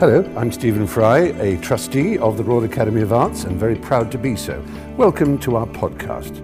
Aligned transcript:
Hello, 0.00 0.22
I'm 0.36 0.52
Stephen 0.52 0.86
Fry, 0.86 1.18
a 1.40 1.60
trustee 1.60 2.18
of 2.18 2.36
the 2.36 2.44
Royal 2.44 2.62
Academy 2.62 3.02
of 3.02 3.12
Arts 3.12 3.42
and 3.42 3.58
very 3.58 3.74
proud 3.74 4.12
to 4.12 4.16
be 4.16 4.36
so. 4.36 4.64
Welcome 4.96 5.38
to 5.38 5.56
our 5.56 5.66
podcast. 5.66 6.36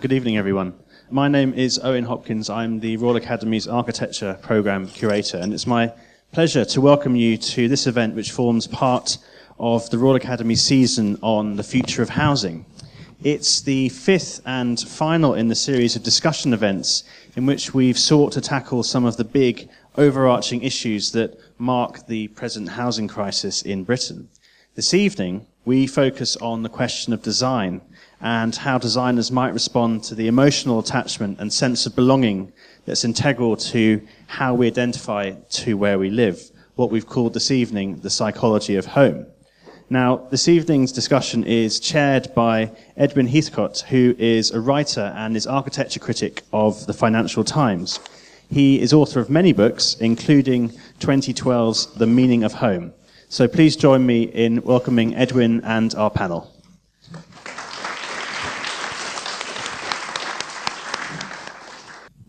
Good 0.00 0.14
evening, 0.14 0.38
everyone. 0.38 0.72
My 1.10 1.28
name 1.28 1.52
is 1.52 1.78
Owen 1.78 2.04
Hopkins. 2.04 2.48
I'm 2.48 2.80
the 2.80 2.96
Royal 2.96 3.18
Academy's 3.18 3.68
Architecture 3.68 4.38
Programme 4.40 4.86
Curator, 4.86 5.36
and 5.36 5.52
it's 5.52 5.66
my 5.66 5.92
pleasure 6.32 6.64
to 6.64 6.80
welcome 6.80 7.16
you 7.16 7.36
to 7.36 7.68
this 7.68 7.86
event, 7.86 8.14
which 8.14 8.32
forms 8.32 8.66
part 8.66 9.18
of 9.58 9.90
the 9.90 9.98
Royal 9.98 10.16
Academy 10.16 10.54
season 10.54 11.18
on 11.20 11.56
the 11.56 11.62
future 11.62 12.00
of 12.00 12.08
housing. 12.08 12.64
It's 13.22 13.60
the 13.60 13.90
fifth 13.90 14.40
and 14.46 14.80
final 14.80 15.34
in 15.34 15.48
the 15.48 15.54
series 15.54 15.96
of 15.96 16.02
discussion 16.02 16.54
events 16.54 17.04
in 17.36 17.44
which 17.44 17.74
we've 17.74 17.98
sought 17.98 18.32
to 18.32 18.40
tackle 18.40 18.82
some 18.82 19.04
of 19.04 19.16
the 19.18 19.24
big 19.24 19.68
overarching 19.96 20.62
issues 20.62 21.12
that 21.12 21.38
mark 21.58 22.06
the 22.06 22.28
present 22.28 22.70
housing 22.70 23.08
crisis 23.08 23.62
in 23.62 23.84
Britain. 23.84 24.28
This 24.74 24.92
evening, 24.92 25.46
we 25.64 25.86
focus 25.86 26.36
on 26.36 26.62
the 26.62 26.68
question 26.68 27.12
of 27.12 27.22
design 27.22 27.80
and 28.20 28.54
how 28.56 28.78
designers 28.78 29.30
might 29.30 29.52
respond 29.52 30.02
to 30.04 30.14
the 30.14 30.28
emotional 30.28 30.78
attachment 30.78 31.38
and 31.40 31.52
sense 31.52 31.86
of 31.86 31.94
belonging 31.94 32.52
that's 32.86 33.04
integral 33.04 33.56
to 33.56 34.00
how 34.26 34.54
we 34.54 34.66
identify 34.66 35.30
to 35.30 35.76
where 35.76 35.98
we 35.98 36.10
live, 36.10 36.50
what 36.74 36.90
we've 36.90 37.06
called 37.06 37.34
this 37.34 37.50
evening 37.50 38.00
the 38.00 38.10
psychology 38.10 38.76
of 38.76 38.86
home. 38.86 39.26
Now, 39.90 40.16
this 40.30 40.48
evening's 40.48 40.92
discussion 40.92 41.44
is 41.44 41.78
chaired 41.78 42.34
by 42.34 42.72
Edwin 42.96 43.28
Heathcote, 43.28 43.80
who 43.82 44.14
is 44.18 44.50
a 44.50 44.60
writer 44.60 45.12
and 45.14 45.36
is 45.36 45.46
architecture 45.46 46.00
critic 46.00 46.42
of 46.52 46.86
the 46.86 46.94
Financial 46.94 47.44
Times. 47.44 48.00
He 48.50 48.80
is 48.80 48.92
author 48.92 49.20
of 49.20 49.30
many 49.30 49.52
books, 49.52 49.96
including 50.00 50.70
2012's 51.00 51.94
The 51.94 52.06
Meaning 52.06 52.44
of 52.44 52.54
Home. 52.54 52.92
So 53.28 53.48
please 53.48 53.76
join 53.76 54.06
me 54.06 54.24
in 54.24 54.62
welcoming 54.62 55.14
Edwin 55.16 55.62
and 55.64 55.94
our 55.94 56.10
panel. 56.10 56.50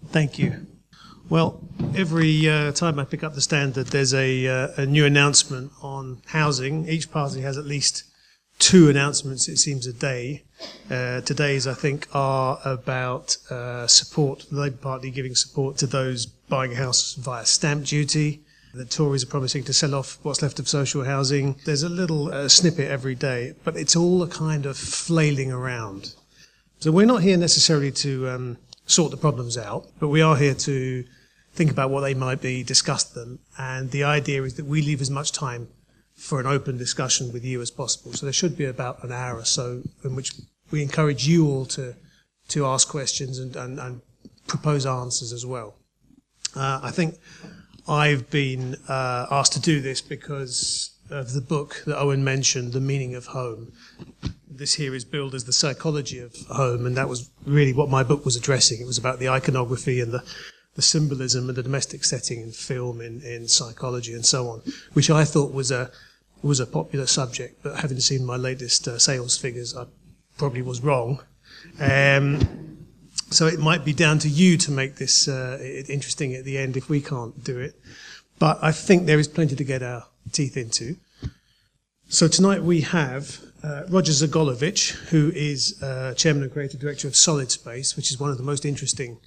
Thank 0.08 0.40
you. 0.40 0.66
Well, 1.28 1.62
every 1.96 2.48
uh, 2.50 2.72
time 2.72 3.00
I 3.00 3.04
pick 3.04 3.24
up 3.24 3.36
the 3.36 3.42
standard, 3.42 3.88
there's 3.88 4.14
a, 4.14 4.48
uh, 4.48 4.68
a 4.78 4.86
new 4.86 5.06
announcement 5.06 5.72
on 5.82 6.22
housing. 6.28 6.88
Each 6.88 7.12
party 7.12 7.42
has 7.42 7.58
at 7.58 7.66
least 7.66 8.04
two 8.60 8.90
announcements, 8.90 9.48
it 9.48 9.58
seems, 9.58 9.88
a 9.88 9.94
day. 9.94 10.44
Uh, 10.90 11.22
today's, 11.22 11.68
I 11.68 11.74
think, 11.74 12.08
are 12.14 12.60
about 12.64 13.38
uh, 13.50 13.88
support, 13.88 14.46
the 14.50 14.60
Labour 14.60 14.78
Party 14.78 15.12
giving 15.12 15.36
support 15.36 15.78
to 15.78 15.88
those 15.88 16.26
buying 16.26 16.74
a 16.74 16.76
house 16.76 17.14
via 17.16 17.46
stamp 17.46 17.86
duty. 17.86 18.42
The 18.74 18.86
Tories 18.86 19.24
are 19.24 19.28
promising 19.28 19.64
to 19.66 19.74
sell 19.74 19.96
off 19.96 20.20
what's 20.24 20.42
left 20.42 20.60
of 20.60 20.68
social 20.68 21.04
housing. 21.04 21.56
There's 21.66 21.84
a 21.84 21.90
little 21.90 22.34
uh, 22.34 22.50
snippet 22.50 22.90
every 22.90 23.16
day, 23.16 23.54
but 23.64 23.78
it's 23.78 23.96
all 23.96 24.22
a 24.22 24.28
kind 24.28 24.66
of 24.66 24.78
flailing 24.78 25.52
around. 25.52 26.14
So 26.80 26.92
we're 26.92 27.06
not 27.06 27.24
here 27.24 27.38
necessarily 27.38 27.92
to 27.92 28.30
um, 28.30 28.58
sort 28.86 29.12
the 29.12 29.18
problems 29.18 29.58
out, 29.58 29.88
but 30.00 30.10
we 30.10 30.22
are 30.22 30.36
here 30.36 30.54
to 30.54 31.06
think 31.54 31.72
about 31.72 31.90
what 31.90 32.02
they 32.02 32.14
might 32.14 32.42
be, 32.42 32.64
discuss 32.64 33.06
them, 33.06 33.40
and 33.58 33.92
the 33.92 34.04
idea 34.04 34.44
is 34.44 34.56
that 34.56 34.66
we 34.66 34.82
leave 34.82 35.00
as 35.00 35.10
much 35.10 35.32
time 35.32 35.70
for 36.26 36.40
an 36.40 36.48
open 36.48 36.76
discussion 36.76 37.32
with 37.32 37.46
you 37.46 37.62
as 37.62 37.70
possible. 37.70 38.12
So 38.14 38.26
there 38.26 38.34
should 38.34 38.58
be 38.58 38.66
about 38.66 39.04
an 39.04 39.12
hour 39.12 39.38
or 39.38 39.46
so 39.46 39.84
in 40.04 40.16
which 40.16 40.34
we 40.72 40.82
encourage 40.82 41.28
you 41.28 41.48
all 41.48 41.66
to 41.68 41.96
to 42.48 42.66
ask 42.66 42.88
questions 42.88 43.40
and, 43.40 43.56
and, 43.56 43.80
and 43.80 44.02
propose 44.48 44.86
answers 44.86 45.32
as 45.34 45.46
well. 45.46 45.76
Uh, 46.56 46.80
I 46.84 46.92
think 46.92 47.16
I've 47.88 48.30
been 48.30 48.76
uh, 48.88 49.26
asked 49.32 49.54
to 49.54 49.60
do 49.60 49.82
this 49.82 50.02
because 50.02 50.92
of 51.10 51.34
the 51.34 51.42
book 51.42 51.84
that 51.86 52.00
Owen 52.00 52.24
mentioned, 52.24 52.74
The 52.74 52.80
Meaning 52.80 53.16
of 53.16 53.28
Home. 53.28 53.74
This 54.48 54.76
here 54.76 54.94
is 54.96 55.06
billed 55.06 55.34
as 55.34 55.46
the 55.46 55.54
psychology 55.54 56.20
of 56.20 56.36
home, 56.50 56.86
and 56.86 56.96
that 56.98 57.10
was 57.10 57.30
really 57.46 57.74
what 57.74 57.90
my 57.90 58.04
book 58.04 58.26
was 58.26 58.36
addressing. 58.36 58.80
It 58.80 58.88
was 58.88 58.98
about 58.98 59.20
the 59.20 59.30
iconography 59.30 60.02
and 60.02 60.12
the 60.12 60.24
the 60.76 60.82
symbolism 60.82 61.50
of 61.50 61.56
the 61.56 61.64
domestic 61.64 62.04
setting 62.04 62.42
in 62.42 62.52
film, 62.52 63.00
in, 63.00 63.22
in 63.22 63.48
psychology, 63.48 64.14
and 64.14 64.26
so 64.26 64.50
on, 64.50 64.62
which 64.94 65.10
I 65.10 65.24
thought 65.24 65.54
was 65.54 65.72
a 65.72 65.90
was 66.46 66.60
a 66.60 66.66
popular 66.66 67.08
subject. 67.08 67.64
But 67.64 67.80
having 67.80 68.00
seen 68.00 68.26
my 68.26 68.38
latest 68.38 68.88
uh, 68.88 68.98
sales 69.00 69.38
figures, 69.38 69.76
I 69.76 69.86
probably 70.38 70.62
was 70.62 70.82
wrong. 70.82 71.22
Um, 71.80 72.86
so 73.32 73.48
it 73.48 73.60
might 73.60 73.84
be 73.84 73.94
down 73.94 74.20
to 74.20 74.30
you 74.30 74.58
to 74.58 74.72
make 74.72 74.96
this 74.96 75.28
uh, 75.28 75.60
interesting 75.90 76.36
at 76.36 76.46
the 76.46 76.58
end 76.58 76.78
if 76.78 76.90
we 76.90 77.02
can't 77.02 77.44
do 77.44 77.58
it. 77.58 77.80
But 78.38 78.60
I 78.62 78.72
think 78.72 79.06
there 79.06 79.20
is 79.20 79.28
plenty 79.28 79.56
to 79.56 79.64
get 79.64 79.82
our 79.82 80.06
teeth 80.32 80.58
into. 80.58 80.98
So 82.08 82.28
tonight 82.28 82.62
we 82.62 82.82
have 82.82 83.42
uh, 83.64 83.84
Roger 83.90 84.12
Zogolovitch, 84.12 84.92
who 85.10 85.32
is 85.34 85.82
uh, 85.82 86.14
chairman 86.16 86.44
and 86.44 86.52
creative 86.52 86.80
director 86.80 87.08
of 87.08 87.16
Solid 87.16 87.50
Space, 87.50 87.96
which 87.96 88.12
is 88.12 88.20
one 88.20 88.30
of 88.30 88.38
the 88.38 88.44
most 88.44 88.64
interesting 88.64 89.18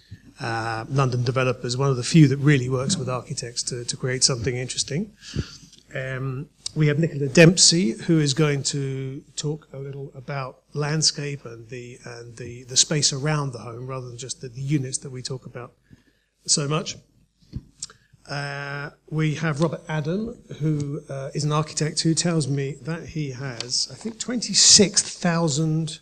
uh, 0.41 0.85
London 0.89 1.25
developers, 1.25 1.77
one 1.77 1.91
of 1.91 1.97
the 1.97 2.05
few 2.05 2.29
that 2.29 2.37
really 2.37 2.69
works 2.69 2.97
with 2.97 3.09
architects 3.09 3.65
to, 3.65 3.85
to 3.85 3.97
create 3.97 4.23
something 4.23 4.57
interesting. 4.57 5.13
Um, 5.93 6.49
we 6.75 6.87
have 6.87 6.99
Nicola 6.99 7.29
Dempsey, 7.29 7.93
who 7.93 8.21
is 8.21 8.35
going 8.35 8.63
to 8.65 9.23
talk 9.37 9.69
a 9.73 9.79
little 9.79 10.13
about 10.15 10.63
landscape 10.75 11.45
and 11.45 11.69
the 11.69 11.99
and 12.05 12.37
the, 12.37 12.65
the 12.65 12.77
space 12.77 13.13
around 13.13 13.53
the 13.53 13.59
home, 13.59 13.87
rather 13.87 14.09
than 14.09 14.19
just 14.19 14.41
the, 14.41 14.49
the 14.49 14.61
units 14.61 14.99
that 14.99 15.11
we 15.11 15.23
talk 15.23 15.47
about 15.47 15.73
so 16.47 16.69
much. 16.69 16.97
Uh, 18.29 18.91
we 19.11 19.35
have 19.37 19.63
Robert 19.63 19.81
Adam, 19.89 20.37
who 20.59 21.01
uh, 21.09 21.31
is 21.35 21.45
an 21.45 21.53
architect 21.53 22.01
who 22.01 22.13
tells 22.13 22.47
me 22.47 22.77
that 22.83 23.07
he 23.07 23.31
has, 23.31 23.89
I 23.91 23.95
think, 23.95 24.19
26,000 24.19 26.01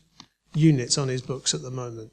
units 0.54 0.98
on 0.98 1.06
his 1.06 1.22
books 1.22 1.54
at 1.54 1.62
the 1.62 1.70
moment. 1.70 2.12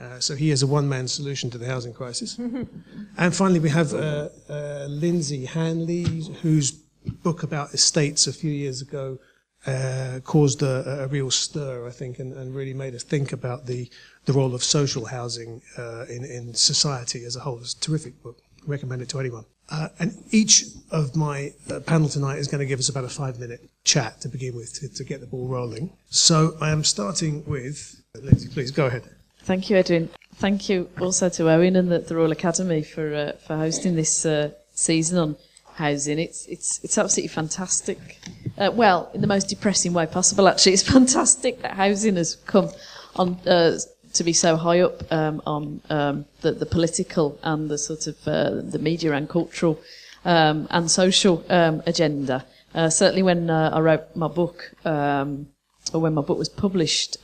Uh, 0.00 0.18
so 0.20 0.34
he 0.34 0.48
has 0.48 0.62
a 0.62 0.66
one-man 0.66 1.06
solution 1.06 1.50
to 1.50 1.58
the 1.58 1.66
housing 1.66 1.92
crisis. 1.92 2.38
and 3.18 3.36
finally, 3.36 3.60
we 3.60 3.68
have 3.68 3.92
uh, 3.92 4.30
uh, 4.48 4.86
Lynsey 4.88 5.44
Hanley, 5.44 6.24
whose 6.40 6.82
book 7.22 7.42
about 7.42 7.72
estates 7.74 8.26
a 8.26 8.32
few 8.32 8.50
years 8.50 8.80
ago 8.82 9.18
uh, 9.66 10.20
caused 10.24 10.62
a, 10.62 11.04
a, 11.04 11.06
real 11.06 11.30
stir, 11.30 11.86
I 11.86 11.90
think, 11.90 12.18
and, 12.18 12.32
and, 12.32 12.54
really 12.54 12.74
made 12.74 12.96
us 12.96 13.04
think 13.04 13.32
about 13.32 13.66
the, 13.66 13.88
the 14.24 14.32
role 14.32 14.56
of 14.56 14.64
social 14.64 15.04
housing 15.04 15.62
uh, 15.78 16.04
in, 16.06 16.24
in 16.24 16.52
society 16.52 17.24
as 17.24 17.36
a 17.36 17.40
whole. 17.40 17.58
It's 17.60 17.74
a 17.74 17.80
terrific 17.80 18.20
book. 18.24 18.38
Recommend 18.66 19.02
it 19.02 19.08
to 19.10 19.20
anyone. 19.20 19.44
Uh, 19.70 19.88
and 20.00 20.12
each 20.32 20.64
of 20.90 21.14
my 21.14 21.52
panel 21.86 22.08
tonight 22.08 22.38
is 22.38 22.48
going 22.48 22.58
to 22.58 22.66
give 22.66 22.80
us 22.80 22.88
about 22.88 23.04
a 23.04 23.08
five-minute 23.08 23.60
chat 23.84 24.20
to 24.20 24.28
begin 24.28 24.56
with 24.56 24.74
to, 24.74 24.88
to 24.88 25.04
get 25.04 25.20
the 25.20 25.26
ball 25.26 25.46
rolling. 25.46 25.92
So 26.10 26.56
I 26.60 26.70
am 26.70 26.82
starting 26.82 27.44
with 27.46 28.02
Lynsey. 28.20 28.48
Please 28.48 28.72
go 28.72 28.86
ahead. 28.86 29.04
Thank 29.44 29.70
you, 29.70 29.76
Edwin. 29.76 30.10
Thank 30.36 30.68
you 30.68 30.88
also 31.00 31.28
to 31.28 31.50
Owen 31.50 31.76
and 31.76 31.90
the, 31.90 32.00
the 32.00 32.16
Royal 32.16 32.32
Academy 32.32 32.82
for 32.82 33.14
uh, 33.14 33.32
for 33.46 33.56
hosting 33.56 33.94
this 33.94 34.26
uh, 34.26 34.50
season 34.74 35.18
on 35.18 35.36
housing. 35.74 36.18
It's 36.18 36.46
it's 36.46 36.80
it's 36.82 36.98
absolutely 36.98 37.28
fantastic. 37.28 38.18
Uh, 38.58 38.70
well, 38.72 39.10
in 39.14 39.20
the 39.20 39.26
most 39.26 39.48
depressing 39.48 39.92
way 39.92 40.06
possible, 40.06 40.48
actually, 40.48 40.72
it's 40.76 40.82
fantastic 40.82 41.62
that 41.62 41.72
housing 41.72 42.16
has 42.16 42.36
come 42.46 42.70
on 43.16 43.34
uh, 43.46 43.78
to 44.12 44.24
be 44.24 44.32
so 44.32 44.56
high 44.56 44.80
up 44.80 45.10
um, 45.12 45.42
on 45.46 45.80
um, 45.90 46.26
the, 46.42 46.52
the 46.52 46.66
political 46.66 47.38
and 47.42 47.70
the 47.70 47.78
sort 47.78 48.06
of 48.06 48.16
uh, 48.26 48.50
the 48.62 48.78
media 48.78 49.12
and 49.12 49.28
cultural 49.28 49.80
um, 50.24 50.66
and 50.70 50.90
social 50.90 51.44
um, 51.48 51.82
agenda. 51.86 52.44
Uh, 52.74 52.88
certainly, 52.88 53.22
when 53.22 53.50
I 53.50 53.80
wrote 53.80 54.16
my 54.16 54.28
book, 54.28 54.74
um, 54.84 55.48
or 55.92 56.00
when 56.00 56.14
my 56.14 56.22
book 56.22 56.38
was 56.38 56.48
published 56.48 57.16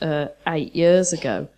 eight 0.47 0.75
years 0.75 1.13
ago. 1.13 1.49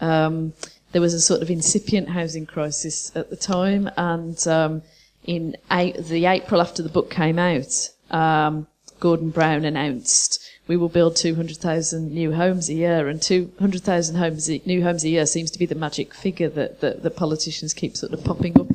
Um, 0.00 0.54
there 0.92 1.00
was 1.00 1.14
a 1.14 1.20
sort 1.20 1.40
of 1.42 1.50
incipient 1.50 2.08
housing 2.08 2.46
crisis 2.46 3.12
at 3.14 3.30
the 3.30 3.36
time, 3.36 3.90
and 3.96 4.46
um, 4.48 4.82
in 5.24 5.56
the 5.70 6.26
April 6.26 6.60
after 6.60 6.82
the 6.82 6.88
book 6.88 7.10
came 7.10 7.38
out, 7.38 7.90
um, 8.10 8.66
Gordon 8.98 9.30
Brown 9.30 9.64
announced 9.64 10.50
we 10.70 10.76
will 10.76 10.88
build 10.88 11.16
200,000 11.16 12.12
new 12.12 12.32
homes 12.32 12.68
a 12.68 12.74
year, 12.74 13.08
and 13.08 13.20
200,000 13.20 14.14
homes, 14.14 14.48
new 14.66 14.84
homes 14.84 15.02
a 15.02 15.08
year 15.08 15.26
seems 15.26 15.50
to 15.50 15.58
be 15.58 15.66
the 15.66 15.74
magic 15.74 16.14
figure 16.14 16.48
that, 16.48 16.80
that, 16.80 17.02
that 17.02 17.16
politicians 17.16 17.74
keep 17.74 17.96
sort 17.96 18.12
of 18.12 18.22
popping 18.22 18.60
up 18.60 18.68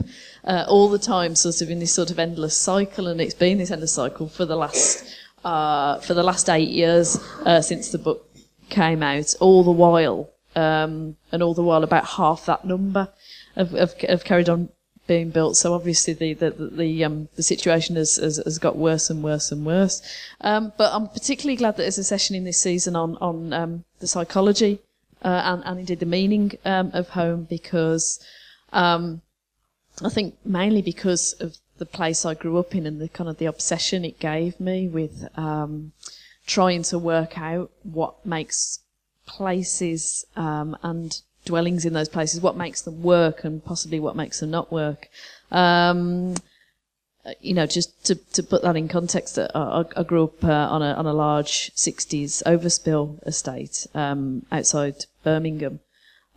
uh, 0.43 0.65
all 0.67 0.89
the 0.89 0.99
time, 0.99 1.35
sort 1.35 1.61
of 1.61 1.69
in 1.69 1.79
this 1.79 1.93
sort 1.93 2.11
of 2.11 2.19
endless 2.19 2.57
cycle, 2.57 3.07
and 3.07 3.21
it's 3.21 3.33
been 3.33 3.59
this 3.59 3.71
endless 3.71 3.93
cycle 3.93 4.27
for 4.27 4.43
the 4.43 4.57
last 4.57 5.05
uh, 5.45 5.99
for 5.99 6.13
the 6.13 6.23
last 6.23 6.49
eight 6.49 6.69
years 6.69 7.17
uh, 7.45 7.61
since 7.61 7.91
the 7.91 7.97
book 7.97 8.29
came 8.69 9.01
out. 9.01 9.33
All 9.39 9.63
the 9.63 9.71
while, 9.71 10.29
um, 10.53 11.15
and 11.31 11.41
all 11.41 11.53
the 11.53 11.63
while 11.63 11.85
about 11.85 12.05
half 12.05 12.45
that 12.47 12.65
number 12.65 13.07
have, 13.55 13.71
have, 13.71 13.93
have 14.01 14.25
carried 14.25 14.49
on 14.49 14.67
being 15.07 15.29
built. 15.29 15.57
So 15.57 15.73
obviously 15.73 16.13
the 16.13 16.33
the 16.33 16.51
the, 16.51 17.03
um, 17.03 17.29
the 17.35 17.43
situation 17.43 17.95
has, 17.95 18.15
has, 18.15 18.37
has 18.37 18.59
got 18.59 18.75
worse 18.77 19.09
and 19.09 19.23
worse 19.23 19.51
and 19.51 19.65
worse. 19.65 20.01
Um, 20.41 20.73
but 20.77 20.93
I'm 20.93 21.07
particularly 21.07 21.55
glad 21.55 21.71
that 21.71 21.83
there's 21.83 21.97
a 21.97 22.03
session 22.03 22.35
in 22.35 22.43
this 22.43 22.59
season 22.59 22.95
on 22.95 23.17
on 23.17 23.53
um, 23.53 23.83
the 23.99 24.07
psychology 24.07 24.79
uh, 25.23 25.41
and 25.45 25.63
and 25.65 25.79
indeed 25.79 25.99
the 25.99 26.05
meaning 26.05 26.53
um, 26.65 26.91
of 26.93 27.09
home 27.09 27.47
because 27.49 28.19
um, 28.73 29.21
I 30.03 30.09
think 30.09 30.35
mainly 30.43 30.81
because 30.81 31.33
of 31.33 31.57
the 31.77 31.85
place 31.85 32.25
I 32.25 32.33
grew 32.33 32.57
up 32.57 32.73
in 32.73 32.85
and 32.85 33.01
the 33.01 33.09
kind 33.09 33.29
of 33.29 33.37
the 33.37 33.45
obsession 33.45 34.05
it 34.05 34.19
gave 34.19 34.59
me 34.59 34.87
with 34.87 35.27
um, 35.37 35.91
trying 36.47 36.83
to 36.83 36.97
work 36.99 37.37
out 37.37 37.71
what 37.83 38.25
makes 38.25 38.79
places 39.25 40.25
and 40.35 41.21
dwellings 41.45 41.85
in 41.85 41.93
those 41.93 42.09
places, 42.09 42.41
what 42.41 42.57
makes 42.57 42.81
them 42.81 43.01
work 43.03 43.43
and 43.43 43.63
possibly 43.63 43.99
what 43.99 44.15
makes 44.15 44.39
them 44.39 44.51
not 44.51 44.71
work. 44.71 45.09
Um, 45.51 46.35
you 47.39 47.53
know, 47.53 47.65
just 47.65 48.05
to, 48.05 48.15
to 48.15 48.43
put 48.43 48.61
that 48.61 48.75
in 48.75 48.87
context, 48.87 49.39
uh, 49.39 49.47
I, 49.55 49.83
I 49.99 50.03
grew 50.03 50.25
up 50.25 50.43
uh, 50.43 50.51
on 50.51 50.81
a 50.81 50.93
on 50.93 51.05
a 51.05 51.13
large 51.13 51.73
'60s 51.75 52.43
overspill 52.43 53.25
estate 53.25 53.87
um, 53.95 54.45
outside 54.51 55.05
Birmingham, 55.23 55.79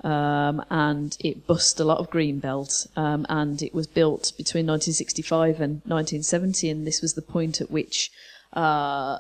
um, 0.02 0.64
and 0.70 1.16
it 1.20 1.46
bust 1.46 1.80
a 1.80 1.84
lot 1.84 1.98
of 1.98 2.10
green 2.10 2.38
belt, 2.38 2.86
um, 2.96 3.26
and 3.28 3.62
it 3.62 3.74
was 3.74 3.86
built 3.86 4.32
between 4.36 4.66
1965 4.66 5.60
and 5.60 5.82
1970, 5.84 6.70
and 6.70 6.86
this 6.86 7.02
was 7.02 7.14
the 7.14 7.22
point 7.22 7.60
at 7.60 7.70
which 7.70 8.10
uh, 8.54 9.18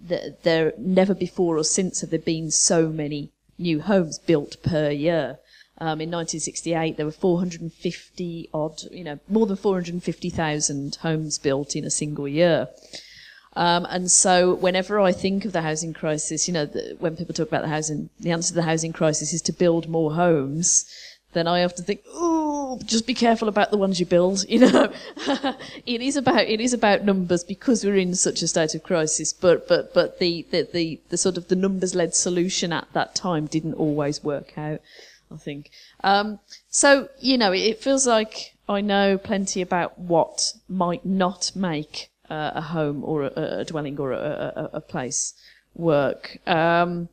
the, 0.00 0.36
there 0.42 0.72
never 0.78 1.14
before 1.14 1.58
or 1.58 1.64
since 1.64 2.00
have 2.00 2.10
there 2.10 2.18
been 2.18 2.50
so 2.50 2.88
many 2.88 3.30
new 3.60 3.80
homes 3.80 4.18
built 4.18 4.56
per 4.62 4.90
year. 4.90 5.38
Um, 5.78 6.00
in 6.00 6.10
1968, 6.10 6.96
there 6.96 7.06
were 7.06 7.12
450 7.12 8.50
odd, 8.52 8.82
you 8.90 9.04
know, 9.04 9.18
more 9.28 9.46
than 9.46 9.56
450,000 9.56 10.96
homes 10.96 11.38
built 11.38 11.74
in 11.74 11.84
a 11.84 11.90
single 11.90 12.28
year. 12.28 12.68
Um, 13.56 13.86
and 13.88 14.10
so, 14.10 14.54
whenever 14.54 15.00
I 15.00 15.12
think 15.12 15.44
of 15.44 15.52
the 15.52 15.62
housing 15.62 15.92
crisis, 15.92 16.46
you 16.46 16.54
know, 16.54 16.66
the, 16.66 16.96
when 16.98 17.16
people 17.16 17.34
talk 17.34 17.48
about 17.48 17.62
the 17.62 17.68
housing, 17.68 18.10
the 18.20 18.30
answer 18.30 18.48
to 18.48 18.54
the 18.54 18.62
housing 18.62 18.92
crisis 18.92 19.32
is 19.32 19.42
to 19.42 19.52
build 19.52 19.88
more 19.88 20.14
homes. 20.14 20.84
Then 21.32 21.48
I 21.48 21.64
often 21.64 21.84
think, 21.84 22.02
just 22.78 23.06
be 23.06 23.14
careful 23.14 23.48
about 23.48 23.70
the 23.70 23.76
ones 23.76 24.00
you 24.00 24.06
build. 24.06 24.44
You 24.48 24.58
know, 24.60 24.92
it 25.86 26.00
is 26.00 26.16
about 26.16 26.46
it 26.46 26.60
is 26.60 26.72
about 26.72 27.04
numbers 27.04 27.44
because 27.44 27.84
we're 27.84 27.96
in 27.96 28.14
such 28.14 28.42
a 28.42 28.48
state 28.48 28.74
of 28.74 28.82
crisis. 28.82 29.32
But 29.32 29.68
but 29.68 29.94
but 29.94 30.18
the 30.18 30.46
the 30.50 30.68
the, 30.72 31.00
the 31.08 31.16
sort 31.16 31.36
of 31.36 31.48
the 31.48 31.56
numbers 31.56 31.94
led 31.94 32.14
solution 32.14 32.72
at 32.72 32.88
that 32.92 33.14
time 33.14 33.46
didn't 33.46 33.74
always 33.74 34.22
work 34.22 34.58
out. 34.58 34.80
I 35.32 35.36
think. 35.36 35.70
Um, 36.02 36.40
so, 36.68 37.08
you 37.20 37.38
know, 37.38 37.52
it, 37.52 37.60
it, 37.60 37.82
feels 37.82 38.06
like 38.06 38.56
I 38.68 38.80
know 38.80 39.16
plenty 39.16 39.62
about 39.62 39.98
what 39.98 40.54
might 40.68 41.06
not 41.06 41.52
make 41.54 42.10
uh, 42.28 42.52
a 42.54 42.60
home 42.60 43.04
or 43.04 43.24
a, 43.24 43.60
a 43.60 43.64
dwelling 43.64 43.98
or 43.98 44.12
a, 44.12 44.16
a, 44.16 44.70
a 44.74 44.80
place 44.80 45.34
work. 45.74 46.38
Um, 46.48 47.08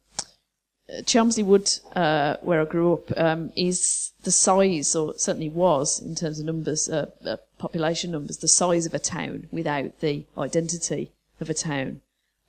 Chelmsley 1.06 1.44
Wood, 1.44 1.70
uh, 1.96 2.38
where 2.42 2.62
I 2.62 2.66
grew 2.66 2.94
up, 2.94 3.18
um, 3.18 3.52
is 3.56 4.12
the 4.24 4.32
size, 4.32 4.96
or 4.96 5.14
certainly 5.18 5.50
was 5.50 6.00
in 6.00 6.16
terms 6.16 6.40
of 6.40 6.46
numbers, 6.46 6.88
uh, 6.88 7.12
uh, 7.26 7.38
population 7.58 8.12
numbers, 8.12 8.38
the 8.38 8.48
size 8.48 8.86
of 8.86 8.94
a 8.94 9.00
town 9.00 9.48
without 9.52 10.00
the 10.00 10.26
identity 10.38 11.12
of 11.42 11.50
a 11.50 11.54
town. 11.54 12.02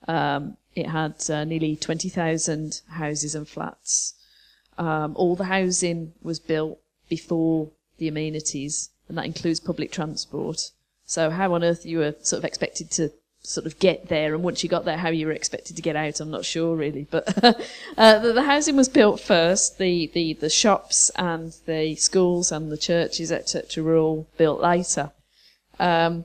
Um, 0.07 0.57
it 0.77 0.87
had 0.87 1.29
uh, 1.29 1.45
nearly 1.45 1.75
20,000 1.75 2.81
houses 2.89 3.35
and 3.35 3.49
flats. 3.49 4.15
Um, 4.79 5.15
all 5.17 5.35
the 5.35 5.45
housing 5.45 6.13
was 6.23 6.39
built 6.39 6.79
before 7.09 7.71
the 7.99 8.07
amenities, 8.07 8.91
and 9.09 9.19
that 9.19 9.27
includes 9.27 9.59
public 9.59 9.91
transport. 9.91 10.71
So 11.05 11.31
how 11.31 11.55
on 11.55 11.65
earth 11.65 11.85
you 11.85 11.99
were 11.99 12.15
sort 12.21 12.39
of 12.39 12.45
expected 12.45 12.91
to 12.93 13.11
sort 13.49 13.67
of 13.67 13.79
get 13.79 14.09
there, 14.09 14.35
and 14.35 14.43
once 14.43 14.63
you 14.63 14.69
got 14.69 14.85
there, 14.85 14.97
how 14.97 15.09
you 15.09 15.27
were 15.27 15.33
expected 15.33 15.77
to 15.77 15.83
get 15.83 15.97
out, 15.97 16.21
I'm 16.21 16.31
not 16.31 16.45
sure 16.45 16.77
really. 16.77 17.07
But 17.11 17.45
uh, 17.97 18.19
the, 18.19 18.33
the, 18.33 18.43
housing 18.43 18.77
was 18.77 18.89
built 18.89 19.21
first. 19.21 19.79
The, 19.79 20.11
the 20.15 20.35
the 20.35 20.51
shops 20.51 21.11
and 21.17 21.55
the 21.67 21.95
schools 21.97 22.53
and 22.53 22.71
the 22.71 22.79
churches, 22.79 23.33
etc., 23.33 23.83
were 23.83 23.97
all 23.97 24.27
built 24.37 24.61
later. 24.61 25.13
Um, 25.79 26.25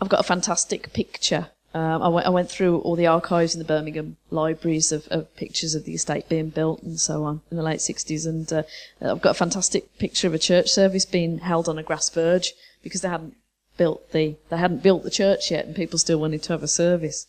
I've 0.00 0.08
got 0.08 0.20
a 0.20 0.24
fantastic 0.24 0.92
picture 0.92 1.48
um, 1.74 2.02
I, 2.02 2.08
went, 2.08 2.26
I 2.28 2.30
went 2.30 2.48
through 2.48 2.78
all 2.78 2.94
the 2.94 3.08
archives 3.08 3.54
in 3.54 3.58
the 3.58 3.64
Birmingham 3.64 4.16
libraries 4.30 4.92
of, 4.92 5.08
of, 5.08 5.34
pictures 5.34 5.74
of 5.74 5.84
the 5.84 5.94
estate 5.94 6.28
being 6.28 6.50
built 6.50 6.82
and 6.84 7.00
so 7.00 7.24
on 7.24 7.40
in 7.50 7.56
the 7.56 7.64
late 7.64 7.80
60s. 7.80 8.26
And 8.28 8.50
uh, 8.52 8.62
I've 9.02 9.20
got 9.20 9.32
a 9.32 9.34
fantastic 9.34 9.98
picture 9.98 10.28
of 10.28 10.34
a 10.34 10.38
church 10.38 10.70
service 10.70 11.04
being 11.04 11.38
held 11.38 11.68
on 11.68 11.76
a 11.76 11.82
grass 11.82 12.08
verge 12.08 12.52
because 12.84 13.00
they 13.00 13.08
hadn't 13.08 13.34
built 13.76 14.12
the 14.12 14.36
they 14.48 14.56
hadn't 14.56 14.82
built 14.82 15.02
the 15.02 15.10
church 15.10 15.50
yet, 15.50 15.66
and 15.66 15.74
people 15.74 15.98
still 15.98 16.18
wanted 16.18 16.42
to 16.44 16.52
have 16.52 16.62
a 16.62 16.68
service. 16.68 17.26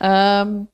Um, 0.00 0.68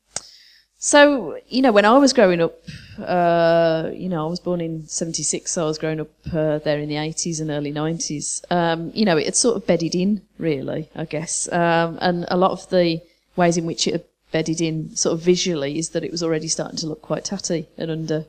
so, 0.85 1.39
you 1.49 1.63
know, 1.63 1.73
when 1.73 1.87
I 1.87 1.97
was 1.97 2.13
growing 2.13 2.43
up, 2.43 2.63
uh, 2.99 3.89
you 3.95 4.11
know, 4.11 4.27
I 4.27 4.29
was 4.29 4.39
born 4.39 4.61
in 4.61 4.87
76, 4.87 5.51
so 5.51 5.65
I 5.65 5.67
was 5.67 5.79
growing 5.79 5.99
up 5.99 6.11
uh, 6.31 6.59
there 6.59 6.79
in 6.79 6.91
the 6.91 6.97
80s 6.97 7.41
and 7.41 7.51
early 7.51 7.73
90s. 7.73 8.45
Um, 8.51 8.91
you 8.93 9.07
know, 9.07 9.17
it 9.17 9.25
had 9.25 9.35
sort 9.35 9.57
of 9.57 9.67
bedded 9.67 9.95
in, 9.95 10.21
really, 10.37 10.91
I 10.95 11.07
guess. 11.07 11.51
Um, 11.51 11.99
and 12.03 12.27
a 12.29 12.37
lot 12.37 12.51
of 12.51 12.69
the 12.69 13.01
ways 13.35 13.57
in 13.57 13.65
which 13.65 13.89
it 13.89 13.93
had 13.93 14.05
bedded 14.31 14.61
in 14.61 14.95
sort 14.95 15.15
of 15.15 15.21
visually 15.23 15.79
is 15.79 15.89
that 15.91 16.05
it 16.05 16.11
was 16.11 16.23
already 16.23 16.49
starting 16.49 16.77
to 16.77 16.87
look 16.87 17.01
quite 17.01 17.25
tatty 17.25 17.67
and 17.79 17.91
under 17.91 18.27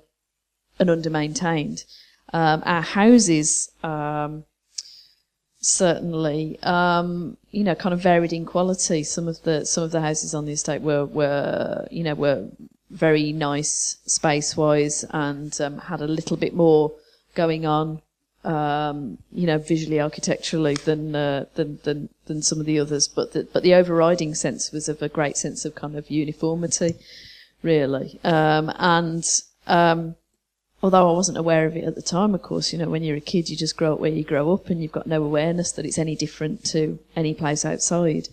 and 0.79 0.89
under 0.89 1.09
maintained. 1.09 1.83
Um, 2.31 2.63
our 2.65 2.81
houses, 2.81 3.69
um, 3.83 4.45
certainly, 5.65 6.59
um, 6.61 7.37
you 7.49 7.63
know, 7.63 7.73
kind 7.73 7.91
of 7.91 7.99
varied 7.99 8.31
in 8.31 8.45
quality. 8.45 9.03
Some 9.03 9.27
of 9.27 9.41
the 9.41 9.65
some 9.65 9.83
of 9.83 9.91
the 9.91 10.01
houses 10.01 10.35
on 10.35 10.45
the 10.45 10.53
estate 10.53 10.81
were 10.81 11.05
were 11.05 11.87
you 11.89 12.03
know 12.03 12.13
were 12.13 12.47
very 12.91 13.33
nice 13.33 13.97
space 14.05 14.55
wise 14.55 15.03
and 15.09 15.59
um, 15.59 15.79
had 15.79 16.01
a 16.01 16.07
little 16.07 16.37
bit 16.37 16.53
more 16.53 16.93
going 17.33 17.65
on, 17.65 17.99
um, 18.43 19.17
you 19.31 19.47
know, 19.47 19.57
visually 19.57 19.99
architecturally 19.99 20.75
than 20.75 21.15
uh, 21.15 21.45
than 21.55 21.79
than 21.83 22.09
than 22.27 22.43
some 22.43 22.59
of 22.59 22.67
the 22.67 22.79
others. 22.79 23.07
But 23.07 23.33
the, 23.33 23.47
but 23.51 23.63
the 23.63 23.73
overriding 23.73 24.35
sense 24.35 24.71
was 24.71 24.87
of 24.87 25.01
a 25.01 25.09
great 25.09 25.35
sense 25.35 25.65
of 25.65 25.73
kind 25.73 25.95
of 25.95 26.11
uniformity, 26.11 26.93
really, 27.63 28.19
um, 28.23 28.71
and 28.77 29.27
um, 29.65 30.15
although 30.81 31.09
I 31.09 31.13
wasn't 31.13 31.37
aware 31.37 31.65
of 31.65 31.75
it 31.75 31.83
at 31.83 31.95
the 31.95 32.01
time, 32.01 32.35
of 32.35 32.41
course, 32.41 32.71
you 32.71 32.79
know, 32.79 32.89
when 32.89 33.03
you're 33.03 33.17
a 33.17 33.21
kid, 33.21 33.49
you 33.49 33.55
just 33.55 33.77
grow 33.77 33.93
up 33.93 33.99
where 33.99 34.11
you 34.11 34.23
grow 34.23 34.53
up 34.53 34.69
and 34.69 34.81
you've 34.81 34.91
got 34.91 35.07
no 35.07 35.23
awareness 35.23 35.71
that 35.73 35.85
it's 35.85 35.97
any 35.97 36.15
different 36.15 36.63
to 36.65 36.99
any 37.15 37.33
place 37.33 37.65
outside. 37.65 38.27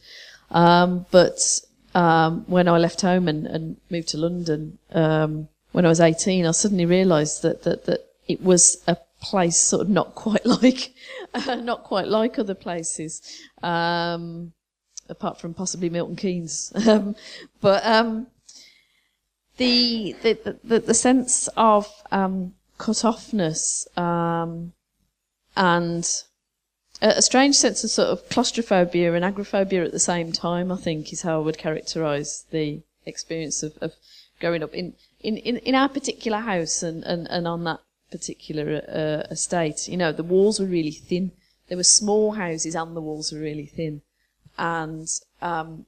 Um, 0.50 1.06
but 1.10 1.60
um, 1.94 2.44
when 2.46 2.68
I 2.68 2.78
left 2.78 3.00
home 3.00 3.28
and, 3.28 3.46
and 3.46 3.76
moved 3.90 4.08
to 4.08 4.18
London, 4.18 4.78
um, 4.92 5.48
when 5.72 5.86
I 5.86 5.88
was 5.88 6.00
18, 6.00 6.46
I 6.46 6.50
suddenly 6.50 6.86
realised 6.86 7.42
that, 7.42 7.62
that, 7.62 7.86
that 7.86 8.00
it 8.28 8.42
was 8.42 8.82
a 8.86 8.96
place 9.20 9.58
sort 9.58 9.82
of 9.82 9.88
not 9.88 10.14
quite 10.14 10.44
like, 10.44 10.92
not 11.46 11.84
quite 11.84 12.08
like 12.08 12.38
other 12.38 12.54
places, 12.54 13.40
um, 13.62 14.52
apart 15.08 15.40
from 15.40 15.54
possibly 15.54 15.90
Milton 15.90 16.16
Keynes. 16.16 16.72
Um, 16.86 17.16
but, 17.60 17.84
um, 17.86 18.26
the 19.56 20.16
the 20.22 20.58
the, 20.64 20.80
the 20.80 20.94
sense 20.94 21.48
of 21.56 21.88
um, 22.10 22.54
cut 22.78 22.96
offness 23.04 23.86
um, 23.98 24.72
and 25.56 26.24
a, 27.00 27.08
a, 27.08 27.22
strange 27.22 27.56
sense 27.56 27.84
of 27.84 27.90
sort 27.90 28.08
of 28.08 28.28
claustrophobia 28.28 29.12
and 29.14 29.24
agoraphobia 29.24 29.84
at 29.84 29.92
the 29.92 30.00
same 30.00 30.32
time. 30.32 30.72
I 30.72 30.76
think 30.76 31.12
is 31.12 31.22
how 31.22 31.40
I 31.40 31.44
would 31.44 31.58
characterise 31.58 32.44
the 32.50 32.82
experience 33.06 33.62
of, 33.62 33.76
of 33.80 33.94
growing 34.40 34.62
up 34.62 34.74
in, 34.74 34.94
in, 35.20 35.36
in, 35.38 35.58
in 35.58 35.74
our 35.74 35.88
particular 35.88 36.38
house 36.38 36.82
and, 36.82 37.04
and, 37.04 37.28
and 37.30 37.46
on 37.46 37.64
that 37.64 37.80
particular 38.10 38.82
uh, 38.88 39.32
estate. 39.32 39.88
You 39.88 39.96
know, 39.96 40.12
the 40.12 40.22
walls 40.22 40.60
were 40.60 40.66
really 40.66 40.90
thin. 40.90 41.32
There 41.68 41.78
were 41.78 41.84
small 41.84 42.32
houses 42.32 42.74
and 42.74 42.96
the 42.96 43.00
walls 43.00 43.32
were 43.32 43.40
really 43.40 43.66
thin, 43.66 44.02
and 44.58 45.08
um, 45.40 45.86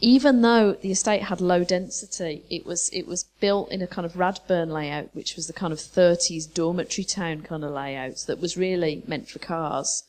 even 0.00 0.40
though 0.40 0.72
the 0.72 0.90
estate 0.90 1.24
had 1.24 1.40
low 1.40 1.62
density, 1.62 2.42
it 2.48 2.64
was 2.64 2.88
it 2.90 3.06
was 3.06 3.24
built 3.40 3.70
in 3.70 3.82
a 3.82 3.86
kind 3.86 4.06
of 4.06 4.14
Radburn 4.14 4.70
layout, 4.70 5.10
which 5.12 5.36
was 5.36 5.46
the 5.46 5.52
kind 5.52 5.72
of 5.72 5.78
30s 5.78 6.52
dormitory 6.52 7.04
town 7.04 7.42
kind 7.42 7.64
of 7.64 7.72
layout 7.72 8.24
that 8.26 8.40
was 8.40 8.56
really 8.56 9.02
meant 9.06 9.28
for 9.28 9.38
cars, 9.38 10.04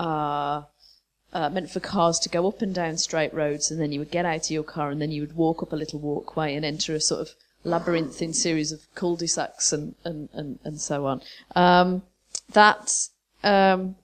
uh, 0.00 0.62
uh, 1.32 1.48
meant 1.50 1.70
for 1.70 1.80
cars 1.80 2.18
to 2.20 2.28
go 2.28 2.48
up 2.48 2.60
and 2.60 2.74
down 2.74 2.98
straight 2.98 3.32
roads, 3.32 3.70
and 3.70 3.80
then 3.80 3.92
you 3.92 4.00
would 4.00 4.10
get 4.10 4.26
out 4.26 4.46
of 4.46 4.50
your 4.50 4.64
car, 4.64 4.90
and 4.90 5.00
then 5.00 5.12
you 5.12 5.22
would 5.22 5.36
walk 5.36 5.62
up 5.62 5.72
a 5.72 5.76
little 5.76 6.00
walkway 6.00 6.54
and 6.54 6.64
enter 6.64 6.94
a 6.94 7.00
sort 7.00 7.20
of 7.20 7.30
labyrinthine 7.62 8.32
series 8.32 8.72
of 8.72 8.80
cul-de-sacs 8.94 9.72
and 9.72 9.94
and 10.04 10.28
and, 10.32 10.58
and 10.64 10.80
so 10.80 11.06
on. 11.06 11.22
Um, 11.54 12.02
that 12.52 13.08
um, 13.44 13.94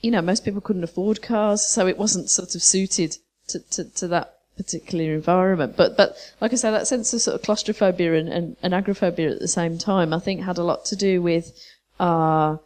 you 0.00 0.10
know, 0.10 0.22
most 0.22 0.44
people 0.44 0.60
couldn't 0.60 0.84
afford 0.84 1.22
cars, 1.22 1.64
so 1.64 1.86
it 1.86 1.98
wasn't 1.98 2.30
sort 2.30 2.54
of 2.54 2.62
suited 2.62 3.16
to, 3.48 3.60
to, 3.70 3.84
to 3.84 4.08
that 4.08 4.35
particular 4.56 5.12
environment. 5.14 5.76
But 5.76 5.96
but 5.96 6.16
like 6.40 6.52
I 6.52 6.56
say, 6.56 6.70
that 6.70 6.86
sense 6.86 7.12
of 7.12 7.20
sort 7.20 7.34
of 7.34 7.42
claustrophobia 7.42 8.14
and, 8.14 8.28
and, 8.28 8.56
and 8.62 8.74
agoraphobia 8.74 9.30
at 9.30 9.40
the 9.40 9.48
same 9.48 9.78
time, 9.78 10.12
I 10.12 10.18
think 10.18 10.42
had 10.42 10.58
a 10.58 10.64
lot 10.64 10.84
to 10.86 10.96
do 10.96 11.22
with 11.22 11.52
uh, 12.00 12.56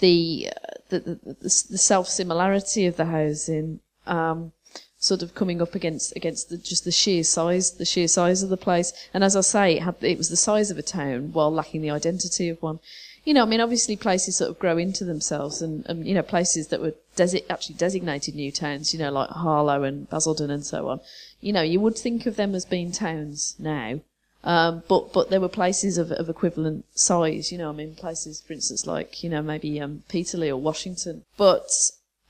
the, 0.00 0.50
the, 0.88 1.00
the, 1.00 1.18
the 1.42 1.78
self 1.78 2.08
similarity 2.08 2.86
of 2.86 2.96
the 2.96 3.06
housing. 3.06 3.80
Um, 4.06 4.52
sort 4.98 5.22
of 5.22 5.34
coming 5.34 5.60
up 5.60 5.74
against 5.74 6.16
against 6.16 6.48
the, 6.48 6.56
just 6.56 6.84
the 6.84 6.90
sheer 6.90 7.22
size, 7.22 7.72
the 7.72 7.84
sheer 7.84 8.08
size 8.08 8.42
of 8.42 8.48
the 8.48 8.56
place. 8.56 8.92
And 9.12 9.22
as 9.22 9.36
I 9.36 9.42
say, 9.42 9.76
it, 9.76 9.82
had, 9.82 9.96
it 10.00 10.18
was 10.18 10.30
the 10.30 10.36
size 10.36 10.70
of 10.70 10.78
a 10.78 10.82
town 10.82 11.32
while 11.32 11.52
lacking 11.52 11.82
the 11.82 11.90
identity 11.90 12.48
of 12.48 12.62
one. 12.62 12.80
You 13.24 13.34
know, 13.34 13.42
I 13.42 13.46
mean, 13.46 13.60
obviously 13.60 13.96
places 13.96 14.36
sort 14.36 14.50
of 14.50 14.58
grow 14.58 14.76
into 14.76 15.04
themselves, 15.04 15.62
and, 15.62 15.84
and 15.86 16.06
you 16.06 16.14
know, 16.14 16.22
places 16.22 16.68
that 16.68 16.80
were 16.80 16.94
desi- 17.16 17.44
actually 17.48 17.76
designated 17.76 18.34
new 18.34 18.52
towns, 18.52 18.92
you 18.92 18.98
know, 19.00 19.10
like 19.10 19.30
Harlow 19.30 19.82
and 19.82 20.08
Basildon 20.10 20.50
and 20.50 20.64
so 20.64 20.88
on, 20.88 21.00
you 21.40 21.52
know, 21.52 21.62
you 21.62 21.80
would 21.80 21.96
think 21.96 22.26
of 22.26 22.36
them 22.36 22.54
as 22.54 22.64
being 22.64 22.92
towns 22.92 23.54
now. 23.58 24.00
Um, 24.44 24.82
but 24.88 25.12
but 25.12 25.30
there 25.30 25.40
were 25.40 25.48
places 25.48 25.96
of, 25.96 26.12
of 26.12 26.28
equivalent 26.28 26.84
size, 26.94 27.50
you 27.50 27.56
know. 27.56 27.70
I 27.70 27.72
mean, 27.72 27.94
places, 27.94 28.42
for 28.42 28.52
instance, 28.52 28.86
like 28.86 29.24
you 29.24 29.30
know 29.30 29.40
maybe 29.40 29.80
um, 29.80 30.02
Peterlee 30.08 30.50
or 30.50 30.58
Washington. 30.58 31.24
But 31.38 31.70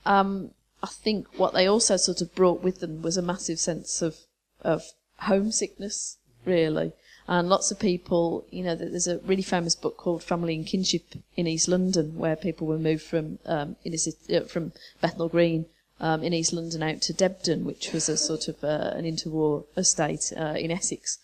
um, 0.05 0.51
I 0.81 0.87
think 0.87 1.27
what 1.37 1.53
they 1.53 1.67
also 1.67 1.97
sort 1.97 2.21
of 2.21 2.33
brought 2.33 2.63
with 2.63 2.79
them 2.79 3.01
was 3.01 3.17
a 3.17 3.21
massive 3.21 3.59
sense 3.59 4.01
of 4.01 4.15
of 4.61 4.83
homesickness, 5.19 6.17
really. 6.45 6.93
And 7.27 7.49
lots 7.49 7.71
of 7.71 7.79
people, 7.79 8.45
you 8.51 8.63
know, 8.63 8.75
there's 8.75 9.07
a 9.07 9.17
really 9.19 9.41
famous 9.41 9.75
book 9.75 9.97
called 9.97 10.23
Family 10.23 10.55
and 10.55 10.65
Kinship 10.65 11.15
in 11.35 11.47
East 11.47 11.67
London, 11.67 12.17
where 12.17 12.35
people 12.35 12.67
were 12.67 12.77
moved 12.77 13.03
from 13.03 13.39
um, 13.45 13.75
uh, 13.85 14.41
from 14.41 14.73
Bethnal 15.01 15.29
Green 15.29 15.65
um, 15.99 16.23
in 16.23 16.33
East 16.33 16.53
London 16.53 16.83
out 16.83 17.01
to 17.01 17.13
Debden, 17.13 17.63
which 17.63 17.91
was 17.93 18.09
a 18.09 18.17
sort 18.17 18.47
of 18.47 18.63
uh, 18.63 18.91
an 18.95 19.05
interwar 19.05 19.65
estate 19.75 20.31
uh, 20.37 20.55
in 20.57 20.69
Essex. 20.69 21.17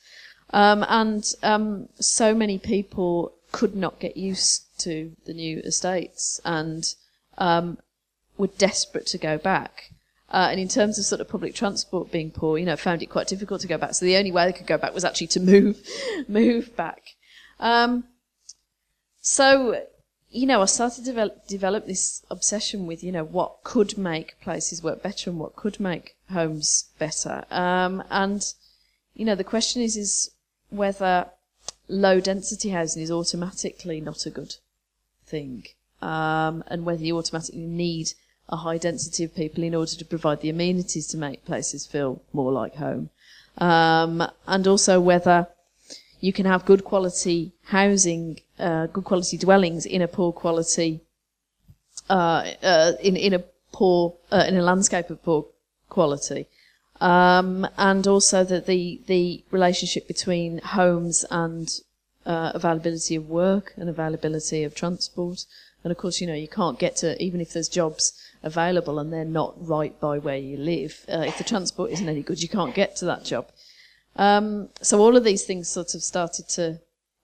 Um, 0.52 0.86
and 0.90 1.24
um, 1.44 1.90
so 2.00 2.34
many 2.34 2.58
people 2.58 3.34
could 3.52 3.76
not 3.76 4.00
get 4.00 4.18
used 4.18 4.64
to 4.80 5.12
the 5.26 5.34
new 5.34 5.60
estates 5.60 6.42
and 6.44 6.96
um, 7.38 7.78
were 8.38 8.48
desperate 8.48 9.06
to 9.08 9.18
go 9.18 9.38
back. 9.38 9.92
Uh, 10.32 10.48
and 10.50 10.60
in 10.62 10.70
terms 10.70 10.98
of 10.98 11.04
sort 11.04 11.20
of 11.20 11.28
public 11.28 11.54
transport 11.54 12.10
being 12.10 12.32
poor, 12.32 12.58
you 12.58 12.66
know, 12.66 12.78
found 12.78 13.04
it 13.04 13.08
quite 13.08 13.28
difficult 13.28 13.60
to 13.60 13.68
go 13.68 13.78
back. 13.78 13.94
So 13.94 14.06
the 14.06 14.16
only 14.16 14.32
way 14.32 14.46
they 14.46 14.54
could 14.54 14.66
go 14.66 14.78
back 14.78 14.94
was 14.94 15.04
actually 15.04 15.28
to 15.28 15.42
move, 15.42 15.78
move 16.30 16.76
back. 16.78 17.02
Um, 17.60 18.06
so, 19.20 19.84
you 20.30 20.48
know, 20.48 20.62
I 20.62 20.66
started 20.66 21.00
to 21.00 21.04
develop, 21.04 21.48
develop 21.48 21.86
this 21.86 22.24
obsession 22.32 22.88
with, 22.88 23.04
you 23.04 23.12
know, 23.12 23.26
what 23.26 23.64
could 23.66 23.98
make 23.98 24.40
places 24.40 24.82
work 24.82 25.04
better 25.04 25.30
and 25.30 25.38
what 25.38 25.58
could 25.58 25.82
make 25.82 26.16
homes 26.32 26.86
better. 26.98 27.44
Um, 27.52 28.02
and, 28.10 28.42
you 29.14 29.26
know, 29.26 29.36
the 29.36 29.44
question 29.44 29.82
is, 29.82 29.98
is 29.98 30.32
whether 30.70 31.30
low 31.90 32.22
density 32.22 32.70
housing 32.70 33.04
is 33.04 33.12
automatically 33.12 34.00
not 34.00 34.26
a 34.26 34.30
good 34.30 34.56
thing, 35.26 35.66
um, 36.02 36.64
and 36.68 36.86
whether 36.86 37.04
you 37.04 37.18
automatically 37.18 37.66
need 37.66 38.14
a 38.52 38.58
high 38.58 38.78
density 38.78 39.24
of 39.24 39.36
people 39.36 39.64
in 39.64 39.74
order 39.74 39.96
to 39.96 40.06
provide 40.06 40.42
the 40.42 40.50
amenities 40.50 41.08
to 41.08 41.18
make 41.18 41.46
places 41.46 41.86
feel 41.86 42.22
more 42.34 42.52
like 42.52 42.76
home. 42.76 43.10
Um, 43.58 44.24
and 44.48 44.68
also 44.68 45.00
whether 45.00 45.48
you 46.20 46.34
can 46.34 46.46
have 46.46 46.66
good 46.66 46.84
quality 46.84 47.54
housing, 47.64 48.40
uh, 48.60 48.88
good 48.88 49.04
quality 49.04 49.38
dwellings 49.38 49.86
in 49.86 50.02
a 50.02 50.08
poor 50.08 50.32
quality, 50.32 51.02
uh, 52.10 52.52
uh, 52.62 52.94
in, 53.02 53.16
in 53.16 53.34
a 53.34 53.44
poor, 53.72 54.16
uh, 54.32 54.46
in 54.48 54.58
a 54.58 54.62
landscape 54.62 55.10
of 55.10 55.24
poor 55.24 55.46
quality. 55.90 56.48
Um, 57.00 57.68
and 57.78 58.06
also 58.06 58.44
that 58.44 58.68
the, 58.68 59.02
the 59.08 59.44
relationship 59.50 60.08
between 60.08 60.60
homes 60.60 61.26
and 61.32 61.68
uh, 62.26 62.52
availability 62.54 63.16
of 63.16 63.28
work 63.28 63.74
and 63.76 63.90
availability 63.90 64.64
of 64.64 64.76
transport. 64.76 65.46
And 65.84 65.92
of 65.92 65.98
course, 65.98 66.22
you 66.22 66.28
know, 66.28 66.36
you 66.36 66.48
can't 66.48 66.78
get 66.78 66.98
to, 66.98 67.22
even 67.22 67.42
if 67.42 67.54
there's 67.54 67.68
jobs 67.68 68.14
available 68.44 69.00
and 69.00 69.12
they're 69.12 69.26
not 69.26 69.56
right 69.58 70.00
by 70.00 70.18
where 70.18 70.38
you 70.38 70.58
live. 70.58 71.06
Uh, 71.12 71.24
if 71.28 71.38
the 71.38 71.44
transport 71.44 71.92
isn't 71.92 72.10
any 72.10 72.22
good, 72.22 72.42
you 72.42 72.50
can't 72.50 72.74
get 72.74 72.96
to 72.98 73.06
that 73.06 73.24
job. 73.24 73.50
Um, 74.16 74.70
so 74.82 75.00
all 75.00 75.16
of 75.16 75.24
these 75.24 75.46
things 75.46 75.70
sort 75.70 75.94
of 75.96 76.04
started 76.04 76.50
to 76.50 76.80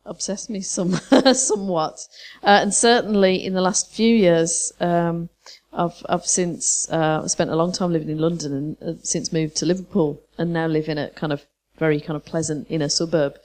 obsess 0.05 0.49
me 0.49 0.61
some, 0.61 0.91
somewhat. 1.33 2.07
Uh, 2.43 2.59
and 2.61 2.73
certainly 2.73 3.43
in 3.43 3.53
the 3.53 3.61
last 3.61 3.91
few 3.91 4.15
years, 4.15 4.71
um, 4.79 5.29
I've, 5.73 6.05
I've 6.07 6.25
since 6.25 6.89
uh, 6.89 7.27
spent 7.27 7.51
a 7.51 7.55
long 7.55 7.71
time 7.71 7.91
living 7.91 8.09
in 8.09 8.19
London 8.19 8.53
and 8.53 8.77
uh, 8.81 9.01
since 9.03 9.33
moved 9.33 9.57
to 9.57 9.65
Liverpool 9.65 10.21
and 10.37 10.53
now 10.53 10.67
live 10.67 10.87
in 10.87 10.97
a 10.97 11.09
kind 11.09 11.33
of 11.33 11.45
very 11.77 11.99
kind 11.99 12.15
of 12.15 12.25
pleasant 12.25 12.67
inner 12.69 12.89
suburb 12.89 13.37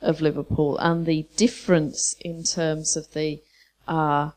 of 0.00 0.20
Liverpool. 0.20 0.78
And 0.78 1.06
the 1.06 1.26
difference 1.36 2.14
in 2.20 2.44
terms 2.44 2.96
of 2.96 3.12
the 3.12 3.40
uh, 3.88 4.30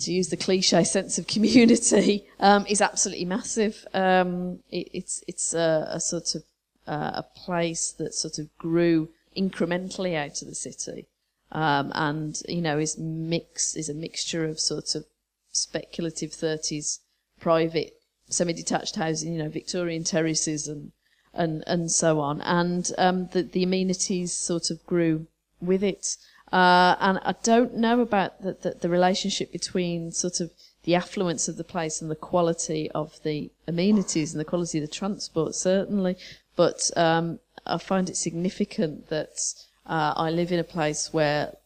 to 0.00 0.12
use 0.12 0.28
the 0.28 0.36
cliche 0.36 0.84
sense 0.84 1.18
of 1.18 1.26
community, 1.26 2.26
um, 2.40 2.66
is 2.66 2.80
absolutely 2.80 3.24
massive. 3.24 3.86
Um, 3.94 4.60
it, 4.70 4.88
it's 4.92 5.24
it's 5.26 5.54
a, 5.54 5.88
a 5.90 6.00
sort 6.00 6.34
of 6.34 6.42
uh, 6.86 7.22
a 7.22 7.24
place 7.44 7.92
that 7.92 8.14
sort 8.14 8.38
of 8.38 8.56
grew 8.58 9.08
incrementally 9.36 10.16
out 10.16 10.40
of 10.42 10.48
the 10.48 10.54
city, 10.54 11.06
um, 11.52 11.92
and 11.94 12.40
you 12.48 12.60
know 12.60 12.78
is 12.78 12.98
mix 12.98 13.76
is 13.76 13.88
a 13.88 13.94
mixture 13.94 14.44
of 14.44 14.60
sort 14.60 14.94
of 14.94 15.04
speculative 15.50 16.32
thirties 16.32 17.00
private 17.40 17.94
semi-detached 18.28 18.96
housing, 18.96 19.32
you 19.32 19.42
know 19.42 19.48
Victorian 19.48 20.04
terraces 20.04 20.68
and 20.68 20.92
and 21.32 21.62
and 21.66 21.90
so 21.90 22.20
on, 22.20 22.40
and 22.42 22.90
um, 22.98 23.28
the 23.32 23.42
the 23.42 23.62
amenities 23.62 24.32
sort 24.32 24.70
of 24.70 24.84
grew 24.86 25.26
with 25.60 25.82
it. 25.82 26.16
Uh, 26.52 26.94
and 27.00 27.18
I 27.24 27.34
don't 27.42 27.74
know 27.76 28.00
about 28.00 28.40
the, 28.42 28.52
the, 28.52 28.70
the, 28.82 28.88
relationship 28.88 29.50
between 29.50 30.12
sort 30.12 30.40
of 30.40 30.52
the 30.84 30.94
affluence 30.94 31.48
of 31.48 31.56
the 31.56 31.64
place 31.64 32.00
and 32.00 32.08
the 32.08 32.14
quality 32.14 32.88
of 32.92 33.20
the 33.24 33.50
amenities 33.66 34.32
and 34.32 34.40
the 34.40 34.44
quality 34.44 34.78
of 34.78 34.82
the 34.82 34.94
transport, 34.94 35.56
certainly. 35.56 36.16
But 36.54 36.90
um, 36.96 37.40
I 37.66 37.78
find 37.78 38.08
it 38.08 38.16
significant 38.16 39.08
that 39.08 39.40
uh, 39.86 40.14
I 40.16 40.30
live 40.30 40.52
in 40.52 40.60
a 40.60 40.64
place 40.64 41.12
where 41.12 41.56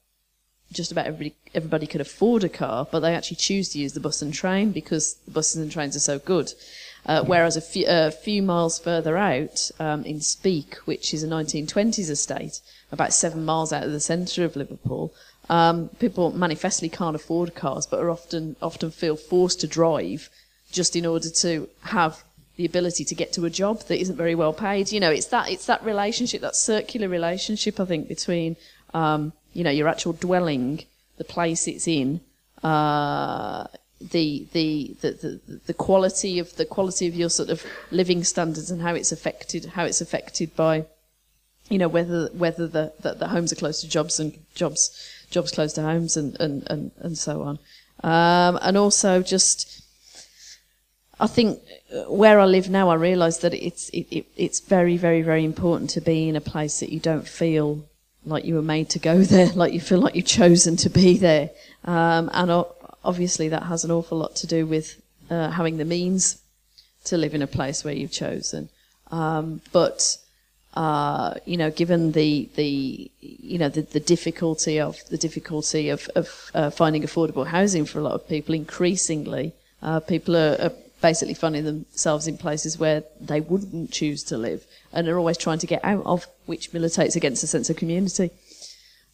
just 0.73 0.93
about 0.93 1.07
everybody 1.07 1.35
everybody 1.55 1.87
can 1.87 2.01
afford 2.01 2.45
a 2.45 2.49
car, 2.49 2.87
but 2.91 3.01
they 3.01 3.15
actually 3.15 3.37
choose 3.37 3.71
to 3.71 3.79
use 3.79 3.93
the 3.93 4.01
bus 4.01 4.23
and 4.23 4.33
train 4.33 4.71
because 4.71 5.15
the 5.27 5.33
buses 5.33 5.61
and 5.61 5.71
trains 5.71 5.97
are 5.97 6.01
so 6.01 6.19
good. 6.19 6.53
Uh, 7.07 7.25
whereas 7.25 7.57
a 7.57 7.61
few, 7.61 7.87
uh, 7.87 8.11
few, 8.11 8.43
miles 8.43 8.79
further 8.79 9.17
out 9.17 9.71
um, 9.81 10.05
in 10.05 10.21
Speke, 10.21 10.77
which 10.85 11.15
is 11.15 11.23
a 11.23 11.29
1920s 11.29 12.11
estate, 12.11 12.61
about 12.93 13.13
seven 13.13 13.45
miles 13.45 13.73
out 13.73 13.85
of 13.85 13.93
the 13.93 14.01
centre 14.01 14.45
of 14.45 14.55
Liverpool, 14.55 15.13
um, 15.49 15.89
people 15.99 16.31
manifestly 16.31 16.89
can't 16.89 17.17
afford 17.17 17.55
cars, 17.55 17.87
but 17.87 18.01
are 18.01 18.11
often 18.11 18.55
often 18.63 18.91
feel 18.91 19.17
forced 19.17 19.61
to 19.61 19.67
drive 19.67 20.31
just 20.71 20.95
in 20.95 21.05
order 21.05 21.29
to 21.29 21.69
have 21.83 22.23
the 22.57 22.65
ability 22.65 23.05
to 23.05 23.15
get 23.15 23.33
to 23.33 23.45
a 23.47 23.51
job 23.51 23.81
that 23.89 24.01
isn't 24.01 24.17
very 24.17 24.35
well 24.35 24.53
paid. 24.53 24.93
You 24.93 25.01
know, 25.01 25.11
it's 25.11 25.27
that 25.27 25.51
it's 25.51 25.67
that 25.67 25.85
relationship, 25.85 26.41
that 26.43 26.55
circular 26.55 27.09
relationship, 27.09 27.81
I 27.81 27.85
think, 27.85 28.07
between 28.07 28.57
um, 28.95 29.33
you 29.53 29.65
know 29.65 29.71
your 29.71 29.89
actual 29.89 30.13
dwelling, 30.13 30.85
the 31.17 31.25
place 31.25 31.67
it's 31.67 31.89
in, 31.89 32.21
uh, 32.63 33.67
the, 34.01 34.47
the, 34.53 34.97
the, 35.03 35.41
the, 35.67 35.75
quality 35.75 36.39
of 36.39 36.57
the 36.57 36.65
quality 36.65 37.07
of 37.07 37.15
your 37.15 37.29
sort 37.29 37.51
of 37.51 37.65
living 37.91 38.25
standards 38.25 38.71
and 38.71 38.81
how 38.81 38.95
it's 38.95 39.13
affected 39.13 39.67
how 39.67 39.85
it's 39.85 40.01
affected 40.01 40.57
by 40.57 40.87
you 41.69 41.77
know 41.79 41.89
whether 41.89 42.29
whether 42.33 42.67
the, 42.67 42.93
the, 43.01 43.15
the 43.15 43.29
homes 43.29 43.53
are 43.53 43.57
close 43.57 43.83
to 43.83 43.89
jobs 43.89 44.19
and 44.19 44.39
jobs 44.55 44.91
jobs 45.31 45.53
close 45.53 45.75
to 45.75 45.83
homes 45.83 46.17
and 46.17 46.39
and, 46.41 46.67
and, 46.71 46.91
and 46.99 47.19
so 47.19 47.43
on. 47.43 47.59
Um, 48.03 48.59
and 48.63 48.79
also 48.79 49.23
just 49.23 49.83
I 51.19 51.27
think 51.27 51.61
where 52.09 52.41
I 52.41 52.47
live 52.47 52.71
now 52.71 52.89
I 52.89 52.95
realise 52.95 53.39
that 53.39 53.53
it's 53.53 53.91
it, 53.91 54.07
it, 54.11 54.27
it's 54.37 54.61
very 54.61 54.97
very 54.97 55.21
very 55.21 55.45
important 55.45 55.91
to 55.91 56.01
be 56.01 56.29
in 56.29 56.37
a 56.37 56.41
place 56.41 56.81
that 56.81 56.91
you 56.91 57.01
don't 57.01 57.29
feel 57.29 57.85
like 58.25 58.47
you 58.47 58.55
were 58.55 58.63
made 58.63 58.89
to 58.91 58.99
go 58.99 59.19
there 59.23 59.49
like 59.49 59.75
you 59.75 59.81
feel 59.81 60.01
like 60.01 60.15
you've 60.15 60.25
chosen 60.25 60.77
to 60.77 60.89
be 60.89 61.19
there. 61.19 61.51
Um, 61.85 62.31
and 62.33 62.51
obviously 63.05 63.49
that 63.49 63.65
has 63.65 63.85
an 63.85 63.91
awful 63.91 64.19
lot 64.19 64.37
to 64.37 64.47
do 64.47 64.67
with 64.67 65.01
uh, 65.31 65.51
having 65.51 65.77
the 65.77 65.85
means 65.85 66.41
to 67.05 67.17
live 67.17 67.35
in 67.35 67.43
a 67.43 67.47
place 67.47 67.85
where 67.85 67.95
you've 67.95 68.13
chosen. 68.13 68.69
Um, 69.11 69.61
but 69.73 70.19
uh, 70.75 71.35
you 71.47 71.57
know, 71.57 71.71
given 71.71 72.13
the 72.13 72.49
the 72.55 73.11
you 73.21 73.59
know 73.59 73.69
the, 73.69 73.83
the 73.83 74.01
difficulty 74.01 74.79
of 74.79 74.99
the 75.09 75.19
difficulty 75.19 75.89
of, 75.89 76.09
of 76.15 76.51
uh, 76.55 76.71
finding 76.71 77.03
affordable 77.03 77.47
housing 77.47 77.85
for 77.85 77.99
a 77.99 78.03
lot 78.03 78.13
of 78.13 78.29
people, 78.29 78.55
increasingly 78.55 79.53
uh, 79.83 80.01
people 80.01 80.37
are, 80.37 80.57
are, 80.61 80.73
basically 81.01 81.33
finding 81.33 81.65
themselves 81.65 82.27
in 82.27 82.37
places 82.37 82.79
where 82.79 83.03
they 83.19 83.41
wouldn't 83.41 83.91
choose 83.91 84.23
to 84.23 84.37
live 84.37 84.67
and 84.93 85.09
are 85.09 85.17
always 85.19 85.39
trying 85.39 85.59
to 85.59 85.67
get 85.67 85.83
out 85.83 86.05
of, 86.05 86.27
which 86.45 86.75
militates 86.75 87.17
against 87.17 87.43
a 87.43 87.47
sense 87.47 87.71
of 87.71 87.77
community. 87.77 88.31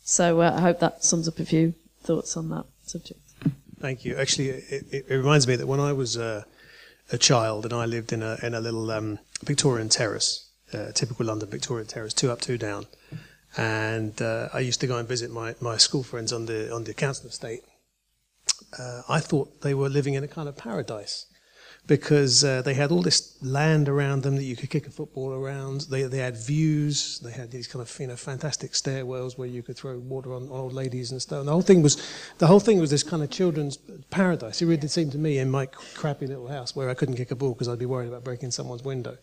So 0.03 0.41
uh, 0.41 0.53
I 0.57 0.63
hope 0.63 0.81
that 0.81 1.05
sums 1.05 1.29
up 1.29 1.39
a 1.39 1.45
few 1.45 1.75
thoughts 2.03 2.37
on 2.37 2.49
that 2.49 2.65
subject. 2.87 3.26
Thank 3.81 4.05
you. 4.05 4.17
Actually, 4.17 4.49
it, 4.49 4.85
it, 4.91 5.11
reminds 5.11 5.47
me 5.47 5.57
that 5.57 5.67
when 5.67 5.81
I 5.81 5.93
was 5.93 6.17
uh, 6.17 6.45
a 7.13 7.19
child 7.19 7.65
and 7.65 7.75
I 7.75 7.85
lived 7.85 8.13
in 8.13 8.23
a 8.23 8.39
in 8.43 8.55
a 8.55 8.61
little 8.61 8.91
um, 8.91 9.19
Victorian 9.45 9.89
terrace, 9.89 10.49
uh, 10.73 10.93
typical 10.93 11.27
London 11.27 11.49
Victorian 11.51 11.87
terrace, 11.87 12.15
two 12.15 12.31
up, 12.31 12.41
two 12.41 12.57
down, 12.57 12.87
and 13.57 14.21
uh, 14.23 14.49
I 14.53 14.61
used 14.61 14.81
to 14.81 14.87
go 14.87 14.97
and 14.97 15.07
visit 15.07 15.31
my, 15.31 15.55
my 15.61 15.77
school 15.77 16.03
friends 16.03 16.33
on 16.33 16.47
the 16.47 16.73
on 16.75 16.85
the 16.85 16.95
council 16.95 17.29
estate. 17.29 17.63
Uh, 18.79 19.03
I 19.09 19.21
thought 19.21 19.61
they 19.61 19.75
were 19.75 19.89
living 19.89 20.15
in 20.15 20.25
a 20.25 20.29
kind 20.29 20.49
of 20.49 20.57
paradise, 20.57 21.27
because 21.87 22.43
uh, 22.43 22.63
they 22.63 22.75
had 22.75 22.91
all 22.91 23.03
this 23.03 23.37
land 23.43 23.89
around 23.89 24.23
them 24.23 24.37
that 24.37 24.43
you 24.43 24.57
could 24.57 24.71
kick 24.71 24.87
a 24.87 24.91
football 24.91 25.33
around. 25.33 25.83
They, 25.83 26.03
they 26.03 26.19
had 26.19 26.37
views. 26.37 27.21
They 27.21 27.31
had 27.31 27.51
these 27.51 27.69
kind 27.69 27.81
of 27.81 28.01
you 28.01 28.09
know 28.09 28.17
fantastic 28.17 28.73
stairwells 28.73 29.39
where 29.39 29.49
you 29.49 29.63
could 29.63 29.77
throw 29.77 29.99
water 29.99 30.35
on, 30.35 30.49
old 30.51 30.73
ladies 30.73 31.13
and 31.13 31.23
stuff. 31.23 31.41
And 31.41 31.49
the 31.49 31.53
whole 31.53 31.63
thing 31.63 31.83
was 31.83 31.97
the 32.39 32.47
whole 32.47 32.61
thing 32.61 32.81
was 32.81 32.91
this 32.91 33.03
kind 33.03 33.23
of 33.23 33.31
children's 33.31 33.77
paradise. 34.11 34.61
It 34.61 34.67
really 34.67 34.81
did 34.81 34.91
seem 34.91 35.11
to 35.11 35.19
me 35.19 35.39
in 35.39 35.51
my 35.51 35.67
crappy 35.67 36.27
little 36.27 36.49
house 36.49 36.75
where 36.75 36.91
I 36.91 36.95
couldn't 36.95 37.17
kick 37.17 37.31
a 37.31 37.37
ball 37.37 37.53
because 37.53 37.69
I'd 37.69 37.79
be 37.79 37.87
worried 37.87 38.09
about 38.09 38.25
breaking 38.25 38.51
someone's 38.51 38.83
window. 38.83 39.17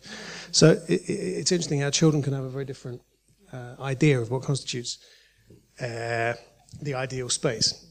So 0.50 0.72
it, 0.88 1.02
it, 1.02 1.12
it's 1.12 1.52
interesting 1.52 1.80
how 1.80 1.90
children 1.90 2.22
can 2.22 2.32
have 2.32 2.44
a 2.44 2.48
very 2.48 2.64
different 2.64 3.02
uh, 3.52 3.74
idea 3.80 4.20
of 4.20 4.30
what 4.30 4.42
constitutes 4.42 4.98
uh, 5.80 6.32
the 6.80 6.94
ideal 6.94 7.28
space 7.28 7.86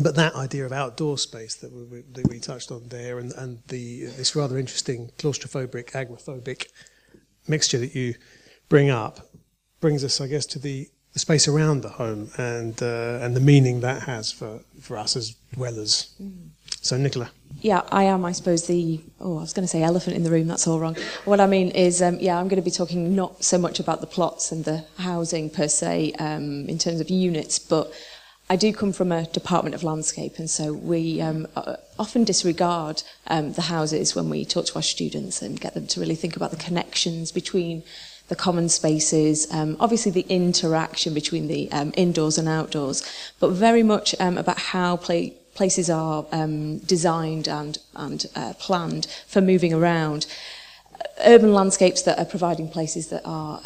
but 0.00 0.14
that 0.16 0.34
idea 0.34 0.66
of 0.66 0.72
outdoor 0.72 1.18
space 1.18 1.54
that 1.56 1.72
we, 1.72 2.02
that 2.12 2.28
we 2.28 2.38
touched 2.38 2.70
on 2.70 2.88
there, 2.88 3.18
and, 3.18 3.32
and 3.32 3.58
the 3.68 4.06
this 4.16 4.36
rather 4.36 4.58
interesting 4.58 5.10
claustrophobic, 5.18 5.92
agoraphobic 5.92 6.66
mixture 7.48 7.78
that 7.78 7.94
you 7.94 8.14
bring 8.68 8.90
up, 8.90 9.20
brings 9.80 10.04
us, 10.04 10.20
I 10.20 10.26
guess, 10.26 10.46
to 10.46 10.58
the, 10.58 10.88
the 11.12 11.18
space 11.18 11.48
around 11.48 11.82
the 11.82 11.90
home 11.90 12.30
and 12.36 12.82
uh, 12.82 13.20
and 13.22 13.34
the 13.34 13.40
meaning 13.40 13.80
that 13.80 14.02
has 14.02 14.32
for, 14.32 14.60
for 14.80 14.96
us 14.96 15.16
as 15.16 15.36
dwellers. 15.52 16.14
Mm. 16.20 16.50
So, 16.80 16.96
Nicola. 16.96 17.30
Yeah, 17.60 17.82
I 17.90 18.04
am, 18.04 18.24
I 18.24 18.32
suppose, 18.32 18.66
the, 18.66 19.00
oh, 19.20 19.38
I 19.38 19.40
was 19.40 19.52
going 19.52 19.64
to 19.64 19.68
say 19.68 19.82
elephant 19.82 20.14
in 20.14 20.22
the 20.22 20.30
room, 20.30 20.46
that's 20.46 20.66
all 20.68 20.78
wrong. 20.78 20.96
What 21.24 21.40
I 21.40 21.46
mean 21.46 21.70
is, 21.70 22.02
um, 22.02 22.18
yeah, 22.20 22.38
I'm 22.38 22.48
going 22.48 22.60
to 22.60 22.64
be 22.64 22.70
talking 22.70 23.16
not 23.16 23.42
so 23.42 23.58
much 23.58 23.80
about 23.80 24.00
the 24.00 24.06
plots 24.06 24.52
and 24.52 24.64
the 24.64 24.84
housing 24.98 25.50
per 25.50 25.66
se 25.66 26.12
um, 26.18 26.68
in 26.68 26.78
terms 26.78 27.00
of 27.00 27.08
units, 27.08 27.58
but 27.58 27.92
I 28.48 28.54
do 28.54 28.72
come 28.72 28.92
from 28.92 29.10
a 29.10 29.26
Department 29.26 29.74
of 29.74 29.82
Landscape, 29.82 30.38
and 30.38 30.48
so 30.48 30.72
we 30.72 31.20
um, 31.20 31.48
often 31.98 32.22
disregard 32.22 33.02
um, 33.26 33.54
the 33.54 33.62
houses 33.62 34.14
when 34.14 34.30
we 34.30 34.44
talk 34.44 34.66
to 34.66 34.76
our 34.76 34.82
students 34.82 35.42
and 35.42 35.60
get 35.60 35.74
them 35.74 35.88
to 35.88 36.00
really 36.00 36.14
think 36.14 36.36
about 36.36 36.52
the 36.52 36.56
connections 36.56 37.32
between 37.32 37.82
the 38.28 38.36
common 38.36 38.68
spaces, 38.68 39.52
um, 39.52 39.76
obviously 39.80 40.12
the 40.12 40.26
interaction 40.28 41.12
between 41.12 41.48
the 41.48 41.70
um, 41.72 41.92
indoors 41.96 42.38
and 42.38 42.48
outdoors, 42.48 43.02
but 43.40 43.50
very 43.50 43.82
much 43.82 44.14
um, 44.20 44.38
about 44.38 44.58
how 44.58 44.96
play, 44.96 45.30
places 45.54 45.90
are 45.90 46.24
um, 46.30 46.78
designed 46.78 47.48
and, 47.48 47.78
and 47.96 48.26
uh, 48.36 48.52
planned 48.60 49.06
for 49.26 49.40
moving 49.40 49.72
around. 49.72 50.26
Urban 51.24 51.52
landscapes 51.52 52.02
that 52.02 52.18
are 52.18 52.24
providing 52.24 52.68
places 52.68 53.08
that 53.08 53.22
are 53.24 53.60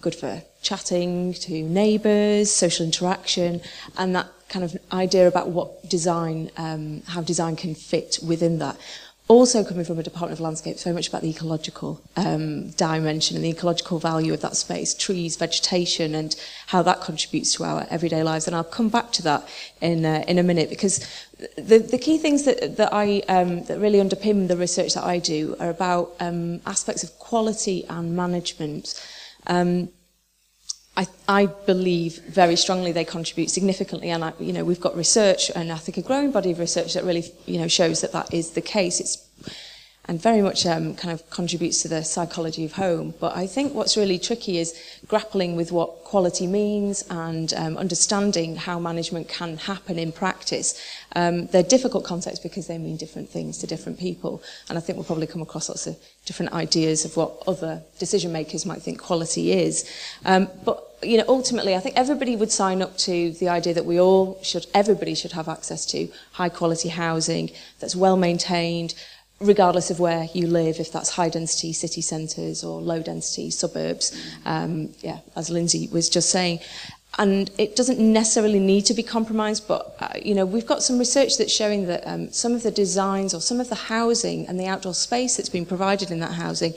good 0.00 0.14
for 0.14 0.42
chatting 0.66 1.32
to 1.32 1.62
neighbours, 1.62 2.50
social 2.50 2.84
interaction, 2.84 3.60
and 3.96 4.16
that 4.16 4.28
kind 4.48 4.64
of 4.64 4.76
idea 4.92 5.28
about 5.28 5.48
what 5.50 5.88
design, 5.88 6.50
um, 6.56 7.02
how 7.06 7.22
design 7.22 7.54
can 7.54 7.72
fit 7.74 8.18
within 8.26 8.58
that. 8.58 8.76
Also 9.28 9.62
coming 9.64 9.84
from 9.84 9.98
a 9.98 10.02
Department 10.02 10.38
of 10.38 10.40
Landscape, 10.40 10.78
so 10.78 10.92
much 10.92 11.08
about 11.08 11.22
the 11.22 11.30
ecological 11.30 12.00
um, 12.16 12.70
dimension 12.70 13.36
and 13.36 13.44
the 13.44 13.50
ecological 13.50 13.98
value 14.00 14.32
of 14.32 14.40
that 14.40 14.56
space, 14.56 14.92
trees, 14.94 15.36
vegetation, 15.36 16.14
and 16.16 16.34
how 16.68 16.82
that 16.82 17.00
contributes 17.00 17.54
to 17.54 17.64
our 17.64 17.86
everyday 17.90 18.22
lives. 18.24 18.46
And 18.46 18.56
I'll 18.56 18.64
come 18.78 18.88
back 18.88 19.12
to 19.12 19.22
that 19.22 19.48
in, 19.80 20.04
uh, 20.04 20.24
in 20.26 20.38
a 20.38 20.44
minute 20.44 20.68
because 20.68 20.98
the, 21.56 21.78
the 21.78 21.98
key 21.98 22.18
things 22.18 22.44
that, 22.44 22.76
that, 22.76 22.92
I, 22.92 23.22
um, 23.28 23.64
that 23.64 23.78
really 23.78 23.98
underpin 23.98 24.48
the 24.48 24.56
research 24.56 24.94
that 24.94 25.04
I 25.04 25.18
do 25.18 25.56
are 25.60 25.70
about 25.70 26.14
um, 26.18 26.60
aspects 26.66 27.02
of 27.04 27.10
quality 27.18 27.84
and 27.88 28.16
management. 28.16 28.94
Um, 29.48 29.90
I, 30.96 31.06
I 31.28 31.46
believe 31.46 32.18
very 32.28 32.56
strongly 32.56 32.92
they 32.92 33.04
contribute 33.04 33.50
significantly, 33.50 34.10
and 34.10 34.24
I, 34.24 34.32
you 34.40 34.52
know 34.52 34.64
we've 34.64 34.80
got 34.80 34.96
research, 34.96 35.50
and 35.54 35.70
I 35.70 35.76
think 35.76 35.98
a 35.98 36.02
growing 36.02 36.30
body 36.30 36.52
of 36.52 36.58
research 36.58 36.94
that 36.94 37.04
really 37.04 37.24
you 37.44 37.58
know 37.58 37.68
shows 37.68 38.00
that 38.00 38.12
that 38.12 38.32
is 38.32 38.50
the 38.50 38.62
case. 38.62 39.00
It's 39.00 39.25
and 40.08 40.20
very 40.20 40.40
much 40.40 40.64
um, 40.66 40.94
kind 40.94 41.12
of 41.12 41.28
contributes 41.30 41.82
to 41.82 41.88
the 41.88 42.04
psychology 42.04 42.64
of 42.64 42.72
home. 42.72 43.14
But 43.18 43.36
I 43.36 43.46
think 43.46 43.74
what's 43.74 43.96
really 43.96 44.18
tricky 44.18 44.58
is 44.58 44.74
grappling 45.08 45.56
with 45.56 45.72
what 45.72 46.04
quality 46.04 46.46
means 46.46 47.04
and 47.10 47.52
um, 47.54 47.76
understanding 47.76 48.56
how 48.56 48.78
management 48.78 49.28
can 49.28 49.56
happen 49.56 49.98
in 49.98 50.12
practice. 50.12 50.80
Um, 51.14 51.46
they're 51.48 51.62
difficult 51.62 52.04
concepts 52.04 52.38
because 52.38 52.68
they 52.68 52.78
mean 52.78 52.96
different 52.96 53.28
things 53.28 53.58
to 53.58 53.66
different 53.66 53.98
people. 53.98 54.42
And 54.68 54.78
I 54.78 54.80
think 54.80 54.96
we'll 54.96 55.04
probably 55.04 55.26
come 55.26 55.42
across 55.42 55.68
lots 55.68 55.86
of 55.86 55.96
different 56.24 56.52
ideas 56.52 57.04
of 57.04 57.16
what 57.16 57.42
other 57.46 57.82
decision 57.98 58.32
makers 58.32 58.64
might 58.64 58.82
think 58.82 59.00
quality 59.00 59.52
is. 59.52 59.90
Um, 60.24 60.48
but 60.64 60.82
you 61.02 61.18
know, 61.18 61.24
ultimately, 61.28 61.74
I 61.74 61.80
think 61.80 61.96
everybody 61.96 62.36
would 62.36 62.50
sign 62.50 62.80
up 62.80 62.96
to 62.98 63.32
the 63.32 63.48
idea 63.48 63.74
that 63.74 63.84
we 63.84 64.00
all 64.00 64.38
should, 64.42 64.66
everybody 64.72 65.14
should 65.14 65.32
have 65.32 65.48
access 65.48 65.84
to 65.86 66.08
high 66.32 66.48
quality 66.48 66.88
housing 66.88 67.50
that's 67.80 67.94
well 67.94 68.16
maintained, 68.16 68.94
regardless 69.40 69.90
of 69.90 70.00
where 70.00 70.28
you 70.32 70.46
live, 70.46 70.80
if 70.80 70.90
that's 70.90 71.10
high 71.10 71.28
density 71.28 71.72
city 71.72 72.00
centres 72.00 72.64
or 72.64 72.80
low 72.80 73.02
density 73.02 73.50
suburbs, 73.50 74.16
um, 74.44 74.94
yeah, 75.00 75.18
as 75.34 75.50
Lynsey 75.50 75.88
was 75.88 76.08
just 76.08 76.30
saying. 76.30 76.60
And 77.18 77.50
it 77.56 77.76
doesn't 77.76 77.98
necessarily 77.98 78.58
need 78.58 78.82
to 78.86 78.94
be 78.94 79.02
compromised, 79.02 79.66
but 79.66 79.96
uh, 80.00 80.08
you 80.22 80.34
know 80.34 80.44
we've 80.44 80.66
got 80.66 80.82
some 80.82 80.98
research 80.98 81.38
that's 81.38 81.52
showing 81.52 81.86
that 81.86 82.06
um, 82.06 82.30
some 82.32 82.52
of 82.52 82.62
the 82.62 82.70
designs 82.70 83.32
or 83.34 83.40
some 83.40 83.60
of 83.60 83.68
the 83.68 83.74
housing 83.74 84.46
and 84.46 84.60
the 84.60 84.66
outdoor 84.66 84.94
space 84.94 85.36
that's 85.36 85.48
been 85.48 85.66
provided 85.66 86.10
in 86.10 86.20
that 86.20 86.32
housing 86.32 86.74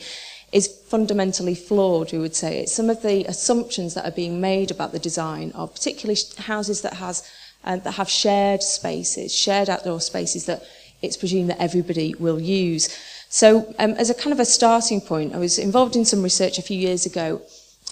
is 0.52 0.68
fundamentally 0.68 1.56
flawed, 1.56 2.12
we 2.12 2.18
would 2.18 2.36
say. 2.36 2.60
It's 2.60 2.74
some 2.74 2.90
of 2.90 3.02
the 3.02 3.26
assumptions 3.26 3.94
that 3.94 4.06
are 4.06 4.16
being 4.16 4.42
made 4.42 4.72
about 4.72 4.92
the 4.92 5.00
design 5.00 5.52
of 5.54 5.74
particularly 5.74 6.20
houses 6.38 6.82
that 6.82 6.94
has 6.94 7.30
uh, 7.64 7.76
that 7.78 7.92
have 7.92 8.10
shared 8.10 8.64
spaces, 8.64 9.36
shared 9.36 9.70
outdoor 9.70 10.00
spaces 10.00 10.46
that 10.46 10.64
it's 11.02 11.18
presumed 11.18 11.50
that 11.50 11.62
everybody 11.62 12.16
will 12.20 12.40
use. 12.40 12.96
So 13.30 13.74
um, 13.78 13.92
as 13.92 14.10
a 14.10 14.14
kind 14.16 14.34
of 14.34 14.40
a 14.40 14.46
starting 14.46 15.02
point, 15.02 15.36
I 15.36 15.38
was 15.38 15.60
involved 15.60 15.96
in 15.96 16.06
some 16.06 16.24
research 16.24 16.58
a 16.58 16.64
few 16.64 16.78
years 16.78 17.06
ago 17.06 17.42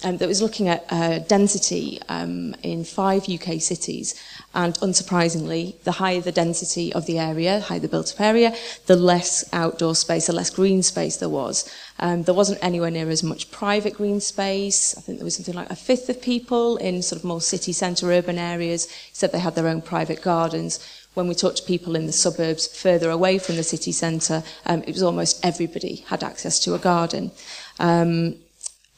um, 0.03 0.17
that 0.17 0.27
was 0.27 0.41
looking 0.41 0.67
at 0.67 0.85
uh, 0.89 1.19
density 1.19 1.99
um, 2.09 2.55
in 2.63 2.83
five 2.83 3.27
UK 3.27 3.61
cities. 3.61 4.15
And 4.53 4.73
unsurprisingly, 4.75 5.81
the 5.83 5.93
higher 5.93 6.21
the 6.21 6.31
density 6.31 6.93
of 6.93 7.05
the 7.05 7.19
area, 7.19 7.59
the 7.59 7.65
higher 7.65 7.79
the 7.79 7.87
built-up 7.87 8.19
area, 8.19 8.55
the 8.85 8.95
less 8.95 9.47
outdoor 9.53 9.95
space, 9.95 10.27
the 10.27 10.33
less 10.33 10.49
green 10.49 10.83
space 10.83 11.17
there 11.17 11.29
was. 11.29 11.71
Um, 11.99 12.23
there 12.23 12.33
wasn't 12.33 12.63
anywhere 12.63 12.91
near 12.91 13.09
as 13.09 13.23
much 13.23 13.51
private 13.51 13.93
green 13.93 14.19
space. 14.19 14.97
I 14.97 15.01
think 15.01 15.17
there 15.17 15.25
was 15.25 15.35
something 15.35 15.55
like 15.55 15.69
a 15.69 15.75
fifth 15.75 16.09
of 16.09 16.21
people 16.21 16.77
in 16.77 17.01
sort 17.01 17.19
of 17.19 17.25
more 17.25 17.41
city 17.41 17.73
centre 17.73 18.11
urban 18.11 18.37
areas 18.37 18.87
said 19.13 19.31
they 19.31 19.39
had 19.39 19.55
their 19.55 19.67
own 19.67 19.81
private 19.81 20.21
gardens, 20.21 20.79
when 21.17 21.27
we 21.27 21.33
talked 21.33 21.57
to 21.57 21.63
people 21.63 21.95
in 21.95 22.05
the 22.05 22.11
suburbs 22.11 22.67
further 22.67 23.09
away 23.09 23.39
from 23.39 23.55
the 23.55 23.63
city 23.63 23.91
centre, 23.91 24.43
um, 24.67 24.83
it 24.83 24.91
was 24.91 25.01
almost 25.01 25.43
everybody 25.43 25.95
had 26.07 26.23
access 26.23 26.59
to 26.59 26.75
a 26.75 26.77
garden. 26.77 27.31
Um, 27.79 28.35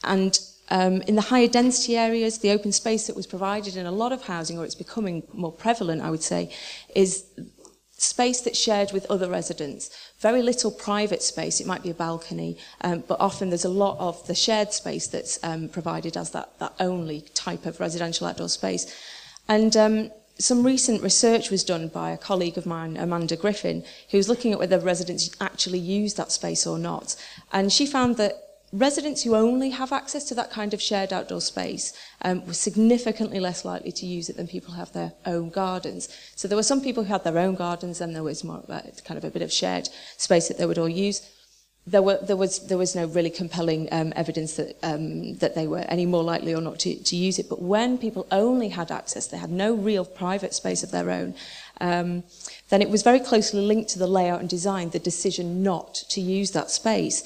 and 0.04 0.38
um, 0.68 1.00
in 1.02 1.16
the 1.16 1.22
higher 1.32 1.48
density 1.48 1.96
areas, 1.96 2.38
the 2.38 2.50
open 2.50 2.72
space 2.72 3.06
that 3.06 3.16
was 3.16 3.26
provided 3.26 3.74
in 3.74 3.86
a 3.86 3.90
lot 3.90 4.12
of 4.12 4.24
housing, 4.24 4.58
or 4.58 4.66
it's 4.66 4.74
becoming 4.74 5.22
more 5.32 5.50
prevalent, 5.50 6.02
I 6.02 6.10
would 6.10 6.22
say, 6.22 6.52
is 6.94 7.24
space 7.96 8.42
that's 8.42 8.58
shared 8.58 8.92
with 8.92 9.10
other 9.10 9.30
residents. 9.30 9.90
Very 10.20 10.42
little 10.42 10.70
private 10.70 11.22
space, 11.22 11.58
it 11.58 11.66
might 11.66 11.82
be 11.82 11.90
a 11.90 11.94
balcony, 11.94 12.58
um, 12.82 13.02
but 13.08 13.18
often 13.18 13.48
there's 13.48 13.64
a 13.64 13.70
lot 13.70 13.98
of 13.98 14.26
the 14.26 14.34
shared 14.34 14.74
space 14.74 15.06
that's 15.06 15.42
um, 15.42 15.70
provided 15.70 16.18
as 16.18 16.32
that, 16.32 16.58
that 16.58 16.74
only 16.80 17.22
type 17.32 17.64
of 17.64 17.80
residential 17.80 18.26
outdoor 18.26 18.50
space. 18.50 18.84
And 19.48 19.74
um, 19.76 20.10
some 20.40 20.64
recent 20.64 21.02
research 21.02 21.50
was 21.50 21.62
done 21.62 21.88
by 21.88 22.10
a 22.10 22.18
colleague 22.18 22.56
of 22.56 22.66
mine, 22.66 22.96
Amanda 22.96 23.36
Griffin, 23.36 23.84
who 24.10 24.16
was 24.16 24.28
looking 24.28 24.52
at 24.52 24.58
whether 24.58 24.78
residents 24.78 25.30
actually 25.40 25.78
use 25.78 26.14
that 26.14 26.32
space 26.32 26.66
or 26.66 26.78
not. 26.78 27.14
And 27.52 27.72
she 27.72 27.86
found 27.86 28.16
that 28.16 28.50
residents 28.72 29.22
who 29.22 29.34
only 29.34 29.70
have 29.70 29.92
access 29.92 30.24
to 30.24 30.34
that 30.34 30.50
kind 30.50 30.72
of 30.72 30.80
shared 30.80 31.12
outdoor 31.12 31.40
space 31.40 31.92
um, 32.22 32.46
were 32.46 32.54
significantly 32.54 33.40
less 33.40 33.64
likely 33.64 33.92
to 33.92 34.06
use 34.06 34.28
it 34.28 34.36
than 34.36 34.46
people 34.46 34.72
who 34.72 34.78
have 34.78 34.92
their 34.92 35.12
own 35.26 35.50
gardens. 35.50 36.08
So 36.36 36.46
there 36.48 36.56
were 36.56 36.62
some 36.62 36.80
people 36.80 37.04
who 37.04 37.12
had 37.12 37.24
their 37.24 37.38
own 37.38 37.56
gardens 37.56 38.00
and 38.00 38.14
there 38.14 38.22
was 38.22 38.44
more 38.44 38.64
uh, 38.68 38.80
kind 39.04 39.18
of 39.18 39.24
a 39.24 39.30
bit 39.30 39.42
of 39.42 39.52
shared 39.52 39.88
space 40.16 40.48
that 40.48 40.58
they 40.58 40.66
would 40.66 40.78
all 40.78 40.88
use 40.88 41.28
there, 41.86 42.02
were, 42.02 42.18
there, 42.22 42.36
was, 42.36 42.66
there 42.66 42.78
was 42.78 42.94
no 42.94 43.06
really 43.06 43.30
compelling 43.30 43.88
um, 43.90 44.12
evidence 44.14 44.54
that, 44.54 44.76
um, 44.82 45.34
that 45.36 45.54
they 45.54 45.66
were 45.66 45.84
any 45.88 46.06
more 46.06 46.22
likely 46.22 46.54
or 46.54 46.60
not 46.60 46.78
to, 46.80 46.94
to 46.94 47.16
use 47.16 47.38
it. 47.38 47.48
But 47.48 47.62
when 47.62 47.98
people 47.98 48.26
only 48.30 48.68
had 48.68 48.90
access, 48.90 49.26
they 49.26 49.38
had 49.38 49.50
no 49.50 49.74
real 49.74 50.04
private 50.04 50.54
space 50.54 50.82
of 50.82 50.90
their 50.90 51.10
own, 51.10 51.34
um, 51.80 52.22
then 52.68 52.82
it 52.82 52.90
was 52.90 53.02
very 53.02 53.20
closely 53.20 53.60
linked 53.60 53.90
to 53.90 53.98
the 53.98 54.06
layout 54.06 54.40
and 54.40 54.48
design, 54.48 54.90
the 54.90 54.98
decision 54.98 55.62
not 55.62 55.94
to 56.10 56.20
use 56.20 56.50
that 56.52 56.70
space. 56.70 57.24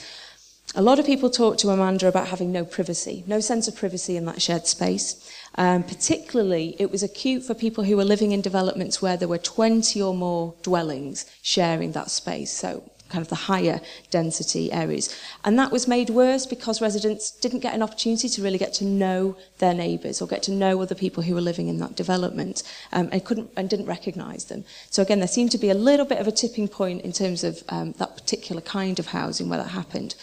A 0.77 0.83
lot 0.83 0.99
of 0.99 1.07
people 1.07 1.31
talked 1.31 1.61
to 1.61 1.71
Amanda 1.71 2.09
about 2.09 2.29
having 2.29 2.51
no 2.51 2.65
privacy, 2.65 3.23
no 3.27 3.41
sense 3.41 3.69
of 3.69 3.77
privacy 3.77 4.17
in 4.17 4.25
that 4.27 4.43
shared 4.43 4.67
space. 4.67 5.31
Um, 5.57 5.85
particularly, 5.85 6.75
it 6.81 6.91
was 6.91 7.03
acute 7.03 7.45
for 7.45 7.55
people 7.55 7.85
who 7.85 7.97
were 7.97 8.05
living 8.05 8.33
in 8.33 8.41
developments 8.41 9.01
where 9.01 9.17
there 9.17 9.29
were 9.29 9.39
20 9.39 10.03
or 10.03 10.15
more 10.15 10.55
dwellings 10.63 11.27
sharing 11.43 11.93
that 11.93 12.11
space. 12.11 12.51
So 12.51 12.83
kind 13.15 13.23
of 13.23 13.29
the 13.37 13.47
higher 13.53 13.81
density 14.11 14.65
areas. 14.73 15.05
And 15.45 15.59
that 15.61 15.71
was 15.71 15.87
made 15.87 16.11
worse 16.11 16.45
because 16.47 16.83
residents 16.89 17.31
didn't 17.31 17.61
get 17.67 17.75
an 17.75 17.83
opportunity 17.87 18.29
to 18.29 18.43
really 18.43 18.59
get 18.59 18.75
to 18.75 18.85
know 18.85 19.37
their 19.63 19.75
neighbours 19.85 20.21
or 20.21 20.27
get 20.35 20.43
to 20.49 20.53
know 20.63 20.83
other 20.83 20.97
people 21.05 21.23
who 21.23 21.35
were 21.35 21.47
living 21.51 21.69
in 21.69 21.79
that 21.79 21.95
development 21.95 22.57
um, 22.93 23.09
and 23.13 23.25
couldn't 23.25 23.51
and 23.57 23.71
didn't 23.71 23.87
recognise 23.97 24.45
them. 24.47 24.65
So 24.91 24.99
again, 25.03 25.21
there 25.21 25.35
seemed 25.39 25.53
to 25.53 25.59
be 25.67 25.71
a 25.71 25.81
little 25.91 26.07
bit 26.13 26.19
of 26.19 26.27
a 26.27 26.33
tipping 26.33 26.69
point 26.81 27.03
in 27.03 27.13
terms 27.13 27.45
of 27.45 27.63
um, 27.69 27.93
that 28.01 28.17
particular 28.21 28.63
kind 28.79 28.99
of 28.99 29.07
housing 29.19 29.49
where 29.49 29.63
that 29.63 29.69
happened. 29.69 30.15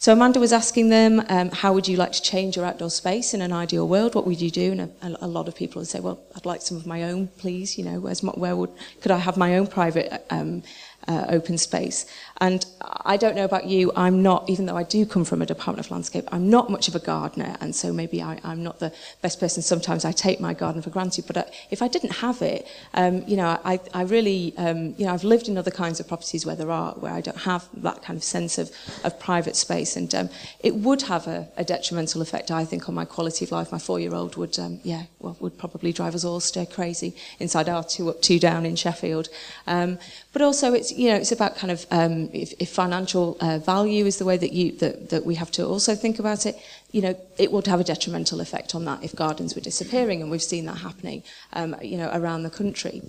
So 0.00 0.12
Amanda 0.12 0.38
was 0.38 0.52
asking 0.52 0.90
them, 0.90 1.24
um, 1.28 1.50
how 1.50 1.72
would 1.72 1.88
you 1.88 1.96
like 1.96 2.12
to 2.12 2.22
change 2.22 2.54
your 2.54 2.64
outdoor 2.64 2.88
space 2.88 3.34
in 3.34 3.40
an 3.42 3.52
ideal 3.52 3.88
world? 3.88 4.14
What 4.14 4.28
would 4.28 4.40
you 4.40 4.52
do? 4.62 4.70
And 4.72 4.80
a, 5.02 5.26
a 5.26 5.26
lot 5.26 5.48
of 5.48 5.56
people 5.56 5.80
would 5.80 5.88
say, 5.88 5.98
well, 5.98 6.20
I'd 6.36 6.46
like 6.46 6.62
some 6.62 6.76
of 6.76 6.86
my 6.86 7.02
own, 7.10 7.26
please. 7.42 7.76
You 7.76 7.84
know, 7.84 7.98
where's 7.98 8.22
my, 8.22 8.30
where 8.32 8.54
would 8.54 8.70
could 9.00 9.10
I 9.10 9.18
have 9.18 9.36
my 9.36 9.58
own 9.58 9.66
private 9.66 10.24
um, 10.30 10.62
uh, 11.08 11.24
open 11.28 11.58
space. 11.58 12.06
And 12.40 12.64
I 12.80 13.16
don't 13.16 13.34
know 13.34 13.44
about 13.44 13.66
you, 13.66 13.90
I'm 13.96 14.22
not, 14.22 14.48
even 14.48 14.66
though 14.66 14.76
I 14.76 14.84
do 14.84 15.04
come 15.04 15.24
from 15.24 15.42
a 15.42 15.46
Department 15.46 15.86
of 15.86 15.90
Landscape, 15.90 16.28
I'm 16.30 16.48
not 16.48 16.70
much 16.70 16.86
of 16.86 16.94
a 16.94 17.00
gardener, 17.00 17.56
and 17.60 17.74
so 17.74 17.92
maybe 17.92 18.22
I, 18.22 18.38
I'm 18.44 18.62
not 18.62 18.78
the 18.78 18.92
best 19.22 19.40
person. 19.40 19.62
Sometimes 19.62 20.04
I 20.04 20.12
take 20.12 20.40
my 20.40 20.54
garden 20.54 20.80
for 20.80 20.90
granted, 20.90 21.26
but 21.26 21.36
I, 21.36 21.40
uh, 21.40 21.50
if 21.70 21.82
I 21.82 21.88
didn't 21.88 22.12
have 22.12 22.40
it, 22.42 22.66
um, 22.94 23.24
you 23.26 23.36
know, 23.36 23.60
I, 23.64 23.80
I 23.92 24.02
really, 24.02 24.54
um, 24.56 24.94
you 24.98 25.06
know, 25.06 25.12
I've 25.12 25.24
lived 25.24 25.48
in 25.48 25.58
other 25.58 25.70
kinds 25.70 25.98
of 26.00 26.06
properties 26.06 26.46
where 26.46 26.54
there 26.54 26.70
are, 26.70 26.92
where 26.92 27.12
I 27.12 27.20
don't 27.20 27.38
have 27.38 27.68
that 27.82 28.02
kind 28.02 28.16
of 28.16 28.22
sense 28.22 28.56
of, 28.58 28.70
of 29.02 29.18
private 29.18 29.56
space, 29.56 29.96
and 29.96 30.14
um, 30.14 30.30
it 30.60 30.76
would 30.76 31.02
have 31.02 31.26
a, 31.26 31.48
a 31.56 31.64
detrimental 31.64 32.22
effect, 32.22 32.50
I 32.50 32.64
think, 32.64 32.88
on 32.88 32.94
my 32.94 33.04
quality 33.04 33.44
of 33.44 33.50
life. 33.50 33.72
My 33.72 33.78
four-year-old 33.78 34.36
would, 34.36 34.58
um, 34.58 34.78
yeah, 34.84 35.04
well, 35.18 35.36
would 35.40 35.58
probably 35.58 35.92
drive 35.92 36.14
us 36.14 36.24
all 36.24 36.40
stir 36.40 36.66
crazy 36.66 37.16
inside 37.40 37.68
our 37.68 37.82
two 37.82 38.10
up, 38.10 38.22
two 38.22 38.38
down 38.38 38.64
in 38.64 38.76
Sheffield. 38.76 39.28
Um, 39.66 39.98
but 40.32 40.42
also, 40.42 40.72
it's 40.72 40.92
you 40.92 41.08
know, 41.10 41.16
it's 41.16 41.32
about 41.32 41.56
kind 41.56 41.72
of 41.72 41.86
if, 42.32 42.52
if 42.58 42.68
financial 42.70 43.36
uh, 43.40 43.58
value 43.58 44.06
is 44.06 44.18
the 44.18 44.24
way 44.24 44.36
that 44.36 44.52
you 44.52 44.72
that, 44.78 45.10
that 45.10 45.24
we 45.24 45.34
have 45.36 45.50
to 45.52 45.66
also 45.66 45.94
think 45.94 46.18
about 46.18 46.46
it. 46.46 46.56
You 46.92 47.02
know, 47.02 47.20
it 47.38 47.52
would 47.52 47.66
have 47.66 47.80
a 47.80 47.84
detrimental 47.84 48.40
effect 48.40 48.74
on 48.74 48.84
that 48.86 49.02
if 49.02 49.14
gardens 49.14 49.54
were 49.54 49.60
disappearing, 49.60 50.22
and 50.22 50.30
we've 50.30 50.42
seen 50.42 50.66
that 50.66 50.78
happening, 50.78 51.22
um, 51.52 51.76
you 51.82 51.96
know, 51.96 52.10
around 52.12 52.42
the 52.42 52.50
country. 52.50 53.02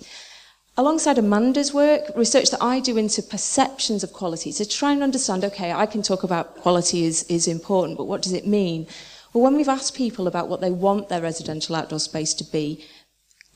Alongside 0.78 1.18
Amanda's 1.18 1.74
work, 1.74 2.04
research 2.16 2.52
that 2.52 2.64
I 2.64 2.80
do 2.80 2.96
into 2.96 3.22
perceptions 3.22 4.02
of 4.02 4.14
quality, 4.14 4.54
to 4.54 4.66
try 4.66 4.94
and 4.94 5.04
understand, 5.04 5.44
okay, 5.44 5.74
I 5.74 5.86
can 5.86 6.02
talk 6.02 6.24
about 6.24 6.56
quality 6.56 7.04
is, 7.04 7.24
is 7.24 7.48
important, 7.48 7.98
but 7.98 8.06
what 8.06 8.22
does 8.22 8.32
it 8.32 8.48
mean? 8.48 8.88
Well, 9.34 9.44
when 9.44 9.58
we've 9.58 9.68
asked 9.68 9.94
people 9.94 10.26
about 10.26 10.48
what 10.48 10.62
they 10.62 10.72
want 10.72 11.10
their 11.10 11.22
residential 11.22 11.76
outdoor 11.76 12.00
space 12.00 12.34
to 12.36 12.46
be, 12.46 12.86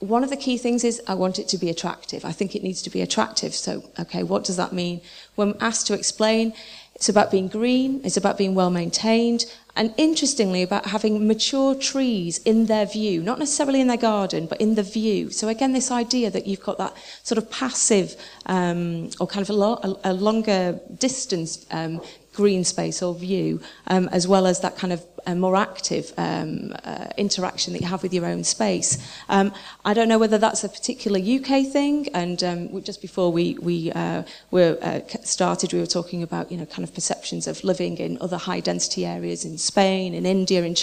one 0.03 0.23
of 0.23 0.29
the 0.29 0.37
key 0.37 0.57
things 0.57 0.83
is 0.83 1.01
I 1.07 1.13
want 1.13 1.39
it 1.39 1.47
to 1.49 1.57
be 1.57 1.69
attractive. 1.69 2.25
I 2.25 2.31
think 2.31 2.55
it 2.55 2.63
needs 2.63 2.81
to 2.83 2.89
be 2.89 3.01
attractive. 3.01 3.55
So, 3.55 3.89
okay, 3.99 4.23
what 4.23 4.43
does 4.43 4.57
that 4.57 4.73
mean? 4.73 5.01
When 5.35 5.55
asked 5.59 5.87
to 5.87 5.93
explain, 5.93 6.53
it's 6.95 7.09
about 7.09 7.31
being 7.31 7.47
green, 7.47 8.01
it's 8.03 8.17
about 8.17 8.37
being 8.37 8.53
well 8.53 8.69
maintained, 8.69 9.45
and 9.75 9.93
interestingly, 9.97 10.61
about 10.61 10.85
having 10.87 11.27
mature 11.27 11.73
trees 11.73 12.37
in 12.39 12.67
their 12.67 12.85
view, 12.85 13.23
not 13.23 13.39
necessarily 13.39 13.81
in 13.81 13.87
their 13.87 13.97
garden, 13.97 14.45
but 14.45 14.61
in 14.61 14.75
the 14.75 14.83
view. 14.83 15.31
So, 15.31 15.47
again, 15.47 15.73
this 15.73 15.89
idea 15.89 16.29
that 16.29 16.45
you've 16.45 16.61
got 16.61 16.77
that 16.77 16.95
sort 17.23 17.39
of 17.39 17.49
passive 17.49 18.15
um, 18.45 19.09
or 19.19 19.25
kind 19.25 19.41
of 19.41 19.49
a, 19.49 19.53
lo- 19.53 19.99
a 20.03 20.13
longer 20.13 20.79
distance 20.99 21.65
um, 21.71 22.01
green 22.33 22.63
space 22.63 23.01
or 23.01 23.13
view, 23.13 23.61
um, 23.87 24.09
as 24.11 24.27
well 24.27 24.45
as 24.45 24.59
that 24.61 24.77
kind 24.77 24.91
of 24.91 25.05
uh, 25.25 25.35
more 25.35 25.55
active 25.55 26.13
um, 26.17 26.73
uh, 26.83 27.07
interaction 27.17 27.73
that 27.73 27.81
you 27.81 27.87
have 27.87 28.03
with 28.03 28.13
your 28.13 28.25
own 28.25 28.43
space. 28.43 28.97
Um, 29.29 29.53
I 29.85 29.93
don't 29.93 30.09
know 30.09 30.19
whether 30.19 30.37
that's 30.37 30.63
a 30.63 30.69
particular 30.69 31.19
UK 31.19 31.65
thing, 31.71 32.09
and 32.13 32.43
um, 32.43 32.83
just 32.83 33.01
before 33.01 33.31
we, 33.31 33.57
we 33.61 33.91
uh, 33.93 34.23
were 34.51 34.77
uh, 34.81 34.99
started, 35.23 35.71
we 35.73 35.79
were 35.79 35.85
talking 35.85 36.23
about 36.23 36.51
you 36.51 36.57
know 36.57 36.65
kind 36.65 36.83
of 36.83 36.93
perceptions 36.93 37.47
of 37.47 37.63
living 37.63 37.97
in 37.97 38.17
other 38.19 38.37
high 38.37 38.59
density 38.59 39.05
areas 39.05 39.45
in 39.45 39.57
Spain, 39.57 40.13
in 40.13 40.25
India, 40.25 40.63
in 40.63 40.75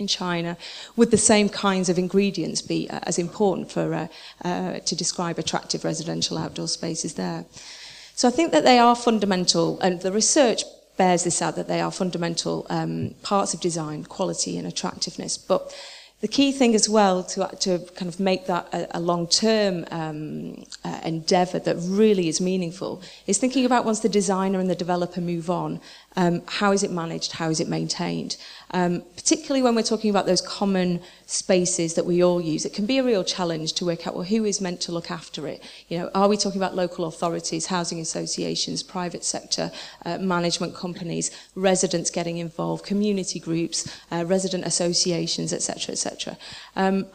in 0.00 0.06
China, 0.06 0.56
would 0.96 1.10
the 1.10 1.18
same 1.18 1.48
kinds 1.48 1.88
of 1.88 1.98
ingredients 1.98 2.62
be 2.62 2.88
uh, 2.88 3.00
as 3.02 3.18
important 3.18 3.70
for 3.70 3.92
uh, 3.92 4.08
uh, 4.42 4.78
to 4.80 4.96
describe 4.96 5.38
attractive 5.38 5.84
residential 5.84 6.38
outdoor 6.38 6.68
spaces 6.68 7.14
there? 7.14 7.44
So 8.14 8.26
I 8.26 8.30
think 8.30 8.52
that 8.52 8.64
they 8.64 8.78
are 8.78 8.96
fundamental, 8.96 9.78
and 9.80 10.00
the 10.00 10.12
research 10.12 10.64
bears 11.00 11.24
this 11.24 11.40
out 11.40 11.56
that 11.56 11.66
they 11.66 11.80
are 11.80 11.90
fundamental 11.90 12.66
um, 12.68 13.14
parts 13.22 13.54
of 13.54 13.60
design, 13.60 14.04
quality 14.04 14.58
and 14.58 14.66
attractiveness. 14.66 15.38
But 15.38 15.62
the 16.20 16.28
key 16.28 16.52
thing 16.52 16.74
as 16.74 16.90
well 16.90 17.24
to, 17.32 17.48
to 17.60 17.78
kind 17.96 18.08
of 18.12 18.20
make 18.20 18.42
that 18.52 18.64
a, 18.74 18.98
a 18.98 19.00
long-term 19.00 19.86
um, 19.90 20.62
uh, 20.84 21.00
endeavour 21.02 21.58
that 21.60 21.76
really 22.02 22.28
is 22.28 22.38
meaningful 22.38 23.00
is 23.26 23.38
thinking 23.38 23.64
about 23.64 23.86
once 23.86 24.00
the 24.00 24.10
designer 24.10 24.58
and 24.60 24.68
the 24.68 24.74
developer 24.74 25.22
move 25.22 25.48
on, 25.48 25.80
um, 26.16 26.42
how 26.58 26.70
is 26.72 26.82
it 26.82 26.90
managed, 26.90 27.32
how 27.32 27.48
is 27.48 27.60
it 27.60 27.68
maintained? 27.68 28.36
Um, 28.72 29.02
particularly 29.16 29.62
when 29.62 29.74
we're 29.74 29.82
talking 29.82 30.10
about 30.10 30.26
those 30.26 30.40
common 30.40 31.00
spaces 31.26 31.94
that 31.94 32.06
we 32.06 32.22
all 32.22 32.40
use, 32.40 32.64
it 32.64 32.72
can 32.72 32.86
be 32.86 32.98
a 32.98 33.02
real 33.02 33.24
challenge 33.24 33.72
to 33.74 33.84
work 33.84 34.06
out, 34.06 34.14
well, 34.14 34.24
who 34.24 34.44
is 34.44 34.60
meant 34.60 34.80
to 34.82 34.92
look 34.92 35.10
after 35.10 35.46
it? 35.48 35.62
You 35.88 35.98
know, 35.98 36.10
are 36.14 36.28
we 36.28 36.36
talking 36.36 36.60
about 36.60 36.76
local 36.76 37.04
authorities, 37.06 37.66
housing 37.66 37.98
associations, 38.00 38.82
private 38.82 39.24
sector, 39.24 39.72
uh, 40.04 40.18
management 40.18 40.74
companies, 40.74 41.30
residents 41.54 42.10
getting 42.10 42.38
involved, 42.38 42.84
community 42.84 43.40
groups, 43.40 43.92
uh, 44.12 44.24
resident 44.26 44.64
associations, 44.64 45.52
etc., 45.52 45.92
etc. 45.92 46.38
Um, 46.76 47.06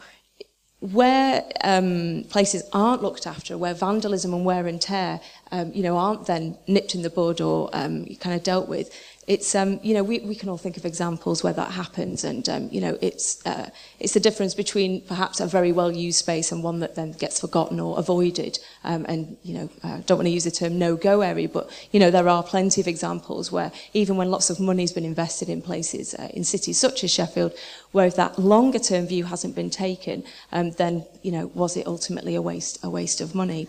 where 0.80 1.42
um, 1.64 2.24
places 2.28 2.62
aren't 2.72 3.02
looked 3.02 3.26
after, 3.26 3.56
where 3.56 3.72
vandalism 3.72 4.34
and 4.34 4.44
wear 4.44 4.66
and 4.66 4.80
tear, 4.80 5.20
um, 5.50 5.72
you 5.72 5.82
know, 5.82 5.96
aren't 5.96 6.26
then 6.26 6.58
nipped 6.68 6.94
in 6.94 7.02
the 7.02 7.10
bud 7.10 7.40
or 7.40 7.70
um, 7.72 8.04
kind 8.20 8.36
of 8.36 8.42
dealt 8.42 8.68
with, 8.68 8.94
it's 9.26 9.54
um, 9.56 9.80
you 9.82 9.92
know 9.92 10.04
we, 10.04 10.20
we 10.20 10.34
can 10.34 10.48
all 10.48 10.58
think 10.58 10.76
of 10.76 10.84
examples 10.84 11.42
where 11.42 11.52
that 11.52 11.72
happens 11.72 12.22
and 12.22 12.48
um, 12.48 12.68
you 12.70 12.80
know 12.80 12.96
it's 13.00 13.44
uh, 13.44 13.68
it's 13.98 14.14
the 14.14 14.20
difference 14.20 14.54
between 14.54 15.00
perhaps 15.02 15.40
a 15.40 15.46
very 15.46 15.72
well 15.72 15.90
used 15.90 16.18
space 16.18 16.52
and 16.52 16.62
one 16.62 16.78
that 16.80 16.94
then 16.94 17.12
gets 17.12 17.40
forgotten 17.40 17.80
or 17.80 17.98
avoided. 17.98 18.58
Um, 18.84 19.04
and 19.08 19.36
you 19.42 19.54
know 19.54 19.70
I 19.82 19.88
uh, 19.88 20.00
don't 20.06 20.18
want 20.18 20.26
to 20.26 20.30
use 20.30 20.44
the 20.44 20.50
term 20.50 20.78
no 20.78 20.96
go 20.96 21.22
area 21.22 21.48
but 21.48 21.70
you 21.90 21.98
know 21.98 22.10
there 22.10 22.28
are 22.28 22.42
plenty 22.42 22.80
of 22.80 22.86
examples 22.86 23.50
where 23.50 23.72
even 23.94 24.16
when 24.16 24.30
lots 24.30 24.48
of 24.50 24.60
money 24.60 24.82
has 24.82 24.92
been 24.92 25.04
invested 25.04 25.48
in 25.48 25.60
places 25.60 26.14
uh, 26.14 26.28
in 26.32 26.44
cities 26.44 26.78
such 26.78 27.02
as 27.02 27.10
Sheffield 27.10 27.52
where 27.92 28.10
that 28.10 28.38
longer 28.38 28.78
term 28.78 29.06
view 29.06 29.24
hasn't 29.24 29.56
been 29.56 29.70
taken 29.70 30.22
um, 30.52 30.70
then 30.72 31.04
you 31.22 31.32
know 31.32 31.46
was 31.54 31.76
it 31.76 31.86
ultimately 31.86 32.34
a 32.36 32.42
waste 32.42 32.78
a 32.84 32.90
waste 32.90 33.20
of 33.20 33.34
money 33.34 33.68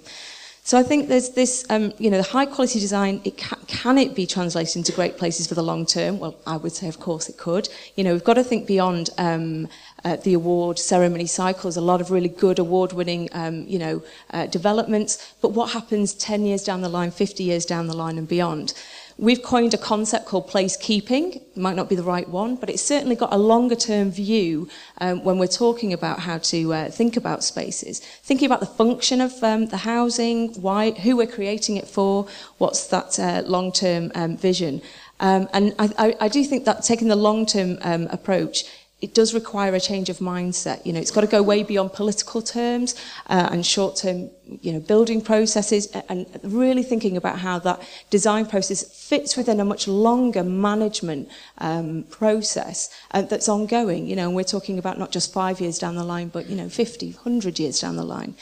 so 0.68 0.78
I 0.78 0.84
think 0.84 1.08
there's 1.08 1.30
this, 1.30 1.66
um, 1.70 1.94
you 1.98 2.10
know, 2.10 2.18
the 2.18 2.24
high 2.24 2.46
quality 2.46 2.82
design, 2.82 3.22
it 3.24 3.38
can, 3.38 3.58
can 3.68 3.98
it 3.98 4.14
be 4.14 4.26
translated 4.26 4.76
into 4.76 4.92
great 4.92 5.18
places 5.18 5.48
for 5.48 5.56
the 5.56 5.64
long 5.64 5.86
term? 5.86 6.20
Well, 6.20 6.36
I 6.46 6.58
would 6.58 6.74
say, 6.74 6.90
of 6.90 7.00
course, 7.00 7.30
it 7.30 7.38
could. 7.38 7.70
You 7.96 8.04
know, 8.04 8.12
we've 8.12 8.26
got 8.26 8.34
to 8.34 8.44
think 8.44 8.68
beyond 8.68 9.10
um, 9.18 9.70
uh, 10.04 10.18
the 10.18 10.34
award 10.34 10.78
ceremony 10.78 11.26
cycles, 11.26 11.78
a 11.78 11.82
lot 11.82 12.02
of 12.02 12.12
really 12.12 12.28
good 12.28 12.60
award 12.60 12.92
winning, 12.92 13.30
um, 13.32 13.64
you 13.66 13.80
know, 13.80 14.04
uh, 14.32 14.48
developments. 14.48 15.34
But 15.42 15.54
what 15.54 15.72
happens 15.72 16.14
10 16.14 16.46
years 16.46 16.66
down 16.66 16.82
the 16.82 16.90
line, 16.90 17.12
50 17.12 17.46
years 17.46 17.66
down 17.66 17.88
the 17.88 17.96
line 17.96 18.18
and 18.18 18.28
beyond? 18.28 18.74
We've 19.20 19.42
coined 19.42 19.74
a 19.74 19.80
concept 19.80 20.28
called 20.28 20.48
placekeeping. 20.48 21.38
It 21.38 21.58
might 21.58 21.76
not 21.76 21.90
be 21.90 21.96
the 21.96 22.04
right 22.04 22.30
one, 22.30 22.56
but 22.56 22.70
it's 22.70 22.84
certainly 22.84 23.16
got 23.16 23.34
a 23.34 23.38
longer 23.38 23.76
term 23.76 24.12
view 24.12 24.70
um, 25.02 25.24
when 25.24 25.40
we're 25.40 25.48
talking 25.48 25.92
about 25.92 26.20
how 26.20 26.38
to 26.38 26.74
uh, 26.74 26.90
think 26.90 27.18
about 27.18 27.44
spaces. 27.44 28.00
Thinking 28.00 28.46
about 28.46 28.60
the 28.60 28.68
function 28.68 29.20
of 29.20 29.44
um, 29.44 29.66
the 29.68 29.78
housing, 29.78 30.54
why, 30.62 30.92
who 30.92 31.18
we're 31.18 31.26
creating 31.26 31.78
it 31.78 31.88
for, 31.88 32.28
what's 32.60 32.86
that 32.88 33.18
uh, 33.20 33.42
long 33.48 33.72
term 33.72 34.12
um, 34.14 34.38
vision. 34.38 34.84
Um, 35.20 35.50
and 35.52 35.74
I, 35.80 35.90
I, 35.98 36.16
I 36.22 36.28
do 36.28 36.44
think 36.44 36.66
that 36.66 36.84
taking 36.84 37.08
the 37.08 37.16
long 37.16 37.48
term 37.48 37.80
um, 37.82 38.06
approach 38.12 38.66
it 39.00 39.14
does 39.14 39.34
require 39.36 39.76
a 39.76 39.80
change 39.80 40.10
of 40.10 40.18
mindset. 40.18 40.84
You 40.84 40.92
know, 40.92 41.00
it's 41.00 41.12
got 41.12 41.22
to 41.22 41.28
go 41.28 41.44
way 41.44 41.62
beyond 41.62 41.94
political 41.94 42.42
terms 42.42 42.96
uh, 43.28 43.50
and 43.52 43.64
short-term, 43.64 44.32
you 44.62 44.74
know, 44.74 44.80
building 44.80 45.22
processes, 45.22 45.88
and 46.10 46.26
really 46.42 46.82
thinking 46.82 47.16
about 47.16 47.38
how 47.38 47.60
that 47.60 47.80
design 48.10 48.48
process 48.48 48.82
fits 48.84 49.38
within 49.38 49.60
a 49.60 49.66
much 49.66 49.88
longer 49.88 50.44
management 50.44 51.30
um, 51.60 52.06
process 52.10 52.90
uh, 53.12 53.22
that's 53.22 53.48
ongoing. 53.48 54.08
You 54.08 54.16
know, 54.16 54.28
and 54.28 54.36
we're 54.36 54.44
talking 54.44 54.80
about 54.80 54.98
not 54.98 55.12
just 55.12 55.32
five 55.32 55.62
years 55.62 55.78
down 55.78 55.96
the 55.96 56.04
line, 56.04 56.30
but 56.30 56.48
you 56.48 56.56
know, 56.56 56.68
50, 56.68 57.12
100 57.12 57.60
years 57.60 57.80
down 57.80 57.98
the 57.98 58.04
line. 58.04 58.34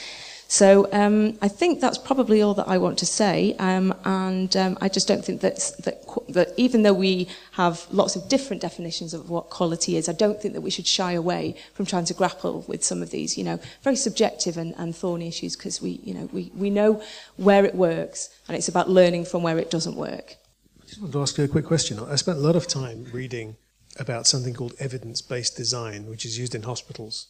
So 0.56 0.88
um, 0.94 1.38
I 1.42 1.50
think 1.50 1.82
that's 1.82 1.98
probably 1.98 2.42
all 2.42 2.54
that 2.54 2.70
I 2.70 2.78
want 2.78 2.98
to 3.00 3.06
say. 3.06 3.58
Um, 3.60 3.94
and 4.06 4.56
um, 4.56 4.78
I 4.80 4.88
just 4.88 5.06
don't 5.06 5.24
think 5.26 5.42
that, 5.42 5.58
that, 5.84 5.98
that 6.30 6.54
even 6.56 6.84
though 6.84 6.94
we 6.94 7.28
have 7.52 7.86
lots 7.92 8.16
of 8.16 8.30
different 8.30 8.62
definitions 8.62 9.14
of 9.14 9.30
what 9.30 9.50
quality 9.50 9.98
is, 9.98 10.08
I 10.08 10.14
don't 10.14 10.42
think 10.42 10.54
that 10.54 10.62
we 10.62 10.70
should 10.70 10.88
shy 10.88 11.12
away 11.12 11.58
from 11.74 11.86
trying 11.86 12.06
to 12.06 12.14
grapple 12.14 12.64
with 12.70 12.86
some 12.86 13.02
of 13.02 13.12
these, 13.12 13.38
you 13.38 13.44
know, 13.44 13.60
very 13.82 13.98
subjective 13.98 14.56
and, 14.56 14.74
and 14.78 14.96
thorny 14.96 15.28
issues 15.28 15.58
because 15.58 15.82
we, 15.82 16.00
you 16.06 16.14
know, 16.14 16.30
we, 16.32 16.50
we 16.56 16.70
know 16.70 17.04
where 17.36 17.66
it 17.66 17.76
works 17.76 18.30
and 18.48 18.56
it's 18.56 18.70
about 18.70 18.90
learning 18.90 19.26
from 19.26 19.44
where 19.44 19.58
it 19.58 19.70
doesn't 19.70 19.98
work. 19.98 20.38
I 20.82 20.86
just 20.88 21.02
wanted 21.02 21.12
to 21.12 21.22
ask 21.22 21.38
you 21.38 21.44
a 21.44 21.50
quick 21.50 21.66
question. 21.66 22.00
I 22.00 22.16
spent 22.16 22.38
a 22.38 22.42
lot 22.42 22.56
of 22.56 22.66
time 22.66 23.08
reading 23.12 23.58
about 24.00 24.26
something 24.26 24.54
called 24.54 24.74
evidence-based 24.80 25.58
design, 25.58 26.08
which 26.08 26.26
is 26.26 26.40
used 26.40 26.56
in 26.56 26.64
hospitals. 26.64 27.28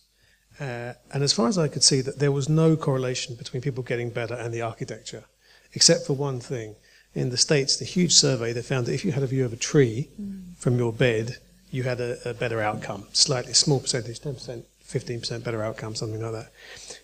Uh, 0.60 0.94
and 1.14 1.24
as 1.24 1.34
far 1.34 1.48
as 1.48 1.58
I 1.58 1.68
could 1.68 1.84
see, 1.84 2.02
that 2.02 2.20
there 2.20 2.32
was 2.32 2.48
no 2.48 2.76
correlation 2.76 3.36
between 3.36 3.62
people 3.62 3.84
getting 3.84 4.10
better 4.10 4.36
and 4.36 4.54
the 4.54 4.62
architecture, 4.62 5.26
except 5.74 6.06
for 6.06 6.14
one 6.14 6.40
thing. 6.40 6.76
in 7.16 7.30
the 7.30 7.38
States, 7.38 7.78
the 7.78 7.86
huge 7.86 8.14
survey, 8.14 8.52
they 8.52 8.62
found 8.62 8.86
that 8.86 8.94
if 8.94 9.06
you 9.06 9.14
had 9.14 9.24
a 9.24 9.28
view 9.28 9.46
of 9.46 9.54
a 9.54 9.56
tree 9.58 10.10
from 10.58 10.78
your 10.78 10.92
bed, 10.92 11.38
you 11.72 11.84
had 11.84 12.02
a, 12.02 12.30
a 12.30 12.34
better 12.34 12.62
outcome, 12.62 13.06
slightly 13.14 13.54
small 13.54 13.80
percentage, 13.80 14.20
10%, 14.20 14.64
15% 14.86 15.44
better 15.44 15.64
outcome, 15.64 15.96
something 15.96 16.22
like 16.22 16.34
that. 16.34 16.52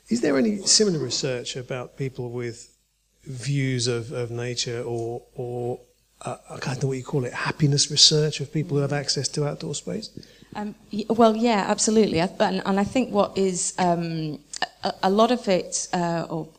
Is 0.09 0.21
there 0.21 0.37
any 0.37 0.57
similar 0.65 0.99
research 0.99 1.55
about 1.55 1.97
people 1.97 2.29
with 2.29 2.77
views 3.23 3.87
of, 3.87 4.11
of 4.11 4.29
nature 4.31 4.81
or, 4.81 5.23
or 5.35 5.79
uh, 6.23 6.37
I 6.49 6.57
don't 6.57 6.83
know 6.83 6.87
what 6.89 6.97
you 6.97 7.03
call 7.03 7.23
it, 7.25 7.33
happiness 7.33 7.89
research 7.89 8.41
of 8.41 8.51
people 8.51 8.77
who 8.77 8.81
have 8.81 8.93
access 8.93 9.27
to 9.29 9.47
outdoor 9.47 9.75
space? 9.75 10.09
Um, 10.55 10.75
well, 11.09 11.35
yeah, 11.35 11.65
absolutely. 11.67 12.19
And, 12.19 12.61
and 12.65 12.79
I 12.79 12.83
think 12.83 13.11
what 13.11 13.37
is 13.37 13.73
um, 13.77 14.39
a, 14.83 14.93
a 15.03 15.09
lot 15.09 15.31
of 15.31 15.47
it, 15.47 15.87
uh, 15.93 16.25
or 16.29 16.49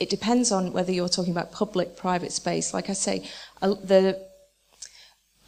it 0.00 0.08
depends 0.10 0.50
on 0.52 0.72
whether 0.72 0.92
you're 0.92 1.08
talking 1.08 1.32
about 1.32 1.52
public, 1.52 1.96
private 1.96 2.32
space. 2.32 2.72
Like 2.72 2.88
I 2.88 2.94
say, 2.94 3.28
uh, 3.62 3.74
the 3.84 4.28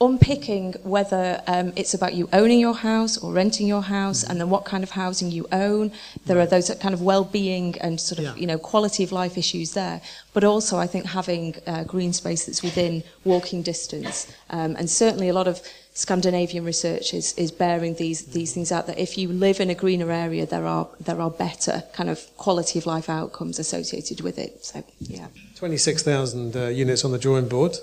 unpicking 0.02 0.72
whether 0.82 1.42
um, 1.46 1.74
it's 1.76 1.92
about 1.92 2.14
you 2.14 2.26
owning 2.32 2.58
your 2.58 2.74
house 2.74 3.18
or 3.18 3.32
renting 3.34 3.66
your 3.66 3.82
house 3.82 4.22
and 4.24 4.40
then 4.40 4.48
what 4.48 4.64
kind 4.64 4.82
of 4.82 4.90
housing 4.92 5.30
you 5.30 5.46
own 5.52 5.92
there 6.24 6.40
are 6.40 6.46
those 6.46 6.70
kind 6.80 6.94
of 6.94 7.02
well-being 7.02 7.78
and 7.82 8.00
sort 8.00 8.18
of 8.18 8.24
Yeah. 8.24 8.34
you 8.34 8.46
know 8.46 8.56
quality 8.56 9.04
of 9.04 9.12
life 9.12 9.36
issues 9.36 9.74
there 9.74 10.00
but 10.32 10.42
also 10.42 10.78
i 10.78 10.86
think 10.86 11.04
having 11.04 11.54
uh, 11.66 11.84
green 11.84 12.14
space 12.14 12.46
that's 12.46 12.62
within 12.62 13.02
walking 13.24 13.60
distance 13.60 14.32
um, 14.48 14.74
and 14.76 14.88
certainly 14.88 15.28
a 15.28 15.34
lot 15.34 15.46
of 15.46 15.60
Scandinavian 16.04 16.64
research 16.64 17.06
is, 17.20 17.26
is 17.44 17.50
bearing 17.52 17.94
these 17.94 18.20
these 18.38 18.52
things 18.54 18.72
out 18.72 18.84
that 18.86 18.98
if 18.98 19.12
you 19.18 19.26
live 19.46 19.58
in 19.64 19.68
a 19.70 19.74
greener 19.82 20.10
area 20.26 20.44
there 20.54 20.66
are 20.74 20.86
there 21.08 21.20
are 21.24 21.30
better 21.30 21.76
kind 21.98 22.08
of 22.14 22.18
quality 22.44 22.78
of 22.80 22.86
life 22.94 23.08
outcomes 23.20 23.58
associated 23.58 24.18
with 24.26 24.36
it 24.38 24.52
so 24.64 24.82
yeah 24.98 25.28
26,000 25.56 26.56
uh, 26.56 26.68
units 26.68 27.04
on 27.04 27.12
the 27.12 27.18
drawing 27.18 27.46
board. 27.46 27.76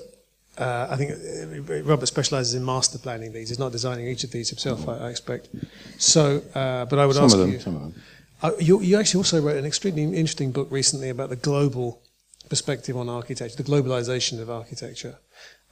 Uh, 0.57 0.87
I 0.89 0.95
think 0.97 1.11
uh, 1.11 1.83
Robert 1.83 2.07
specialises 2.07 2.55
in 2.55 2.65
master 2.65 2.97
planning 2.97 3.31
these. 3.31 3.49
He's 3.49 3.59
not 3.59 3.71
designing 3.71 4.07
each 4.07 4.23
of 4.23 4.31
these 4.31 4.49
himself, 4.49 4.89
I, 4.89 4.95
I 5.05 5.09
expect. 5.11 5.49
So, 5.99 6.41
uh, 6.55 6.85
but 6.85 6.97
I 6.97 7.05
would 7.05 7.15
Some 7.15 7.25
ask 7.25 7.35
of 7.35 7.41
them, 7.41 7.51
you. 7.51 7.59
some 7.59 7.75
of 7.75 7.81
them. 7.81 7.93
Uh, 8.41 8.51
you, 8.59 8.81
you 8.81 8.97
actually 8.99 9.19
also 9.19 9.39
wrote 9.39 9.57
an 9.57 9.65
extremely 9.65 10.03
interesting 10.03 10.51
book 10.51 10.67
recently 10.71 11.09
about 11.09 11.29
the 11.29 11.35
global 11.35 12.01
perspective 12.49 12.97
on 12.97 13.09
architecture, 13.09 13.55
the 13.61 13.69
globalization 13.71 14.41
of 14.41 14.49
architecture. 14.49 15.15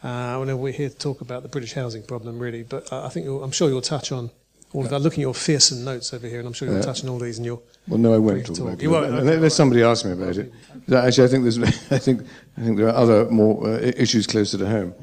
Uh, 0.03 0.39
I 0.39 0.43
know 0.43 0.55
we're 0.57 0.73
here 0.73 0.89
to 0.89 0.95
talk 0.97 1.21
about 1.21 1.43
the 1.43 1.49
British 1.49 1.73
housing 1.73 2.03
problem, 2.03 2.37
really, 2.37 2.63
but 2.63 2.91
I 2.91 3.09
think 3.09 3.27
I'm 3.27 3.51
sure 3.51 3.69
you'll 3.69 3.81
touch 3.81 4.11
on 4.11 4.29
all 4.73 4.83
of 4.83 4.89
that. 4.89 4.99
Looking 4.99 5.21
at 5.21 5.25
your 5.27 5.33
fearsome 5.33 5.83
notes 5.83 6.13
over 6.13 6.27
here, 6.27 6.39
and 6.39 6.47
I'm 6.47 6.53
sure 6.53 6.67
you'll 6.67 6.77
Yeah. 6.77 6.83
touch 6.83 7.03
on 7.03 7.09
all 7.09 7.17
these 7.19 7.39
in 7.39 7.45
your. 7.45 7.61
Well, 7.87 7.97
no, 7.97 8.13
I 8.13 8.17
won't 8.17 8.45
talk 8.45 8.55
talk. 8.57 8.67
about 8.67 8.81
it. 8.81 8.85
Unless 8.85 9.21
Okay, 9.23 9.35
unless 9.35 9.53
somebody 9.55 9.83
asks 9.83 10.05
me 10.05 10.11
about 10.11 10.37
it. 10.37 10.51
Actually, 10.91 11.23
I 11.23 11.27
think 11.27 11.43
there's, 11.43 11.57
I 11.91 11.97
think, 11.97 12.21
I 12.57 12.61
think 12.61 12.77
there 12.77 12.87
are 12.87 12.95
other 12.95 13.29
more 13.31 13.67
uh, 13.67 13.77
issues 13.79 14.27
closer 14.27 14.57
to 14.57 14.67
home. 14.67 14.93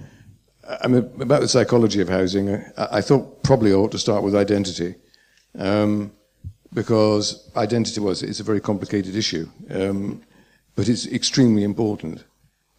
I 0.82 0.86
mean, 0.88 1.10
about 1.20 1.40
the 1.40 1.48
psychology 1.48 2.00
of 2.00 2.08
housing, 2.08 2.50
I, 2.54 2.62
I 2.92 3.00
thought 3.00 3.42
probably 3.42 3.72
I 3.72 3.74
ought 3.74 3.90
to 3.92 3.98
start 3.98 4.22
with 4.22 4.36
identity, 4.36 4.94
um, 5.58 6.12
because 6.72 7.50
identity 7.56 8.00
was 8.00 8.22
it's 8.22 8.40
a 8.40 8.44
very 8.44 8.60
complicated 8.60 9.16
issue, 9.16 9.48
um, 9.70 10.22
but 10.76 10.88
it's 10.88 11.06
extremely 11.06 11.64
important. 11.64 12.24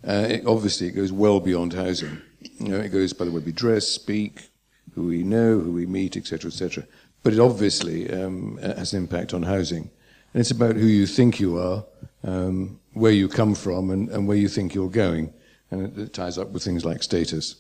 Uh, 0.06 0.28
it, 0.30 0.46
obviously, 0.46 0.88
it 0.88 0.92
goes 0.92 1.12
well 1.12 1.40
beyond 1.40 1.74
housing. 1.74 2.22
You 2.60 2.70
know, 2.70 2.80
it 2.80 2.90
goes 2.90 3.14
by 3.14 3.26
the 3.26 3.32
way 3.32 3.42
we 3.42 3.52
dress, 3.52 3.88
speak, 3.88 4.50
who 4.96 5.04
we 5.04 5.24
know, 5.24 5.60
who 5.60 5.72
we 5.72 5.86
meet, 5.86 6.18
etc., 6.18 6.50
etc. 6.50 6.86
But 7.24 7.34
it 7.34 7.40
obviously 7.40 8.12
um, 8.12 8.58
has 8.58 8.94
an 8.94 9.04
impact 9.04 9.34
on 9.34 9.44
housing, 9.44 9.90
and 10.34 10.42
it's 10.42 10.52
about 10.52 10.76
who 10.76 10.86
you 10.88 11.08
think 11.08 11.40
you 11.40 11.58
are, 11.58 11.86
um, 12.24 12.80
where 12.94 13.12
you 13.12 13.30
come 13.30 13.56
from, 13.56 13.90
and, 13.92 14.10
and 14.10 14.28
where 14.28 14.38
you 14.38 14.50
think 14.50 14.76
you're 14.76 14.90
going, 14.90 15.34
and 15.72 15.88
it, 15.88 15.98
it 15.98 16.14
ties 16.14 16.38
up 16.38 16.50
with 16.50 16.64
things 16.64 16.84
like 16.84 17.02
status. 17.02 17.56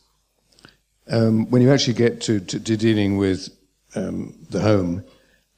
Um, 1.10 1.50
when 1.50 1.62
you 1.62 1.72
actually 1.72 1.96
get 1.96 2.22
to, 2.22 2.40
to, 2.40 2.60
to 2.60 2.78
dealing 2.78 3.18
with 3.18 3.50
um, 3.96 4.36
the 4.50 4.62
home, 4.62 5.04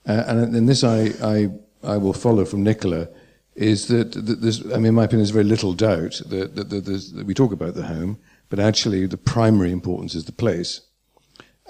uh, 0.08 0.24
and, 0.28 0.56
and 0.56 0.70
this 0.70 0.84
I, 0.84 1.12
I, 1.24 1.50
I 1.84 1.98
will 1.98 2.14
follow 2.14 2.46
from 2.46 2.64
Nicola, 2.64 3.08
is 3.56 3.88
that, 3.88 4.12
that 4.14 4.42
there's, 4.42 4.66
I 4.72 4.78
mean, 4.78 4.88
in 4.88 4.96
my 4.96 5.06
opinion, 5.06 5.20
there's 5.20 5.30
very 5.30 5.46
little 5.46 5.74
doubt 5.74 6.22
that, 6.28 6.56
that, 6.56 6.70
that, 6.70 6.86
that 6.86 7.26
we 7.26 7.34
talk 7.34 7.52
about 7.52 7.74
the 7.76 7.88
home, 7.88 8.18
but 8.50 8.60
actually 8.60 9.06
the 9.06 9.18
primary 9.18 9.72
importance 9.72 10.14
is 10.14 10.26
the 10.26 10.32
place. 10.32 10.82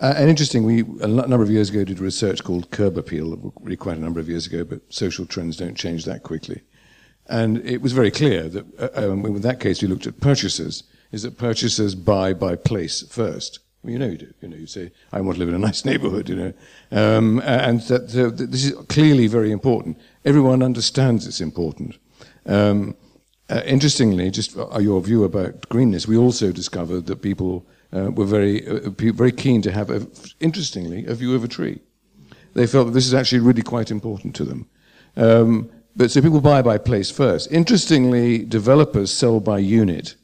Uh, 0.01 0.13
and 0.17 0.29
interesting, 0.29 0.63
we 0.63 0.81
a 1.01 1.07
number 1.07 1.43
of 1.43 1.49
years 1.49 1.69
ago 1.69 1.85
did 1.85 1.99
research 1.99 2.43
called 2.43 2.69
Curb 2.71 2.97
Appeal, 2.97 3.53
really 3.61 3.77
quite 3.77 3.97
a 3.97 4.01
number 4.01 4.19
of 4.19 4.27
years 4.27 4.45
ago, 4.45 4.63
but 4.63 4.81
social 4.89 5.25
trends 5.25 5.55
don't 5.55 5.77
change 5.77 6.03
that 6.05 6.23
quickly. 6.23 6.61
And 7.27 7.65
it 7.65 7.81
was 7.81 7.93
very 7.93 8.11
clear 8.11 8.49
that, 8.49 8.65
uh, 8.79 9.11
um, 9.11 9.25
in 9.25 9.41
that 9.41 9.59
case, 9.59 9.81
we 9.81 9.87
looked 9.87 10.05
at 10.05 10.19
purchasers, 10.19 10.83
is 11.11 11.23
that 11.23 11.37
purchasers 11.37 11.95
buy 11.95 12.33
by 12.33 12.55
place 12.55 13.03
first. 13.03 13.59
Well, 13.83 13.93
you 13.93 13.99
know 13.99 14.07
you 14.07 14.17
do. 14.17 14.33
You 14.41 14.47
know, 14.49 14.57
you 14.57 14.67
say, 14.67 14.91
I 15.13 15.21
want 15.21 15.35
to 15.35 15.39
live 15.39 15.49
in 15.49 15.55
a 15.55 15.59
nice 15.59 15.85
neighborhood, 15.85 16.27
you 16.27 16.35
know. 16.35 16.53
Um, 16.91 17.39
and 17.45 17.81
that, 17.81 18.07
this 18.09 18.65
is 18.65 18.73
clearly 18.87 19.27
very 19.27 19.51
important. 19.51 19.97
Everyone 20.25 20.63
understands 20.63 21.27
it's 21.27 21.39
important. 21.39 21.97
Um, 22.47 22.95
uh, 23.47 23.61
interestingly, 23.65 24.31
just 24.31 24.57
uh, 24.57 24.79
your 24.79 24.99
view 25.01 25.23
about 25.23 25.69
greenness, 25.69 26.07
we 26.07 26.17
also 26.17 26.51
discovered 26.51 27.05
that 27.05 27.21
people 27.21 27.63
uh, 27.93 28.09
were 28.11 28.25
very, 28.25 28.67
uh, 28.67 28.89
very 28.97 29.31
keen 29.31 29.61
to 29.61 29.71
have, 29.71 29.91
a, 29.91 30.07
interestingly, 30.39 31.05
a 31.05 31.13
view 31.13 31.35
of 31.35 31.43
a 31.43 31.47
tree. 31.47 31.79
They 32.55 32.65
felt 32.65 32.87
that 32.87 32.93
this 32.93 33.05
is 33.05 33.13
actually 33.13 33.41
really 33.41 33.61
quite 33.61 33.91
important 33.91 34.35
to 34.37 34.45
them. 34.45 34.67
Um, 35.15 35.69
but 35.95 36.09
so 36.09 36.21
people 36.21 36.41
buy 36.41 36.61
by 36.61 36.77
place 36.79 37.11
first. 37.11 37.51
Interestingly, 37.51 38.39
developers 38.45 39.13
sell 39.13 39.39
by 39.39 39.59
unit. 39.59 40.15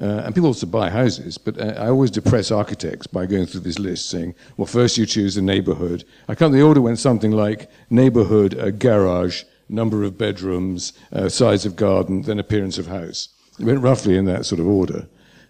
Uh, 0.00 0.22
and 0.24 0.34
people 0.34 0.48
also 0.48 0.66
buy 0.66 0.88
houses, 0.88 1.36
but 1.36 1.60
uh, 1.60 1.74
I 1.76 1.88
always 1.88 2.10
depress 2.10 2.50
architects 2.50 3.06
by 3.06 3.26
going 3.26 3.44
through 3.44 3.60
this 3.60 3.78
list 3.78 4.08
saying, 4.08 4.34
well, 4.56 4.66
first 4.66 4.96
you 4.96 5.04
choose 5.04 5.34
the 5.34 5.42
neighborhood. 5.42 6.04
I 6.28 6.34
can't, 6.34 6.52
the 6.52 6.62
order 6.62 6.80
went 6.80 6.98
something 6.98 7.30
like 7.30 7.70
neighborhood, 7.90 8.54
a 8.54 8.72
garage, 8.72 9.44
number 9.68 10.02
of 10.02 10.16
bedrooms, 10.16 10.94
uh, 11.12 11.28
size 11.28 11.66
of 11.66 11.76
garden, 11.76 12.22
then 12.22 12.38
appearance 12.38 12.78
of 12.78 12.86
house. 12.86 13.28
It 13.58 13.66
went 13.66 13.82
roughly 13.82 14.16
in 14.16 14.24
that 14.26 14.46
sort 14.46 14.60
of 14.60 14.66
order. 14.66 15.08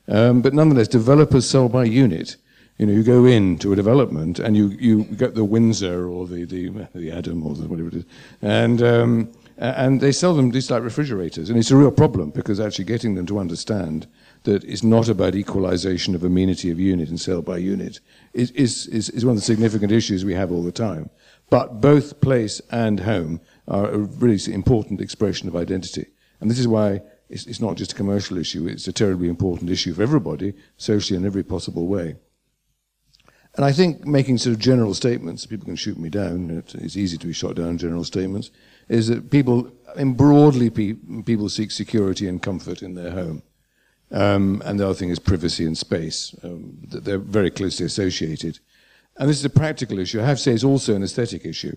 Um, 0.09 0.43
but 0.43 0.55
nonetheless, 0.55 0.89
developers 0.89 1.49
sell 1.49 1.69
by 1.69 1.85
unit. 1.85 2.37
You 2.79 2.87
know, 2.87 2.93
you 2.93 3.05
go 3.05 3.25
into 3.27 3.73
a 3.73 3.77
development 3.77 4.41
and 4.41 4.57
you, 4.57 4.69
you 4.71 5.05
get 5.05 5.35
the 5.37 5.45
Windsor 5.45 6.09
or 6.09 6.27
the, 6.27 6.45
the, 6.45 6.89
the 6.95 7.13
Adam 7.13 7.47
or 7.47 7.55
the, 7.55 7.69
whatever 7.69 7.89
it 7.89 7.95
is, 7.95 8.05
and, 8.41 8.83
um, 8.83 9.33
and 9.59 10.01
they 10.01 10.11
sell 10.11 10.35
them 10.35 10.51
just 10.51 10.71
like 10.71 10.83
refrigerators. 10.83 11.49
And 11.49 11.59
it's 11.59 11.71
a 11.71 11.77
real 11.77 11.93
problem 11.93 12.31
because 12.31 12.59
actually 12.59 12.87
getting 12.87 13.15
them 13.15 13.27
to 13.27 13.39
understand 13.39 14.09
that 14.45 14.65
it's 14.65 14.83
not 14.83 15.09
about 15.09 15.35
equalization 15.35 16.15
of 16.15 16.25
amenity 16.25 16.71
of 16.71 16.81
unit 16.81 17.09
and 17.09 17.21
sell 17.21 17.43
by 17.43 17.59
unit 17.59 18.01
is, 18.33 18.51
is, 18.53 18.87
is, 18.89 19.09
is 19.11 19.25
one 19.25 19.33
of 19.33 19.39
the 19.39 19.45
significant 19.45 19.93
issues 19.93 20.25
we 20.25 20.35
have 20.35 20.51
all 20.51 20.63
the 20.63 20.73
time. 20.73 21.11
But 21.51 21.81
both 21.81 22.21
place 22.21 22.61
and 22.71 23.01
home 23.01 23.41
are 23.69 23.91
a 23.91 23.99
really 23.99 24.39
important 24.53 25.01
expression 25.01 25.49
of 25.49 25.57
identity. 25.57 26.07
And 26.41 26.51
this 26.51 26.59
is 26.59 26.67
why 26.67 27.03
it's, 27.29 27.47
it's 27.47 27.61
not 27.61 27.77
just 27.77 27.93
a 27.93 27.97
commercial 27.97 28.37
issue, 28.39 28.67
it's 28.67 28.89
a 28.89 28.93
terribly 28.93 29.29
important 29.29 29.71
issue 29.71 29.95
for 29.95 30.03
everybody, 30.03 30.55
socially 30.77 31.19
in 31.19 31.27
every 31.27 31.43
possible 31.43 31.87
way. 31.87 32.17
And 33.55 33.67
I 33.67 33.73
think 33.73 34.07
making 34.07 34.39
sort 34.39 34.55
of 34.55 34.61
general 34.61 34.95
statements, 34.95 35.45
people 35.45 35.67
can 35.67 35.77
shoot 35.77 35.99
me 35.99 36.09
down, 36.09 36.65
it's 36.75 36.97
easy 36.97 37.19
to 37.19 37.27
be 37.27 37.35
shot 37.35 37.57
down 37.57 37.69
in 37.69 37.79
general 37.79 38.05
statements, 38.05 38.51
is 38.89 39.09
that 39.09 39.31
people, 39.31 39.71
mean, 39.97 40.15
broadly, 40.15 40.71
pe- 40.71 40.95
people 41.25 41.49
seek 41.49 41.71
security 41.71 42.27
and 42.27 42.43
comfort 42.43 42.83
in 42.83 42.95
their 42.95 43.11
home. 43.11 43.43
Um, 44.13 44.63
and 44.67 44.79
the 44.79 44.85
other 44.85 44.95
thing 44.95 45.09
is 45.09 45.19
privacy 45.19 45.65
and 45.65 45.77
space. 45.77 46.35
Um, 46.43 46.77
they're 46.83 47.19
very 47.19 47.51
closely 47.51 47.87
associated. 47.87 48.59
And 49.17 49.29
this 49.29 49.39
is 49.39 49.45
a 49.45 49.51
practical 49.51 49.99
issue. 49.99 50.21
I 50.21 50.27
have 50.27 50.37
to 50.37 50.43
say 50.43 50.53
it's 50.53 50.65
also 50.65 50.95
an 50.95 51.03
aesthetic 51.03 51.47
issue. 51.47 51.77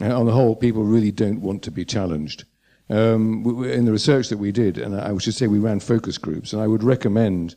Uh, 0.00 0.18
on 0.18 0.26
the 0.26 0.32
whole, 0.32 0.54
people 0.54 0.84
really 0.84 1.10
don't 1.10 1.40
want 1.40 1.62
to 1.62 1.70
be 1.70 1.84
challenged. 1.84 2.44
Um, 2.90 3.64
in 3.64 3.86
the 3.86 3.92
research 3.92 4.28
that 4.28 4.36
we 4.36 4.52
did, 4.52 4.76
and 4.76 4.94
I 4.94 5.16
should 5.16 5.34
say 5.34 5.46
we 5.46 5.58
ran 5.58 5.80
focus 5.80 6.18
groups, 6.18 6.52
and 6.52 6.60
I 6.60 6.66
would 6.66 6.82
recommend, 6.82 7.54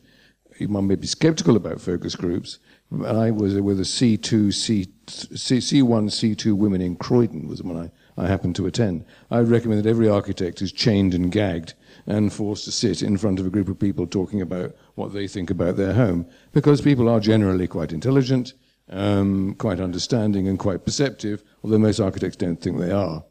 one 0.66 0.86
may 0.86 0.94
be 0.94 1.06
skeptical 1.06 1.56
about 1.56 1.82
focus 1.82 2.16
groups, 2.16 2.58
and 2.90 3.06
I 3.06 3.30
was 3.30 3.54
with 3.60 3.78
a 3.78 3.82
C2, 3.82 4.54
C, 4.54 4.86
C, 5.06 5.58
C1, 5.58 5.84
C2 5.84 6.54
women 6.54 6.80
in 6.80 6.96
Croydon 6.96 7.46
was 7.46 7.58
the 7.58 7.66
one 7.66 7.90
I, 8.16 8.22
I 8.22 8.26
happened 8.26 8.56
to 8.56 8.66
attend. 8.66 9.04
I 9.30 9.40
would 9.40 9.50
recommend 9.50 9.84
that 9.84 9.90
every 9.90 10.08
architect 10.08 10.62
is 10.62 10.72
chained 10.72 11.12
and 11.12 11.30
gagged 11.30 11.74
and 12.08 12.32
forced 12.32 12.64
to 12.64 12.72
sit 12.72 13.02
in 13.02 13.18
front 13.18 13.38
of 13.38 13.46
a 13.46 13.50
group 13.50 13.68
of 13.68 13.78
people 13.78 14.06
talking 14.06 14.40
about 14.40 14.74
what 14.94 15.12
they 15.12 15.28
think 15.28 15.50
about 15.50 15.76
their 15.76 15.92
home, 15.92 16.26
because 16.52 16.80
people 16.80 17.08
are 17.08 17.20
generally 17.20 17.68
quite 17.68 17.92
intelligent, 17.92 18.54
um, 18.88 19.54
quite 19.58 19.78
understanding, 19.78 20.48
and 20.48 20.58
quite 20.58 20.86
perceptive, 20.86 21.44
although 21.62 21.78
most 21.78 22.00
architects 22.00 22.36
don't 22.36 22.60
think 22.60 22.78
they 22.78 22.90
are. 22.90 23.22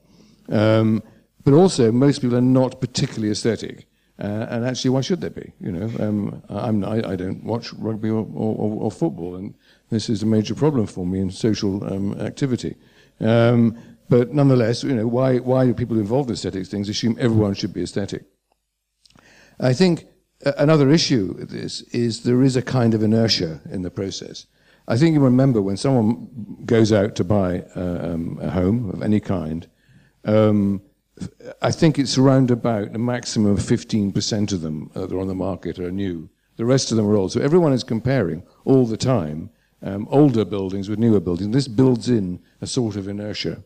Um, 0.49 1.01
but 1.43 1.53
also, 1.53 1.91
most 1.91 2.21
people 2.21 2.37
are 2.37 2.41
not 2.41 2.79
particularly 2.79 3.31
aesthetic. 3.31 3.87
Uh, 4.19 4.45
and 4.49 4.65
actually, 4.65 4.91
why 4.91 5.01
should 5.01 5.21
they 5.21 5.29
be? 5.29 5.53
You 5.59 5.71
know, 5.71 5.89
um, 5.99 6.83
I, 6.83 7.11
I 7.11 7.15
don't 7.15 7.43
watch 7.43 7.73
rugby 7.73 8.09
or, 8.09 8.27
or, 8.33 8.83
or 8.83 8.91
football, 8.91 9.35
and 9.35 9.55
this 9.89 10.09
is 10.09 10.23
a 10.23 10.25
major 10.25 10.55
problem 10.55 10.85
for 10.85 11.05
me 11.05 11.19
in 11.19 11.31
social 11.31 11.83
um, 11.91 12.19
activity. 12.19 12.75
Um, 13.19 13.77
but 14.09 14.33
nonetheless, 14.33 14.83
you 14.83 14.95
know, 14.95 15.07
why, 15.07 15.37
why 15.37 15.65
do 15.65 15.73
people 15.73 15.99
involved 15.99 16.29
in 16.29 16.33
aesthetics 16.33 16.69
things 16.69 16.89
assume 16.89 17.17
everyone 17.19 17.53
should 17.55 17.73
be 17.73 17.81
aesthetic? 17.81 18.23
I 19.59 19.73
think 19.73 20.05
another 20.57 20.89
issue 20.89 21.35
with 21.37 21.49
this 21.49 21.81
is 21.93 22.23
there 22.23 22.43
is 22.43 22.55
a 22.55 22.61
kind 22.61 22.93
of 22.93 23.03
inertia 23.03 23.61
in 23.69 23.81
the 23.81 23.89
process. 23.89 24.45
I 24.87 24.97
think 24.97 25.13
you 25.13 25.19
remember 25.19 25.61
when 25.61 25.77
someone 25.77 26.27
goes 26.65 26.93
out 26.93 27.15
to 27.15 27.23
buy 27.23 27.63
uh, 27.75 28.13
um, 28.13 28.39
a 28.41 28.49
home 28.49 28.89
of 28.91 29.01
any 29.01 29.19
kind, 29.19 29.67
um, 30.25 30.81
I 31.61 31.71
think 31.71 31.97
it's 31.97 32.17
around 32.17 32.51
about 32.51 32.95
a 32.95 32.99
maximum 32.99 33.51
of 33.51 33.59
15% 33.59 34.53
of 34.53 34.61
them 34.61 34.91
that 34.93 35.11
are 35.11 35.19
on 35.19 35.27
the 35.27 35.35
market 35.35 35.79
are 35.79 35.91
new. 35.91 36.29
The 36.57 36.65
rest 36.65 36.91
of 36.91 36.97
them 36.97 37.07
are 37.07 37.15
old. 37.15 37.31
So 37.31 37.41
everyone 37.41 37.73
is 37.73 37.83
comparing 37.83 38.43
all 38.65 38.85
the 38.85 38.97
time 38.97 39.49
um, 39.81 40.07
older 40.09 40.45
buildings 40.45 40.89
with 40.89 40.99
newer 40.99 41.19
buildings. 41.19 41.53
This 41.53 41.67
builds 41.67 42.09
in 42.09 42.39
a 42.61 42.67
sort 42.67 42.95
of 42.95 43.07
inertia. 43.07 43.63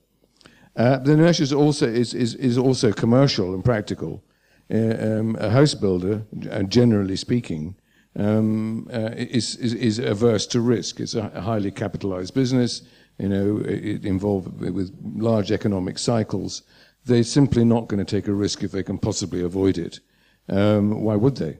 Uh, 0.75 0.97
the 0.97 1.13
inertia 1.13 1.43
is 1.43 1.53
also, 1.53 1.87
is, 1.87 2.13
is, 2.13 2.35
is 2.35 2.57
also 2.57 2.91
commercial 2.91 3.53
and 3.53 3.63
practical. 3.63 4.23
Uh, 4.71 5.19
um, 5.19 5.35
a 5.39 5.49
house 5.49 5.73
builder, 5.73 6.23
uh, 6.49 6.63
generally 6.63 7.17
speaking, 7.17 7.75
um, 8.15 8.87
uh, 8.93 9.09
is, 9.17 9.55
is, 9.57 9.73
is, 9.73 9.99
averse 9.99 10.45
to 10.45 10.61
risk. 10.61 10.99
It's 11.01 11.15
a, 11.15 11.29
highly 11.41 11.71
capitalized 11.71 12.33
business, 12.33 12.81
you 13.19 13.27
know, 13.27 13.57
it, 13.65 14.05
involved 14.05 14.61
with 14.61 14.95
large 15.15 15.51
economic 15.51 15.97
cycles. 15.97 16.61
They're 17.03 17.23
simply 17.23 17.65
not 17.65 17.89
going 17.89 18.03
to 18.03 18.15
take 18.15 18.27
a 18.27 18.33
risk 18.33 18.63
if 18.63 18.71
they 18.71 18.83
can 18.83 18.97
possibly 18.97 19.43
avoid 19.43 19.77
it. 19.77 19.99
Um, 20.47 21.01
why 21.01 21.15
would 21.15 21.35
they? 21.35 21.59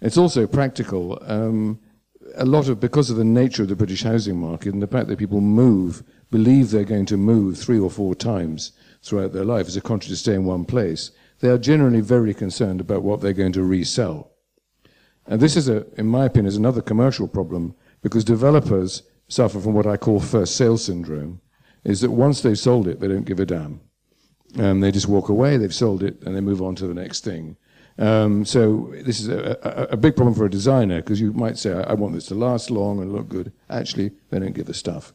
It's 0.00 0.18
also 0.18 0.46
practical. 0.46 1.18
Um, 1.22 1.78
a 2.36 2.46
lot 2.46 2.68
of, 2.68 2.80
because 2.80 3.10
of 3.10 3.16
the 3.16 3.24
nature 3.24 3.62
of 3.62 3.68
the 3.68 3.76
British 3.76 4.02
housing 4.02 4.38
market 4.38 4.72
and 4.72 4.82
the 4.82 4.86
fact 4.86 5.08
that 5.08 5.18
people 5.18 5.40
move, 5.40 6.02
believe 6.30 6.70
they're 6.70 6.84
going 6.84 7.06
to 7.06 7.16
move 7.16 7.58
three 7.58 7.78
or 7.78 7.90
four 7.90 8.14
times 8.14 8.72
throughout 9.02 9.32
their 9.32 9.44
life 9.44 9.66
as 9.66 9.76
a 9.76 9.80
contrary 9.80 10.10
to 10.10 10.16
stay 10.16 10.34
in 10.34 10.44
one 10.44 10.64
place, 10.64 11.10
they 11.40 11.48
are 11.48 11.58
generally 11.58 12.00
very 12.00 12.34
concerned 12.34 12.80
about 12.80 13.02
what 13.02 13.20
they're 13.20 13.32
going 13.32 13.52
to 13.52 13.62
resell. 13.62 14.30
And 15.26 15.40
this 15.40 15.56
is, 15.56 15.68
a, 15.68 15.86
in 15.98 16.06
my 16.06 16.24
opinion, 16.24 16.46
is 16.46 16.56
another 16.56 16.82
commercial 16.82 17.28
problem 17.28 17.74
because 18.02 18.24
developers 18.24 19.02
suffer 19.28 19.60
from 19.60 19.74
what 19.74 19.86
I 19.86 19.96
call 19.96 20.20
first 20.20 20.56
sale 20.56 20.78
syndrome, 20.78 21.40
is 21.84 22.00
that 22.00 22.10
once 22.10 22.40
they've 22.40 22.58
sold 22.58 22.86
it, 22.86 23.00
they 23.00 23.08
don't 23.08 23.24
give 23.24 23.40
a 23.40 23.46
damn. 23.46 23.80
Um, 24.58 24.80
they 24.80 24.92
just 24.92 25.08
walk 25.08 25.28
away, 25.28 25.56
they've 25.56 25.74
sold 25.74 26.02
it, 26.02 26.22
and 26.22 26.34
they 26.34 26.40
move 26.40 26.62
on 26.62 26.74
to 26.76 26.86
the 26.86 26.94
next 26.94 27.24
thing. 27.24 27.56
Um, 27.98 28.44
so 28.44 28.92
this 29.04 29.20
is 29.20 29.28
a, 29.28 29.58
a, 29.62 29.82
a, 29.92 29.96
big 29.96 30.16
problem 30.16 30.34
for 30.34 30.44
a 30.44 30.50
designer 30.50 31.00
because 31.00 31.18
you 31.18 31.32
might 31.32 31.56
say, 31.56 31.72
I, 31.72 31.80
I, 31.80 31.94
want 31.94 32.12
this 32.12 32.26
to 32.26 32.34
last 32.34 32.70
long 32.70 33.00
and 33.00 33.10
look 33.10 33.26
good. 33.28 33.52
Actually, 33.70 34.12
they 34.28 34.38
don't 34.38 34.54
give 34.54 34.68
a 34.68 34.74
stuff. 34.74 35.14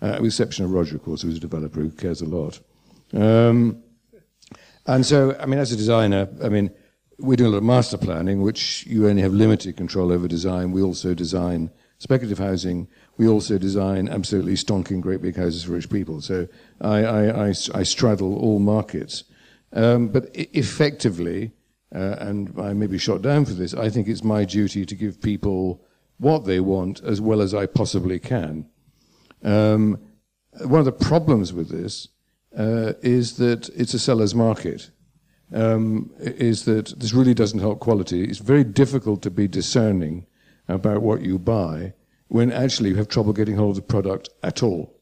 Uh, 0.00 0.12
with 0.12 0.20
the 0.20 0.26
exception 0.26 0.64
of 0.64 0.70
Roger, 0.70 0.94
of 0.94 1.02
course, 1.02 1.22
who's 1.22 1.38
a 1.38 1.40
developer 1.40 1.80
who 1.80 1.90
cares 1.90 2.20
a 2.20 2.26
lot. 2.26 2.60
Um, 3.12 3.82
and 4.86 5.04
so, 5.04 5.36
I 5.38 5.46
mean, 5.46 5.60
as 5.60 5.72
a 5.72 5.76
designer, 5.76 6.28
I 6.42 6.48
mean, 6.48 6.70
we 7.18 7.36
do 7.36 7.46
a 7.46 7.50
lot 7.50 7.58
of 7.58 7.64
master 7.64 7.98
planning, 7.98 8.40
which 8.40 8.86
you 8.86 9.08
only 9.08 9.22
have 9.22 9.32
limited 9.32 9.76
control 9.76 10.12
over 10.12 10.26
design. 10.26 10.72
We 10.72 10.82
also 10.82 11.14
design 11.14 11.70
speculative 11.98 12.38
housing. 12.38 12.88
We 13.18 13.28
also 13.28 13.58
design 13.58 14.08
absolutely 14.08 14.54
stonking 14.54 15.00
great 15.00 15.20
big 15.20 15.36
houses 15.36 15.64
for 15.64 15.72
rich 15.72 15.90
people. 15.90 16.22
So 16.22 16.48
I, 16.80 17.04
I, 17.04 17.46
I, 17.46 17.48
I 17.48 17.82
straddle 17.82 18.38
all 18.38 18.58
markets. 18.58 19.24
Um, 19.72 20.08
but 20.08 20.30
effectively, 20.34 21.52
uh, 21.94 22.16
and 22.18 22.58
I 22.58 22.72
may 22.72 22.86
be 22.86 22.98
shot 22.98 23.22
down 23.22 23.44
for 23.44 23.52
this, 23.52 23.74
I 23.74 23.90
think 23.90 24.08
it's 24.08 24.24
my 24.24 24.44
duty 24.44 24.86
to 24.86 24.94
give 24.94 25.20
people 25.20 25.84
what 26.18 26.44
they 26.44 26.60
want 26.60 27.02
as 27.02 27.20
well 27.20 27.40
as 27.40 27.54
I 27.54 27.66
possibly 27.66 28.18
can. 28.18 28.66
Um, 29.42 29.98
one 30.62 30.80
of 30.80 30.84
the 30.84 30.92
problems 30.92 31.52
with 31.52 31.68
this 31.68 32.08
uh, 32.56 32.94
is 33.02 33.36
that 33.36 33.68
it's 33.70 33.94
a 33.94 33.98
seller's 33.98 34.34
market. 34.34 34.90
Um, 35.52 36.12
is 36.20 36.64
that 36.66 36.94
this 37.00 37.12
really 37.12 37.34
doesn't 37.34 37.58
help 37.58 37.80
quality. 37.80 38.22
It's 38.22 38.38
very 38.38 38.62
difficult 38.62 39.20
to 39.22 39.30
be 39.32 39.48
discerning 39.48 40.26
about 40.68 41.02
what 41.02 41.22
you 41.22 41.40
buy 41.40 41.94
when 42.28 42.52
actually 42.52 42.90
you 42.90 42.96
have 42.96 43.08
trouble 43.08 43.32
getting 43.32 43.56
hold 43.56 43.70
of 43.70 43.76
the 43.76 43.82
product 43.82 44.28
at 44.44 44.62
all. 44.62 44.94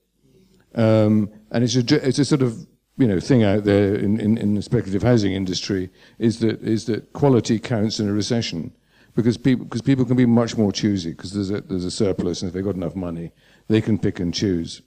Um, 0.75 1.31
and 1.51 1.63
it's 1.63 1.77
a, 1.77 2.07
it's 2.07 2.19
a 2.19 2.25
sort 2.25 2.41
of 2.41 2.67
you 2.97 3.07
know 3.07 3.21
thing 3.21 3.45
out 3.45 3.65
there 3.65 3.95
in, 3.95 4.19
in, 4.19 4.37
in, 4.39 4.55
the 4.55 4.63
speculative 4.63 5.03
housing 5.03 5.33
industry 5.33 5.91
is 6.19 6.41
that 6.41 6.61
is 6.63 6.87
that 6.87 7.13
quality 7.13 7.59
counts 7.59 8.01
in 8.01 8.09
a 8.09 8.13
recession 8.13 8.73
because 9.15 9.37
people 9.37 9.65
because 9.65 9.83
people 9.83 10.05
can 10.05 10.17
be 10.17 10.27
much 10.27 10.57
more 10.57 10.73
choosy 10.73 11.11
because 11.11 11.33
there's 11.33 11.51
a 11.51 11.61
there's 11.63 11.85
a 11.85 11.91
surplus 11.91 12.43
and 12.43 12.49
if 12.49 12.55
they've 12.55 12.65
got 12.65 12.75
enough 12.75 12.97
money 12.97 13.31
they 13.69 13.81
can 13.81 13.99
pick 13.99 14.19
and 14.19 14.35
choose. 14.35 14.83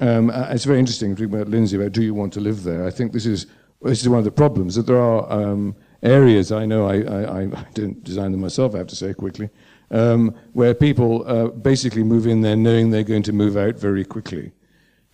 Um, 0.00 0.30
uh, 0.30 0.48
it's 0.50 0.64
very 0.64 0.78
interesting 0.78 1.14
to 1.14 1.22
talking 1.22 1.34
about 1.34 1.48
Lynsey 1.48 1.76
about 1.76 1.92
do 1.92 2.02
you 2.02 2.14
want 2.14 2.32
to 2.32 2.40
live 2.40 2.64
there. 2.64 2.86
I 2.86 2.90
think 2.90 3.12
this 3.12 3.26
is 3.26 3.46
this 3.82 4.00
is 4.00 4.08
one 4.08 4.18
of 4.18 4.24
the 4.24 4.32
problems 4.32 4.74
that 4.76 4.86
there 4.86 5.00
are 5.00 5.30
um, 5.30 5.76
areas 6.02 6.50
I 6.50 6.66
know 6.66 6.86
I, 6.86 7.02
I, 7.02 7.42
I 7.42 7.66
didn't 7.74 8.02
design 8.02 8.32
them 8.32 8.40
myself 8.40 8.74
I 8.74 8.78
have 8.78 8.86
to 8.88 8.96
say 8.96 9.12
quickly 9.12 9.50
um, 9.90 10.34
where 10.52 10.74
people 10.74 11.26
uh, 11.26 11.48
basically 11.48 12.02
move 12.02 12.26
in 12.26 12.40
there 12.40 12.56
knowing 12.56 12.90
they're 12.90 13.04
going 13.04 13.22
to 13.24 13.32
move 13.32 13.56
out 13.56 13.76
very 13.76 14.04
quickly. 14.04 14.52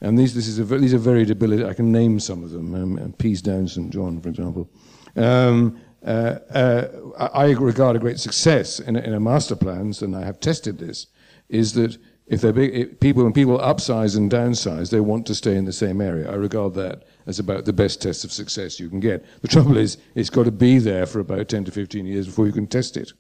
And 0.01 0.19
these, 0.19 0.35
this 0.35 0.49
is 0.49 0.59
a, 0.59 0.65
these 0.65 0.95
are 0.95 0.99
very 0.99 1.25
debilitating. 1.25 1.71
I 1.71 1.75
can 1.75 1.93
name 1.93 2.19
some 2.21 2.43
of 2.43 2.51
them. 2.51 2.75
Um, 2.75 2.97
uh, 2.97 3.09
Peasedown 3.19 3.69
St 3.69 3.91
John, 3.91 4.21
for 4.21 4.31
example. 4.31 4.71
Um, 5.17 5.79
uh, 6.05 6.39
uh, 6.55 7.29
I 7.35 7.51
regard 7.51 7.97
a 7.97 7.99
great 7.99 8.19
success 8.19 8.81
in, 8.81 8.97
in 8.97 9.13
a 9.13 9.21
master 9.21 9.55
plans, 9.55 10.01
and 10.01 10.17
I 10.17 10.25
have 10.25 10.41
tested 10.41 10.79
this, 10.79 11.09
is 11.51 11.75
that 11.75 11.99
if 12.31 12.41
they're 12.41 12.53
big, 12.53 12.73
if 12.73 13.01
people, 13.01 13.25
when 13.25 13.33
people 13.33 13.59
upsize 13.59 14.17
and 14.17 14.31
downsize, 14.31 14.91
they 14.91 15.01
want 15.01 15.27
to 15.27 15.35
stay 15.35 15.57
in 15.57 15.65
the 15.65 15.73
same 15.73 16.01
area. 16.01 16.31
I 16.31 16.37
regard 16.37 16.75
that 16.75 17.03
as 17.27 17.41
about 17.41 17.65
the 17.65 17.73
best 17.73 18.01
test 18.01 18.25
of 18.25 18.33
success 18.33 18.79
you 18.79 18.89
can 18.89 19.01
get. 19.01 19.27
The 19.43 19.49
trouble 19.49 19.77
is, 19.77 19.99
it's 20.15 20.31
got 20.31 20.45
to 20.45 20.53
be 20.53 20.79
there 20.79 21.07
for 21.07 21.19
about 21.19 21.49
10 21.49 21.65
to 21.65 21.73
15 21.73 22.07
years 22.07 22.27
before 22.27 22.47
you 22.47 22.53
can 22.53 22.69
test 22.69 22.97
it. 22.97 23.13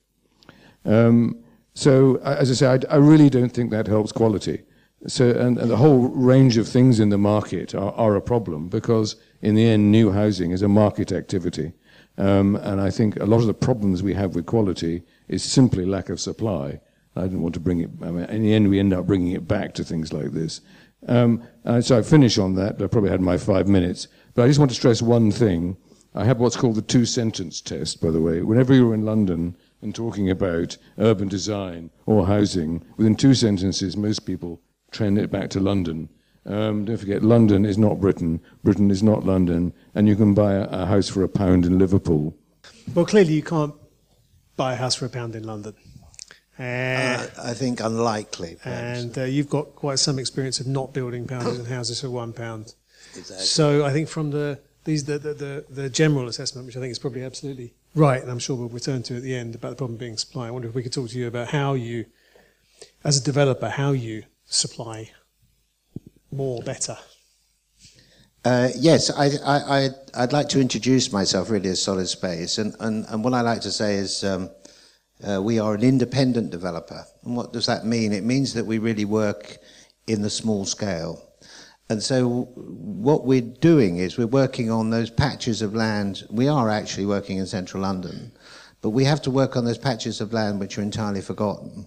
Um, 0.84 1.42
so, 1.74 2.18
as 2.18 2.52
I 2.52 2.54
say, 2.54 2.66
I, 2.68 2.94
I, 2.94 2.98
really 2.98 3.28
don't 3.28 3.52
think 3.52 3.72
that 3.72 3.88
helps 3.88 4.12
quality. 4.12 4.62
So, 5.08 5.30
and, 5.30 5.58
and, 5.58 5.70
the 5.70 5.76
whole 5.76 6.08
range 6.08 6.56
of 6.56 6.68
things 6.68 7.00
in 7.00 7.08
the 7.08 7.18
market 7.18 7.74
are, 7.74 7.92
are, 7.92 8.14
a 8.14 8.20
problem 8.20 8.68
because, 8.68 9.16
in 9.42 9.56
the 9.56 9.66
end, 9.66 9.90
new 9.90 10.12
housing 10.12 10.52
is 10.52 10.62
a 10.62 10.68
market 10.68 11.10
activity. 11.10 11.72
Um, 12.16 12.56
and 12.56 12.80
I 12.80 12.90
think 12.90 13.16
a 13.16 13.24
lot 13.26 13.40
of 13.40 13.46
the 13.46 13.54
problems 13.54 14.02
we 14.02 14.14
have 14.14 14.36
with 14.36 14.46
quality 14.46 15.02
is 15.26 15.42
simply 15.42 15.84
lack 15.84 16.10
of 16.10 16.20
supply. 16.20 16.80
I 17.16 17.22
didn't 17.22 17.42
want 17.42 17.54
to 17.54 17.60
bring 17.60 17.80
it, 17.80 17.90
I 18.02 18.10
mean, 18.10 18.24
in 18.24 18.42
the 18.42 18.54
end, 18.54 18.70
we 18.70 18.78
end 18.78 18.92
up 18.92 19.06
bringing 19.06 19.32
it 19.32 19.48
back 19.48 19.74
to 19.74 19.84
things 19.84 20.12
like 20.12 20.32
this. 20.32 20.60
Um, 21.08 21.42
so 21.80 21.98
I 21.98 22.02
finish 22.02 22.38
on 22.38 22.54
that. 22.54 22.80
I 22.80 22.86
probably 22.86 23.10
had 23.10 23.20
my 23.20 23.36
five 23.36 23.66
minutes. 23.66 24.06
But 24.34 24.44
I 24.44 24.46
just 24.48 24.58
want 24.58 24.70
to 24.70 24.76
stress 24.76 25.02
one 25.02 25.30
thing. 25.30 25.76
I 26.14 26.24
have 26.24 26.38
what's 26.38 26.56
called 26.56 26.76
the 26.76 26.82
two 26.82 27.04
sentence 27.04 27.60
test, 27.60 28.00
by 28.00 28.10
the 28.10 28.20
way. 28.20 28.42
Whenever 28.42 28.74
you're 28.74 28.94
in 28.94 29.04
London, 29.04 29.56
and 29.82 29.94
talking 29.94 30.30
about 30.30 30.76
urban 30.98 31.28
design 31.28 31.90
or 32.06 32.26
housing, 32.26 32.84
within 32.96 33.16
two 33.16 33.34
sentences, 33.34 33.96
most 33.96 34.20
people 34.20 34.60
trend 34.90 35.18
it 35.18 35.30
back 35.30 35.50
to 35.50 35.60
London. 35.60 36.08
Um, 36.46 36.84
don't 36.84 36.96
forget, 36.96 37.22
London 37.22 37.64
is 37.64 37.78
not 37.78 38.00
Britain. 38.00 38.40
Britain 38.64 38.90
is 38.90 39.02
not 39.02 39.24
London. 39.24 39.72
And 39.94 40.08
you 40.08 40.16
can 40.16 40.34
buy 40.34 40.54
a, 40.54 40.64
a, 40.64 40.86
house 40.86 41.08
for 41.08 41.22
a 41.22 41.28
pound 41.28 41.66
in 41.66 41.78
Liverpool. 41.78 42.34
Well, 42.94 43.04
clearly 43.04 43.34
you 43.34 43.42
can't 43.42 43.74
buy 44.56 44.72
a 44.72 44.76
house 44.76 44.94
for 44.94 45.06
a 45.06 45.10
pound 45.10 45.36
in 45.36 45.44
London. 45.44 45.74
Uh, 46.60 47.26
I 47.42 47.54
think 47.54 47.80
unlikely. 47.80 48.58
Perhaps. 48.62 49.00
And 49.00 49.18
uh, 49.18 49.24
you've 49.24 49.48
got 49.48 49.74
quite 49.74 49.98
some 49.98 50.18
experience 50.18 50.60
of 50.60 50.66
not 50.66 50.92
building 50.92 51.26
pounds 51.26 51.58
and 51.58 51.66
houses 51.66 52.02
for 52.02 52.10
one 52.10 52.34
pound. 52.34 52.74
Exactly. 53.16 53.46
So 53.46 53.84
I 53.84 53.92
think 53.92 54.08
from 54.08 54.30
the 54.30 54.60
these 54.84 55.04
the, 55.04 55.18
the, 55.18 55.34
the, 55.34 55.64
the 55.70 55.90
general 55.90 56.28
assessment, 56.28 56.66
which 56.66 56.76
I 56.76 56.80
think 56.80 56.90
is 56.90 56.98
probably 56.98 57.22
absolutely 57.22 57.72
right, 57.94 58.20
and 58.20 58.30
I'm 58.30 58.38
sure 58.38 58.56
we'll 58.56 58.68
return 58.68 59.02
to 59.04 59.16
at 59.16 59.22
the 59.22 59.34
end 59.34 59.54
about 59.54 59.70
the 59.70 59.76
problem 59.76 59.96
being 59.96 60.16
supply. 60.16 60.48
I 60.48 60.50
wonder 60.50 60.68
if 60.68 60.74
we 60.74 60.82
could 60.82 60.92
talk 60.92 61.08
to 61.10 61.18
you 61.18 61.26
about 61.26 61.48
how 61.48 61.74
you, 61.74 62.06
as 63.04 63.18
a 63.18 63.22
developer, 63.22 63.68
how 63.68 63.92
you 63.92 64.24
supply 64.46 65.12
more 66.30 66.62
better. 66.62 66.96
Uh, 68.42 68.70
yes, 68.74 69.10
I, 69.10 69.30
I, 69.44 69.88
I'd 70.14 70.32
like 70.32 70.48
to 70.50 70.60
introduce 70.60 71.12
myself 71.12 71.50
really 71.50 71.68
as 71.68 71.82
Solid 71.82 72.08
Space, 72.08 72.56
and, 72.56 72.74
and, 72.80 73.04
and 73.08 73.22
what 73.22 73.34
I 73.34 73.42
like 73.42 73.60
to 73.62 73.70
say 73.70 73.96
is 73.96 74.24
um, 74.24 74.50
uh, 75.28 75.40
we 75.42 75.58
are 75.58 75.74
an 75.74 75.82
independent 75.82 76.50
developer. 76.50 77.04
And 77.24 77.36
what 77.36 77.52
does 77.52 77.66
that 77.66 77.84
mean? 77.84 78.12
It 78.12 78.24
means 78.24 78.54
that 78.54 78.66
we 78.66 78.78
really 78.78 79.04
work 79.04 79.58
in 80.06 80.22
the 80.22 80.30
small 80.30 80.64
scale. 80.64 81.22
And 81.88 82.02
so 82.02 82.44
what 82.54 83.24
we're 83.24 83.40
doing 83.40 83.96
is 83.96 84.16
we're 84.16 84.26
working 84.26 84.70
on 84.70 84.90
those 84.90 85.10
patches 85.10 85.60
of 85.60 85.74
land. 85.74 86.24
We 86.30 86.46
are 86.46 86.70
actually 86.70 87.06
working 87.06 87.38
in 87.38 87.46
central 87.46 87.82
London, 87.82 88.32
but 88.80 88.90
we 88.90 89.04
have 89.04 89.20
to 89.22 89.30
work 89.30 89.56
on 89.56 89.64
those 89.64 89.78
patches 89.78 90.20
of 90.20 90.32
land 90.32 90.60
which 90.60 90.78
are 90.78 90.82
entirely 90.82 91.20
forgotten. 91.20 91.86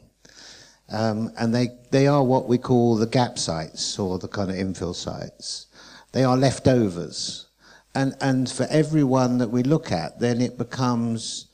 Um, 0.90 1.32
and 1.40 1.56
they, 1.56 1.70
they 1.92 2.08
are 2.08 2.24
what 2.24 2.50
we 2.50 2.58
call 2.58 2.98
the 2.98 3.08
gap 3.08 3.40
sites 3.40 3.98
or 3.98 4.20
the 4.20 4.28
kind 4.28 4.52
of 4.52 4.58
infill 4.58 4.94
sites. 4.94 5.68
They 6.12 6.24
are 6.26 6.38
leftovers. 6.38 7.48
And, 7.96 8.16
and 8.20 8.50
for 8.52 8.68
every 8.70 9.04
one 9.04 9.38
that 9.38 9.50
we 9.50 9.64
look 9.64 9.92
at, 9.92 10.20
then 10.20 10.42
it 10.42 10.58
becomes 10.58 11.48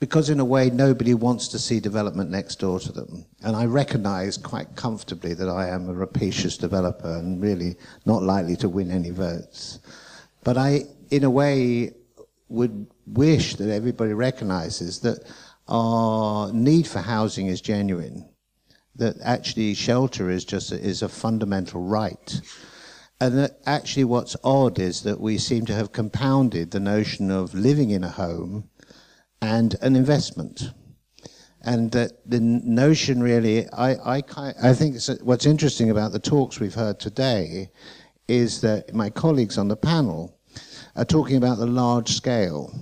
because 0.00 0.30
in 0.30 0.40
a 0.40 0.44
way 0.44 0.70
nobody 0.70 1.12
wants 1.12 1.46
to 1.48 1.58
see 1.58 1.78
development 1.78 2.30
next 2.30 2.58
door 2.58 2.80
to 2.80 2.90
them. 2.90 3.26
And 3.42 3.54
I 3.54 3.66
recognize 3.66 4.38
quite 4.38 4.74
comfortably 4.74 5.34
that 5.34 5.48
I 5.48 5.68
am 5.68 5.88
a 5.88 5.92
rapacious 5.92 6.56
developer 6.56 7.12
and 7.18 7.40
really 7.40 7.76
not 8.06 8.22
likely 8.22 8.56
to 8.56 8.68
win 8.68 8.90
any 8.90 9.10
votes. 9.10 9.78
But 10.42 10.56
I, 10.56 10.84
in 11.10 11.22
a 11.22 11.30
way, 11.30 11.92
would 12.48 12.86
wish 13.06 13.56
that 13.56 13.70
everybody 13.70 14.14
recognizes 14.14 15.00
that 15.00 15.22
our 15.68 16.50
need 16.52 16.86
for 16.86 17.00
housing 17.00 17.46
is 17.46 17.60
genuine, 17.60 18.26
that 18.96 19.16
actually 19.22 19.74
shelter 19.74 20.30
is 20.30 20.46
just 20.46 20.72
a, 20.72 20.80
is 20.80 21.02
a 21.02 21.08
fundamental 21.10 21.82
right. 21.82 22.40
And 23.20 23.36
that 23.36 23.60
actually 23.66 24.04
what's 24.04 24.34
odd 24.42 24.78
is 24.78 25.02
that 25.02 25.20
we 25.20 25.36
seem 25.36 25.66
to 25.66 25.74
have 25.74 25.92
compounded 25.92 26.70
the 26.70 26.80
notion 26.80 27.30
of 27.30 27.52
living 27.52 27.90
in 27.90 28.02
a 28.02 28.08
home 28.08 28.70
and 29.42 29.76
an 29.82 29.96
investment. 29.96 30.70
And 31.62 31.92
that 31.92 32.12
the 32.24 32.40
notion 32.40 33.22
really, 33.22 33.68
I, 33.70 34.16
I, 34.16 34.22
I 34.62 34.72
think 34.72 34.96
what's 35.22 35.46
interesting 35.46 35.90
about 35.90 36.12
the 36.12 36.18
talks 36.18 36.58
we've 36.58 36.74
heard 36.74 36.98
today 36.98 37.70
is 38.28 38.60
that 38.62 38.94
my 38.94 39.10
colleagues 39.10 39.58
on 39.58 39.68
the 39.68 39.76
panel 39.76 40.38
are 40.96 41.04
talking 41.04 41.36
about 41.36 41.58
the 41.58 41.66
large 41.66 42.10
scale. 42.10 42.72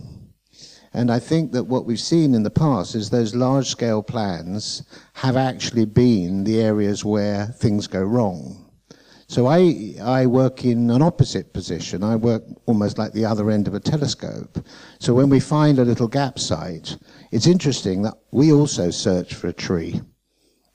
And 0.92 1.11
I 1.11 1.18
think 1.18 1.52
that 1.52 1.64
what 1.64 1.86
we've 1.86 2.00
seen 2.00 2.34
in 2.34 2.42
the 2.42 2.50
past 2.50 2.94
is 2.94 3.11
those 3.11 3.34
large 3.34 3.68
scale 3.68 4.02
plans 4.02 4.84
have 5.14 5.36
actually 5.36 5.84
been 5.84 6.44
the 6.44 6.61
areas 6.61 7.04
where 7.04 7.46
things 7.46 7.86
go 7.86 8.02
wrong. 8.02 8.68
So 9.31 9.47
I, 9.47 9.95
I 10.03 10.24
work 10.24 10.64
in 10.64 10.89
an 10.89 11.03
opposite 11.03 11.53
position. 11.53 12.03
I 12.03 12.16
work 12.16 12.43
almost 12.64 12.97
like 12.97 13.12
the 13.12 13.26
other 13.26 13.51
end 13.51 13.68
of 13.68 13.74
a 13.74 13.81
telescope. 13.81 14.64
So 15.01 15.12
when 15.12 15.29
we 15.29 15.39
find 15.39 15.79
a 15.79 15.85
little 15.85 16.09
gap 16.09 16.39
site, 16.39 16.97
it's 17.31 17.47
interesting 17.47 18.01
that 18.03 18.14
we 18.31 18.51
also 18.51 18.91
search 18.91 19.35
for 19.35 19.49
a 19.49 19.53
tree. 19.53 20.01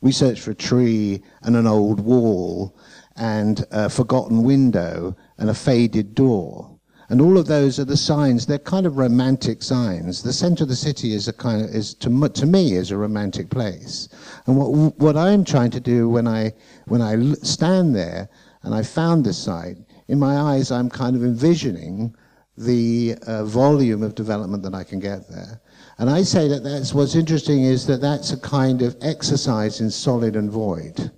We 0.02 0.12
search 0.12 0.40
for 0.40 0.52
a 0.52 0.56
tree 0.56 1.24
and 1.42 1.56
an 1.56 1.66
old 1.66 2.00
wall 2.00 2.78
and 3.16 3.66
a 3.72 3.90
forgotten 3.90 4.44
window 4.44 5.18
and 5.40 5.50
a 5.50 5.56
faded 5.56 6.14
door. 6.14 6.74
And 7.10 7.22
all 7.22 7.38
of 7.38 7.48
those 7.48 7.80
are 7.80 7.86
the 7.86 7.98
signs. 7.98 8.46
They're 8.46 8.60
kind 8.60 8.86
of 8.86 8.98
romantic 8.98 9.62
signs. 9.62 10.24
The 10.24 10.34
center 10.34 10.64
of 10.64 10.70
the 10.70 10.76
city 10.76 11.14
is 11.14 11.28
a 11.28 11.34
kind 11.34 11.64
of 11.64 11.70
is 11.70 11.94
to, 11.96 12.30
to 12.30 12.46
me 12.46 12.74
is 12.74 12.92
a 12.92 12.98
romantic 12.98 13.50
place. 13.50 14.10
And 14.46 14.58
what 14.58 14.98
what 14.98 15.18
I'm 15.18 15.44
trying 15.44 15.72
to 15.72 15.80
do 15.80 16.08
when 16.08 16.28
I 16.28 16.54
when 16.86 17.02
I 17.02 17.34
stand 17.44 17.96
there 17.96 18.30
and 18.64 18.74
I 18.74 18.82
found 18.84 19.26
this 19.26 19.38
site, 19.38 19.78
in 20.08 20.20
my 20.20 20.38
eyes, 20.38 20.72
I'm 20.72 20.90
kind 20.90 21.16
of 21.16 21.24
envisioning 21.24 22.16
the 22.58 23.16
uh, 23.26 23.44
volume 23.46 24.04
of 24.04 24.16
development 24.16 24.64
that 24.64 24.74
I 24.74 24.84
can 24.84 25.00
get 25.00 25.28
there. 25.30 25.62
And 25.98 26.10
I 26.10 26.24
say 26.24 26.48
that 26.48 26.64
that's 26.64 26.94
what's 26.94 27.16
interesting 27.16 27.64
is 27.64 27.86
that 27.88 28.02
that's 28.02 28.32
a 28.32 28.40
kind 28.40 28.82
of 28.82 28.96
exercise 29.02 29.82
in 29.82 29.90
solid 29.90 30.36
and 30.36 30.52
void. 30.52 31.12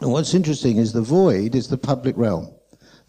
And 0.00 0.10
what's 0.10 0.34
interesting 0.34 0.78
is 0.78 0.92
the 0.92 1.00
void 1.02 1.54
is 1.54 1.68
the 1.68 1.78
public 1.78 2.16
realm. 2.16 2.52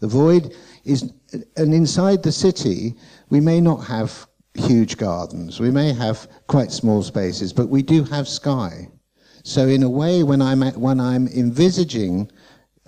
The 0.00 0.06
void 0.06 0.54
is, 0.84 1.12
and 1.56 1.74
inside 1.74 2.22
the 2.22 2.32
city, 2.32 2.94
we 3.28 3.40
may 3.40 3.60
not 3.60 3.78
have 3.78 4.26
huge 4.54 4.96
gardens, 4.96 5.60
we 5.60 5.70
may 5.70 5.92
have 5.92 6.28
quite 6.46 6.70
small 6.70 7.02
spaces, 7.02 7.52
but 7.52 7.68
we 7.68 7.82
do 7.82 8.04
have 8.04 8.28
sky. 8.28 8.88
So 9.42 9.68
in 9.68 9.82
a 9.82 9.90
way, 9.90 10.22
when 10.22 10.42
I'm, 10.42 10.62
at, 10.62 10.76
when 10.76 11.00
I'm 11.00 11.28
envisaging 11.28 12.30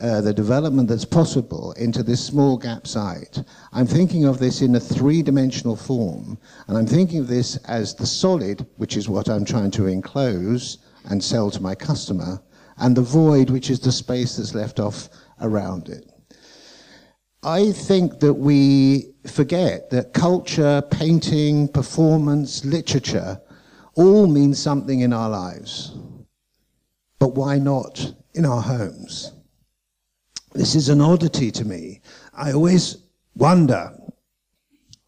uh, 0.01 0.21
the 0.21 0.33
development 0.33 0.89
that's 0.89 1.05
possible 1.05 1.73
into 1.73 2.03
this 2.03 2.25
small 2.25 2.57
gap 2.57 2.87
site, 2.87 3.43
I'm 3.73 3.87
thinking 3.87 4.25
of 4.25 4.39
this 4.39 4.63
in 4.63 4.75
a 4.75 4.81
three-dimensional 4.81 5.77
form, 5.77 6.39
and 6.67 6.79
I'm 6.79 6.87
thinking 6.87 7.21
of 7.21 7.29
this 7.29 7.57
as 7.65 7.95
the 7.95 8.07
solid, 8.07 8.67
which 8.77 8.97
is 8.97 9.09
what 9.09 9.29
I'm 9.29 9.45
trying 9.45 9.71
to 9.73 9.87
enclose 9.87 10.79
and 11.05 11.23
sell 11.23 11.51
to 11.51 11.63
my 11.63 11.75
customer, 11.75 12.41
and 12.77 12.97
the 12.97 13.03
void, 13.03 13.51
which 13.51 13.71
is 13.71 13.81
the 13.81 13.93
space 13.93 14.37
that's 14.37 14.55
left 14.55 14.79
off 14.79 15.09
around 15.41 15.89
it. 15.89 16.05
I 17.43 17.73
think 17.73 18.21
that 18.21 18.35
we 18.35 19.15
forget 19.27 19.91
that 19.91 20.13
culture, 20.13 20.83
painting, 20.91 21.69
performance, 21.69 22.65
literature 22.65 23.41
all 23.95 24.27
mean 24.27 24.55
something 24.55 25.01
in 25.01 25.13
our 25.13 25.31
lives. 25.31 25.97
But 27.19 27.35
why 27.35 27.59
not 27.59 28.13
in 28.35 28.45
our 28.45 28.63
homes? 28.63 29.33
This 30.59 30.75
is 30.75 30.89
an 30.89 31.01
oddity 31.01 31.53
to 31.53 31.65
me. 31.65 32.01
I 32.35 32.51
always 32.51 32.97
wonder 33.37 33.93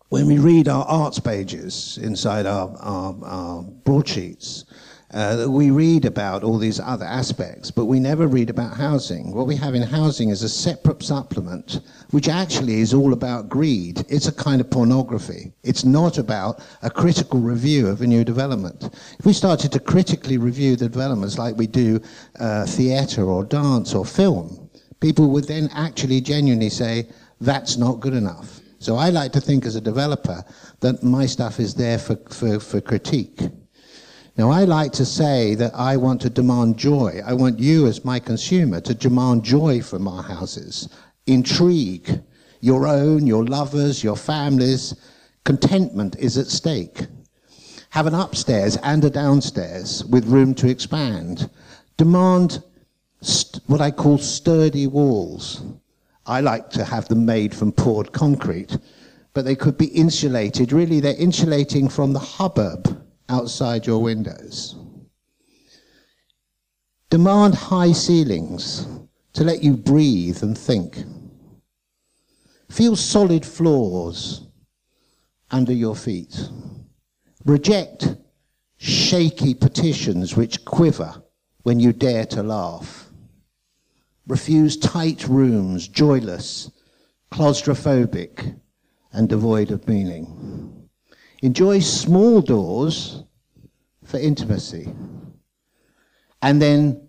when 0.08 0.28
we 0.28 0.38
read 0.38 0.68
our 0.68 0.84
arts 0.84 1.18
pages 1.18 1.98
inside 2.00 2.46
our, 2.46 2.72
our, 2.78 3.16
our 3.24 3.62
broadsheets 3.64 4.64
uh, 5.12 5.46
we 5.48 5.72
read 5.72 6.04
about 6.04 6.44
all 6.44 6.56
these 6.56 6.78
other 6.78 7.04
aspects, 7.04 7.70
but 7.70 7.86
we 7.86 7.98
never 7.98 8.28
read 8.28 8.48
about 8.48 8.76
housing. 8.76 9.32
What 9.32 9.48
we 9.48 9.56
have 9.56 9.74
in 9.74 9.82
housing 9.82 10.28
is 10.28 10.44
a 10.44 10.48
separate 10.48 11.02
supplement, 11.02 11.80
which 12.10 12.28
actually 12.28 12.80
is 12.80 12.94
all 12.94 13.12
about 13.12 13.48
greed. 13.48 14.04
It's 14.08 14.28
a 14.28 14.32
kind 14.32 14.60
of 14.60 14.70
pornography. 14.70 15.52
It's 15.64 15.84
not 15.84 16.18
about 16.18 16.62
a 16.82 16.90
critical 16.90 17.40
review 17.40 17.88
of 17.88 18.02
a 18.02 18.06
new 18.06 18.22
development. 18.22 18.84
If 19.18 19.26
we 19.26 19.32
started 19.32 19.72
to 19.72 19.80
critically 19.80 20.38
review 20.38 20.76
the 20.76 20.88
developments 20.88 21.38
like 21.38 21.56
we 21.56 21.66
do 21.66 22.00
uh, 22.38 22.66
theatre 22.66 23.24
or 23.24 23.44
dance 23.44 23.94
or 23.94 24.04
film, 24.04 24.69
people 25.00 25.30
would 25.30 25.44
then 25.44 25.68
actually 25.74 26.20
genuinely 26.20 26.70
say, 26.70 27.08
that's 27.40 27.76
not 27.76 28.00
good 28.00 28.14
enough. 28.14 28.60
So 28.78 28.96
I 28.96 29.10
like 29.10 29.32
to 29.32 29.40
think 29.40 29.66
as 29.66 29.76
a 29.76 29.80
developer 29.80 30.42
that 30.80 31.02
my 31.02 31.26
stuff 31.26 31.60
is 31.60 31.74
there 31.74 31.98
for, 31.98 32.16
for, 32.30 32.60
for 32.60 32.80
critique. 32.80 33.40
Now, 34.36 34.50
I 34.50 34.64
like 34.64 34.92
to 34.92 35.04
say 35.04 35.54
that 35.56 35.74
I 35.74 35.96
want 35.98 36.22
to 36.22 36.30
demand 36.30 36.78
joy. 36.78 37.20
I 37.26 37.34
want 37.34 37.58
you, 37.58 37.86
as 37.86 38.04
my 38.04 38.18
consumer, 38.18 38.80
to 38.80 38.94
demand 38.94 39.44
joy 39.44 39.82
from 39.82 40.08
our 40.08 40.22
houses, 40.22 40.88
intrigue, 41.26 42.22
your 42.60 42.86
own, 42.86 43.26
your 43.26 43.44
lovers, 43.44 44.02
your 44.02 44.16
families. 44.16 44.94
Contentment 45.44 46.16
is 46.18 46.38
at 46.38 46.46
stake. 46.46 47.06
Have 47.90 48.06
an 48.06 48.14
upstairs 48.14 48.78
and 48.78 49.04
a 49.04 49.10
downstairs 49.10 50.04
with 50.06 50.26
room 50.26 50.54
to 50.54 50.68
expand. 50.68 51.50
Demand 51.96 52.62
what 53.66 53.80
I 53.80 53.90
call 53.90 54.18
sturdy 54.18 54.86
walls. 54.86 55.62
I 56.26 56.40
like 56.40 56.70
to 56.70 56.84
have 56.84 57.08
them 57.08 57.26
made 57.26 57.54
from 57.54 57.72
poured 57.72 58.12
concrete, 58.12 58.78
but 59.34 59.44
they 59.44 59.54
could 59.54 59.76
be 59.76 59.86
insulated. 59.86 60.72
Really, 60.72 61.00
they're 61.00 61.14
insulating 61.16 61.88
from 61.88 62.12
the 62.12 62.18
hubbub 62.18 63.04
outside 63.28 63.86
your 63.86 64.02
windows. 64.02 64.76
Demand 67.10 67.54
high 67.54 67.92
ceilings 67.92 68.86
to 69.32 69.44
let 69.44 69.62
you 69.62 69.76
breathe 69.76 70.42
and 70.42 70.56
think. 70.56 71.04
Feel 72.70 72.94
solid 72.96 73.44
floors 73.44 74.46
under 75.50 75.72
your 75.72 75.96
feet. 75.96 76.48
Reject 77.44 78.16
shaky 78.76 79.54
petitions 79.54 80.36
which 80.36 80.64
quiver 80.64 81.22
when 81.62 81.80
you 81.80 81.92
dare 81.92 82.24
to 82.26 82.42
laugh. 82.42 83.09
Refuse 84.30 84.76
tight 84.76 85.26
rooms, 85.26 85.88
joyless, 85.88 86.70
claustrophobic, 87.32 88.56
and 89.12 89.28
devoid 89.28 89.72
of 89.72 89.88
meaning. 89.88 90.88
Enjoy 91.42 91.80
small 91.80 92.40
doors 92.40 93.24
for 94.04 94.20
intimacy. 94.20 94.94
And 96.42 96.62
then 96.62 97.08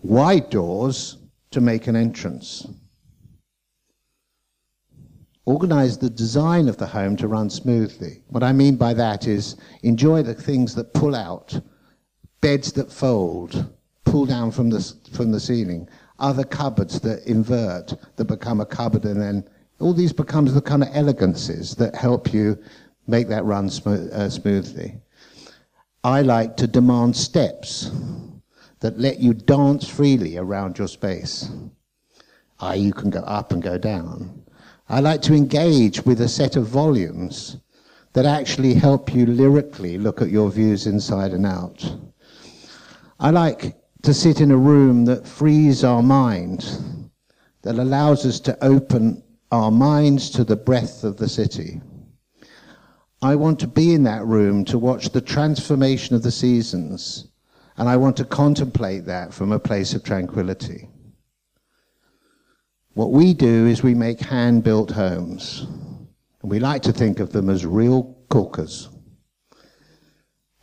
wide 0.00 0.48
doors 0.48 1.18
to 1.50 1.60
make 1.60 1.88
an 1.88 1.94
entrance. 1.94 2.66
Organize 5.44 5.98
the 5.98 6.08
design 6.08 6.68
of 6.68 6.78
the 6.78 6.86
home 6.86 7.18
to 7.18 7.28
run 7.28 7.50
smoothly. 7.50 8.22
What 8.28 8.42
I 8.42 8.54
mean 8.54 8.76
by 8.76 8.94
that 8.94 9.26
is 9.26 9.56
enjoy 9.82 10.22
the 10.22 10.32
things 10.32 10.74
that 10.76 10.94
pull 10.94 11.14
out, 11.14 11.60
beds 12.40 12.72
that 12.72 12.90
fold, 12.90 13.70
pull 14.06 14.24
down 14.24 14.50
from 14.50 14.70
the, 14.70 14.80
from 15.12 15.32
the 15.32 15.40
ceiling, 15.40 15.86
other 16.22 16.44
cupboards 16.44 17.00
that 17.00 17.26
invert, 17.26 17.94
that 18.16 18.24
become 18.24 18.60
a 18.60 18.66
cupboard, 18.66 19.04
and 19.04 19.20
then 19.20 19.44
all 19.80 19.92
these 19.92 20.12
becomes 20.12 20.54
the 20.54 20.62
kind 20.62 20.82
of 20.82 20.88
elegances 20.92 21.74
that 21.74 21.94
help 21.94 22.32
you 22.32 22.56
make 23.06 23.28
that 23.28 23.44
run 23.44 23.66
uh, 23.66 24.28
smoothly. 24.28 24.94
I 26.04 26.22
like 26.22 26.56
to 26.56 26.66
demand 26.66 27.16
steps 27.16 27.90
that 28.80 28.98
let 28.98 29.18
you 29.18 29.34
dance 29.34 29.88
freely 29.88 30.36
around 30.36 30.78
your 30.78 30.88
space. 30.88 31.50
I, 32.58 32.74
you 32.74 32.92
can 32.92 33.10
go 33.10 33.20
up 33.20 33.52
and 33.52 33.62
go 33.62 33.76
down. 33.76 34.44
I 34.88 35.00
like 35.00 35.22
to 35.22 35.34
engage 35.34 36.04
with 36.04 36.20
a 36.20 36.28
set 36.28 36.56
of 36.56 36.66
volumes 36.66 37.56
that 38.12 38.26
actually 38.26 38.74
help 38.74 39.14
you 39.14 39.26
lyrically 39.26 39.98
look 39.98 40.20
at 40.20 40.30
your 40.30 40.50
views 40.50 40.86
inside 40.86 41.32
and 41.32 41.46
out. 41.46 41.96
I 43.18 43.30
like 43.30 43.81
to 44.02 44.12
sit 44.12 44.40
in 44.40 44.50
a 44.50 44.56
room 44.56 45.04
that 45.04 45.26
frees 45.26 45.84
our 45.84 46.02
mind, 46.02 47.10
that 47.62 47.76
allows 47.76 48.26
us 48.26 48.40
to 48.40 48.64
open 48.64 49.22
our 49.52 49.70
minds 49.70 50.28
to 50.30 50.44
the 50.44 50.56
breath 50.56 51.04
of 51.04 51.16
the 51.16 51.28
city. 51.28 51.80
I 53.22 53.36
want 53.36 53.60
to 53.60 53.68
be 53.68 53.94
in 53.94 54.02
that 54.04 54.24
room 54.24 54.64
to 54.64 54.78
watch 54.78 55.10
the 55.10 55.20
transformation 55.20 56.16
of 56.16 56.24
the 56.24 56.32
seasons, 56.32 57.28
and 57.76 57.88
I 57.88 57.96
want 57.96 58.16
to 58.16 58.24
contemplate 58.24 59.06
that 59.06 59.32
from 59.32 59.52
a 59.52 59.60
place 59.60 59.94
of 59.94 60.02
tranquility. 60.02 60.88
What 62.94 63.12
we 63.12 63.32
do 63.32 63.66
is 63.66 63.82
we 63.82 63.94
make 63.94 64.20
hand 64.20 64.64
built 64.64 64.90
homes, 64.90 65.66
and 66.42 66.50
we 66.50 66.58
like 66.58 66.82
to 66.82 66.92
think 66.92 67.20
of 67.20 67.30
them 67.30 67.48
as 67.48 67.64
real 67.64 68.16
corkers. 68.28 68.88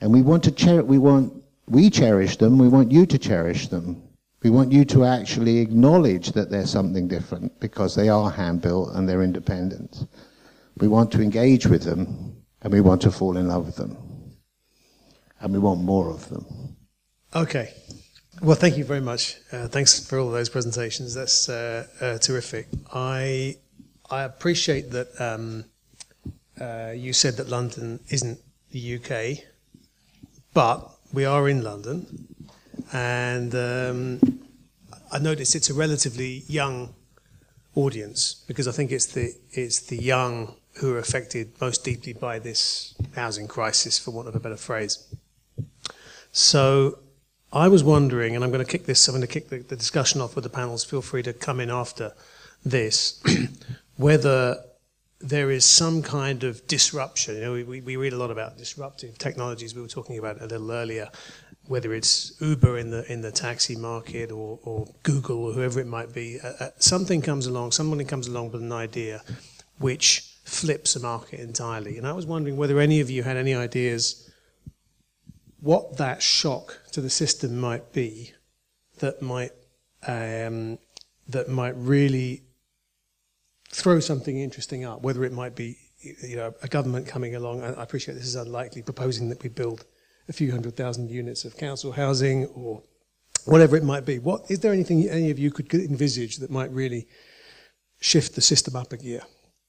And 0.01 0.11
we 0.11 0.21
want 0.21 0.43
to 0.43 0.53
cher- 0.55 0.83
we 0.83 0.97
want 0.97 1.38
we 1.69 1.89
cherish 1.89 2.37
them, 2.37 2.57
we 2.57 2.67
want 2.67 2.91
you 2.91 3.05
to 3.05 3.17
cherish 3.17 3.67
them. 3.67 4.01
We 4.41 4.49
want 4.49 4.71
you 4.71 4.85
to 4.85 5.05
actually 5.05 5.59
acknowledge 5.59 6.31
that 6.31 6.49
they're 6.49 6.65
something 6.65 7.07
different 7.07 7.59
because 7.59 7.95
they 7.95 8.09
are 8.09 8.31
hand 8.31 8.61
built 8.61 8.95
and 8.95 9.07
they're 9.07 9.21
independent. 9.21 10.07
We 10.77 10.87
want 10.87 11.11
to 11.11 11.21
engage 11.21 11.67
with 11.67 11.83
them 11.83 12.37
and 12.61 12.71
we 12.71 12.81
want 12.81 13.01
to 13.01 13.11
fall 13.11 13.37
in 13.37 13.49
love 13.49 13.65
with 13.65 13.75
them. 13.75 13.97
And 15.41 15.53
we 15.53 15.59
want 15.59 15.81
more 15.81 16.09
of 16.09 16.29
them. 16.29 16.75
Okay. 17.35 17.73
Well, 18.41 18.55
thank 18.55 18.77
you 18.77 18.85
very 18.85 19.01
much. 19.01 19.35
Uh, 19.51 19.67
thanks 19.67 19.99
for 20.05 20.19
all 20.19 20.27
of 20.27 20.33
those 20.33 20.49
presentations. 20.49 21.13
That's 21.13 21.49
uh, 21.49 21.85
uh, 21.99 22.17
terrific. 22.19 22.67
I 22.93 23.57
I 24.09 24.23
appreciate 24.23 24.91
that 24.91 25.09
um, 25.19 25.65
uh, 26.59 26.93
you 26.95 27.13
said 27.13 27.37
that 27.37 27.49
London 27.49 27.99
isn't 28.09 28.39
the 28.71 28.95
UK, 28.95 29.43
but 30.53 30.89
we 31.13 31.25
are 31.25 31.49
in 31.49 31.63
London, 31.63 32.27
and 32.93 33.55
um, 33.55 34.39
I 35.11 35.19
notice 35.19 35.55
it's 35.55 35.69
a 35.69 35.73
relatively 35.73 36.43
young 36.47 36.93
audience 37.75 38.43
because 38.47 38.67
I 38.67 38.71
think 38.71 38.91
it's 38.91 39.07
the 39.07 39.33
it's 39.51 39.79
the 39.79 39.97
young 39.97 40.55
who 40.73 40.93
are 40.93 40.99
affected 40.99 41.51
most 41.59 41.83
deeply 41.83 42.13
by 42.13 42.39
this 42.39 42.95
housing 43.15 43.47
crisis, 43.47 43.99
for 43.99 44.11
want 44.11 44.27
of 44.27 44.35
a 44.35 44.39
better 44.39 44.57
phrase. 44.57 45.13
So 46.31 46.99
I 47.51 47.67
was 47.67 47.83
wondering, 47.83 48.35
and 48.35 48.43
I'm 48.43 48.51
going 48.51 48.63
to 48.63 48.71
kick 48.71 48.85
this, 48.85 49.07
I'm 49.07 49.13
going 49.13 49.21
to 49.21 49.27
kick 49.27 49.49
the, 49.49 49.59
the 49.59 49.75
discussion 49.75 50.21
off 50.21 50.35
with 50.35 50.43
the 50.43 50.49
panels. 50.49 50.83
Feel 50.83 51.01
free 51.01 51.23
to 51.23 51.33
come 51.33 51.59
in 51.59 51.69
after 51.69 52.13
this, 52.63 53.21
whether 53.97 54.57
there 55.19 55.51
is 55.51 55.65
some 55.65 56.01
kind 56.01 56.43
of 56.43 56.65
disruption. 56.67 57.35
You 57.35 57.41
know, 57.41 57.51
we, 57.51 57.81
we 57.81 57.95
read 57.97 58.13
a 58.13 58.17
lot 58.17 58.31
about 58.31 58.57
disruptive 58.57 59.17
technologies. 59.17 59.75
We 59.75 59.81
were 59.81 59.87
talking 59.87 60.17
about 60.17 60.41
a 60.41 60.45
little 60.45 60.71
earlier, 60.71 61.09
whether 61.67 61.93
it's 61.93 62.39
Uber 62.39 62.77
in 62.77 62.89
the 62.91 63.11
in 63.11 63.21
the 63.21 63.31
taxi 63.31 63.75
market 63.75 64.31
or, 64.31 64.59
or 64.63 64.87
Google 65.03 65.45
or 65.45 65.53
whoever 65.53 65.79
it 65.79 65.87
might 65.87 66.13
be. 66.13 66.39
Uh, 66.41 66.53
uh, 66.59 66.69
something 66.79 67.21
comes 67.21 67.47
along, 67.47 67.71
somebody 67.71 68.05
comes 68.05 68.27
along 68.27 68.51
with 68.51 68.61
an 68.61 68.71
idea 68.71 69.21
which 69.77 70.35
flips 70.43 70.95
a 70.95 70.99
market 70.99 71.39
entirely. 71.39 71.97
And 71.97 72.07
I 72.07 72.13
was 72.13 72.25
wondering 72.25 72.57
whether 72.57 72.79
any 72.79 73.01
of 73.01 73.09
you 73.09 73.23
had 73.23 73.37
any 73.37 73.53
ideas 73.53 74.29
what 75.61 75.97
that 75.97 76.21
shock 76.21 76.79
to 76.91 77.01
the 77.01 77.09
system 77.09 77.59
might 77.59 77.91
be 77.91 78.33
that 78.99 79.21
might 79.21 79.51
um, 80.07 80.79
that 81.27 81.49
might 81.49 81.75
really 81.75 82.43
throw 83.71 83.99
something 83.99 84.37
interesting 84.37 84.83
up, 84.83 85.01
whether 85.01 85.23
it 85.23 85.33
might 85.33 85.55
be 85.55 85.77
you 86.01 86.37
know 86.37 86.53
a 86.61 86.67
government 86.67 87.07
coming 87.07 87.35
along. 87.35 87.63
I 87.63 87.83
appreciate 87.83 88.15
this 88.15 88.25
is 88.25 88.35
unlikely, 88.35 88.81
proposing 88.81 89.29
that 89.29 89.41
we 89.43 89.49
build 89.49 89.85
a 90.27 90.33
few 90.33 90.51
hundred 90.51 90.75
thousand 90.75 91.09
units 91.09 91.45
of 91.45 91.57
council 91.57 91.91
housing 91.91 92.45
or 92.47 92.83
whatever 93.45 93.75
it 93.75 93.83
might 93.83 94.05
be. 94.05 94.19
What 94.19 94.49
is 94.49 94.59
there 94.59 94.73
anything 94.73 95.07
any 95.09 95.31
of 95.31 95.39
you 95.39 95.51
could 95.51 95.73
envisage 95.73 96.37
that 96.37 96.51
might 96.51 96.71
really 96.71 97.07
shift 97.99 98.35
the 98.35 98.41
system 98.41 98.75
up 98.75 98.93
a 98.93 98.97
gear? 98.97 99.21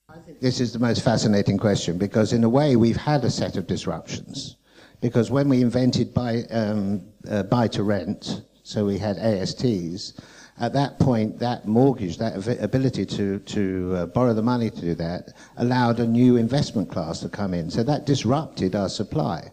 I 0.08 0.18
think 0.18 0.40
this 0.40 0.60
is 0.60 0.72
the 0.72 0.78
most 0.78 1.04
fascinating 1.04 1.56
question 1.56 1.96
because, 1.96 2.32
in 2.32 2.42
a 2.42 2.48
way, 2.48 2.76
we've 2.76 2.96
had 2.96 3.24
a 3.24 3.30
set 3.30 3.56
of 3.56 3.66
disruptions. 3.66 4.56
Because 5.00 5.30
when 5.30 5.48
we 5.48 5.62
invented 5.62 6.12
buy, 6.12 6.42
um, 6.50 7.02
uh, 7.30 7.44
buy 7.44 7.68
to 7.68 7.82
rent, 7.82 8.42
so 8.64 8.84
we 8.84 8.98
had 8.98 9.16
ASTs, 9.18 10.20
at 10.60 10.74
that 10.74 10.98
point, 10.98 11.38
that 11.38 11.66
mortgage, 11.66 12.18
that 12.18 12.46
ability 12.60 13.06
to, 13.06 13.38
to 13.38 13.94
uh, 13.96 14.06
borrow 14.06 14.34
the 14.34 14.42
money 14.42 14.68
to 14.68 14.80
do 14.80 14.94
that, 14.94 15.32
allowed 15.56 15.98
a 15.98 16.06
new 16.06 16.36
investment 16.36 16.90
class 16.90 17.20
to 17.20 17.30
come 17.30 17.54
in. 17.54 17.70
So 17.70 17.82
that 17.82 18.04
disrupted 18.04 18.76
our 18.76 18.90
supply. 18.90 19.50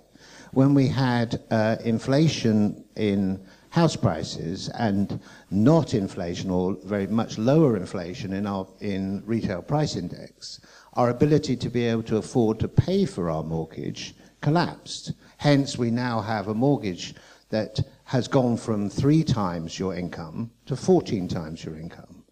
When 0.52 0.74
we 0.74 0.88
had 0.88 1.42
uh, 1.50 1.78
inflation 1.84 2.84
in 2.98 3.40
house 3.70 3.96
prices 3.96 4.70
and 4.70 5.20
not 5.50 5.94
inflation 5.94 6.50
or 6.50 6.76
very 6.84 7.08
much 7.08 7.38
lower 7.38 7.78
inflation 7.78 8.34
in 8.34 8.46
our 8.46 8.68
in 8.82 9.24
retail 9.26 9.62
price 9.62 9.96
index, 9.96 10.60
our 10.94 11.10
ability 11.10 11.56
to 11.56 11.70
be 11.70 11.86
able 11.86 12.04
to 12.04 12.18
afford 12.18 12.60
to 12.60 12.68
pay 12.68 13.06
for 13.06 13.30
our 13.30 13.44
mortgage 13.44 14.14
collapsed. 14.42 15.14
Hence, 15.38 15.78
we 15.78 15.90
now 15.92 16.20
have 16.22 16.48
a 16.48 16.54
mortgage 16.54 17.16
that 17.50 17.80
has 18.08 18.26
gone 18.30 18.56
from 18.56 18.90
three 18.90 19.22
times 19.22 19.78
your 19.78 19.94
income 19.94 20.50
to 20.66 20.78
14 20.78 21.28
times 21.28 21.66
your 21.66 21.76
income. 21.76 22.24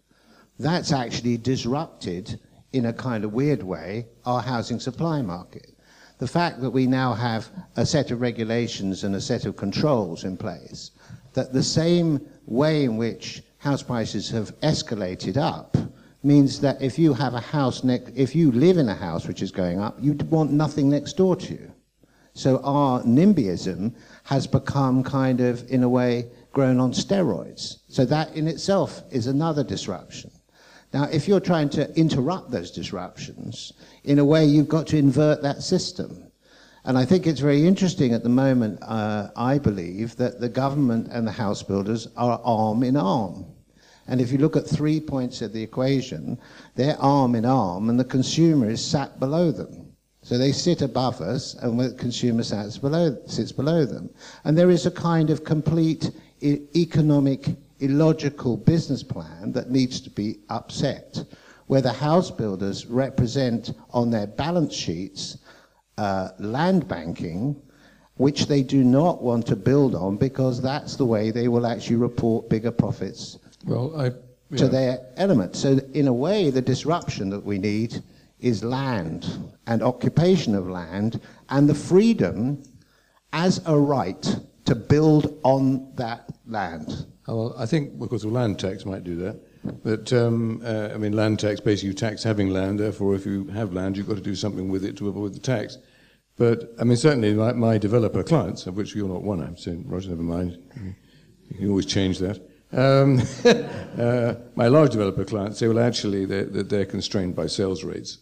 That's 0.58 0.90
actually 0.90 1.36
disrupted, 1.36 2.40
in 2.72 2.86
a 2.86 2.94
kind 2.94 3.24
of 3.24 3.34
weird 3.34 3.62
way, 3.62 4.06
our 4.24 4.40
housing 4.40 4.80
supply 4.80 5.20
market. 5.20 5.74
The 6.16 6.26
fact 6.26 6.62
that 6.62 6.70
we 6.70 6.86
now 6.86 7.12
have 7.12 7.50
a 7.76 7.84
set 7.84 8.10
of 8.10 8.22
regulations 8.22 9.04
and 9.04 9.14
a 9.14 9.20
set 9.20 9.44
of 9.44 9.56
controls 9.56 10.24
in 10.24 10.38
place, 10.38 10.92
that 11.34 11.52
the 11.52 11.62
same 11.62 12.26
way 12.46 12.84
in 12.84 12.96
which 12.96 13.42
house 13.58 13.82
prices 13.82 14.30
have 14.30 14.58
escalated 14.60 15.36
up 15.36 15.76
means 16.22 16.58
that 16.60 16.80
if 16.80 16.98
you 16.98 17.12
have 17.12 17.34
a 17.34 17.40
house 17.40 17.84
next, 17.84 18.12
if 18.16 18.34
you 18.34 18.50
live 18.50 18.78
in 18.78 18.88
a 18.88 18.94
house 18.94 19.28
which 19.28 19.42
is 19.42 19.50
going 19.50 19.78
up, 19.78 19.98
you 20.00 20.14
want 20.30 20.50
nothing 20.50 20.88
next 20.88 21.18
door 21.18 21.36
to 21.36 21.52
you. 21.52 21.70
So 22.36 22.60
our 22.64 23.02
NIMBYism 23.02 23.94
has 24.24 24.46
become 24.46 25.02
kind 25.02 25.40
of, 25.40 25.66
in 25.70 25.82
a 25.82 25.88
way, 25.88 26.26
grown 26.52 26.78
on 26.80 26.92
steroids. 26.92 27.78
So 27.88 28.04
that 28.04 28.34
in 28.36 28.46
itself 28.46 29.02
is 29.10 29.26
another 29.26 29.64
disruption. 29.64 30.30
Now, 30.92 31.04
if 31.04 31.26
you're 31.26 31.40
trying 31.40 31.70
to 31.70 31.90
interrupt 31.98 32.50
those 32.50 32.70
disruptions, 32.70 33.72
in 34.04 34.18
a 34.18 34.24
way, 34.24 34.44
you've 34.44 34.68
got 34.68 34.86
to 34.88 34.98
invert 34.98 35.42
that 35.42 35.62
system. 35.62 36.30
And 36.84 36.98
I 36.98 37.06
think 37.06 37.26
it's 37.26 37.40
very 37.40 37.66
interesting 37.66 38.12
at 38.12 38.22
the 38.22 38.28
moment, 38.28 38.80
uh, 38.82 39.28
I 39.34 39.58
believe, 39.58 40.16
that 40.16 40.38
the 40.38 40.50
government 40.50 41.08
and 41.10 41.26
the 41.26 41.32
house 41.32 41.62
builders 41.62 42.06
are 42.18 42.38
arm 42.44 42.82
in 42.82 42.98
arm. 42.98 43.46
And 44.08 44.20
if 44.20 44.30
you 44.30 44.36
look 44.36 44.56
at 44.56 44.68
three 44.68 45.00
points 45.00 45.40
of 45.40 45.54
the 45.54 45.62
equation, 45.62 46.38
they're 46.74 47.00
arm 47.00 47.34
in 47.34 47.46
arm, 47.46 47.88
and 47.88 47.98
the 47.98 48.04
consumer 48.04 48.68
is 48.68 48.84
sat 48.84 49.18
below 49.18 49.50
them. 49.50 49.85
So 50.26 50.36
they 50.38 50.50
sit 50.50 50.82
above 50.82 51.20
us, 51.20 51.54
and 51.54 51.96
consumer 51.96 52.42
sits 52.42 52.78
below, 52.78 53.16
sits 53.26 53.52
below 53.52 53.84
them. 53.84 54.10
And 54.42 54.58
there 54.58 54.72
is 54.72 54.84
a 54.84 54.90
kind 54.90 55.30
of 55.30 55.44
complete 55.44 56.10
economic, 56.42 57.46
illogical 57.78 58.56
business 58.56 59.04
plan 59.04 59.52
that 59.52 59.70
needs 59.70 60.00
to 60.00 60.10
be 60.10 60.40
upset, 60.48 61.22
where 61.68 61.80
the 61.80 61.92
house 61.92 62.32
builders 62.32 62.86
represent 62.86 63.70
on 63.92 64.10
their 64.10 64.26
balance 64.26 64.74
sheets 64.74 65.38
uh, 65.96 66.30
land 66.40 66.88
banking, 66.88 67.54
which 68.16 68.48
they 68.48 68.64
do 68.64 68.82
not 68.82 69.22
want 69.22 69.46
to 69.46 69.54
build 69.54 69.94
on 69.94 70.16
because 70.16 70.60
that's 70.60 70.96
the 70.96 71.04
way 71.04 71.30
they 71.30 71.46
will 71.46 71.68
actually 71.68 71.94
report 71.94 72.50
bigger 72.50 72.72
profits 72.72 73.38
well, 73.64 73.94
I, 73.96 74.06
yeah. 74.50 74.56
to 74.56 74.66
their 74.66 75.06
element. 75.18 75.54
So, 75.54 75.78
in 75.94 76.08
a 76.08 76.12
way, 76.12 76.50
the 76.50 76.62
disruption 76.62 77.30
that 77.30 77.44
we 77.44 77.58
need 77.58 78.02
is 78.40 78.62
land 78.62 79.54
and 79.66 79.82
occupation 79.82 80.54
of 80.54 80.68
land 80.68 81.20
and 81.48 81.68
the 81.68 81.74
freedom 81.74 82.62
as 83.32 83.60
a 83.66 83.78
right 83.78 84.36
to 84.64 84.74
build 84.74 85.38
on 85.42 85.92
that 85.96 86.30
land. 86.46 87.06
Oh, 87.28 87.36
well, 87.36 87.54
I 87.58 87.66
think 87.66 87.98
because 87.98 88.24
of 88.24 88.32
land 88.32 88.58
tax 88.58 88.84
might 88.84 89.04
do 89.04 89.16
that. 89.16 89.82
But 89.82 90.12
um, 90.12 90.62
uh, 90.64 90.90
I 90.94 90.96
mean, 90.96 91.12
land 91.12 91.40
tax 91.40 91.60
basically 91.60 91.88
you 91.88 91.94
tax 91.94 92.22
having 92.22 92.50
land. 92.50 92.78
Therefore, 92.78 93.14
if 93.14 93.26
you 93.26 93.46
have 93.48 93.72
land, 93.72 93.96
you've 93.96 94.08
got 94.08 94.16
to 94.16 94.22
do 94.22 94.34
something 94.34 94.68
with 94.68 94.84
it 94.84 94.96
to 94.98 95.08
avoid 95.08 95.34
the 95.34 95.40
tax. 95.40 95.78
But 96.36 96.72
I 96.78 96.84
mean, 96.84 96.96
certainly 96.96 97.34
my, 97.34 97.52
my 97.52 97.78
developer 97.78 98.22
clients, 98.22 98.66
of 98.66 98.76
which 98.76 98.94
you're 98.94 99.08
not 99.08 99.22
one, 99.22 99.40
I'm 99.40 99.56
saying, 99.56 99.84
Roger, 99.88 100.10
never 100.10 100.22
mind. 100.22 100.58
You 101.48 101.56
can 101.56 101.70
always 101.70 101.86
change 101.86 102.18
that. 102.18 102.40
Um, 102.72 103.22
uh, 103.98 104.34
my 104.54 104.68
large 104.68 104.92
developer 104.92 105.24
clients 105.24 105.58
say, 105.58 105.68
well, 105.68 105.78
actually, 105.78 106.26
they're, 106.26 106.44
they're 106.44 106.84
constrained 106.84 107.34
by 107.34 107.46
sales 107.46 107.82
rates 107.82 108.18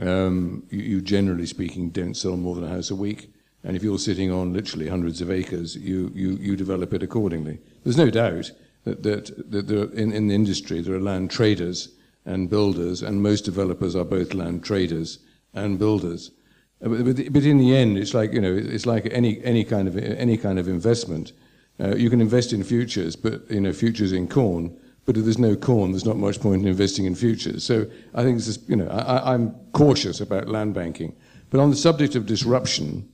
um, 0.00 0.62
you, 0.70 0.80
you, 0.80 1.00
generally 1.00 1.46
speaking 1.46 1.90
don't 1.90 2.14
sell 2.14 2.36
more 2.36 2.54
than 2.54 2.64
a 2.64 2.68
house 2.68 2.90
a 2.90 2.96
week. 2.96 3.32
And 3.64 3.76
if 3.76 3.82
you're 3.82 3.98
sitting 3.98 4.30
on 4.30 4.52
literally 4.52 4.88
hundreds 4.88 5.20
of 5.20 5.30
acres, 5.30 5.76
you, 5.76 6.12
you, 6.14 6.30
you 6.40 6.56
develop 6.56 6.94
it 6.94 7.02
accordingly. 7.02 7.58
There's 7.82 7.96
no 7.96 8.10
doubt 8.10 8.52
that, 8.84 9.02
that, 9.02 9.50
that 9.50 9.66
there, 9.66 9.84
in, 9.84 10.12
in 10.12 10.28
the 10.28 10.34
industry 10.34 10.80
there 10.80 10.94
are 10.94 11.00
land 11.00 11.30
traders 11.30 11.90
and 12.24 12.48
builders, 12.48 13.02
and 13.02 13.22
most 13.22 13.44
developers 13.44 13.96
are 13.96 14.04
both 14.04 14.34
land 14.34 14.62
traders 14.62 15.18
and 15.54 15.78
builders. 15.78 16.30
Uh, 16.84 16.88
but, 16.88 17.32
but 17.32 17.42
in 17.42 17.58
the 17.58 17.74
end, 17.74 17.98
it's 17.98 18.14
like 18.14 18.32
you 18.32 18.40
know, 18.40 18.54
it's 18.54 18.86
like 18.86 19.08
any 19.10 19.42
any 19.42 19.64
kind 19.64 19.88
of 19.88 19.96
any 19.96 20.36
kind 20.36 20.58
of 20.58 20.68
investment. 20.68 21.32
Uh, 21.80 21.94
you 21.94 22.10
can 22.10 22.20
invest 22.20 22.52
in 22.52 22.62
futures, 22.62 23.16
but 23.16 23.50
you 23.50 23.60
know, 23.60 23.72
futures 23.72 24.12
in 24.12 24.28
corn 24.28 24.76
but 25.08 25.16
if 25.16 25.24
there's 25.24 25.38
no 25.38 25.56
corn, 25.56 25.92
there's 25.92 26.04
not 26.04 26.18
much 26.18 26.38
point 26.38 26.60
in 26.60 26.68
investing 26.68 27.06
in 27.06 27.14
futures. 27.14 27.64
So 27.64 27.86
I 28.14 28.22
think 28.22 28.36
this 28.36 28.46
is, 28.46 28.58
you 28.68 28.76
know, 28.76 28.88
I, 28.88 29.32
am 29.32 29.54
cautious 29.72 30.20
about 30.20 30.48
land 30.48 30.74
banking. 30.74 31.16
But 31.48 31.60
on 31.60 31.70
the 31.70 31.76
subject 31.76 32.14
of 32.14 32.26
disruption, 32.26 33.08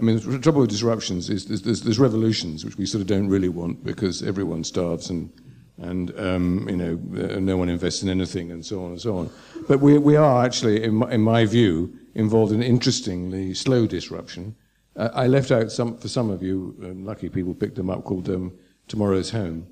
I 0.00 0.02
mean, 0.02 0.18
the 0.18 0.38
trouble 0.38 0.62
with 0.62 0.70
disruptions 0.70 1.28
is 1.28 1.44
there's, 1.44 1.60
there's, 1.60 1.82
there's 1.82 1.98
revolutions, 1.98 2.64
which 2.64 2.78
we 2.78 2.86
sort 2.86 3.02
of 3.02 3.06
don't 3.06 3.28
really 3.28 3.50
want 3.50 3.84
because 3.84 4.22
everyone 4.22 4.64
starves 4.64 5.10
and, 5.10 5.30
and 5.76 6.18
um, 6.18 6.66
you 6.70 6.76
know, 6.76 6.98
uh, 7.22 7.38
no 7.38 7.58
one 7.58 7.68
invests 7.68 8.02
in 8.02 8.08
anything 8.08 8.50
and 8.50 8.64
so 8.64 8.82
on 8.82 8.92
and 8.92 9.00
so 9.02 9.18
on. 9.18 9.30
But 9.68 9.80
we, 9.80 9.98
we 9.98 10.16
are 10.16 10.42
actually, 10.42 10.84
in 10.84 10.94
my, 10.94 11.10
in 11.10 11.20
my 11.20 11.44
view, 11.44 11.94
involved 12.14 12.52
in 12.52 12.62
interestingly 12.62 13.52
slow 13.52 13.86
disruption. 13.86 14.56
Uh, 14.96 15.10
I 15.12 15.26
left 15.26 15.50
out 15.50 15.70
some 15.70 15.98
for 15.98 16.08
some 16.08 16.30
of 16.30 16.42
you, 16.42 16.74
um, 16.82 17.04
lucky 17.04 17.28
people 17.28 17.52
picked 17.52 17.76
them 17.76 17.90
up, 17.90 18.04
called 18.04 18.26
um, 18.30 18.58
Tomorrow's 18.88 19.28
Home, 19.32 19.66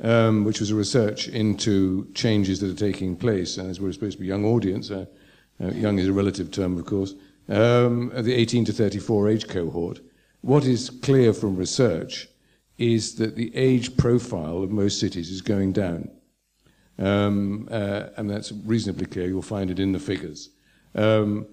um, 0.00 0.44
which 0.44 0.60
was 0.60 0.70
a 0.70 0.74
research 0.74 1.28
into 1.28 2.10
changes 2.14 2.60
that 2.60 2.70
are 2.70 2.92
taking 2.92 3.16
place. 3.16 3.56
And 3.58 3.70
as 3.70 3.80
we're 3.80 3.92
supposed 3.92 4.16
to 4.16 4.20
be 4.20 4.26
a 4.26 4.28
young 4.28 4.44
audience, 4.44 4.90
uh, 4.90 5.06
uh, 5.62 5.68
young 5.68 5.98
is 5.98 6.08
a 6.08 6.12
relative 6.12 6.50
term, 6.50 6.78
of 6.78 6.86
course, 6.86 7.14
um, 7.48 8.10
the 8.14 8.34
18 8.34 8.64
to 8.66 8.72
34 8.72 9.28
age 9.28 9.48
cohort. 9.48 10.00
What 10.40 10.64
is 10.64 10.88
clear 10.88 11.32
from 11.32 11.56
research 11.56 12.28
is 12.78 13.16
that 13.16 13.36
the 13.36 13.54
age 13.54 13.96
profile 13.96 14.62
of 14.62 14.70
most 14.70 14.98
cities 14.98 15.30
is 15.30 15.42
going 15.42 15.72
down. 15.72 16.10
Um, 16.98 17.68
uh, 17.70 18.08
and 18.16 18.30
that's 18.30 18.52
reasonably 18.52 19.06
clear. 19.06 19.26
You'll 19.26 19.42
find 19.42 19.70
it 19.70 19.78
in 19.78 19.92
the 19.92 19.98
figures. 19.98 20.50
Um, 20.94 21.46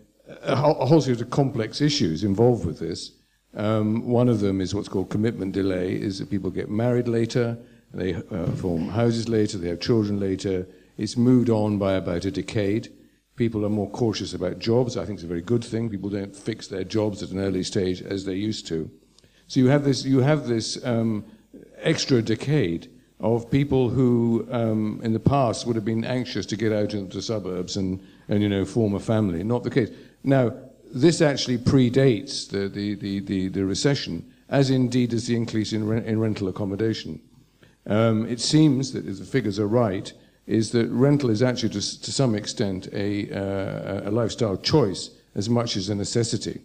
a, 0.44 0.56
whole, 0.56 0.80
a, 0.80 0.86
whole, 0.86 1.02
series 1.02 1.22
of 1.22 1.30
complex 1.30 1.82
issues 1.82 2.24
involved 2.24 2.66
with 2.66 2.80
this. 2.80 3.12
Um, 3.56 4.08
one 4.08 4.30
of 4.30 4.40
them 4.40 4.62
is 4.62 4.74
what's 4.74 4.90
called 4.90 5.10
commitment 5.10 5.54
delay, 5.54 5.94
is 5.94 6.20
that 6.20 6.30
people 6.30 6.50
get 6.50 6.70
married 6.70 7.08
later, 7.08 7.58
they 7.98 8.14
uh, 8.14 8.52
form 8.52 8.90
houses 8.90 9.28
later, 9.28 9.58
they 9.58 9.70
have 9.70 9.80
children 9.80 10.20
later. 10.20 10.68
It's 10.98 11.18
moved 11.18 11.50
on 11.50 11.78
by 11.78 11.94
about 11.94 12.26
a 12.26 12.32
decade. 12.32 12.94
People 13.36 13.66
are 13.66 13.70
more 13.70 13.90
cautious 13.90 14.34
about 14.34 14.60
jobs. 14.60 14.98
I 14.98 15.06
think 15.06 15.18
it's 15.18 15.24
a 15.24 15.28
very 15.28 15.42
good 15.42 15.64
thing. 15.64 15.90
People 15.90 16.10
don't 16.10 16.36
fix 16.36 16.68
their 16.68 16.84
jobs 16.84 17.22
at 17.22 17.30
an 17.30 17.40
early 17.40 17.64
stage 17.64 18.02
as 18.02 18.26
they 18.26 18.34
used 18.34 18.68
to. 18.68 18.90
So 19.48 19.60
you 19.60 19.68
have 19.68 19.84
this, 19.84 20.06
you 20.06 20.20
have 20.20 20.48
this 20.48 20.84
um, 20.86 21.26
extra 21.78 22.22
decade 22.22 22.90
of 23.20 23.50
people 23.50 23.90
who, 23.90 24.48
um, 24.52 25.00
in 25.04 25.14
the 25.14 25.20
past, 25.20 25.66
would 25.66 25.76
have 25.76 25.86
been 25.86 26.06
anxious 26.06 26.46
to 26.48 26.56
get 26.56 26.72
out 26.72 26.94
into 26.94 27.18
the 27.18 27.22
suburbs 27.22 27.78
and, 27.78 28.02
and 28.28 28.42
you 28.42 28.50
know, 28.50 28.66
form 28.66 28.94
a 28.96 29.00
family. 29.00 29.44
Not 29.44 29.64
the 29.64 29.72
case. 29.72 29.90
Now, 30.24 30.54
this 30.94 31.22
actually 31.22 31.58
predates 31.58 32.50
the, 32.50 32.70
the, 32.70 32.96
the, 32.96 33.20
the, 33.22 33.48
the 33.50 33.66
recession, 33.66 34.32
as 34.50 34.70
indeed 34.70 35.12
does 35.12 35.28
the 35.28 35.36
increase 35.36 35.74
in, 35.74 35.88
re- 35.88 36.06
in 36.06 36.20
rental 36.20 36.48
accommodation. 36.48 37.20
Um, 37.88 38.28
it 38.28 38.40
seems 38.40 38.92
that, 38.92 39.08
if 39.08 39.18
the 39.18 39.26
figures 39.26 39.60
are 39.60 39.68
right, 39.68 40.12
is 40.46 40.72
that 40.72 40.90
rental 40.90 41.30
is 41.30 41.42
actually, 41.42 41.70
to, 41.70 42.02
to 42.02 42.12
some 42.12 42.36
extent, 42.36 42.88
a, 42.94 43.32
uh, 43.32 44.10
a 44.10 44.12
lifestyle 44.12 44.58
choice 44.58 45.10
as 45.36 45.50
much 45.50 45.76
as 45.78 45.90
a 45.90 45.96
necessity. 45.96 46.62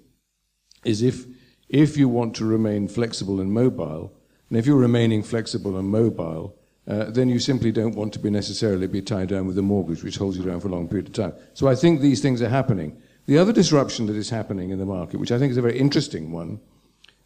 Is 0.84 1.02
if, 1.02 1.26
if 1.68 1.96
you 1.96 2.08
want 2.08 2.34
to 2.36 2.44
remain 2.44 2.88
flexible 2.88 3.40
and 3.40 3.52
mobile, 3.52 4.12
and 4.48 4.58
if 4.58 4.66
you're 4.66 4.76
remaining 4.76 5.22
flexible 5.22 5.78
and 5.78 5.88
mobile, 5.88 6.56
uh, 6.88 7.04
then 7.04 7.28
you 7.28 7.38
simply 7.38 7.70
don't 7.70 7.94
want 7.94 8.12
to 8.12 8.18
be 8.18 8.30
necessarily 8.30 8.88
be 8.88 9.00
tied 9.00 9.28
down 9.28 9.46
with 9.46 9.56
a 9.58 9.62
mortgage, 9.62 10.02
which 10.02 10.16
holds 10.16 10.36
you 10.36 10.44
down 10.44 10.60
for 10.60 10.68
a 10.68 10.72
long 10.72 10.88
period 10.88 11.06
of 11.06 11.14
time. 11.14 11.32
So 11.54 11.68
I 11.68 11.76
think 11.76 12.00
these 12.00 12.20
things 12.20 12.42
are 12.42 12.48
happening. 12.48 13.00
The 13.26 13.38
other 13.38 13.52
disruption 13.52 14.06
that 14.06 14.16
is 14.16 14.30
happening 14.30 14.70
in 14.70 14.80
the 14.80 14.86
market, 14.86 15.20
which 15.20 15.30
I 15.30 15.38
think 15.38 15.52
is 15.52 15.56
a 15.56 15.62
very 15.62 15.78
interesting 15.78 16.32
one, 16.32 16.60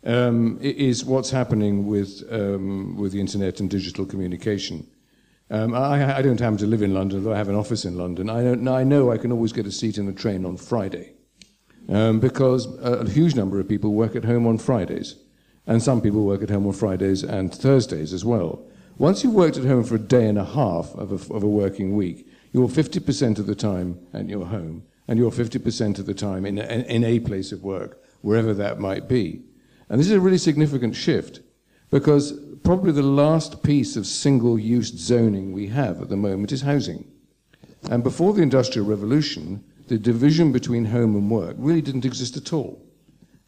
um, 0.06 0.58
is 0.62 1.04
what's 1.04 1.30
happening 1.30 1.86
with, 1.86 2.22
um, 2.30 2.96
with 2.96 3.12
the 3.12 3.20
internet 3.20 3.60
and 3.60 3.68
digital 3.68 4.06
communication. 4.06 4.86
Um, 5.50 5.74
I, 5.74 6.18
I, 6.18 6.22
don't 6.22 6.40
happen 6.40 6.56
to 6.58 6.66
live 6.66 6.82
in 6.82 6.94
London, 6.94 7.22
though 7.22 7.32
I 7.32 7.36
have 7.36 7.48
an 7.48 7.54
office 7.54 7.84
in 7.84 7.96
London. 7.96 8.30
I, 8.30 8.50
I 8.80 8.84
know 8.84 9.12
I 9.12 9.18
can 9.18 9.30
always 9.30 9.52
get 9.52 9.66
a 9.66 9.72
seat 9.72 9.98
in 9.98 10.06
the 10.06 10.12
train 10.12 10.44
on 10.44 10.56
Friday 10.56 11.12
um, 11.88 12.18
because 12.20 12.66
a, 12.80 13.00
a 13.00 13.08
huge 13.08 13.34
number 13.34 13.60
of 13.60 13.68
people 13.68 13.92
work 13.92 14.16
at 14.16 14.24
home 14.24 14.46
on 14.46 14.58
Fridays. 14.58 15.16
And 15.66 15.82
some 15.82 16.00
people 16.00 16.24
work 16.24 16.42
at 16.42 16.50
home 16.50 16.66
on 16.66 16.72
Fridays 16.72 17.24
and 17.24 17.52
Thursdays 17.52 18.12
as 18.12 18.24
well. 18.24 18.64
Once 18.98 19.22
you've 19.22 19.34
worked 19.34 19.56
at 19.56 19.64
home 19.64 19.84
for 19.84 19.96
a 19.96 20.00
day 20.00 20.26
and 20.28 20.38
a 20.38 20.44
half 20.44 20.94
of 20.94 21.10
a, 21.10 21.34
of 21.34 21.42
a 21.42 21.48
working 21.48 21.96
week, 21.96 22.26
you're 22.52 22.68
50% 22.68 23.38
of 23.38 23.46
the 23.46 23.54
time 23.54 23.98
at 24.14 24.28
your 24.28 24.46
home, 24.46 24.84
and 25.06 25.18
you're 25.18 25.30
50% 25.30 25.98
of 25.98 26.06
the 26.06 26.14
time 26.14 26.46
in 26.46 26.58
a, 26.58 26.62
in 26.62 27.04
a 27.04 27.18
place 27.20 27.52
of 27.52 27.62
work, 27.62 28.00
wherever 28.22 28.54
that 28.54 28.78
might 28.78 29.08
be. 29.08 29.42
And 29.88 30.00
this 30.00 30.06
is 30.06 30.12
a 30.12 30.20
really 30.20 30.38
significant 30.38 30.96
shift 30.96 31.40
because 31.90 32.38
probably 32.64 32.92
the 32.92 33.02
last 33.02 33.62
piece 33.62 33.96
of 33.96 34.06
single 34.06 34.58
use 34.58 34.88
zoning 34.88 35.52
we 35.52 35.68
have 35.68 36.02
at 36.02 36.08
the 36.08 36.16
moment 36.16 36.52
is 36.52 36.62
housing. 36.62 37.10
And 37.90 38.02
before 38.02 38.32
the 38.32 38.42
Industrial 38.42 38.86
Revolution, 38.86 39.62
the 39.86 39.98
division 39.98 40.50
between 40.50 40.86
home 40.86 41.14
and 41.14 41.30
work 41.30 41.54
really 41.58 41.82
didn't 41.82 42.04
exist 42.04 42.36
at 42.36 42.52
all. 42.52 42.82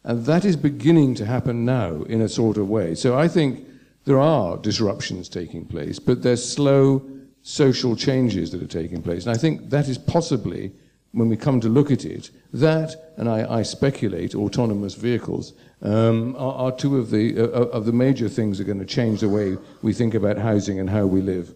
And 0.03 0.25
that 0.25 0.45
is 0.45 0.55
beginning 0.55 1.15
to 1.15 1.25
happen 1.25 1.65
now 1.65 2.03
in 2.03 2.21
a 2.21 2.29
sort 2.29 2.57
of 2.57 2.69
way. 2.69 2.95
So 2.95 3.17
I 3.17 3.27
think 3.27 3.67
there 4.05 4.19
are 4.19 4.57
disruptions 4.57 5.27
taking 5.27 5.65
place, 5.65 5.99
but 5.99 6.23
there's 6.23 6.47
slow 6.47 7.05
social 7.41 7.95
changes 7.95 8.51
that 8.51 8.63
are 8.63 8.67
taking 8.67 9.01
place. 9.01 9.25
And 9.25 9.35
I 9.35 9.37
think 9.37 9.69
that 9.69 9.87
is 9.89 9.97
possibly, 9.97 10.71
when 11.11 11.27
we 11.27 11.35
come 11.35 11.59
to 11.59 11.69
look 11.69 11.91
at 11.91 12.05
it, 12.05 12.31
that, 12.53 12.95
and 13.17 13.27
I, 13.27 13.59
I 13.59 13.63
speculate, 13.63 14.35
autonomous 14.35 14.95
vehicles, 14.95 15.53
um, 15.81 16.35
are, 16.35 16.53
are, 16.53 16.71
two 16.71 16.97
of 16.97 17.09
the, 17.09 17.39
uh, 17.39 17.43
uh 17.43 17.69
of 17.71 17.85
the 17.85 17.93
major 17.93 18.27
things 18.27 18.57
that 18.57 18.63
are 18.63 18.67
going 18.67 18.79
to 18.79 18.85
change 18.85 19.21
the 19.21 19.29
way 19.29 19.57
we 19.81 19.93
think 19.93 20.13
about 20.13 20.37
housing 20.37 20.79
and 20.79 20.89
how 20.89 21.05
we 21.05 21.21
live. 21.21 21.53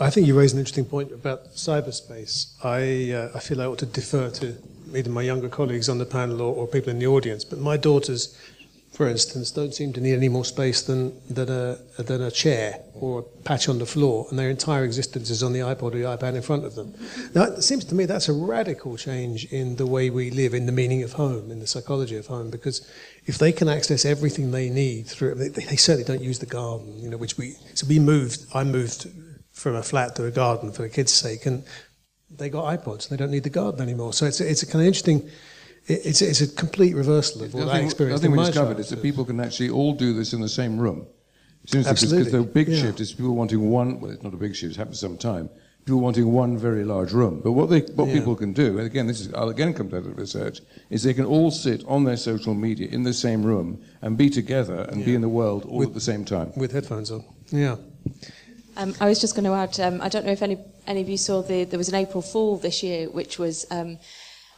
I 0.00 0.08
think 0.08 0.26
you 0.26 0.38
raise 0.38 0.52
an 0.52 0.58
interesting 0.58 0.86
point 0.86 1.12
about 1.12 1.52
cyberspace. 1.54 2.54
I, 2.64 3.12
uh, 3.14 3.30
I 3.34 3.40
feel 3.40 3.60
I 3.60 3.66
ought 3.66 3.78
to 3.80 3.86
defer 3.86 4.30
to 4.30 4.56
either 4.94 5.10
my 5.10 5.22
younger 5.22 5.48
colleagues 5.48 5.88
on 5.88 5.98
the 5.98 6.06
panel 6.06 6.40
or, 6.40 6.54
or 6.54 6.66
people 6.66 6.90
in 6.90 6.98
the 6.98 7.06
audience, 7.06 7.44
but 7.44 7.58
my 7.58 7.76
daughters, 7.76 8.38
for 8.92 9.08
instance, 9.08 9.50
don't 9.50 9.74
seem 9.74 9.92
to 9.94 10.00
need 10.02 10.12
any 10.12 10.28
more 10.28 10.44
space 10.44 10.82
than, 10.82 11.18
than, 11.28 11.48
a, 11.48 11.78
than 12.02 12.20
a 12.20 12.30
chair 12.30 12.78
or 12.92 13.20
a 13.20 13.22
patch 13.22 13.66
on 13.68 13.78
the 13.78 13.86
floor, 13.86 14.26
and 14.28 14.38
their 14.38 14.50
entire 14.50 14.84
existence 14.84 15.30
is 15.30 15.42
on 15.42 15.54
the 15.54 15.60
iPod 15.60 15.82
or 15.82 15.90
the 15.90 16.02
iPad 16.02 16.34
in 16.34 16.42
front 16.42 16.66
of 16.66 16.74
them. 16.74 16.94
Now, 17.34 17.44
it 17.44 17.62
seems 17.62 17.84
to 17.86 17.94
me 17.94 18.04
that's 18.04 18.28
a 18.28 18.34
radical 18.34 18.98
change 18.98 19.46
in 19.46 19.76
the 19.76 19.86
way 19.86 20.10
we 20.10 20.30
live, 20.30 20.52
in 20.52 20.66
the 20.66 20.72
meaning 20.72 21.02
of 21.02 21.14
home, 21.14 21.50
in 21.50 21.58
the 21.58 21.66
psychology 21.66 22.16
of 22.16 22.26
home, 22.26 22.50
because 22.50 22.86
if 23.24 23.38
they 23.38 23.50
can 23.50 23.66
access 23.66 24.04
everything 24.04 24.50
they 24.50 24.68
need 24.68 25.06
through 25.06 25.36
they, 25.36 25.48
they 25.48 25.76
certainly 25.76 26.04
don't 26.04 26.22
use 26.22 26.38
the 26.38 26.46
garden, 26.46 26.98
you 27.00 27.08
know, 27.08 27.16
which 27.16 27.38
we, 27.38 27.56
so 27.72 27.86
we 27.86 27.98
moved, 27.98 28.44
I 28.52 28.62
moved 28.62 29.06
from 29.52 29.74
a 29.74 29.82
flat 29.82 30.16
to 30.16 30.26
a 30.26 30.30
garden 30.30 30.70
for 30.70 30.82
the 30.82 30.90
kids' 30.90 31.12
sake, 31.12 31.46
and 31.46 31.64
they 32.30 32.50
got 32.50 32.64
iPods. 32.64 33.08
They 33.08 33.16
don't 33.16 33.30
need 33.30 33.44
the 33.44 33.50
garden 33.50 33.80
anymore. 33.80 34.12
So 34.12 34.26
it's 34.26 34.40
it's 34.40 34.62
a 34.62 34.66
kind 34.66 34.80
of 34.80 34.86
interesting. 34.86 35.28
It's 35.86 36.22
a, 36.22 36.28
it's 36.28 36.40
a 36.40 36.46
complete 36.46 36.94
reversal 36.94 37.42
of 37.42 37.54
what 37.54 37.68
I 37.68 37.80
experienced. 37.80 38.22
Nothing 38.22 38.36
we 38.36 38.44
discovered 38.44 38.78
is 38.78 38.88
that 38.90 39.02
people 39.02 39.24
can 39.24 39.40
actually 39.40 39.70
all 39.70 39.94
do 39.94 40.12
this 40.12 40.32
in 40.32 40.40
the 40.40 40.48
same 40.48 40.78
room. 40.78 41.06
Absolutely. 41.74 42.18
Because 42.18 42.32
the 42.32 42.42
big 42.42 42.68
yeah. 42.68 42.80
shift 42.80 43.00
is 43.00 43.12
people 43.12 43.34
wanting 43.34 43.68
one. 43.70 44.00
Well, 44.00 44.10
it's 44.12 44.22
not 44.22 44.34
a 44.34 44.36
big 44.36 44.54
shift. 44.54 44.70
It's 44.70 44.76
happened 44.76 44.96
some 44.96 45.18
time. 45.18 45.48
People 45.84 46.00
wanting 46.00 46.30
one 46.32 46.56
very 46.56 46.84
large 46.84 47.12
room. 47.12 47.40
But 47.42 47.52
what 47.52 47.68
they 47.68 47.80
what 47.80 48.08
yeah. 48.08 48.14
people 48.14 48.36
can 48.36 48.52
do, 48.52 48.78
and 48.78 48.86
again, 48.86 49.08
this 49.08 49.20
is 49.20 49.34
I'll 49.34 49.48
again 49.48 49.74
come 49.74 49.90
to 49.90 50.00
the 50.00 50.10
research, 50.10 50.60
is 50.90 51.02
they 51.02 51.14
can 51.14 51.24
all 51.24 51.50
sit 51.50 51.84
on 51.86 52.04
their 52.04 52.16
social 52.16 52.54
media 52.54 52.88
in 52.88 53.02
the 53.02 53.12
same 53.12 53.42
room 53.42 53.82
and 54.00 54.16
be 54.16 54.30
together 54.30 54.86
and 54.90 55.00
yeah. 55.00 55.06
be 55.06 55.14
in 55.14 55.20
the 55.20 55.28
world 55.28 55.64
all 55.64 55.78
with, 55.78 55.88
at 55.88 55.94
the 55.94 56.00
same 56.00 56.24
time 56.24 56.52
with 56.56 56.72
headphones 56.72 57.10
on. 57.10 57.24
Yeah. 57.50 57.76
Um, 58.76 58.94
I 59.00 59.08
was 59.08 59.20
just 59.20 59.34
going 59.34 59.44
to 59.44 59.52
add, 59.52 59.78
um, 59.80 60.00
I 60.00 60.08
don't 60.08 60.24
know 60.24 60.32
if 60.32 60.40
any, 60.40 60.56
any 60.86 61.02
of 61.02 61.08
you 61.08 61.18
saw 61.18 61.42
the, 61.42 61.64
there 61.64 61.76
was 61.76 61.90
an 61.90 61.94
April 61.94 62.22
Fool 62.22 62.56
this 62.56 62.82
year, 62.82 63.10
which 63.10 63.38
was, 63.38 63.66
um, 63.70 63.98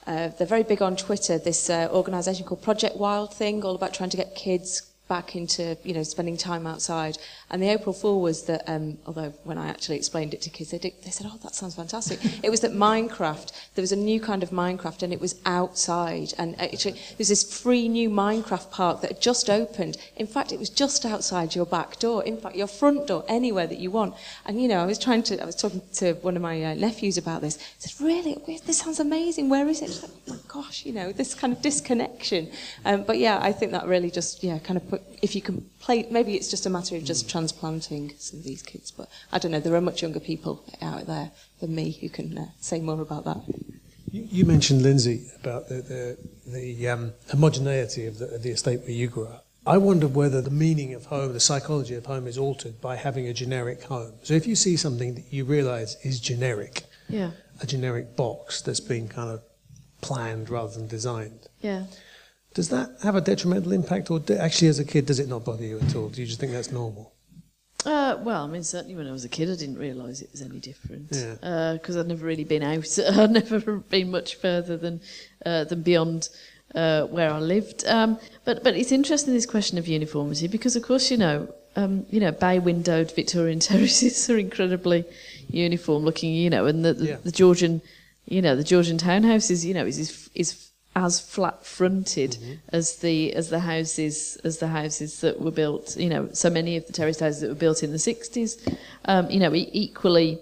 uh, 0.07 0.29
they're 0.29 0.47
very 0.47 0.63
big 0.63 0.83
on 0.83 0.97
Twitter, 0.97 1.39
this 1.39 1.71
uh, 1.71 1.89
organisation 1.93 2.45
called 2.45 2.63
Project 2.63 2.97
Wild 2.97 3.33
Thing, 3.33 3.65
all 3.65 3.75
about 3.75 3.95
trying 3.95 4.11
to 4.11 4.17
get 4.17 4.35
kids 4.35 4.94
back 5.07 5.37
into, 5.37 5.77
you 5.85 5.93
know, 5.93 6.03
spending 6.03 6.37
time 6.37 6.67
outside. 6.67 7.19
And 7.51 7.63
the 7.63 7.69
April 7.69 7.93
Fool 7.93 8.23
was 8.23 8.45
that, 8.45 8.63
um, 8.67 8.97
although 9.07 9.35
when 9.45 9.59
I 9.59 9.69
actually 9.69 9.97
explained 9.97 10.33
it 10.33 10.41
to 10.43 10.51
kids, 10.51 10.71
they, 10.71 10.79
did, 10.79 10.95
they 11.05 11.11
said, 11.11 11.27
oh, 11.31 11.39
that 11.43 11.55
sounds 11.55 11.75
fantastic. 11.75 12.21
it 12.43 12.51
was 12.51 12.61
that 12.61 12.73
Minecraft, 12.73 13.53
there 13.75 13.83
was 13.83 13.93
a 13.93 13.97
new 13.97 14.19
kind 14.19 14.43
of 14.43 14.51
Minecraft 14.51 15.03
and 15.03 15.13
it 15.13 15.21
was 15.21 15.39
outside. 15.45 16.33
And 16.39 16.59
actually, 16.59 16.99
there's 17.19 17.29
this 17.29 17.61
free 17.61 17.87
new 17.87 18.09
Minecraft 18.09 18.71
park 18.71 19.03
that 19.03 19.13
had 19.13 19.21
just 19.21 19.51
opened. 19.51 19.99
In 20.17 20.27
fact, 20.27 20.53
it 20.53 20.59
was 20.59 20.71
just 20.71 21.05
outside 21.05 21.55
your 21.55 21.67
back 21.67 21.99
door, 21.99 22.25
in 22.25 22.39
fact, 22.39 22.57
your 22.57 22.67
front 22.67 23.07
door, 23.07 23.25
anywhere 23.29 23.67
that 23.67 23.79
you 23.79 23.91
want. 23.91 24.15
And, 24.47 24.61
you 24.61 24.69
know, 24.69 24.79
I 24.79 24.87
was 24.87 24.99
trying 24.99 25.23
to, 25.25 25.41
I 25.41 25.45
was 25.45 25.57
talking 25.57 25.83
to 25.95 26.15
one 26.15 26.35
of 26.35 26.43
my 26.43 26.65
uh, 26.65 26.75
nephews 26.75 27.19
about 27.19 27.43
this. 27.43 27.59
I 27.59 27.61
said, 27.79 28.05
really? 28.05 28.39
This 28.65 28.79
sounds 28.79 29.01
amazing. 29.01 29.51
Where 29.51 29.69
is 29.69 29.83
it? 29.83 30.34
She's 30.55 30.63
like, 30.63 30.63
oh 30.63 30.63
my 30.63 30.67
gosh, 30.67 30.87
you 30.87 30.93
know, 30.93 31.13
this 31.13 31.35
kind 31.35 31.53
of 31.53 31.63
disconnection. 31.63 32.51
Um, 32.85 33.05
but 33.05 33.19
yeah, 33.19 33.39
I 33.41 33.53
think 33.53 33.73
that 33.73 33.87
really 33.87 34.11
just, 34.11 34.43
yeah, 34.45 34.59
kind 34.59 34.77
of 34.77 34.89
put, 34.89 35.03
if 35.23 35.35
you 35.35 35.43
can 35.43 35.69
play, 35.81 36.07
maybe 36.11 36.35
it's 36.35 36.51
just 36.51 36.67
a 36.67 36.71
matter 36.71 36.97
of 36.97 37.05
just 37.05 37.29
transplanting 37.31 38.15
some 38.19 38.39
of 38.39 38.45
these 38.45 38.63
kids, 38.63 38.91
but 38.91 39.09
I 39.33 39.39
don't 39.39 39.53
know, 39.53 39.61
there 39.61 39.75
are 39.75 39.81
much 39.81 40.03
younger 40.03 40.21
people 40.21 40.65
out 40.81 41.07
there 41.07 41.31
than 41.61 41.75
me 41.75 41.93
who 41.93 42.09
can 42.09 42.39
uh, 42.39 42.47
say 42.61 42.81
more 42.81 43.01
about 43.01 43.25
that. 43.25 43.43
You, 44.11 44.29
you 44.31 44.45
mentioned, 44.45 44.83
Lynsey, 44.83 45.31
about 45.41 45.69
the, 45.69 45.83
the, 45.83 46.19
the 46.47 46.89
um, 46.89 47.13
homogeneity 47.31 48.07
of 48.07 48.19
the, 48.19 48.35
of 48.35 48.43
the 48.43 48.51
estate 48.51 48.81
where 48.81 48.91
you 48.91 49.09
grew 49.09 49.27
up. 49.27 49.47
I 49.67 49.79
wonder 49.79 50.07
whether 50.07 50.43
the 50.43 50.51
meaning 50.51 50.93
of 50.93 51.07
home, 51.07 51.33
the 51.33 51.41
psychology 51.41 51.95
of 51.95 52.05
home, 52.05 52.27
is 52.27 52.37
altered 52.37 52.83
by 52.83 52.97
having 52.97 53.27
a 53.27 53.33
generic 53.33 53.83
home. 53.85 54.13
So 54.23 54.35
if 54.35 54.47
you 54.47 54.57
see 54.57 54.77
something 54.77 55.15
that 55.15 55.33
you 55.33 55.47
realise 55.47 55.97
is 56.05 56.21
generic, 56.21 56.85
yeah. 57.09 57.31
a 57.63 57.67
generic 57.67 58.15
box 58.15 58.61
that's 58.61 58.81
been 58.81 59.09
kind 59.09 59.31
of 59.31 59.43
planned 60.07 60.51
rather 60.51 60.73
than 60.79 60.87
designed, 60.87 61.49
yeah. 61.61 61.85
Does 62.55 62.69
that 62.69 62.89
have 63.03 63.17
a 63.17 63.21
detrimental 63.21 63.73
impact, 63.73 64.11
or 64.13 64.21
actually, 64.39 64.69
as 64.69 64.79
a 64.79 64.85
kid, 64.85 65.07
does 65.07 65.19
it 65.19 65.29
not 65.29 65.45
bother 65.45 65.65
you 65.65 65.81
at 65.81 65.97
all? 65.97 66.09
Do 66.09 66.21
you 66.21 66.27
just 66.27 66.39
think 66.41 66.53
that's 66.53 66.71
normal? 66.71 67.13
Uh, 67.85 68.17
well, 68.21 68.45
I 68.45 68.47
mean, 68.47 68.63
certainly 68.63 68.97
when 68.97 69.09
I 69.09 69.13
was 69.13 69.25
a 69.25 69.29
kid, 69.29 69.51
I 69.51 69.57
didn't 69.57 69.79
realise 69.79 70.23
it 70.23 70.31
was 70.33 70.41
any 70.41 70.59
different. 70.61 71.09
Because 71.11 71.97
uh, 71.97 72.01
I'd 72.01 72.07
never 72.09 72.25
really 72.25 72.45
been 72.45 72.63
out. 72.63 72.99
I'd 73.13 73.31
never 73.31 73.77
been 73.79 74.11
much 74.11 74.37
further 74.37 74.77
than 74.77 75.01
uh, 75.45 75.65
than 75.65 75.83
beyond 75.83 76.29
uh, 76.75 77.03
where 77.07 77.31
I 77.31 77.41
lived. 77.41 77.85
Um, 77.87 78.19
but 78.45 78.63
but 78.65 78.77
it's 78.77 78.93
interesting 78.93 79.35
this 79.35 79.47
question 79.47 79.77
of 79.77 79.87
uniformity 79.89 80.49
because 80.49 80.77
of 80.77 80.83
course 80.83 81.11
you 81.11 81.19
know 81.19 81.53
um, 81.77 82.07
you 82.09 82.21
know 82.21 82.33
bay 82.33 82.59
windowed 82.59 83.13
Victorian 83.15 83.59
terraces 83.69 84.31
are 84.31 84.39
incredibly 84.39 85.05
uniform 85.51 86.05
looking. 86.05 86.33
You 86.35 86.51
know, 86.51 86.67
and 86.67 86.85
the 86.85 86.95
the, 86.95 87.07
Yeah. 87.07 87.17
the 87.23 87.33
Georgian 87.33 87.83
you 88.27 88.43
know 88.43 88.57
the 88.57 88.65
Georgian 88.65 88.99
townhouses 88.99 89.65
you 89.65 89.75
know 89.75 89.87
is 89.87 89.99
is, 89.99 90.31
is 90.35 90.71
as 90.97 91.19
flat 91.19 91.67
fronted 91.67 92.37
as 92.69 92.97
the 92.99 93.35
as 93.35 93.51
the 93.51 93.61
houses 93.61 94.37
as 94.45 94.59
the 94.59 94.69
houses 94.69 95.21
that 95.21 95.41
were 95.41 95.51
built 95.51 95.97
you 95.97 96.09
know 96.09 96.29
so 96.33 96.49
many 96.49 96.77
of 96.77 96.87
the 96.87 96.93
terraced 96.93 97.21
houses 97.21 97.41
that 97.41 97.49
were 97.49 97.55
built 97.55 97.83
in 97.83 97.91
the 97.91 97.97
60s 97.99 98.77
um, 99.07 99.29
you 99.31 99.41
know 99.41 99.53
equally 99.55 100.39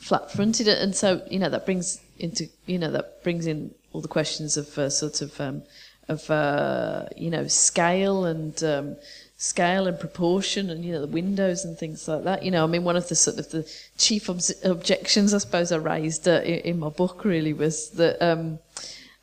flat 0.00 0.30
fronted. 0.30 0.68
And 0.68 0.94
so 0.94 1.22
you 1.30 1.38
know 1.38 1.48
that 1.48 1.64
brings 1.64 2.00
into 2.18 2.48
you 2.66 2.78
know 2.78 2.90
that 2.90 3.22
brings 3.22 3.46
in 3.46 3.74
all 3.92 4.00
the 4.00 4.08
questions 4.08 4.56
of 4.56 4.76
uh, 4.78 4.90
sort 4.90 5.22
of 5.22 5.40
um, 5.40 5.62
of 6.08 6.28
uh, 6.30 7.06
you 7.16 7.30
know 7.30 7.46
scale 7.46 8.24
and 8.24 8.62
um, 8.64 8.96
scale 9.40 9.86
and 9.86 10.00
proportion 10.00 10.68
and 10.68 10.84
you 10.84 10.92
know 10.92 11.00
the 11.00 11.06
windows 11.06 11.64
and 11.64 11.78
things 11.78 12.08
like 12.08 12.24
that 12.24 12.42
you 12.42 12.50
know 12.50 12.64
I 12.64 12.66
mean 12.66 12.82
one 12.82 12.96
of 12.96 13.08
the 13.08 13.14
sort 13.14 13.38
of 13.38 13.48
the 13.50 13.70
chief 13.96 14.28
obs- 14.28 14.64
objections 14.64 15.32
I 15.32 15.38
suppose 15.38 15.70
I 15.70 15.76
raised 15.76 16.26
uh, 16.26 16.40
in, 16.42 16.58
in 16.60 16.78
my 16.80 16.88
book 16.88 17.24
really 17.24 17.52
was 17.52 17.90
that 17.90 18.20
um, 18.20 18.58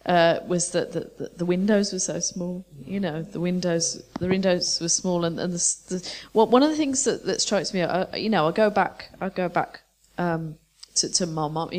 uh, 0.06 0.40
was 0.48 0.72
that 0.72 0.92
the, 0.94 1.32
the, 1.36 1.46
windows 1.46 1.92
were 1.92 2.00
so 2.00 2.20
small. 2.20 2.64
You 2.86 3.00
know, 3.00 3.24
the 3.24 3.40
windows 3.40 4.04
the 4.20 4.28
windows 4.28 4.80
were 4.80 4.90
small, 4.90 5.26
and, 5.26 5.40
and 5.40 5.52
the, 5.52 5.76
the 5.88 6.14
well, 6.34 6.46
one 6.46 6.62
of 6.62 6.70
the 6.70 6.76
things 6.76 7.04
that, 7.06 7.26
that 7.26 7.42
strikes 7.42 7.74
me, 7.74 7.84
you 8.16 8.30
know, 8.30 8.48
I 8.48 8.52
go 8.52 8.70
back, 8.70 9.10
I 9.20 9.30
go 9.30 9.50
back 9.50 9.82
um, 10.20 10.58
to, 10.96 11.12
to 11.12 11.26
my 11.26 11.48
mum. 11.48 11.72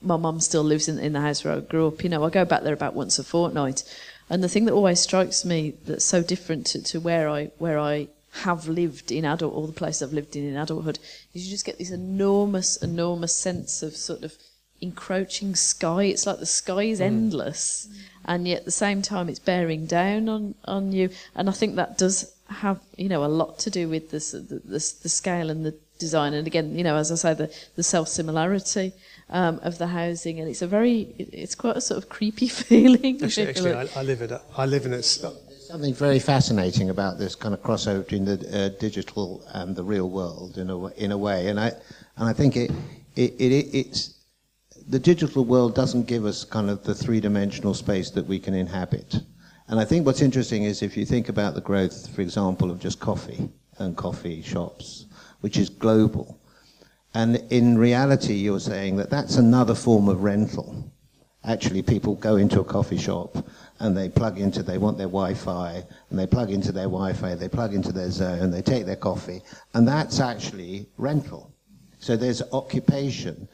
My 0.00 0.16
mum 0.18 0.38
still 0.38 0.62
lives 0.62 0.86
in, 0.86 0.98
in 0.98 1.14
the 1.14 1.20
house 1.20 1.44
where 1.44 1.54
I 1.54 1.60
grew 1.60 1.88
up. 1.88 2.04
You 2.04 2.10
know, 2.10 2.24
I 2.24 2.30
go 2.30 2.44
back 2.44 2.62
there 2.62 2.74
about 2.74 2.94
once 2.94 3.18
a 3.18 3.24
fortnight, 3.24 3.82
and 4.30 4.42
the 4.42 4.48
thing 4.48 4.64
that 4.64 4.72
always 4.72 5.00
strikes 5.00 5.44
me 5.44 5.74
that's 5.86 6.04
so 6.04 6.22
different 6.22 6.66
to, 6.68 6.82
to 6.82 7.00
where 7.00 7.28
I 7.28 7.50
where 7.58 7.78
I 7.78 8.08
have 8.42 8.66
lived 8.66 9.12
in 9.12 9.24
adult, 9.24 9.54
or 9.54 9.66
the 9.66 9.72
place 9.72 10.02
I've 10.02 10.12
lived 10.12 10.34
in 10.34 10.44
in 10.44 10.56
adulthood, 10.56 10.98
is 11.34 11.44
you 11.44 11.50
just 11.50 11.64
get 11.64 11.78
this 11.78 11.90
enormous, 11.90 12.76
enormous 12.76 13.34
sense 13.34 13.82
of 13.82 13.94
sort 13.94 14.24
of 14.24 14.36
encroaching 14.80 15.54
sky. 15.54 16.04
It's 16.04 16.26
like 16.26 16.40
the 16.40 16.46
sky 16.46 16.84
is 16.84 17.00
mm. 17.00 17.04
endless, 17.04 17.88
and 18.24 18.48
yet 18.48 18.60
at 18.60 18.64
the 18.64 18.70
same 18.70 19.02
time 19.02 19.28
it's 19.28 19.38
bearing 19.38 19.86
down 19.86 20.28
on, 20.28 20.54
on 20.64 20.92
you. 20.92 21.10
And 21.34 21.48
I 21.48 21.52
think 21.52 21.76
that 21.76 21.98
does 21.98 22.32
have 22.48 22.80
you 22.96 23.08
know 23.08 23.24
a 23.24 23.26
lot 23.26 23.58
to 23.60 23.70
do 23.70 23.88
with 23.88 24.10
this, 24.10 24.32
the, 24.32 24.38
the 24.40 24.94
the 25.02 25.08
scale 25.08 25.50
and 25.50 25.64
the 25.64 25.74
design. 25.98 26.34
And 26.34 26.46
again, 26.46 26.76
you 26.76 26.84
know, 26.84 26.96
as 26.96 27.12
I 27.12 27.16
say, 27.16 27.34
the 27.34 27.54
the 27.76 27.82
self 27.82 28.08
similarity. 28.08 28.92
Um, 29.30 29.58
of 29.62 29.78
the 29.78 29.86
housing, 29.86 30.38
and 30.38 30.48
it's 30.50 30.60
a 30.60 30.66
very, 30.66 31.14
it's 31.18 31.54
quite 31.54 31.76
a 31.78 31.80
sort 31.80 31.96
of 31.96 32.10
creepy 32.10 32.46
feeling. 32.62 33.24
Actually, 33.24 33.48
actually. 33.48 33.72
I, 33.96 34.00
I 34.00 34.02
live 34.02 34.20
in 34.20 34.30
a, 34.30 34.40
I 34.56 34.66
live 34.66 34.84
in 34.84 34.92
a. 34.92 34.98
s- 34.98 35.24
Something 35.60 35.94
very 35.94 36.18
fascinating 36.18 36.90
about 36.90 37.18
this 37.18 37.34
kind 37.34 37.54
of 37.54 37.62
crossover 37.62 38.00
between 38.04 38.26
the 38.26 38.34
uh, 38.52 38.68
digital 38.78 39.42
and 39.54 39.74
the 39.74 39.82
real 39.82 40.10
world, 40.10 40.58
in 40.58 40.68
a 40.68 40.74
w- 40.74 40.94
in 40.98 41.10
a 41.10 41.16
way, 41.16 41.48
and 41.48 41.58
I 41.58 41.68
and 42.18 42.28
I 42.28 42.34
think 42.34 42.54
it 42.54 42.70
it, 43.16 43.32
it 43.40 43.66
it's 43.72 44.14
the 44.86 44.98
digital 44.98 45.42
world 45.46 45.74
doesn't 45.74 46.06
give 46.06 46.26
us 46.26 46.44
kind 46.44 46.68
of 46.68 46.84
the 46.84 46.94
three-dimensional 46.94 47.72
space 47.72 48.10
that 48.10 48.26
we 48.26 48.38
can 48.38 48.52
inhabit. 48.52 49.20
And 49.68 49.80
I 49.80 49.86
think 49.86 50.04
what's 50.04 50.20
interesting 50.20 50.64
is 50.64 50.82
if 50.82 50.98
you 50.98 51.06
think 51.06 51.30
about 51.30 51.54
the 51.54 51.62
growth, 51.62 52.14
for 52.14 52.20
example, 52.20 52.70
of 52.70 52.78
just 52.78 53.00
coffee 53.00 53.48
and 53.78 53.96
coffee 53.96 54.42
shops, 54.42 55.06
which 55.40 55.56
is 55.56 55.70
global, 55.70 56.38
and 57.14 57.36
in 57.50 57.78
reality, 57.78 58.34
you're 58.34 58.60
saying 58.60 58.96
that 58.96 59.08
that's 59.08 59.36
another 59.36 59.74
form 59.74 60.08
of 60.08 60.22
rental. 60.22 60.90
Actually, 61.44 61.82
people 61.82 62.16
go 62.16 62.36
into 62.36 62.60
a 62.60 62.64
coffee 62.64 62.98
shop 62.98 63.36
and 63.78 63.96
they 63.96 64.08
plug 64.08 64.38
into, 64.38 64.62
they 64.62 64.78
want 64.78 64.98
their 64.98 65.06
Wi-Fi, 65.06 65.84
and 66.10 66.18
they 66.18 66.26
plug 66.26 66.50
into 66.50 66.72
their 66.72 66.84
Wi-Fi, 66.84 67.34
they 67.34 67.48
plug 67.48 67.74
into 67.74 67.92
their 67.92 68.10
zone, 68.10 68.50
they 68.50 68.62
take 68.62 68.86
their 68.86 68.96
coffee, 68.96 69.42
and 69.74 69.86
that's 69.86 70.20
actually 70.20 70.86
rental. 70.96 71.52
So 71.98 72.16
there's 72.16 72.42
occupation. 72.52 73.48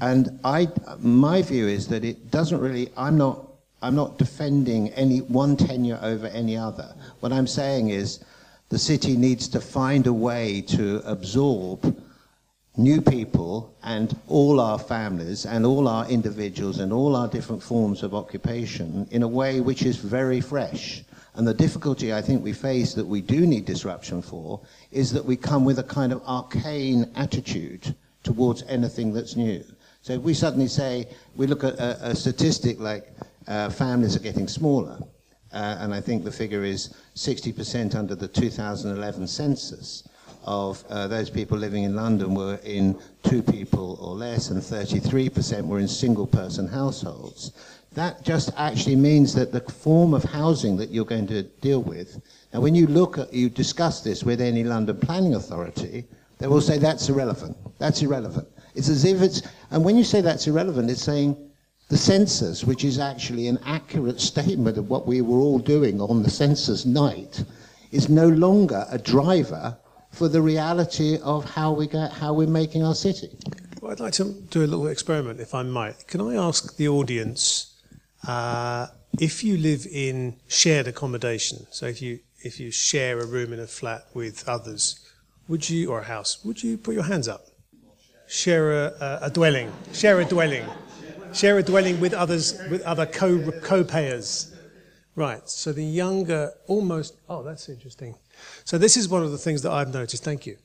And 0.00 0.40
I, 0.44 0.68
my 1.00 1.42
view 1.42 1.66
is 1.66 1.88
that 1.88 2.04
it 2.04 2.30
doesn't 2.30 2.60
really, 2.60 2.90
I'm 2.96 3.18
not, 3.18 3.48
I'm 3.82 3.94
not 3.94 4.18
defending 4.18 4.90
any 4.90 5.18
one 5.18 5.56
tenure 5.56 5.98
over 6.02 6.28
any 6.28 6.56
other. 6.56 6.94
What 7.20 7.32
I'm 7.32 7.46
saying 7.46 7.90
is 7.90 8.24
the 8.68 8.78
city 8.78 9.16
needs 9.16 9.48
to 9.48 9.60
find 9.60 10.06
a 10.06 10.12
way 10.12 10.62
to 10.68 11.02
absorb 11.04 12.01
new 12.76 13.02
people 13.02 13.74
and 13.82 14.18
all 14.28 14.58
our 14.58 14.78
families 14.78 15.44
and 15.44 15.66
all 15.66 15.86
our 15.86 16.08
individuals 16.08 16.78
and 16.78 16.92
all 16.92 17.14
our 17.14 17.28
different 17.28 17.62
forms 17.62 18.02
of 18.02 18.14
occupation 18.14 19.06
in 19.10 19.22
a 19.22 19.28
way 19.28 19.60
which 19.60 19.82
is 19.82 19.96
very 19.96 20.40
fresh. 20.40 21.04
And 21.34 21.46
the 21.46 21.54
difficulty 21.54 22.12
I 22.12 22.22
think 22.22 22.42
we 22.42 22.52
face 22.52 22.94
that 22.94 23.06
we 23.06 23.20
do 23.20 23.46
need 23.46 23.66
disruption 23.66 24.22
for 24.22 24.60
is 24.90 25.12
that 25.12 25.24
we 25.24 25.36
come 25.36 25.64
with 25.64 25.78
a 25.78 25.84
kind 25.84 26.12
of 26.12 26.22
arcane 26.26 27.10
attitude 27.14 27.94
towards 28.22 28.62
anything 28.64 29.12
that's 29.12 29.36
new. 29.36 29.62
So 30.00 30.14
if 30.14 30.22
we 30.22 30.34
suddenly 30.34 30.68
say, 30.68 31.08
we 31.36 31.46
look 31.46 31.64
at 31.64 31.74
a, 31.74 32.10
a 32.10 32.14
statistic 32.14 32.80
like 32.80 33.12
uh, 33.48 33.70
families 33.70 34.16
are 34.16 34.20
getting 34.20 34.48
smaller, 34.48 34.98
uh, 35.52 35.76
and 35.80 35.94
I 35.94 36.00
think 36.00 36.24
the 36.24 36.32
figure 36.32 36.64
is 36.64 36.94
60% 37.14 37.94
under 37.94 38.14
the 38.14 38.28
2011 38.28 39.26
census 39.26 40.08
of 40.44 40.84
uh, 40.88 41.06
those 41.06 41.30
people 41.30 41.56
living 41.56 41.84
in 41.84 41.94
London 41.94 42.34
were 42.34 42.58
in 42.64 42.98
two 43.22 43.42
people 43.42 43.98
or 44.00 44.14
less, 44.14 44.50
and 44.50 44.60
33% 44.60 45.66
were 45.66 45.78
in 45.78 45.88
single 45.88 46.26
person 46.26 46.66
households. 46.66 47.52
That 47.94 48.22
just 48.22 48.50
actually 48.56 48.96
means 48.96 49.34
that 49.34 49.52
the 49.52 49.60
form 49.60 50.14
of 50.14 50.24
housing 50.24 50.76
that 50.78 50.90
you're 50.90 51.04
going 51.04 51.26
to 51.28 51.42
deal 51.42 51.82
with, 51.82 52.20
now 52.52 52.60
when 52.60 52.74
you 52.74 52.86
look 52.86 53.18
at, 53.18 53.32
you 53.32 53.50
discuss 53.50 54.00
this 54.00 54.24
with 54.24 54.40
any 54.40 54.64
London 54.64 54.96
planning 54.96 55.34
authority, 55.34 56.04
they 56.38 56.46
will 56.48 56.60
say 56.60 56.78
that's 56.78 57.08
irrelevant. 57.08 57.56
That's 57.78 58.02
irrelevant. 58.02 58.48
It's 58.74 58.88
as 58.88 59.04
if 59.04 59.20
it's, 59.20 59.42
and 59.70 59.84
when 59.84 59.96
you 59.96 60.04
say 60.04 60.20
that's 60.20 60.46
irrelevant, 60.46 60.90
it's 60.90 61.02
saying 61.02 61.36
the 61.88 61.98
census, 61.98 62.64
which 62.64 62.84
is 62.84 62.98
actually 62.98 63.48
an 63.48 63.58
accurate 63.66 64.20
statement 64.32 64.78
of 64.78 64.88
what 64.88 65.06
we 65.06 65.20
were 65.20 65.38
all 65.38 65.58
doing 65.58 66.00
on 66.00 66.22
the 66.22 66.30
census 66.30 66.86
night, 66.86 67.44
is 67.90 68.08
no 68.08 68.26
longer 68.28 68.86
a 68.90 68.98
driver 68.98 69.76
for 70.12 70.28
the 70.28 70.40
reality 70.40 71.18
of 71.22 71.44
how 71.44 71.72
we 71.72 71.86
get, 71.86 72.12
how 72.12 72.32
we're 72.32 72.46
making 72.46 72.84
our 72.84 72.94
city. 72.94 73.30
Well, 73.80 73.90
I'd 73.90 74.00
like 74.00 74.12
to 74.14 74.24
do 74.24 74.64
a 74.64 74.66
little 74.66 74.86
experiment, 74.86 75.40
if 75.40 75.54
I 75.54 75.62
might. 75.64 76.06
Can 76.06 76.20
I 76.20 76.36
ask 76.36 76.76
the 76.76 76.88
audience 76.88 77.74
uh, 78.28 78.86
if 79.18 79.42
you 79.42 79.56
live 79.56 79.86
in 79.90 80.36
shared 80.46 80.86
accommodation? 80.86 81.66
So 81.70 81.86
if 81.86 82.00
you 82.00 82.20
if 82.44 82.60
you 82.60 82.70
share 82.70 83.18
a 83.20 83.26
room 83.26 83.52
in 83.52 83.60
a 83.60 83.66
flat 83.66 84.02
with 84.14 84.48
others, 84.48 85.00
would 85.48 85.68
you 85.68 85.90
or 85.90 86.00
a 86.00 86.04
house? 86.04 86.44
Would 86.44 86.62
you 86.62 86.76
put 86.76 86.94
your 86.94 87.04
hands 87.04 87.28
up? 87.28 87.46
Share 88.28 88.72
a, 88.72 88.86
a, 89.00 89.18
a 89.22 89.30
dwelling. 89.30 89.72
Share 89.92 90.20
a 90.20 90.24
dwelling. 90.24 90.64
Share 91.32 91.58
a 91.58 91.62
dwelling 91.62 92.00
with 92.00 92.14
others 92.14 92.58
with 92.70 92.82
other 92.82 93.06
co 93.06 93.50
co-payers. 93.62 94.54
Right. 95.16 95.48
So 95.48 95.72
the 95.72 95.84
younger, 95.84 96.52
almost. 96.66 97.16
Oh, 97.28 97.42
that's 97.42 97.68
interesting. 97.68 98.14
So 98.64 98.78
this 98.78 98.96
is 98.96 99.08
one 99.08 99.22
of 99.22 99.30
the 99.30 99.38
things 99.38 99.62
that 99.62 99.72
I've 99.72 99.92
noticed. 99.92 100.24
Thank 100.24 100.46
you. 100.46 100.56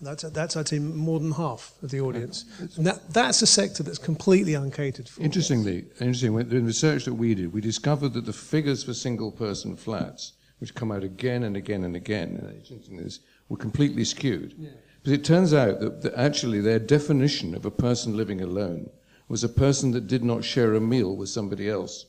That's, 0.00 0.24
that's 0.24 0.56
I'd 0.56 0.68
say 0.68 0.78
more 0.78 1.18
than 1.20 1.32
half 1.32 1.72
of 1.82 1.90
the 1.90 2.00
audience. 2.00 2.44
And 2.76 2.86
that, 2.86 3.12
that's 3.14 3.40
a 3.40 3.46
sector 3.46 3.82
that's 3.82 3.98
completely 3.98 4.52
uncatered 4.54 5.08
for. 5.08 5.22
Interestingly, 5.22 5.86
interesting, 6.00 6.38
in 6.38 6.48
the 6.48 6.60
research 6.60 7.06
that 7.06 7.14
we 7.14 7.34
did, 7.34 7.52
we 7.52 7.62
discovered 7.62 8.12
that 8.12 8.26
the 8.26 8.32
figures 8.32 8.84
for 8.84 8.92
single-person 8.92 9.76
flats, 9.76 10.34
which 10.58 10.74
come 10.74 10.92
out 10.92 11.02
again 11.02 11.44
and 11.44 11.56
again 11.56 11.84
and 11.84 11.96
again 11.96 12.62
and 12.90 13.18
were 13.48 13.56
completely 13.56 14.04
skewed. 14.04 14.54
But 15.02 15.12
it 15.12 15.24
turns 15.24 15.54
out 15.54 15.80
that, 15.80 16.02
that 16.02 16.14
actually 16.14 16.60
their 16.60 16.78
definition 16.78 17.54
of 17.54 17.64
a 17.64 17.70
person 17.70 18.16
living 18.16 18.42
alone 18.42 18.90
was 19.28 19.44
a 19.44 19.48
person 19.48 19.92
that 19.92 20.06
did 20.06 20.22
not 20.22 20.44
share 20.44 20.74
a 20.74 20.80
meal 20.80 21.16
with 21.16 21.30
somebody 21.30 21.70
else. 21.70 22.04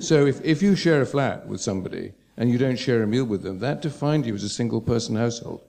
So 0.00 0.26
if, 0.26 0.42
if 0.44 0.62
you 0.62 0.74
share 0.74 1.02
a 1.02 1.06
flat 1.06 1.46
with 1.46 1.60
somebody 1.60 2.14
and 2.38 2.50
you 2.50 2.56
don't 2.56 2.78
share 2.78 3.02
a 3.02 3.06
meal 3.06 3.24
with 3.24 3.42
them, 3.42 3.58
that 3.58 3.82
defined 3.82 4.24
you 4.24 4.34
as 4.34 4.44
a 4.44 4.48
single-person 4.48 5.16
household. 5.16 5.60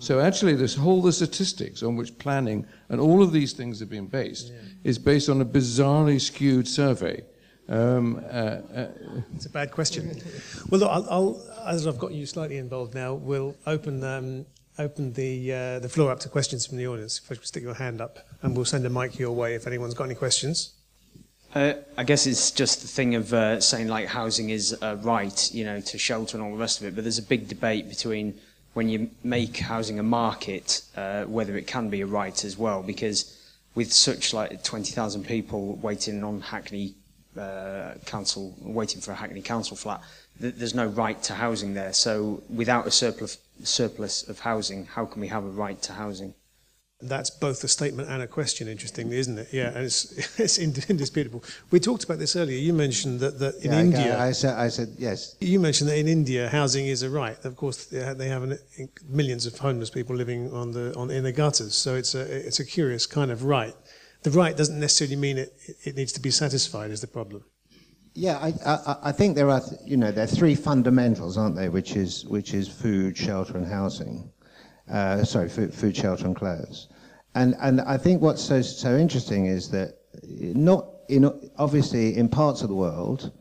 So 0.00 0.20
actually, 0.20 0.54
this 0.54 0.74
whole 0.74 1.02
the 1.02 1.12
statistics 1.12 1.82
on 1.82 1.96
which 1.96 2.18
planning 2.18 2.66
and 2.88 3.00
all 3.00 3.22
of 3.22 3.30
these 3.32 3.52
things 3.52 3.78
have 3.80 3.90
been 3.90 4.06
based 4.06 4.52
is 4.84 4.98
based 4.98 5.28
on 5.28 5.40
a 5.40 5.44
bizarrely 5.44 6.20
skewed 6.20 6.66
survey. 6.68 7.24
Um, 7.68 8.24
uh, 8.24 8.60
uh, 8.80 8.88
It's 9.34 9.46
a 9.46 9.50
bad 9.50 9.70
question. 9.72 10.18
Well, 10.70 10.80
look, 10.80 10.90
I'll, 10.90 11.06
I'll, 11.10 11.66
as 11.66 11.86
I've 11.86 11.98
got 11.98 12.12
you 12.12 12.24
slightly 12.26 12.56
involved 12.56 12.94
now, 12.94 13.12
we'll 13.14 13.56
open 13.66 14.02
um, 14.04 14.46
open 14.78 15.12
the 15.12 15.52
uh, 15.52 15.78
the 15.80 15.88
floor 15.88 16.10
up 16.10 16.20
to 16.20 16.28
questions 16.28 16.64
from 16.66 16.78
the 16.78 16.86
audience. 16.86 17.20
If 17.20 17.38
you 17.38 17.44
stick 17.44 17.62
your 17.62 17.74
hand 17.74 18.00
up, 18.00 18.20
and 18.40 18.56
we'll 18.56 18.64
send 18.64 18.86
a 18.86 18.90
mic 18.90 19.18
your 19.18 19.32
way 19.32 19.54
if 19.54 19.66
anyone's 19.66 19.94
got 19.94 20.04
any 20.04 20.14
questions. 20.14 20.77
Uh, 21.54 21.74
I 21.96 22.04
guess 22.04 22.26
it's 22.26 22.50
just 22.50 22.82
the 22.82 22.88
thing 22.88 23.14
of 23.14 23.32
uh, 23.32 23.60
saying 23.60 23.88
like 23.88 24.06
housing 24.08 24.50
is 24.50 24.76
a 24.82 24.96
right, 24.96 25.50
you 25.52 25.64
know, 25.64 25.80
to 25.80 25.98
shelter 25.98 26.36
and 26.36 26.44
all 26.44 26.52
the 26.52 26.58
rest 26.58 26.80
of 26.80 26.86
it. 26.86 26.94
But 26.94 27.04
there's 27.04 27.18
a 27.18 27.22
big 27.22 27.48
debate 27.48 27.88
between 27.88 28.38
when 28.74 28.88
you 28.88 29.10
make 29.24 29.56
housing 29.56 29.98
a 29.98 30.02
market, 30.02 30.82
uh, 30.96 31.24
whether 31.24 31.56
it 31.56 31.66
can 31.66 31.88
be 31.88 32.02
a 32.02 32.06
right 32.06 32.44
as 32.44 32.58
well. 32.58 32.82
Because 32.82 33.34
with 33.74 33.92
such 33.92 34.34
like 34.34 34.62
20,000 34.62 35.24
people 35.24 35.76
waiting 35.76 36.22
on 36.22 36.42
Hackney 36.42 36.94
uh, 37.38 37.94
council, 38.04 38.54
waiting 38.60 39.00
for 39.00 39.12
a 39.12 39.14
Hackney 39.14 39.40
council 39.40 39.76
flat, 39.76 40.02
th- 40.40 40.54
there's 40.54 40.74
no 40.74 40.86
right 40.86 41.22
to 41.22 41.34
housing 41.34 41.72
there. 41.72 41.94
So 41.94 42.42
without 42.50 42.86
a 42.86 42.90
surplus, 42.90 43.38
surplus 43.64 44.28
of 44.28 44.40
housing, 44.40 44.84
how 44.84 45.06
can 45.06 45.22
we 45.22 45.28
have 45.28 45.44
a 45.44 45.50
right 45.50 45.80
to 45.82 45.94
housing? 45.94 46.34
That's 47.00 47.30
both 47.30 47.62
a 47.62 47.68
statement 47.68 48.08
and 48.08 48.22
a 48.22 48.26
question, 48.26 48.66
interestingly, 48.66 49.18
isn't 49.18 49.38
it? 49.38 49.48
Yeah, 49.52 49.68
and 49.68 49.84
it's, 49.84 50.38
it's 50.40 50.58
indisputable. 50.58 51.44
We 51.70 51.78
talked 51.78 52.02
about 52.02 52.18
this 52.18 52.34
earlier. 52.34 52.58
You 52.58 52.72
mentioned 52.72 53.20
that, 53.20 53.38
that 53.38 53.54
in 53.62 53.70
Yeah, 53.70 53.80
India, 53.80 54.18
I, 54.20 54.32
said, 54.32 54.58
I 54.58 54.68
said 54.68 54.96
yes. 54.98 55.36
you 55.40 55.60
mentioned 55.60 55.90
that 55.90 55.96
in 55.96 56.08
India, 56.08 56.48
housing 56.48 56.88
is 56.88 57.02
a 57.04 57.10
right. 57.10 57.38
Of 57.44 57.54
course, 57.54 57.84
they 57.84 58.28
have, 58.28 58.42
an, 58.42 58.58
millions 59.08 59.46
of 59.46 59.56
homeless 59.58 59.90
people 59.90 60.16
living 60.16 60.52
on 60.52 60.72
the 60.72 60.92
on 60.96 61.10
in 61.10 61.22
the 61.22 61.32
gutters. 61.32 61.74
So 61.74 61.94
it's 61.94 62.14
a 62.16 62.22
it's 62.46 62.58
a 62.58 62.64
curious 62.64 63.06
kind 63.06 63.30
of 63.30 63.44
right. 63.44 63.74
The 64.22 64.30
right 64.30 64.56
doesn't 64.56 64.80
necessarily 64.80 65.16
mean 65.16 65.38
it 65.38 65.52
it 65.84 65.94
needs 65.94 66.12
to 66.12 66.20
be 66.20 66.30
satisfied. 66.30 66.90
Is 66.90 67.00
the 67.00 67.06
problem? 67.06 67.44
Yeah, 68.14 68.38
I, 68.38 68.52
I, 68.66 68.96
I 69.04 69.12
think 69.12 69.36
there 69.36 69.48
are, 69.48 69.62
you 69.84 69.96
know, 69.96 70.10
there 70.10 70.24
are 70.24 70.34
three 70.40 70.56
fundamentals, 70.56 71.38
aren't 71.38 71.54
they? 71.54 71.68
Which 71.68 71.94
is 71.94 72.26
which 72.26 72.52
is 72.52 72.66
food, 72.66 73.16
shelter, 73.16 73.56
and 73.56 73.66
housing. 73.66 74.32
Uh, 74.90 75.24
sorry, 75.24 75.48
food, 75.48 75.74
food, 75.74 75.96
shelter, 75.96 76.26
and 76.26 76.36
clothes. 76.36 76.88
And 77.34 77.54
and 77.60 77.80
I 77.80 77.98
think 77.98 78.22
what's 78.22 78.42
so 78.42 78.62
so 78.62 78.96
interesting 78.96 79.46
is 79.46 79.70
that 79.70 79.98
not 80.22 80.86
in 81.08 81.30
obviously 81.56 82.16
in 82.16 82.28
parts 82.28 82.62
of 82.62 82.68
the 82.68 82.74
world, 82.74 83.32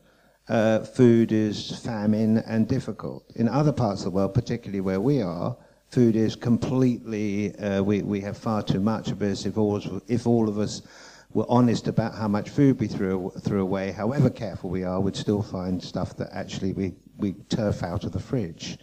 uh, 0.49 0.79
food 0.79 1.31
is 1.31 1.79
famine 1.79 2.39
and 2.39 2.67
difficult. 2.67 3.23
In 3.35 3.47
other 3.47 3.71
parts 3.71 4.01
of 4.01 4.05
the 4.05 4.11
world, 4.11 4.33
particularly 4.33 4.81
where 4.81 5.01
we 5.01 5.21
are, 5.21 5.55
food 5.89 6.15
is 6.15 6.35
completely. 6.35 7.55
Uh, 7.57 7.81
we 7.81 8.01
we 8.01 8.21
have 8.21 8.37
far 8.37 8.61
too 8.61 8.79
much 8.79 9.09
of 9.09 9.19
this. 9.19 9.45
If 9.45 9.57
all 9.57 9.81
if 10.07 10.27
all 10.27 10.49
of 10.49 10.59
us 10.59 10.81
were 11.33 11.45
honest 11.49 11.87
about 11.87 12.15
how 12.15 12.27
much 12.27 12.49
food 12.49 12.79
we 12.79 12.87
threw, 12.87 13.31
threw 13.41 13.61
away, 13.61 13.91
however 13.91 14.29
careful 14.29 14.69
we 14.69 14.83
are, 14.83 14.99
we'd 14.99 15.15
still 15.15 15.41
find 15.41 15.83
stuff 15.83 16.15
that 16.17 16.29
actually 16.31 16.73
we, 16.73 16.93
we 17.17 17.33
turf 17.49 17.83
out 17.83 18.03
of 18.05 18.11
the 18.11 18.19
fridge. 18.19 18.77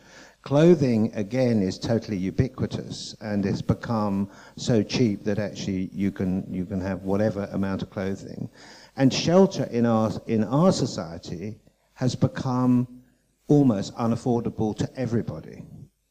Clothing, 0.45 1.11
again, 1.15 1.63
is 1.63 1.79
totally 1.79 2.19
ubiquitous 2.19 3.17
and 3.23 3.47
it's 3.47 3.63
become 3.63 4.31
so 4.57 4.83
cheap 4.83 5.25
that 5.25 5.39
actually 5.39 5.89
you 5.91 6.13
can, 6.13 6.47
you 6.53 6.67
can 6.67 6.83
have 6.83 7.03
whatever 7.03 7.49
amount 7.53 7.81
of 7.81 7.89
clothing. 7.89 8.51
And 8.95 9.13
shelter 9.13 9.65
in 9.65 9.87
our, 9.87 10.13
in 10.27 10.45
our 10.45 10.71
society 10.71 11.57
has 11.95 12.15
become 12.15 12.87
almost 13.49 13.97
unaffordable 13.97 14.77
to 14.77 14.91
everybody. 14.97 15.63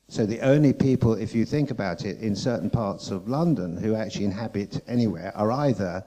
So 0.08 0.26
the 0.26 0.42
only 0.42 0.74
people, 0.74 1.14
if 1.14 1.36
you 1.36 1.46
think 1.46 1.70
about 1.70 2.04
it, 2.04 2.18
in 2.20 2.36
certain 2.36 2.72
parts 2.72 3.12
of 3.12 3.28
London 3.28 3.78
who 3.78 3.94
actually 3.94 4.26
inhabit 4.26 4.82
anywhere 4.88 5.32
are 5.36 5.52
either 5.52 6.04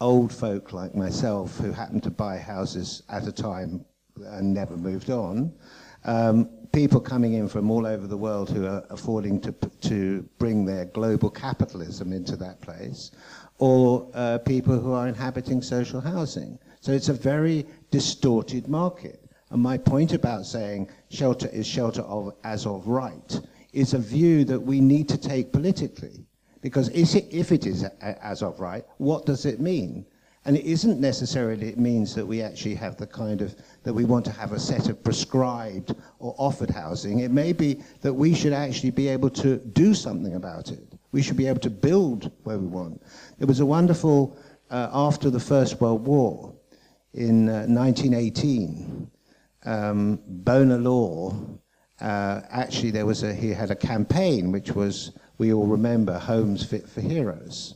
old 0.00 0.32
folk 0.32 0.72
like 0.72 0.96
myself 0.96 1.56
who 1.58 1.70
happened 1.70 2.02
to 2.02 2.10
buy 2.10 2.36
houses 2.36 3.04
at 3.08 3.28
a 3.28 3.32
time 3.32 3.84
and 4.16 4.52
never 4.52 4.76
moved 4.76 5.08
on, 5.08 5.52
um, 6.04 6.48
people 6.72 7.00
coming 7.00 7.34
in 7.34 7.48
from 7.48 7.70
all 7.70 7.86
over 7.86 8.06
the 8.06 8.16
world 8.16 8.50
who 8.50 8.66
are 8.66 8.84
affording 8.90 9.40
to, 9.40 9.52
to 9.80 10.22
bring 10.38 10.64
their 10.64 10.84
global 10.86 11.30
capitalism 11.30 12.12
into 12.12 12.36
that 12.36 12.60
place, 12.60 13.10
or 13.58 14.08
uh, 14.14 14.38
people 14.38 14.78
who 14.78 14.92
are 14.92 15.08
inhabiting 15.08 15.62
social 15.62 16.00
housing. 16.00 16.58
So 16.80 16.92
it's 16.92 17.08
a 17.08 17.14
very 17.14 17.66
distorted 17.90 18.68
market. 18.68 19.24
And 19.50 19.60
my 19.60 19.76
point 19.76 20.12
about 20.12 20.46
saying 20.46 20.88
shelter 21.10 21.48
is 21.48 21.66
shelter 21.66 22.02
of, 22.02 22.34
as 22.44 22.66
of 22.66 22.86
right 22.86 23.40
is 23.72 23.94
a 23.94 23.98
view 23.98 24.44
that 24.44 24.60
we 24.60 24.80
need 24.80 25.08
to 25.08 25.18
take 25.18 25.52
politically. 25.52 26.24
Because 26.62 26.88
if 26.90 27.52
it 27.52 27.66
is 27.66 27.84
as 28.00 28.42
of 28.42 28.60
right, 28.60 28.84
what 28.98 29.26
does 29.26 29.46
it 29.46 29.60
mean? 29.60 30.06
And 30.46 30.56
it 30.56 30.64
isn't 30.64 31.00
necessarily 31.00 31.68
it 31.68 31.78
means 31.78 32.14
that 32.14 32.26
we 32.26 32.40
actually 32.40 32.74
have 32.76 32.96
the 32.96 33.06
kind 33.06 33.42
of, 33.42 33.54
that 33.82 33.92
we 33.92 34.04
want 34.04 34.24
to 34.24 34.30
have 34.32 34.52
a 34.52 34.58
set 34.58 34.88
of 34.88 35.02
prescribed 35.04 35.94
or 36.18 36.34
offered 36.38 36.70
housing. 36.70 37.20
It 37.20 37.30
may 37.30 37.52
be 37.52 37.82
that 38.00 38.12
we 38.12 38.34
should 38.34 38.54
actually 38.54 38.90
be 38.90 39.08
able 39.08 39.30
to 39.30 39.58
do 39.58 39.92
something 39.92 40.36
about 40.36 40.70
it. 40.70 40.94
We 41.12 41.20
should 41.20 41.36
be 41.36 41.46
able 41.46 41.60
to 41.60 41.70
build 41.70 42.30
where 42.44 42.58
we 42.58 42.66
want. 42.66 43.02
There 43.38 43.46
was 43.46 43.60
a 43.60 43.66
wonderful, 43.66 44.38
uh, 44.70 44.88
after 44.92 45.28
the 45.28 45.40
First 45.40 45.80
World 45.80 46.06
War, 46.06 46.54
in 47.12 47.48
uh, 47.48 47.66
1918, 47.66 49.10
um, 49.64 50.20
Bonar 50.26 50.78
Law, 50.78 51.34
uh, 52.00 52.40
actually 52.48 52.90
there 52.90 53.04
was 53.04 53.22
a, 53.22 53.34
he 53.34 53.50
had 53.50 53.70
a 53.70 53.76
campaign 53.76 54.52
which 54.52 54.72
was 54.72 55.12
we 55.36 55.52
all 55.52 55.66
remember 55.66 56.18
Homes 56.18 56.64
Fit 56.64 56.88
for 56.88 57.00
Heroes. 57.00 57.74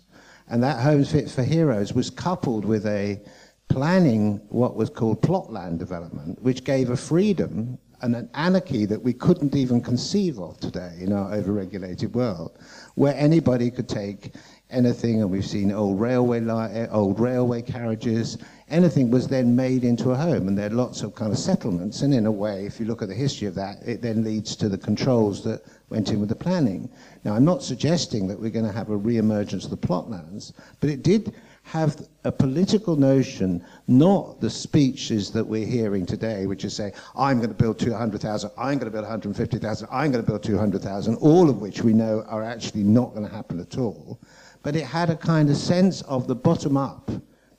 And 0.55 0.63
that 0.63 0.79
Homes 0.79 1.11
Fit 1.11 1.29
for 1.29 1.43
Heroes 1.43 1.95
was 1.95 2.11
coupled 2.11 2.65
with 2.65 2.87
a 2.87 3.21
planning 3.69 4.41
what 4.51 4.77
was 4.77 4.89
called 4.89 5.21
plot 5.21 5.53
land 5.53 5.81
development, 5.81 6.41
which 6.43 6.63
gave 6.63 6.91
a 6.91 6.97
freedom 6.97 7.77
and 8.03 8.15
an 8.15 8.31
anarchy 8.35 8.87
that 8.87 9.03
we 9.03 9.15
couldn't 9.15 9.57
even 9.57 9.81
conceive 9.81 10.39
of 10.39 10.61
today 10.61 10.99
in 11.01 11.13
our 11.13 11.33
overregulated 11.33 12.13
world, 12.13 12.57
where 12.95 13.17
anybody 13.17 13.69
could 13.69 13.89
take 13.89 14.37
anything, 14.71 15.23
and 15.23 15.29
we've 15.29 15.45
seen 15.45 15.73
old 15.73 15.99
railway, 15.99 16.39
li- 16.39 16.71
eh, 16.71 16.87
old 16.93 17.19
railway 17.19 17.61
carriages, 17.61 18.39
anything 18.69 19.11
was 19.11 19.29
then 19.29 19.55
made 19.55 19.85
into 19.85 20.11
a 20.11 20.17
home, 20.17 20.49
and 20.49 20.57
there 20.57 20.71
are 20.71 20.75
lots 20.75 21.03
of 21.03 21.15
kind 21.15 21.33
of 21.33 21.39
settlements, 21.39 22.03
and 22.03 22.15
in 22.15 22.27
a 22.27 22.33
way, 22.33 22.67
if 22.67 22.81
you 22.81 22.87
look 22.87 23.03
at 23.03 23.09
the 23.09 23.15
history 23.15 23.47
of 23.47 23.55
that, 23.55 23.77
it 23.87 24.01
then 24.01 24.25
leads 24.25 24.57
to 24.57 24.69
the 24.69 24.79
controls 24.79 25.45
that 25.45 25.62
went 25.91 26.11
in 26.11 26.21
with 26.21 26.29
the 26.29 26.35
planning. 26.35 26.89
Now, 27.25 27.35
I'm 27.35 27.45
not 27.45 27.62
suggesting 27.62 28.27
that 28.29 28.41
we're 28.41 28.51
going 28.51 28.67
to 28.67 28.73
have 28.73 28.91
a 28.91 28.97
re-emergence 28.97 29.65
of 29.65 29.71
the 29.71 29.77
plot 29.77 30.11
lands, 30.11 30.53
but 30.81 30.91
it 30.91 31.03
did 31.03 31.35
have 31.65 32.07
a 32.25 32.33
political 32.33 32.95
notion, 32.95 33.65
not 33.89 34.41
the 34.41 34.51
speeches 34.51 35.31
that 35.31 35.47
we're 35.47 35.67
hearing 35.67 36.05
today, 36.05 36.47
which 36.47 36.65
is 36.65 36.77
saying, 36.77 36.93
I'm 37.17 37.39
going 37.39 37.49
to 37.49 37.55
build 37.55 37.79
200,000, 37.79 38.51
I'm 38.59 38.79
going 38.79 38.91
to 38.91 38.91
build 38.91 39.05
150,000, 39.05 39.89
I'm 39.91 40.12
going 40.12 40.25
to 40.25 40.31
build 40.31 40.43
200,000, 40.43 41.17
all 41.17 41.49
of 41.49 41.61
which 41.61 41.83
we 41.83 41.95
know 41.95 42.23
are 42.29 42.43
actually 42.43 42.83
not 42.83 43.15
going 43.15 43.27
to 43.27 43.35
happen 43.35 43.61
at 43.61 43.79
all. 43.79 44.21
But 44.62 44.77
it 44.77 44.85
had 44.85 45.11
a 45.11 45.17
kind 45.17 45.49
of 45.49 45.57
sense 45.57 46.03
of 46.03 46.27
the 46.27 46.35
bottom 46.35 46.77
up, 46.77 47.11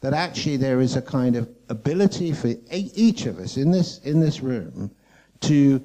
that 0.06 0.14
actually 0.14 0.56
there 0.56 0.82
is 0.82 0.96
a 0.96 1.02
kind 1.02 1.36
of 1.36 1.50
ability 1.68 2.32
for 2.32 2.54
each 2.70 3.26
of 3.26 3.40
us 3.40 3.58
in 3.58 3.72
this, 3.72 3.98
in 4.04 4.20
this 4.20 4.40
room 4.40 4.92
to 5.40 5.82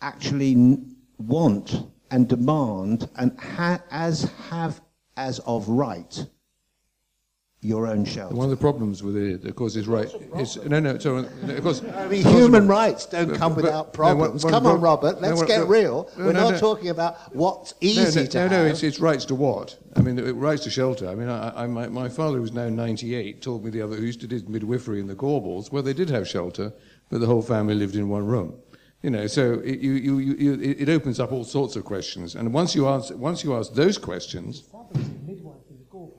actually 0.00 0.78
want 1.18 1.74
and 2.12 2.28
demand 2.28 3.08
and 3.16 3.36
ha- 3.40 3.82
as 3.90 4.30
have 4.48 4.80
as 5.16 5.40
of 5.40 5.68
right 5.68 6.24
your 7.64 7.86
own 7.86 8.04
shelter. 8.04 8.34
One 8.34 8.46
of 8.46 8.50
the 8.50 8.56
problems 8.56 9.04
with 9.04 9.16
it, 9.16 9.44
of 9.44 9.54
course, 9.54 9.76
is 9.76 9.86
right. 9.86 10.12
It's, 10.34 10.56
no, 10.56 10.80
no, 10.80 10.98
so, 10.98 11.18
of 11.18 11.62
course. 11.62 11.80
I 11.94 12.08
mean, 12.08 12.24
human 12.24 12.66
rights 12.66 13.06
don't 13.06 13.36
come 13.36 13.54
without 13.54 13.92
problems. 13.92 14.44
No, 14.44 14.50
one, 14.50 14.52
come 14.52 14.66
on, 14.66 14.80
Robert, 14.80 15.20
let's 15.20 15.40
no, 15.40 15.46
get 15.46 15.60
no, 15.60 15.66
real. 15.66 16.10
No, 16.18 16.26
We're 16.26 16.32
no, 16.32 16.50
not 16.50 16.58
talking 16.58 16.88
about 16.88 17.34
what's 17.34 17.74
easy 17.80 18.00
no, 18.00 18.24
no, 18.24 18.26
to 18.26 18.36
no, 18.36 18.42
have. 18.42 18.50
No, 18.50 18.64
it's, 18.66 18.82
it's 18.82 18.98
rights 18.98 19.24
to 19.26 19.36
what? 19.36 19.78
I 19.94 20.00
mean, 20.00 20.20
rights 20.32 20.64
to 20.64 20.70
shelter. 20.70 21.08
I 21.08 21.14
mean, 21.14 21.28
I, 21.28 21.62
I, 21.62 21.66
my, 21.68 21.86
my 21.86 22.08
father, 22.08 22.38
who's 22.38 22.52
now 22.52 22.68
98, 22.68 23.40
told 23.40 23.64
me 23.64 23.70
the 23.70 23.80
other, 23.80 23.94
who 23.94 24.06
used 24.06 24.20
to 24.22 24.26
do 24.26 24.42
midwifery 24.48 24.98
in 24.98 25.06
the 25.06 25.14
Gorbals, 25.14 25.70
where 25.70 25.82
they 25.82 25.92
did 25.92 26.10
have 26.10 26.26
shelter, 26.26 26.72
but 27.10 27.20
the 27.20 27.26
whole 27.26 27.42
family 27.42 27.74
lived 27.74 27.94
in 27.94 28.08
one 28.08 28.26
room. 28.26 28.58
You 29.02 29.10
know, 29.10 29.26
so 29.28 29.54
it, 29.64 29.80
you, 29.80 29.92
you, 29.92 30.18
you, 30.18 30.60
it 30.60 30.88
opens 30.88 31.20
up 31.20 31.32
all 31.32 31.44
sorts 31.44 31.76
of 31.76 31.84
questions. 31.84 32.34
And 32.34 32.52
once 32.52 32.74
you 32.74 32.88
answer, 32.88 33.16
once 33.16 33.42
you 33.42 33.54
ask 33.56 33.72
those 33.74 33.98
questions, 33.98 34.62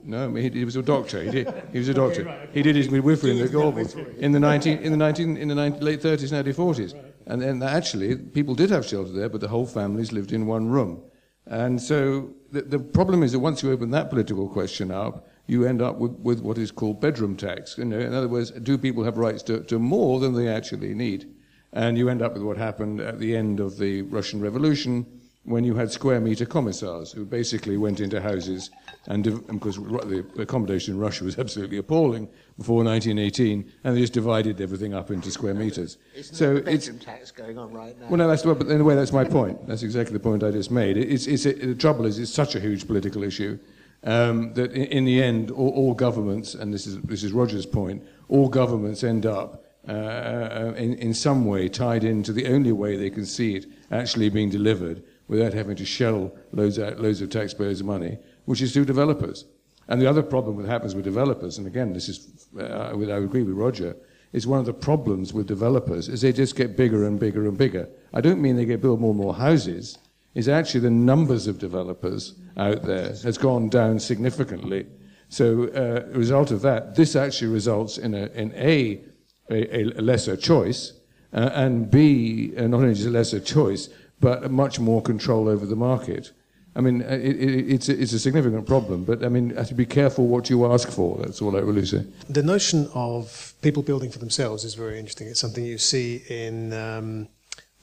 no, 0.05 0.33
he, 0.35 0.49
he, 0.49 0.65
was 0.65 0.75
a 0.75 0.81
doctor. 0.81 1.23
He, 1.23 1.31
did, 1.31 1.53
he 1.71 1.79
was 1.79 1.89
a 1.89 1.93
doctor. 2.03 2.47
He 2.53 2.61
did 2.61 2.75
his 2.75 2.89
midwifery 2.89 3.31
in 3.31 3.37
the 3.37 4.15
in 4.19 4.31
the 4.31 4.39
19, 4.39 4.77
in 4.79 4.91
the 4.91 4.97
19, 4.97 5.37
in 5.37 5.47
the 5.47 5.55
19, 5.55 5.81
late 5.81 6.01
30s 6.01 6.31
and 6.31 6.33
early 6.33 6.53
40s. 6.53 6.93
And 7.25 7.41
then 7.41 7.63
actually, 7.63 8.15
people 8.15 8.55
did 8.55 8.69
have 8.69 8.85
shelter 8.85 9.11
there, 9.11 9.29
but 9.29 9.41
the 9.41 9.47
whole 9.47 9.65
families 9.65 10.11
lived 10.11 10.31
in 10.31 10.45
one 10.45 10.67
room. 10.67 11.01
And 11.45 11.81
so 11.81 12.33
the, 12.51 12.61
the 12.61 12.79
problem 12.79 13.23
is 13.23 13.31
that 13.33 13.39
once 13.39 13.63
you 13.63 13.71
open 13.71 13.91
that 13.91 14.09
political 14.09 14.47
question 14.47 14.91
up, 14.91 15.27
you 15.47 15.65
end 15.65 15.81
up 15.81 15.97
with, 15.97 16.11
with 16.19 16.39
what 16.41 16.57
is 16.57 16.71
called 16.71 17.01
bedroom 17.01 17.35
tax. 17.35 17.77
You 17.77 17.85
know, 17.85 17.99
in 17.99 18.13
other 18.13 18.29
words, 18.29 18.51
do 18.51 18.77
people 18.77 19.03
have 19.03 19.17
rights 19.17 19.43
to, 19.43 19.61
to 19.63 19.79
more 19.79 20.19
than 20.19 20.33
they 20.33 20.47
actually 20.47 20.93
need? 20.93 21.33
And 21.73 21.97
you 21.97 22.07
end 22.07 22.21
up 22.21 22.33
with 22.33 22.43
what 22.43 22.57
happened 22.57 23.01
at 23.01 23.19
the 23.19 23.35
end 23.35 23.59
of 23.59 23.77
the 23.77 24.03
Russian 24.03 24.39
Revolution, 24.39 25.05
when 25.43 25.63
you 25.63 25.75
had 25.75 25.91
square 25.91 26.21
meter 26.21 26.45
commissars 26.45 27.11
who 27.11 27.25
basically 27.25 27.77
went 27.77 27.99
into 27.99 28.21
houses 28.21 28.69
and 29.07 29.23
because 29.47 29.75
the 29.75 30.25
accommodation 30.39 30.93
in 30.93 30.99
Russia 30.99 31.25
was 31.25 31.37
absolutely 31.37 31.77
appalling 31.77 32.29
before 32.57 32.83
1918 32.83 33.69
and 33.83 33.95
they 33.95 33.99
just 33.99 34.13
divided 34.13 34.61
everything 34.61 34.93
up 34.93 35.11
into 35.11 35.29
square 35.29 35.53
meters. 35.53 35.97
Isn't 36.15 36.35
so 36.35 36.55
it's 36.55 36.89
tax 37.03 37.31
going 37.31 37.57
on 37.57 37.73
right 37.73 37.99
now. 37.99 38.07
Well, 38.07 38.17
no, 38.17 38.27
that's 38.27 38.43
but 38.43 38.61
in 38.67 38.79
a 38.79 38.83
way 38.83 38.95
that's 38.95 39.11
my 39.11 39.25
point. 39.25 39.67
That's 39.67 39.83
exactly 39.83 40.13
the 40.13 40.23
point 40.23 40.43
I 40.43 40.51
just 40.51 40.71
made. 40.71 40.97
It's, 40.97 41.27
it's, 41.27 41.45
it, 41.45 41.59
the 41.59 41.75
trouble 41.75 42.05
is 42.05 42.17
it's 42.17 42.33
such 42.33 42.55
a 42.55 42.61
huge 42.61 42.87
political 42.87 43.23
issue 43.23 43.59
um, 44.05 44.53
that 44.53 44.71
in, 44.71 44.85
in, 44.85 45.05
the 45.05 45.21
end 45.21 45.51
all, 45.51 45.69
all, 45.69 45.93
governments 45.93 46.55
and 46.55 46.73
this 46.73 46.87
is 46.87 47.01
this 47.01 47.23
is 47.23 47.33
Roger's 47.33 47.65
point 47.65 48.03
all 48.29 48.47
governments 48.47 49.03
end 49.03 49.25
up. 49.25 49.59
Uh, 49.85 50.73
in, 50.77 50.93
in 50.93 51.13
some 51.13 51.43
way 51.43 51.67
tied 51.67 52.05
into 52.05 52.31
the 52.31 52.47
only 52.47 52.71
way 52.71 52.95
they 52.95 53.09
can 53.09 53.25
see 53.25 53.57
it 53.57 53.65
actually 53.91 54.29
being 54.29 54.49
delivered, 54.49 55.03
without 55.27 55.53
having 55.53 55.75
to 55.75 55.85
shell 55.85 56.31
loads, 56.51 56.79
out, 56.79 56.99
loads 56.99 57.21
of 57.21 57.29
taxpayers' 57.29 57.83
money, 57.83 58.17
which 58.45 58.61
is 58.61 58.73
through 58.73 58.85
developers. 58.85 59.45
And 59.87 60.01
the 60.01 60.09
other 60.09 60.23
problem 60.23 60.61
that 60.61 60.69
happens 60.69 60.95
with 60.95 61.03
developers, 61.03 61.57
and 61.57 61.67
again, 61.67 61.93
this 61.93 62.07
is, 62.09 62.47
uh, 62.57 62.63
I 62.63 63.17
agree 63.17 63.43
with 63.43 63.55
Roger, 63.55 63.95
is 64.31 64.47
one 64.47 64.59
of 64.59 64.65
the 64.65 64.73
problems 64.73 65.31
with 65.31 65.47
developers 65.47 66.09
is 66.09 66.21
they 66.21 66.33
just 66.33 66.55
get 66.55 66.75
bigger 66.75 67.05
and 67.05 67.19
bigger 67.19 67.47
and 67.47 67.57
bigger. 67.57 67.87
I 68.13 68.21
don't 68.21 68.41
mean 68.41 68.55
they 68.55 68.65
get 68.65 68.81
build 68.81 68.99
more 68.99 69.11
and 69.11 69.19
more 69.19 69.35
houses. 69.35 69.97
It's 70.33 70.47
actually 70.47 70.81
the 70.81 70.89
numbers 70.89 71.45
of 71.45 71.59
developers 71.59 72.33
out 72.57 72.83
there 72.83 73.09
has 73.09 73.37
gone 73.37 73.69
down 73.69 73.99
significantly. 73.99 74.87
So, 75.29 75.69
uh, 75.69 76.11
a 76.13 76.17
result 76.17 76.51
of 76.51 76.61
that, 76.61 76.95
this 76.95 77.15
actually 77.15 77.51
results 77.51 77.97
in 77.97 78.13
a, 78.13 78.25
in 78.33 78.51
a, 78.55 79.01
a, 79.49 79.83
a 79.97 80.01
lesser 80.01 80.35
choice, 80.35 80.93
uh, 81.33 81.49
and 81.53 81.89
B, 81.89 82.53
uh, 82.57 82.67
not 82.67 82.77
only 82.77 82.91
is 82.91 83.05
a 83.05 83.09
lesser 83.09 83.39
choice, 83.39 83.89
but 84.19 84.49
much 84.51 84.79
more 84.79 85.01
control 85.01 85.47
over 85.47 85.65
the 85.65 85.75
market. 85.75 86.31
I 86.75 86.81
mean, 86.81 87.01
it, 87.01 87.35
it, 87.35 87.71
it's, 87.71 87.89
it's 87.89 88.13
a 88.13 88.19
significant 88.19 88.65
problem, 88.65 89.03
but 89.03 89.23
I 89.23 89.29
mean, 89.29 89.51
have 89.51 89.67
to 89.67 89.75
be 89.75 89.85
careful 89.85 90.27
what 90.27 90.49
you 90.49 90.65
ask 90.71 90.89
for. 90.89 91.19
That's 91.19 91.41
all 91.41 91.55
I 91.55 91.59
really 91.59 91.85
say. 91.85 92.05
The 92.29 92.41
notion 92.41 92.89
of 92.95 93.53
people 93.61 93.83
building 93.83 94.09
for 94.09 94.19
themselves 94.19 94.63
is 94.63 94.73
very 94.73 94.97
interesting. 94.97 95.27
It's 95.27 95.39
something 95.39 95.63
you 95.63 95.77
see 95.77 96.23
in 96.29 96.73
um, 96.73 97.27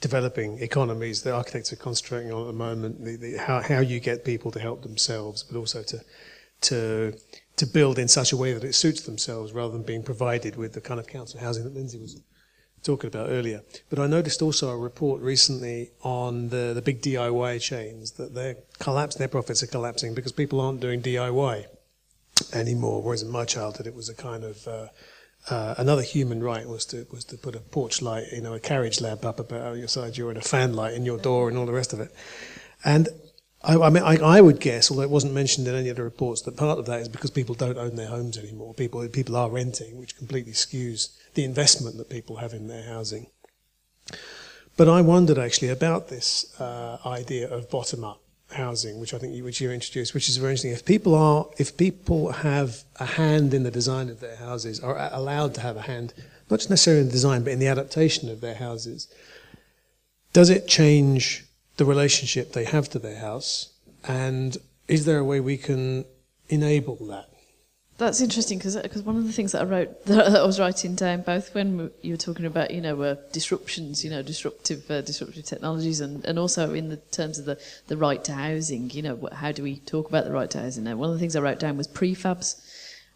developing 0.01 0.59
economies 0.59 1.23
that 1.23 1.33
architects 1.33 1.71
are 1.71 1.77
concentrating 1.77 2.33
on 2.33 2.41
at 2.41 2.47
the 2.47 2.53
moment. 2.53 3.03
The, 3.05 3.15
the, 3.15 3.37
how, 3.37 3.61
how 3.61 3.79
you 3.79 4.01
get 4.01 4.25
people 4.25 4.51
to 4.51 4.59
help 4.59 4.81
themselves, 4.83 5.43
but 5.43 5.57
also 5.57 5.83
to 5.83 6.01
to 6.61 7.13
to 7.55 7.65
build 7.65 7.97
in 7.97 8.07
such 8.07 8.31
a 8.31 8.37
way 8.37 8.53
that 8.53 8.63
it 8.63 8.73
suits 8.73 9.01
themselves, 9.01 9.53
rather 9.53 9.71
than 9.71 9.83
being 9.83 10.03
provided 10.03 10.55
with 10.57 10.73
the 10.73 10.81
kind 10.81 10.99
of 10.99 11.07
council 11.07 11.39
housing 11.39 11.63
that 11.63 11.73
Lynsey 11.73 11.99
was 11.99 12.21
talking 12.83 13.07
about 13.07 13.29
earlier. 13.29 13.61
But 13.89 13.99
I 13.99 14.07
noticed 14.07 14.41
also 14.41 14.69
a 14.69 14.77
report 14.77 15.21
recently 15.21 15.91
on 16.01 16.49
the, 16.49 16.71
the 16.73 16.81
big 16.81 17.01
DIY 17.01 17.61
chains 17.61 18.11
that 18.13 18.33
their 18.33 18.57
collapse, 18.79 19.15
their 19.15 19.27
profits 19.27 19.61
are 19.63 19.67
collapsing 19.67 20.13
because 20.13 20.31
people 20.31 20.59
aren't 20.59 20.79
doing 20.79 21.01
DIY 21.01 21.65
anymore. 22.53 23.01
Whereas 23.01 23.21
in 23.21 23.29
my 23.29 23.45
childhood, 23.45 23.87
it 23.87 23.95
was 23.95 24.09
a 24.09 24.15
kind 24.15 24.43
of 24.43 24.67
uh, 24.67 24.87
uh, 25.49 25.75
another 25.77 26.01
human 26.01 26.43
right 26.43 26.67
was 26.67 26.85
to 26.85 27.05
was 27.11 27.23
to 27.25 27.37
put 27.37 27.55
a 27.55 27.59
porch 27.59 28.01
light, 28.01 28.25
you 28.31 28.41
know, 28.41 28.53
a 28.53 28.59
carriage 28.59 29.01
lamp 29.01 29.25
up 29.25 29.39
about 29.39 29.77
your 29.77 29.87
side 29.87 30.13
door 30.13 30.29
and 30.29 30.37
a 30.37 30.41
fan 30.41 30.73
light 30.73 30.93
in 30.93 31.05
your 31.05 31.17
door 31.17 31.49
and 31.49 31.57
all 31.57 31.65
the 31.65 31.71
rest 31.71 31.93
of 31.93 31.99
it. 31.99 32.13
And 32.83 33.09
I, 33.63 33.77
I 33.77 33.89
mean, 33.89 34.03
I, 34.03 34.17
I, 34.17 34.41
would 34.41 34.59
guess, 34.59 34.89
although 34.89 35.03
it 35.03 35.09
wasn't 35.09 35.33
mentioned 35.33 35.67
in 35.67 35.75
any 35.75 35.89
of 35.89 35.97
the 35.97 36.03
reports, 36.03 36.41
that 36.43 36.57
part 36.57 36.79
of 36.79 36.87
that 36.87 37.01
is 37.01 37.09
because 37.09 37.29
people 37.29 37.53
don't 37.53 37.77
own 37.77 37.95
their 37.95 38.07
homes 38.07 38.37
anymore. 38.37 38.73
People 38.73 39.07
people 39.09 39.35
are 39.35 39.49
renting, 39.49 39.97
which 39.99 40.17
completely 40.17 40.53
skews 40.53 41.09
the 41.33 41.43
investment 41.43 41.97
that 41.97 42.09
people 42.09 42.37
have 42.37 42.53
in 42.53 42.67
their 42.67 42.83
housing. 42.83 43.27
But 44.77 44.87
I 44.89 45.01
wondered 45.01 45.37
actually 45.37 45.69
about 45.69 46.07
this 46.07 46.59
uh, 46.59 46.97
idea 47.05 47.49
of 47.49 47.69
bottom-up 47.69 48.21
housing, 48.51 48.99
which 48.99 49.13
I 49.13 49.17
think 49.17 49.33
you, 49.33 49.43
which 49.43 49.61
you 49.61 49.71
introduced, 49.71 50.13
which 50.13 50.29
is 50.29 50.37
very 50.37 50.51
interesting. 50.51 50.71
If 50.71 50.85
people 50.85 51.15
are, 51.15 51.47
if 51.57 51.77
people 51.77 52.31
have 52.31 52.83
a 52.99 53.05
hand 53.05 53.53
in 53.53 53.63
the 53.63 53.71
design 53.71 54.09
of 54.09 54.19
their 54.19 54.35
houses, 54.37 54.79
are 54.79 55.09
allowed 55.11 55.53
to 55.55 55.61
have 55.61 55.77
a 55.77 55.81
hand, 55.81 56.13
not 56.49 56.59
just 56.59 56.69
necessarily 56.69 57.01
in 57.01 57.07
the 57.07 57.13
design, 57.13 57.43
but 57.43 57.53
in 57.53 57.59
the 57.59 57.67
adaptation 57.67 58.29
of 58.29 58.41
their 58.41 58.55
houses, 58.55 59.07
does 60.33 60.49
it 60.49 60.67
change 60.67 61.45
the 61.77 61.85
relationship 61.85 62.51
they 62.51 62.65
have 62.65 62.89
to 62.89 62.99
their 62.99 63.19
house? 63.19 63.71
And 64.07 64.57
is 64.87 65.05
there 65.05 65.19
a 65.19 65.23
way 65.23 65.39
we 65.39 65.57
can 65.57 66.05
enable 66.49 66.95
that? 67.07 67.30
That's 68.01 68.19
interesting 68.19 68.57
because 68.57 69.03
one 69.03 69.15
of 69.15 69.27
the 69.27 69.31
things 69.31 69.51
that 69.51 69.61
I 69.61 69.65
wrote 69.65 70.05
that 70.07 70.35
I 70.35 70.43
was 70.43 70.59
writing 70.59 70.95
down 70.95 71.21
both 71.21 71.53
when 71.53 71.91
you 72.01 72.13
were 72.13 72.17
talking 72.17 72.47
about 72.47 72.71
you 72.71 72.81
know 72.81 72.99
uh, 72.99 73.15
disruptions, 73.31 74.03
you 74.03 74.09
know 74.09 74.23
disruptive 74.23 74.89
uh, 74.89 75.01
disruptive 75.01 75.45
technologies, 75.45 76.01
and, 76.01 76.25
and 76.25 76.39
also 76.39 76.73
in 76.73 76.89
the 76.89 76.97
terms 76.97 77.37
of 77.37 77.45
the, 77.45 77.61
the 77.89 77.97
right 77.97 78.23
to 78.23 78.33
housing. 78.33 78.89
You 78.89 79.03
know 79.03 79.29
how 79.31 79.51
do 79.51 79.61
we 79.61 79.75
talk 79.81 80.09
about 80.09 80.25
the 80.25 80.31
right 80.31 80.49
to 80.49 80.59
housing 80.59 80.85
now? 80.85 80.95
One 80.95 81.09
of 81.09 81.13
the 81.13 81.19
things 81.19 81.35
I 81.35 81.41
wrote 81.41 81.59
down 81.59 81.77
was 81.77 81.87
prefabs, 81.87 82.59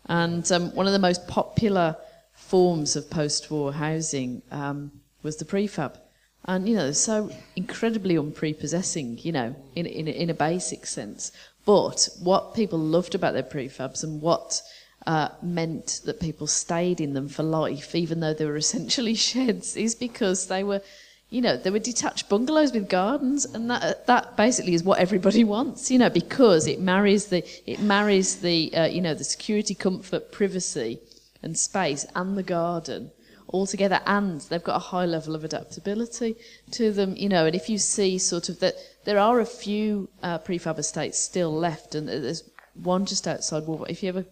and 0.06 0.52
um, 0.52 0.76
one 0.76 0.86
of 0.86 0.94
the 0.94 1.00
most 1.00 1.28
popular 1.28 1.96
forms 2.34 2.96
of 2.96 3.10
post-war 3.10 3.74
housing 3.74 4.44
um, 4.52 4.92
was 5.24 5.38
the 5.38 5.46
prefab, 5.46 5.98
and 6.44 6.70
you 6.70 6.76
know 6.76 6.92
so 6.92 7.32
incredibly 7.56 8.20
unprepossessing. 8.20 9.18
You 9.26 9.32
know 9.32 9.56
in 9.76 9.88
in 9.88 10.08
in 10.08 10.30
a 10.30 10.36
basic 10.36 10.86
sense, 10.86 11.32
but 11.66 12.08
what 12.20 12.54
people 12.54 12.78
loved 12.78 13.16
about 13.16 13.34
their 13.34 13.42
prefabs 13.42 14.04
and 14.04 14.22
what 14.22 14.62
uh, 15.06 15.30
meant 15.42 16.02
that 16.06 16.20
people 16.20 16.48
stayed 16.48 17.00
in 17.00 17.14
them 17.14 17.28
for 17.28 17.44
life, 17.44 17.94
even 17.96 18.20
though 18.20 18.34
they 18.34 18.46
were 18.46 18.58
essentially 18.66 19.16
sheds, 19.16 19.76
is 19.76 19.96
because 19.96 20.48
they 20.48 20.64
were, 20.64 20.82
you 21.30 21.42
know, 21.42 21.58
they 21.58 21.70
were 21.70 21.80
detached 21.80 22.30
bungalows 22.30 22.72
with 22.72 22.90
gardens, 22.90 23.46
and 23.46 23.70
that 23.70 24.08
that 24.08 24.36
basically 24.36 24.74
is 24.74 24.84
what 24.84 25.00
everybody 25.00 25.44
wants, 25.56 25.92
you 25.92 26.00
know, 26.00 26.10
because 26.10 26.68
it 26.68 26.80
marries 26.80 27.28
the 27.28 27.44
it 27.70 27.80
marries 27.80 28.38
the 28.38 28.74
uh, 28.76 28.86
you 28.86 29.02
know 29.02 29.14
the 29.14 29.24
security, 29.24 29.76
comfort, 29.76 30.32
privacy, 30.32 31.00
and 31.44 31.58
space, 31.58 32.06
and 32.16 32.38
the 32.38 32.44
garden 32.44 33.12
all 33.48 33.68
together, 33.68 34.02
and 34.06 34.42
they've 34.42 34.64
got 34.64 34.76
a 34.76 34.80
high 34.80 35.06
level 35.06 35.36
of 35.36 35.44
adaptability 35.44 36.36
to 36.72 36.92
them, 36.92 37.16
you 37.16 37.30
know. 37.30 37.46
And 37.46 37.56
if 37.56 37.70
you 37.70 37.78
see 37.78 38.18
sort 38.18 38.50
of 38.50 38.60
that, 38.60 38.74
there 39.06 39.20
are 39.20 39.40
a 39.40 39.46
few 39.46 40.10
uh, 40.24 40.40
prefab 40.40 40.80
estates 40.80 41.20
still 41.20 41.54
left, 41.54 41.94
and 41.94 42.08
there's 42.08 42.44
one 42.74 43.06
just 43.06 43.28
outside 43.28 43.68
Wolverhampton. 43.68 43.96
If 43.96 44.04
you 44.04 44.10
ever 44.10 44.26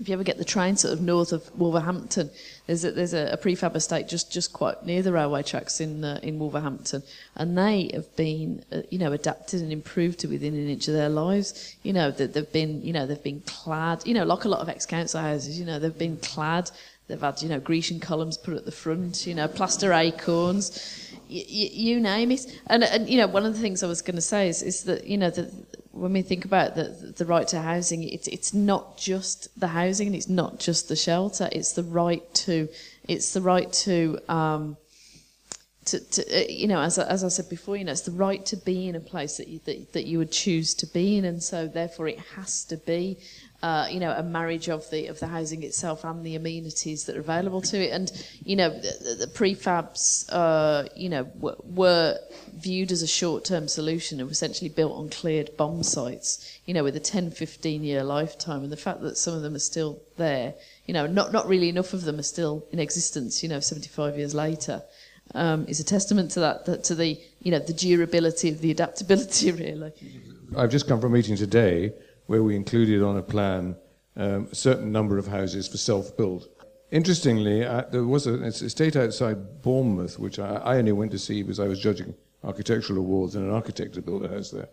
if 0.00 0.08
you 0.08 0.14
ever 0.14 0.24
get 0.24 0.38
the 0.38 0.44
train 0.44 0.76
sort 0.76 0.92
of 0.92 1.00
north 1.00 1.32
of 1.32 1.48
Wolverhampton, 1.58 2.30
there's 2.66 2.84
a, 2.84 2.90
there's 2.90 3.14
a, 3.14 3.32
a 3.32 3.36
prefab 3.36 3.76
estate 3.76 4.08
just, 4.08 4.32
just 4.32 4.52
quite 4.52 4.84
near 4.84 5.02
the 5.02 5.12
railway 5.12 5.42
tracks 5.42 5.80
in 5.80 6.04
uh, 6.04 6.18
in 6.22 6.38
Wolverhampton, 6.38 7.02
and 7.36 7.56
they 7.56 7.90
have 7.94 8.14
been 8.16 8.64
uh, 8.72 8.82
you 8.90 8.98
know 8.98 9.12
adapted 9.12 9.62
and 9.62 9.72
improved 9.72 10.20
to 10.20 10.26
within 10.26 10.54
an 10.54 10.68
inch 10.68 10.88
of 10.88 10.94
their 10.94 11.08
lives. 11.08 11.76
You 11.82 11.92
know 11.92 12.10
that 12.10 12.34
they've 12.34 12.52
been 12.52 12.82
you 12.82 12.92
know 12.92 13.06
they've 13.06 13.22
been 13.22 13.42
clad 13.46 14.06
you 14.06 14.14
know 14.14 14.24
like 14.24 14.44
a 14.44 14.48
lot 14.48 14.60
of 14.60 14.68
ex 14.68 14.84
council 14.86 15.20
houses. 15.20 15.58
You 15.58 15.66
know 15.66 15.78
they've 15.78 15.96
been 15.96 16.16
clad 16.16 16.70
They've 17.06 17.20
had, 17.20 17.42
you 17.42 17.50
know, 17.50 17.60
Grecian 17.60 18.00
columns 18.00 18.38
put 18.38 18.54
at 18.54 18.64
the 18.64 18.72
front, 18.72 19.26
you 19.26 19.34
know, 19.34 19.46
plaster 19.46 19.92
acorns, 19.92 21.12
y- 21.28 21.44
y- 21.46 21.70
you 21.72 22.00
name 22.00 22.30
it. 22.30 22.46
And, 22.68 22.82
and, 22.82 23.08
you 23.10 23.18
know, 23.18 23.26
one 23.26 23.44
of 23.44 23.52
the 23.54 23.60
things 23.60 23.82
I 23.82 23.86
was 23.86 24.00
going 24.00 24.14
to 24.14 24.22
say 24.22 24.48
is, 24.48 24.62
is 24.62 24.84
that, 24.84 25.06
you 25.06 25.18
know, 25.18 25.28
that 25.28 25.52
when 25.94 26.12
we 26.12 26.22
think 26.22 26.44
about 26.44 26.74
the, 26.74 27.14
the 27.16 27.24
right 27.24 27.46
to 27.48 27.60
housing, 27.60 28.02
it's, 28.02 28.26
it's 28.26 28.52
not 28.52 28.98
just 28.98 29.48
the 29.58 29.68
housing 29.68 30.08
and 30.08 30.16
it's 30.16 30.28
not 30.28 30.58
just 30.58 30.88
the 30.88 30.96
shelter. 30.96 31.48
It's 31.52 31.72
the 31.72 31.84
right 31.84 32.22
to, 32.34 32.68
it's 33.06 33.32
the 33.32 33.40
right 33.40 33.72
to, 33.72 34.18
um, 34.28 34.76
to, 35.86 36.00
to 36.00 36.22
uh, 36.22 36.46
you 36.48 36.66
know, 36.66 36.80
as, 36.80 36.98
as 36.98 37.22
I 37.22 37.28
said 37.28 37.48
before, 37.48 37.76
you 37.76 37.84
know, 37.84 37.92
it's 37.92 38.00
the 38.00 38.10
right 38.10 38.44
to 38.46 38.56
be 38.56 38.88
in 38.88 38.96
a 38.96 39.00
place 39.00 39.36
that 39.36 39.48
you, 39.48 39.60
that, 39.66 39.92
that 39.92 40.06
you 40.06 40.18
would 40.18 40.32
choose 40.32 40.74
to 40.74 40.86
be 40.86 41.16
in, 41.16 41.24
and 41.24 41.42
so 41.42 41.68
therefore 41.68 42.08
it 42.08 42.18
has 42.36 42.64
to 42.66 42.76
be 42.76 43.18
uh, 43.64 43.88
you 43.90 43.98
know, 43.98 44.10
a 44.10 44.22
marriage 44.22 44.68
of 44.68 44.90
the 44.90 45.06
of 45.06 45.18
the 45.20 45.26
housing 45.26 45.62
itself 45.62 46.04
and 46.04 46.22
the 46.22 46.34
amenities 46.34 47.06
that 47.06 47.16
are 47.16 47.20
available 47.20 47.62
to 47.62 47.78
it. 47.78 47.92
And 47.92 48.12
you 48.44 48.56
know, 48.56 48.68
the, 48.68 49.16
the 49.20 49.26
prefabs, 49.26 50.26
uh, 50.30 50.86
you 50.94 51.08
know, 51.08 51.30
were 51.40 52.18
viewed 52.52 52.92
as 52.92 53.00
a 53.00 53.06
short-term 53.06 53.66
solution 53.68 54.20
and 54.20 54.28
were 54.28 54.32
essentially 54.32 54.68
built 54.68 54.92
on 54.92 55.08
cleared 55.08 55.56
bomb 55.56 55.82
sites. 55.82 56.60
You 56.66 56.74
know, 56.74 56.84
with 56.84 56.94
a 56.94 57.00
10, 57.00 57.30
15 57.30 57.82
year 57.82 58.04
lifetime, 58.04 58.64
and 58.64 58.70
the 58.70 58.76
fact 58.76 59.00
that 59.00 59.16
some 59.16 59.32
of 59.32 59.40
them 59.40 59.54
are 59.54 59.66
still 59.72 60.02
there, 60.18 60.52
you 60.84 60.92
know, 60.92 61.06
not 61.06 61.32
not 61.32 61.48
really 61.48 61.70
enough 61.70 61.94
of 61.94 62.04
them 62.04 62.18
are 62.18 62.30
still 62.34 62.66
in 62.70 62.78
existence. 62.78 63.42
You 63.42 63.48
know, 63.48 63.60
75 63.60 64.18
years 64.18 64.34
later. 64.34 64.82
Um, 65.34 65.64
is 65.68 65.80
a 65.80 65.84
testament 65.84 66.32
to 66.32 66.40
that, 66.40 66.66
that, 66.66 66.84
to 66.84 66.94
the 66.94 67.18
you 67.40 67.50
know 67.50 67.58
the 67.58 67.72
durability 67.72 68.50
of 68.50 68.60
the 68.60 68.70
adaptability 68.70 69.52
really. 69.64 69.90
I've 70.54 70.70
just 70.70 70.86
come 70.86 71.00
from 71.00 71.12
a 71.12 71.16
meeting 71.16 71.34
today 71.34 71.94
where 72.26 72.42
we 72.42 72.56
included 72.56 73.02
on 73.02 73.16
a 73.16 73.22
plan 73.22 73.76
um, 74.16 74.48
a 74.50 74.54
certain 74.54 74.92
number 74.92 75.18
of 75.18 75.26
houses 75.26 75.66
for 75.68 75.76
self-build. 75.76 76.48
Interestingly, 76.90 77.64
uh, 77.64 77.82
there 77.90 78.04
was 78.04 78.26
a, 78.26 78.34
estate 78.44 78.96
outside 78.96 79.62
Bournemouth, 79.62 80.18
which 80.18 80.38
I, 80.38 80.56
I, 80.56 80.76
only 80.76 80.92
went 80.92 81.10
to 81.12 81.18
see 81.18 81.42
because 81.42 81.58
I 81.58 81.66
was 81.66 81.80
judging 81.80 82.14
architectural 82.44 83.00
awards, 83.00 83.34
and 83.34 83.44
an 83.44 83.52
architect 83.52 83.96
had 83.96 84.06
built 84.06 84.24
a 84.24 84.28
house 84.28 84.50
there, 84.50 84.68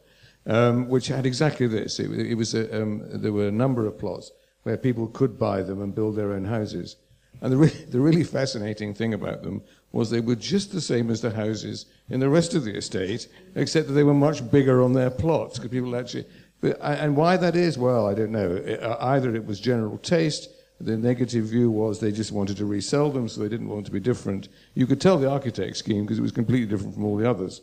um, 0.45 0.87
which 0.87 1.07
had 1.07 1.25
exactly 1.25 1.67
this. 1.67 1.99
It, 1.99 2.11
it 2.11 2.35
was 2.35 2.53
a, 2.53 2.81
um, 2.81 3.01
there 3.09 3.33
were 3.33 3.47
a 3.47 3.51
number 3.51 3.87
of 3.87 3.97
plots 3.97 4.31
where 4.63 4.77
people 4.77 5.07
could 5.07 5.39
buy 5.39 5.63
them 5.63 5.81
and 5.81 5.95
build 5.95 6.15
their 6.15 6.33
own 6.33 6.45
houses. 6.45 6.97
And 7.41 7.51
the, 7.51 7.57
re- 7.57 7.85
the 7.89 7.99
really 7.99 8.23
fascinating 8.23 8.93
thing 8.93 9.15
about 9.15 9.41
them 9.41 9.63
was 9.91 10.09
they 10.09 10.19
were 10.19 10.35
just 10.35 10.71
the 10.71 10.81
same 10.81 11.09
as 11.09 11.21
the 11.21 11.31
houses 11.31 11.87
in 12.09 12.19
the 12.19 12.29
rest 12.29 12.53
of 12.53 12.63
the 12.63 12.75
estate, 12.75 13.27
except 13.55 13.87
that 13.87 13.93
they 13.93 14.03
were 14.03 14.13
much 14.13 14.49
bigger 14.51 14.83
on 14.83 14.93
their 14.93 15.09
plots 15.09 15.57
because 15.57 15.71
people 15.71 15.95
actually 15.95 16.25
and 16.61 17.15
why 17.15 17.37
that 17.37 17.55
is, 17.55 17.77
well, 17.77 18.07
I 18.07 18.13
don't 18.13 18.31
know. 18.31 18.55
Uh, 18.55 18.97
either 18.99 19.35
it 19.35 19.45
was 19.45 19.59
general 19.59 19.97
taste, 19.97 20.49
the 20.79 20.97
negative 20.97 21.45
view 21.45 21.69
was 21.69 21.99
they 21.99 22.11
just 22.11 22.31
wanted 22.31 22.57
to 22.57 22.65
resell 22.65 23.11
them, 23.11 23.27
so 23.27 23.41
they 23.41 23.49
didn't 23.49 23.69
want 23.69 23.85
to 23.85 23.91
be 23.91 23.99
different. 23.99 24.49
You 24.73 24.87
could 24.87 25.01
tell 25.01 25.17
the 25.17 25.29
architect 25.29 25.77
scheme 25.77 26.03
because 26.03 26.19
it 26.19 26.23
was 26.23 26.31
completely 26.31 26.67
different 26.67 26.93
from 26.93 27.05
all 27.05 27.17
the 27.17 27.29
others. 27.29 27.61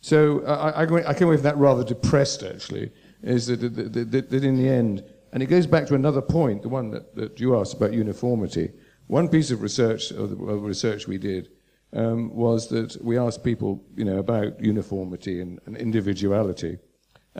So 0.00 0.40
uh, 0.40 0.72
I, 0.74 0.82
I, 0.82 1.14
came 1.14 1.28
away 1.28 1.36
from 1.36 1.44
that 1.44 1.58
rather 1.58 1.84
depressed, 1.84 2.42
actually, 2.42 2.90
is 3.22 3.46
that, 3.48 3.60
that, 3.60 4.10
that, 4.10 4.30
that, 4.30 4.44
in 4.44 4.56
the 4.56 4.68
end, 4.68 5.04
and 5.32 5.42
it 5.42 5.46
goes 5.46 5.66
back 5.66 5.86
to 5.86 5.94
another 5.94 6.22
point, 6.22 6.62
the 6.62 6.70
one 6.70 6.90
that, 6.90 7.14
that 7.16 7.38
you 7.38 7.58
asked 7.58 7.74
about 7.74 7.92
uniformity. 7.92 8.72
One 9.08 9.28
piece 9.28 9.50
of 9.50 9.60
research, 9.60 10.10
of 10.10 10.30
the, 10.30 10.44
of 10.44 10.62
research 10.62 11.06
we 11.06 11.18
did, 11.18 11.50
um, 11.92 12.34
was 12.34 12.68
that 12.68 12.96
we 13.02 13.18
asked 13.18 13.44
people, 13.44 13.84
you 13.94 14.04
know, 14.04 14.18
about 14.18 14.62
uniformity 14.62 15.40
and, 15.40 15.60
and 15.66 15.76
individuality. 15.76 16.78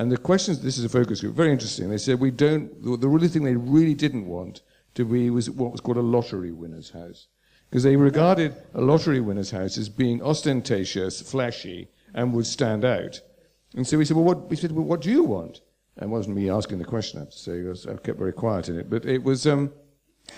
And 0.00 0.10
the 0.10 0.16
questions, 0.16 0.62
this 0.62 0.78
is 0.78 0.84
a 0.86 0.88
focus 0.88 1.20
group, 1.20 1.36
very 1.36 1.52
interesting. 1.52 1.90
They 1.90 1.98
said 1.98 2.20
we 2.20 2.30
don't, 2.30 2.82
the, 2.82 2.96
the 2.96 3.06
really 3.06 3.28
thing 3.28 3.44
they 3.44 3.56
really 3.56 3.92
didn't 3.92 4.26
want 4.26 4.62
to 4.94 5.04
be 5.04 5.28
was 5.28 5.50
what 5.50 5.72
was 5.72 5.82
called 5.82 5.98
a 5.98 6.00
lottery 6.16 6.52
winner's 6.52 6.88
house. 6.88 7.28
because 7.68 7.82
they 7.82 7.96
regarded 7.96 8.54
a 8.72 8.80
lottery 8.80 9.20
winner's 9.20 9.50
house 9.50 9.76
as 9.76 9.90
being 9.90 10.22
ostentatious, 10.22 11.20
flashy, 11.20 11.90
and 12.14 12.32
would 12.32 12.46
stand 12.46 12.82
out. 12.82 13.20
And 13.76 13.86
so 13.86 13.98
we 13.98 14.06
said, 14.06 14.16
well, 14.16 14.24
what, 14.24 14.48
we 14.48 14.56
said, 14.56 14.72
well, 14.72 14.86
what 14.86 15.02
do 15.02 15.10
you 15.10 15.22
want? 15.22 15.60
And 15.98 16.10
it 16.10 16.14
wasn't 16.14 16.34
me 16.34 16.48
asking 16.48 16.78
the 16.78 16.86
question, 16.86 17.18
I 17.18 17.24
have 17.24 17.32
to 17.32 17.38
say, 17.38 17.60
was, 17.60 17.86
I 17.86 17.94
kept 17.96 18.18
very 18.18 18.32
quiet 18.32 18.70
in 18.70 18.78
it. 18.78 18.88
But 18.88 19.04
it 19.04 19.22
was, 19.22 19.46
um, 19.46 19.70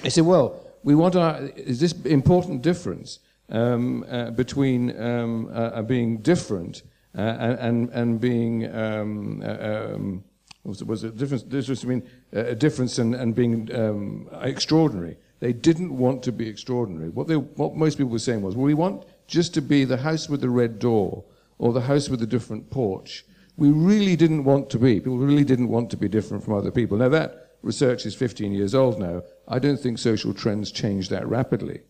I 0.03 0.09
said, 0.09 0.27
well, 0.27 0.61
we 0.83 0.97
want 0.97 1.15
our, 1.15 1.41
is 1.55 1.79
this 1.79 1.93
important 2.03 2.63
difference 2.63 3.21
um, 3.49 4.05
uh, 4.11 4.33
between 4.33 5.01
um, 5.01 5.49
uh, 5.55 5.83
being 5.83 6.19
different 6.19 6.83
uh, 7.17 7.21
and, 7.21 7.91
and 7.91 8.21
being, 8.21 8.75
um, 8.75 9.43
uh, 9.45 9.95
um, 9.95 10.25
was, 10.65 10.83
was 10.85 11.05
it 11.05 11.17
difference, 11.17 11.43
difference 11.43 11.81
between 11.81 12.03
uh, 12.35 12.47
a 12.47 12.55
difference 12.55 12.99
and, 12.99 13.15
and 13.15 13.35
being 13.35 13.75
um, 13.75 14.29
extraordinary? 14.41 15.19
They 15.41 15.53
didn't 15.53 15.97
want 15.97 16.23
to 16.23 16.33
be 16.33 16.49
extraordinary. 16.49 17.11
What, 17.11 17.27
they, 17.27 17.37
what 17.37 17.75
most 17.75 17.99
people 17.99 18.13
were 18.13 18.19
saying 18.19 18.43
was, 18.43 18.55
well, 18.55 18.65
we 18.65 18.75
want 18.75 19.05
just 19.27 19.53
to 19.55 19.61
be 19.61 19.85
the 19.85 19.99
house 19.99 20.29
with 20.29 20.41
the 20.41 20.49
red 20.49 20.79
door 20.79 21.25
or 21.59 21.73
the 21.73 21.83
house 21.83 22.09
with 22.09 22.23
a 22.23 22.27
different 22.27 22.71
porch. 22.71 23.25
We 23.57 23.71
really 23.71 24.17
didn't 24.17 24.45
want 24.45 24.71
to 24.71 24.79
be. 24.79 25.01
People 25.01 25.19
really 25.19 25.45
didn't 25.45 25.69
want 25.69 25.91
to 25.91 25.97
be 25.97 26.09
different 26.09 26.45
from 26.45 26.55
other 26.55 26.71
people. 26.71 26.97
Now, 26.97 27.11
that 27.11 27.57
research 27.63 28.07
is 28.07 28.15
15 28.15 28.53
years 28.53 28.75
old 28.75 28.99
now. 28.99 29.23
I 29.47 29.59
don't 29.59 29.79
think 29.79 29.99
social 29.99 30.33
trends 30.33 30.73
change 30.73 31.11
that 31.11 31.29
rapidly. 31.29 31.83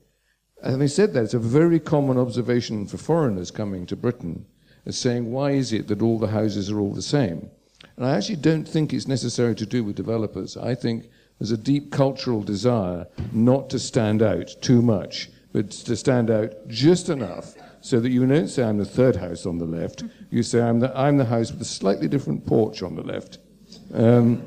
Having 0.64 0.88
said 0.88 1.12
that, 1.12 1.24
it's 1.24 1.34
a 1.34 1.38
very 1.38 1.78
common 1.78 2.18
observation 2.18 2.86
for 2.86 2.96
foreigners 2.96 3.50
coming 3.50 3.86
to 3.86 3.96
Britain 3.96 4.46
as 4.87 4.99
saying, 4.99 5.30
why 5.30 5.53
is 5.53 5.72
it 5.72 5.89
that 5.89 6.03
all 6.03 6.18
the 6.18 6.28
houses 6.28 6.70
are 6.70 6.80
all 6.80 6.93
the 6.93 7.03
same? 7.03 7.51
And 7.97 8.07
I 8.07 8.16
actually 8.16 8.37
don't 8.37 8.66
think 8.66 8.93
it's 8.93 9.07
necessary 9.07 9.55
to 9.57 9.66
do 9.66 9.85
with 9.85 9.97
developers. 9.97 10.57
I 10.57 10.74
think 10.74 11.09
there's 11.39 11.51
a 11.51 11.57
deep 11.57 11.91
cultural 11.91 12.43
desire 12.43 13.07
not 13.33 13.70
to 13.70 13.78
stand 13.78 14.22
out 14.22 14.51
too 14.61 14.83
much, 14.83 15.30
but 15.53 15.70
to 15.70 15.97
stand 15.97 16.30
out 16.30 16.55
just 16.68 17.09
enough 17.09 17.55
so 17.80 18.01
that 18.01 18.11
you 18.11 18.24
don't 18.26 18.49
say 18.49 18.62
I'm 18.62 18.78
the 18.78 18.85
third 18.85 19.16
house 19.16 19.45
on 19.45 19.59
the 19.59 19.66
left. 19.66 20.05
You 20.30 20.43
say 20.43 20.62
I'm 20.62 20.80
the, 20.80 20.97
I'm 20.99 21.16
the 21.16 21.24
house 21.24 21.51
with 21.51 21.61
a 21.61 21.66
slightly 21.66 22.09
different 22.09 22.47
porch 22.47 22.83
on 22.83 22.95
the 22.95 23.03
left. 23.03 23.39
Um, 23.93 24.43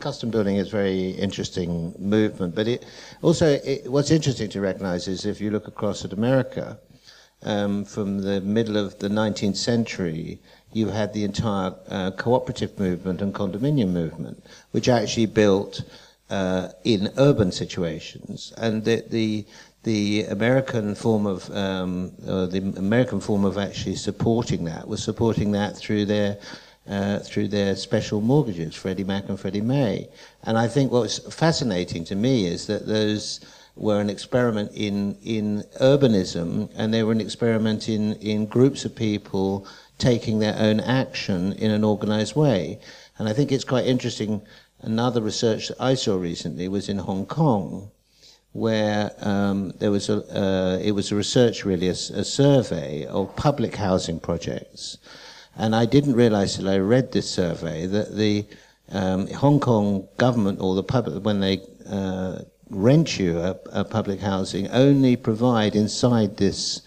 custom 0.00 0.30
building 0.30 0.56
is 0.56 0.68
a 0.68 0.70
very 0.70 1.10
interesting 1.10 1.94
movement, 1.98 2.54
but 2.54 2.68
it 2.68 2.84
also 3.22 3.46
it, 3.46 3.90
what's 3.90 4.10
interesting 4.10 4.48
to 4.50 4.60
recognise 4.60 5.08
is 5.08 5.24
if 5.24 5.40
you 5.40 5.50
look 5.50 5.68
across 5.68 6.04
at 6.04 6.12
America, 6.12 6.78
um, 7.42 7.84
from 7.84 8.22
the 8.22 8.40
middle 8.40 8.76
of 8.76 8.98
the 8.98 9.08
19th 9.08 9.56
century, 9.56 10.38
you 10.72 10.88
had 10.88 11.12
the 11.12 11.24
entire 11.24 11.74
uh, 11.88 12.10
cooperative 12.12 12.78
movement 12.78 13.22
and 13.22 13.34
condominium 13.34 13.90
movement, 13.90 14.44
which 14.72 14.88
actually 14.88 15.26
built 15.26 15.82
uh, 16.30 16.68
in 16.84 17.10
urban 17.16 17.50
situations, 17.50 18.52
and 18.58 18.84
the, 18.84 19.04
the 19.08 19.46
the 19.84 20.24
American 20.24 20.94
form 20.94 21.24
of 21.24 21.50
um, 21.54 22.12
the 22.18 22.74
American 22.76 23.20
form 23.20 23.44
of 23.44 23.56
actually 23.56 23.94
supporting 23.94 24.64
that 24.64 24.86
was 24.86 25.02
supporting 25.02 25.52
that 25.52 25.76
through 25.76 26.04
their 26.04 26.36
uh, 26.88 27.18
through 27.20 27.48
their 27.48 27.76
special 27.76 28.20
mortgages, 28.20 28.74
Freddie 28.74 29.04
Mac 29.04 29.28
and 29.28 29.38
Freddie 29.38 29.60
Mae. 29.60 30.08
And 30.44 30.58
I 30.58 30.68
think 30.68 30.90
what's 30.90 31.18
fascinating 31.34 32.04
to 32.04 32.16
me 32.16 32.46
is 32.46 32.66
that 32.66 32.86
those 32.86 33.40
were 33.78 34.00
an 34.00 34.10
experiment 34.10 34.70
in 34.74 35.16
in 35.22 35.64
urbanism, 35.80 36.70
and 36.76 36.92
they 36.92 37.02
were 37.02 37.12
an 37.12 37.20
experiment 37.20 37.88
in 37.88 38.14
in 38.14 38.46
groups 38.46 38.84
of 38.84 38.94
people 38.94 39.66
taking 39.98 40.38
their 40.38 40.56
own 40.58 40.80
action 40.80 41.52
in 41.54 41.70
an 41.70 41.84
organized 41.84 42.36
way. 42.36 42.78
And 43.18 43.28
I 43.28 43.32
think 43.32 43.50
it's 43.50 43.64
quite 43.64 43.86
interesting 43.86 44.42
Another 44.80 45.20
research 45.20 45.68
that 45.68 45.80
I 45.80 45.94
saw 45.94 46.16
recently 46.16 46.68
was 46.68 46.88
in 46.88 46.98
Hong 46.98 47.26
Kong, 47.26 47.90
where 48.52 49.10
um, 49.20 49.72
there 49.80 49.90
was 49.90 50.08
a 50.08 50.18
uh, 50.32 50.78
it 50.78 50.92
was 50.92 51.10
a 51.10 51.16
research 51.16 51.64
really 51.64 51.88
a, 51.88 51.98
a, 52.22 52.24
survey 52.24 53.04
of 53.06 53.34
public 53.34 53.74
housing 53.74 54.20
projects, 54.20 54.98
and 55.56 55.74
I 55.74 55.84
didn't 55.84 56.14
realize 56.14 56.54
till 56.54 56.68
I 56.68 56.78
read 56.78 57.10
this 57.10 57.28
survey 57.28 57.86
that 57.86 58.16
the 58.16 58.46
um, 58.92 59.26
Hong 59.32 59.58
Kong 59.58 60.06
government 60.16 60.60
or 60.60 60.76
the 60.76 60.84
public 60.84 61.24
when 61.24 61.40
they 61.40 61.60
uh, 61.90 62.42
rent 62.70 63.18
you 63.18 63.38
a, 63.38 63.58
a, 63.72 63.84
public 63.84 64.20
housing 64.20 64.68
only 64.68 65.16
provide 65.16 65.74
inside 65.74 66.36
this, 66.36 66.82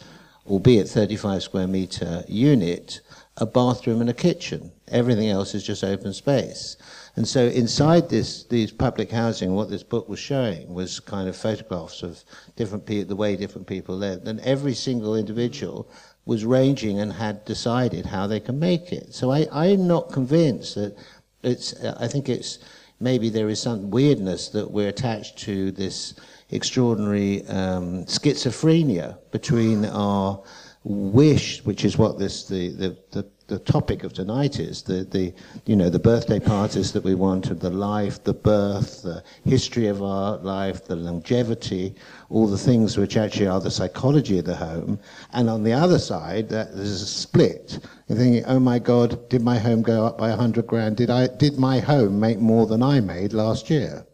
albeit 0.48 0.88
35 0.88 1.44
square 1.44 1.68
meter 1.68 2.24
unit, 2.28 3.02
a 3.38 3.46
bathroom 3.46 4.02
and 4.02 4.10
a 4.10 4.14
kitchen. 4.14 4.72
Everything 4.90 5.30
else 5.30 5.56
is 5.56 5.64
just 5.64 5.84
open 5.84 6.14
space. 6.14 6.78
And 7.16 7.28
so 7.28 7.48
inside 7.48 8.10
this, 8.10 8.44
these 8.44 8.72
public 8.72 9.12
housing, 9.12 9.54
what 9.54 9.70
this 9.70 9.84
book 9.84 10.08
was 10.08 10.20
showing 10.20 10.74
was 10.74 11.00
kind 11.00 11.28
of 11.28 11.36
photographs 11.36 12.04
of 12.04 12.24
different 12.56 12.86
the 12.86 13.16
way 13.16 13.36
different 13.36 13.68
people 13.68 13.96
lived. 13.96 14.28
And 14.28 14.40
every 14.42 14.74
single 14.74 15.16
individual 15.16 15.90
was 16.26 16.46
ranging 16.46 17.00
and 17.00 17.12
had 17.12 17.44
decided 17.46 18.06
how 18.06 18.28
they 18.28 18.40
can 18.40 18.60
make 18.60 18.92
it. 18.92 19.14
So 19.14 19.32
I, 19.32 19.48
I'm 19.52 19.88
not 19.88 20.12
convinced 20.12 20.76
that 20.76 20.96
it's, 21.44 21.74
I 21.84 22.08
think 22.08 22.30
it's, 22.30 22.60
maybe 23.02 23.30
there 23.30 23.50
is 23.50 23.62
some 23.62 23.90
weirdness 23.90 24.50
that 24.50 24.70
we're 24.70 24.90
attached 24.90 25.38
to 25.40 25.72
this 25.72 26.14
extraordinary 26.52 27.46
um, 27.48 28.06
schizophrenia 28.06 29.18
between 29.32 29.86
our 29.86 30.44
wish, 30.84 31.64
which 31.66 31.86
is 31.86 31.98
what 31.98 32.20
this, 32.20 32.48
the, 32.48 32.70
the, 32.70 32.98
the 33.12 33.24
the 33.52 33.60
topic 33.60 34.06
of 34.06 34.14
tonight 34.14 34.62
is 34.62 34.82
the, 34.82 35.04
the 35.04 35.34
you 35.66 35.76
know 35.76 35.90
the 35.90 36.00
birthday 36.00 36.40
parties 36.40 36.94
that 36.94 37.04
we 37.04 37.16
wanted, 37.16 37.60
the 37.60 37.70
life, 37.70 38.24
the 38.24 38.34
birth, 38.34 39.02
the 39.02 39.22
history 39.44 39.88
of 39.88 40.02
our 40.02 40.38
life, 40.38 40.86
the 40.86 40.96
longevity, 40.96 41.94
all 42.30 42.48
the 42.48 42.58
things 42.58 42.98
which 42.98 43.18
actually 43.18 43.48
are 43.48 43.60
the 43.60 43.70
psychology 43.70 44.40
of 44.40 44.46
the 44.46 44.56
home. 44.56 44.98
And 45.34 45.50
on 45.50 45.64
the 45.64 45.74
other 45.74 46.00
side, 46.00 46.48
that 46.48 46.74
there's 46.74 47.02
a 47.02 47.06
split. 47.06 47.80
You're 48.08 48.18
thinking, 48.18 48.46
oh 48.46 48.60
my 48.62 48.80
God, 48.80 49.28
did 49.28 49.42
my 49.42 49.60
home 49.60 49.82
go 49.82 50.06
up 50.06 50.18
by 50.18 50.30
a 50.30 50.38
hundred 50.38 50.66
grand? 50.66 50.96
Did 50.96 51.10
I 51.10 51.28
did 51.28 51.60
my 51.60 51.80
home 51.80 52.22
make 52.22 52.40
more 52.40 52.66
than 52.66 52.82
I 52.82 53.02
made 53.02 53.34
last 53.34 53.70
year? 53.70 54.06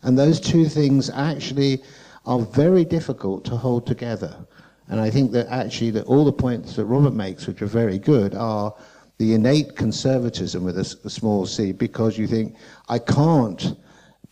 And 0.00 0.18
those 0.18 0.40
two 0.40 0.64
things 0.64 1.10
actually 1.10 1.82
are 2.24 2.38
very 2.38 2.86
difficult 2.86 3.44
to 3.44 3.56
hold 3.56 3.86
together. 3.86 4.34
And 4.88 5.00
I 5.00 5.10
think 5.10 5.32
that 5.32 5.48
actually 5.48 5.90
that 5.92 6.06
all 6.06 6.24
the 6.24 6.32
points 6.32 6.76
that 6.76 6.86
Robert 6.86 7.14
makes, 7.14 7.46
which 7.46 7.62
are 7.62 7.66
very 7.66 7.98
good, 7.98 8.34
are 8.34 8.74
the 9.18 9.34
innate 9.34 9.76
conservatism 9.76 10.64
with 10.64 10.78
a, 10.78 10.96
a 11.04 11.10
small 11.10 11.44
c, 11.46 11.72
because 11.72 12.16
you 12.16 12.26
think, 12.26 12.56
I 12.88 12.98
can't 12.98 13.76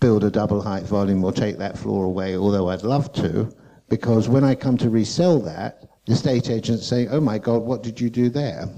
build 0.01 0.25
a 0.25 0.31
double 0.31 0.63
height 0.63 0.85
volume 0.85 1.25
or 1.25 1.33
take 1.33 1.59
that 1.59 1.77
floor 1.77 2.05
away, 2.05 2.37
although 2.37 2.69
I'd 2.69 2.83
love 2.83 3.13
to, 3.15 3.53
because 3.89 4.29
when 4.29 4.45
I 4.45 4.55
come 4.55 4.77
to 4.79 4.91
resell 4.91 5.41
that, 5.41 5.89
the 6.07 6.13
estate 6.13 6.51
agent's 6.51 6.87
saying, 6.87 7.09
oh 7.11 7.21
my 7.21 7.39
God, 7.39 7.63
what 7.63 7.83
did 7.83 8.01
you 8.01 8.11
do 8.11 8.29
there? 8.29 8.69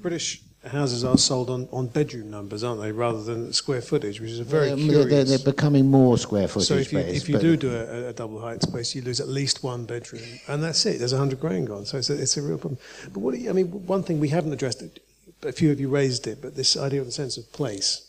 British 0.00 0.42
houses 0.68 1.04
are 1.04 1.16
sold 1.16 1.48
on, 1.48 1.68
on 1.72 1.86
bedroom 1.86 2.30
numbers, 2.30 2.62
aren't 2.62 2.82
they, 2.82 2.92
rather 2.92 3.22
than 3.22 3.52
square 3.52 3.80
footage, 3.80 4.20
which 4.20 4.30
is 4.30 4.40
a 4.40 4.44
very 4.44 4.70
um, 4.70 4.78
curious. 4.78 5.08
They're, 5.08 5.24
they're, 5.24 5.52
becoming 5.52 5.90
more 5.90 6.18
square 6.18 6.48
footage. 6.48 6.68
So 6.68 6.74
if 6.74 6.92
you, 6.92 6.98
based, 6.98 7.22
if 7.22 7.28
you 7.28 7.38
do 7.38 7.56
do 7.56 7.74
a, 7.74 8.08
a, 8.08 8.12
double 8.12 8.40
height 8.40 8.62
space, 8.62 8.94
you 8.94 9.02
lose 9.02 9.20
at 9.20 9.28
least 9.28 9.62
one 9.62 9.86
bedroom, 9.86 10.22
and 10.48 10.62
that's 10.62 10.84
it. 10.84 10.98
There's 10.98 11.14
a 11.14 11.18
hundred 11.18 11.40
grand 11.40 11.68
gone. 11.68 11.86
So 11.86 11.96
it's 11.96 12.10
a, 12.10 12.20
it's 12.20 12.36
a 12.36 12.42
real 12.42 12.58
problem. 12.58 12.78
But 13.04 13.20
what 13.20 13.38
you, 13.38 13.48
I 13.48 13.52
mean, 13.54 13.68
one 13.86 14.02
thing 14.02 14.20
we 14.20 14.28
haven't 14.28 14.52
addressed, 14.52 14.82
a 15.42 15.52
few 15.52 15.72
of 15.72 15.80
you 15.80 15.88
raised 15.88 16.26
it, 16.26 16.42
but 16.42 16.56
this 16.56 16.76
idea 16.76 17.00
of 17.00 17.06
the 17.06 17.12
sense 17.12 17.38
of 17.38 17.50
place. 17.52 18.06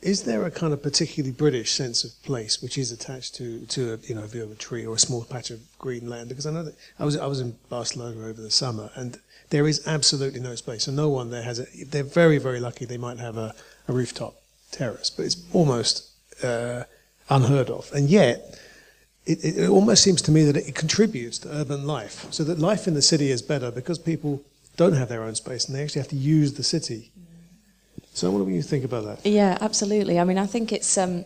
Is 0.00 0.24
there 0.24 0.44
a 0.44 0.50
kind 0.50 0.72
of 0.72 0.82
particularly 0.82 1.30
British 1.30 1.70
sense 1.70 2.02
of 2.02 2.10
place 2.24 2.60
which 2.60 2.76
is 2.76 2.90
attached 2.90 3.36
to, 3.36 3.64
to 3.66 3.94
a, 3.94 3.98
you 3.98 4.16
know, 4.16 4.24
a 4.24 4.26
view 4.26 4.42
of 4.42 4.50
a 4.50 4.56
tree 4.56 4.84
or 4.84 4.96
a 4.96 4.98
small 4.98 5.22
patch 5.22 5.52
of 5.52 5.60
green 5.78 6.10
land? 6.10 6.28
Because 6.28 6.44
I 6.44 6.50
know 6.50 6.64
that 6.64 6.74
I 6.98 7.04
was 7.04 7.16
I 7.16 7.26
was 7.26 7.38
in 7.38 7.56
Barcelona 7.68 8.26
over 8.26 8.42
the 8.42 8.50
summer, 8.50 8.90
and 8.96 9.20
there 9.52 9.68
is 9.68 9.86
absolutely 9.86 10.40
no 10.40 10.54
space. 10.54 10.88
And 10.88 10.96
no 10.96 11.10
one 11.10 11.30
there 11.30 11.42
has 11.42 11.60
a, 11.60 11.66
they're 11.86 12.02
very, 12.02 12.38
very 12.38 12.58
lucky 12.58 12.86
they 12.86 12.96
might 12.96 13.18
have 13.18 13.36
a, 13.36 13.54
a 13.86 13.92
rooftop 13.92 14.34
terrace, 14.70 15.10
but 15.10 15.26
it's 15.26 15.36
almost 15.52 16.10
uh, 16.42 16.84
unheard 17.28 17.68
of. 17.68 17.92
And 17.92 18.08
yet, 18.08 18.58
it, 19.26 19.44
it, 19.44 19.68
almost 19.68 20.02
seems 20.02 20.22
to 20.22 20.32
me 20.32 20.42
that 20.44 20.56
it 20.56 20.74
contributes 20.74 21.38
to 21.40 21.54
urban 21.54 21.86
life, 21.86 22.26
so 22.30 22.42
that 22.44 22.58
life 22.58 22.88
in 22.88 22.94
the 22.94 23.02
city 23.02 23.30
is 23.30 23.42
better 23.42 23.70
because 23.70 23.98
people 23.98 24.42
don't 24.76 24.94
have 24.94 25.08
their 25.08 25.22
own 25.22 25.34
space 25.34 25.66
and 25.66 25.76
they 25.76 25.82
actually 25.84 26.00
have 26.00 26.08
to 26.08 26.16
use 26.16 26.54
the 26.54 26.64
city. 26.64 27.12
So, 28.14 28.30
what 28.30 28.44
do 28.44 28.50
you 28.50 28.62
think 28.62 28.84
about 28.84 29.04
that? 29.04 29.24
Yeah, 29.24 29.58
absolutely. 29.60 30.18
I 30.18 30.24
mean, 30.24 30.38
I 30.38 30.46
think 30.46 30.72
it's 30.72 30.98
um, 30.98 31.24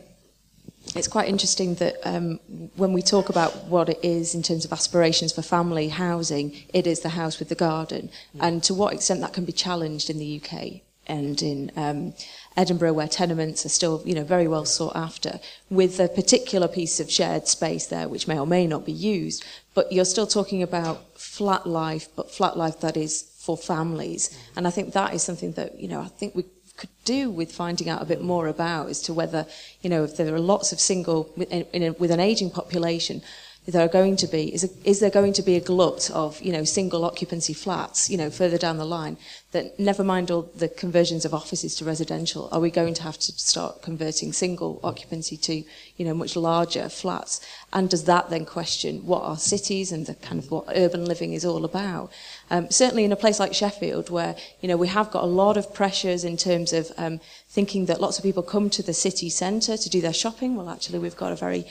it's 0.95 1.09
quite 1.09 1.29
interesting 1.29 1.75
that 1.77 1.97
um, 2.05 2.39
when 2.77 2.93
we 2.93 3.03
talk 3.03 3.29
about 3.29 3.65
what 3.65 3.89
it 3.89 3.99
is 4.03 4.35
in 4.35 4.43
terms 4.43 4.65
of 4.65 4.73
aspirations 4.73 5.33
for 5.33 5.43
family 5.43 5.89
housing, 5.89 6.55
it 6.73 6.87
is 6.87 7.01
the 7.01 7.11
house 7.11 7.39
with 7.39 7.49
the 7.49 7.55
garden, 7.55 8.11
mm. 8.35 8.41
and 8.41 8.63
to 8.65 8.75
what 8.75 8.95
extent 8.95 9.21
that 9.21 9.33
can 9.33 9.45
be 9.45 9.53
challenged 9.53 10.11
in 10.11 10.19
the 10.19 10.41
UK 10.41 10.83
and 11.09 11.41
in 11.43 11.71
um, 11.77 12.15
Edinburgh, 12.57 12.95
where 12.95 13.09
tenements 13.09 13.65
are 13.65 13.69
still, 13.69 14.03
you 14.05 14.15
know, 14.15 14.25
very 14.25 14.49
well 14.49 14.65
sought 14.65 14.97
after, 14.97 15.39
with 15.71 16.01
a 16.01 16.09
particular 16.09 16.67
piece 16.67 16.99
of 16.99 17.11
shared 17.11 17.47
space 17.47 17.87
there, 17.87 18.09
which 18.09 18.27
may 18.27 18.39
or 18.39 18.47
may 18.47 18.67
not 18.67 18.85
be 18.85 18.93
used. 18.93 19.45
But 19.75 19.93
you're 19.93 20.05
still 20.05 20.27
talking 20.27 20.63
about 20.63 21.19
flat 21.19 21.67
life, 21.67 22.09
but 22.17 22.31
flat 22.31 22.57
life 22.57 22.81
that 22.81 22.97
is 22.97 23.23
for 23.39 23.57
families, 23.57 24.29
mm. 24.29 24.37
and 24.57 24.67
I 24.67 24.71
think 24.71 24.93
that 24.95 25.15
is 25.15 25.23
something 25.23 25.53
that 25.53 25.79
you 25.79 25.89
know 25.89 26.01
I 26.01 26.09
think 26.09 26.35
we 26.35 26.45
could 26.77 26.91
do 27.05 27.31
with 27.31 27.53
finding 27.53 27.89
out 27.89 28.03
a 28.03 28.07
bit 28.07 28.23
more 28.23 28.49
about 28.49 28.89
as 28.89 29.01
to 29.03 29.15
whether, 29.15 29.47
you 29.81 29.91
know, 29.91 30.05
if 30.05 30.17
there 30.17 30.35
are 30.35 30.41
lots 30.41 30.73
of 30.73 30.81
single, 30.81 31.33
in, 31.51 31.83
a, 31.83 31.91
with 31.91 32.11
an 32.11 32.21
aging 32.21 32.51
population, 32.51 33.23
there 33.67 33.85
are 33.85 33.89
going 33.89 34.17
to 34.17 34.27
be 34.27 34.55
is, 34.55 34.65
a, 34.65 34.89
is 34.89 35.01
there 35.01 35.11
going 35.11 35.33
to 35.33 35.43
be 35.43 35.57
a 35.57 35.61
glut 35.61 36.11
of 36.13 36.41
you 36.41 36.53
know 36.53 36.65
single 36.65 37.05
occupancy 37.05 37.53
flats 37.53 38.09
you 38.09 38.17
know 38.17 38.31
further 38.31 38.59
down 38.59 38.77
the 38.77 38.85
line 38.85 39.17
that 39.53 39.79
never 39.79 40.05
mind 40.05 40.31
all 40.31 40.43
the 40.55 40.69
conversions 40.69 41.25
of 41.25 41.35
offices 41.35 41.75
to 41.75 41.85
residential 41.85 42.49
are 42.53 42.61
we 42.61 42.71
going 42.71 42.95
to 42.95 43.03
have 43.03 43.19
to 43.19 43.33
start 43.33 43.83
converting 43.83 44.33
single 44.33 44.81
occupancy 44.83 45.37
to 45.37 45.65
you 45.97 46.05
know 46.05 46.15
much 46.15 46.37
larger 46.37 46.89
flats? 46.89 47.41
And 47.73 47.91
does 47.91 48.05
that 48.05 48.31
then 48.31 48.45
question 48.45 49.07
what 49.07 49.23
our 49.23 49.37
cities 49.37 49.93
and 49.93 50.07
the 50.07 50.15
kind 50.15 50.43
of 50.43 50.51
what 50.51 50.65
urban 50.75 51.05
living 51.05 51.33
is 51.33 51.45
all 51.45 51.65
about? 51.65 52.13
Um, 52.51 52.71
certainly 52.71 53.05
in 53.05 53.13
a 53.13 53.17
place 53.17 53.41
like 53.41 53.55
Sheffield 53.55 54.11
where 54.11 54.37
you 54.61 54.69
know 54.69 54.77
we 54.77 54.89
have 54.89 55.11
got 55.11 55.25
a 55.25 55.27
lot 55.43 55.57
of 55.57 55.75
pressures 55.75 56.25
in 56.25 56.37
terms 56.37 56.73
of 56.73 56.93
um, 56.97 57.21
thinking 57.49 57.87
that 57.87 58.01
lots 58.01 58.19
of 58.19 58.25
people 58.25 58.43
come 58.43 58.71
to 58.71 58.83
the 58.83 58.95
city 58.95 59.31
centre 59.31 59.77
to 59.77 59.89
do 59.91 60.01
their 60.01 60.13
shopping. 60.13 60.57
Well 60.57 60.71
actually 60.71 60.99
we've 60.99 61.17
got 61.17 61.33
a 61.33 61.37
very 61.37 61.67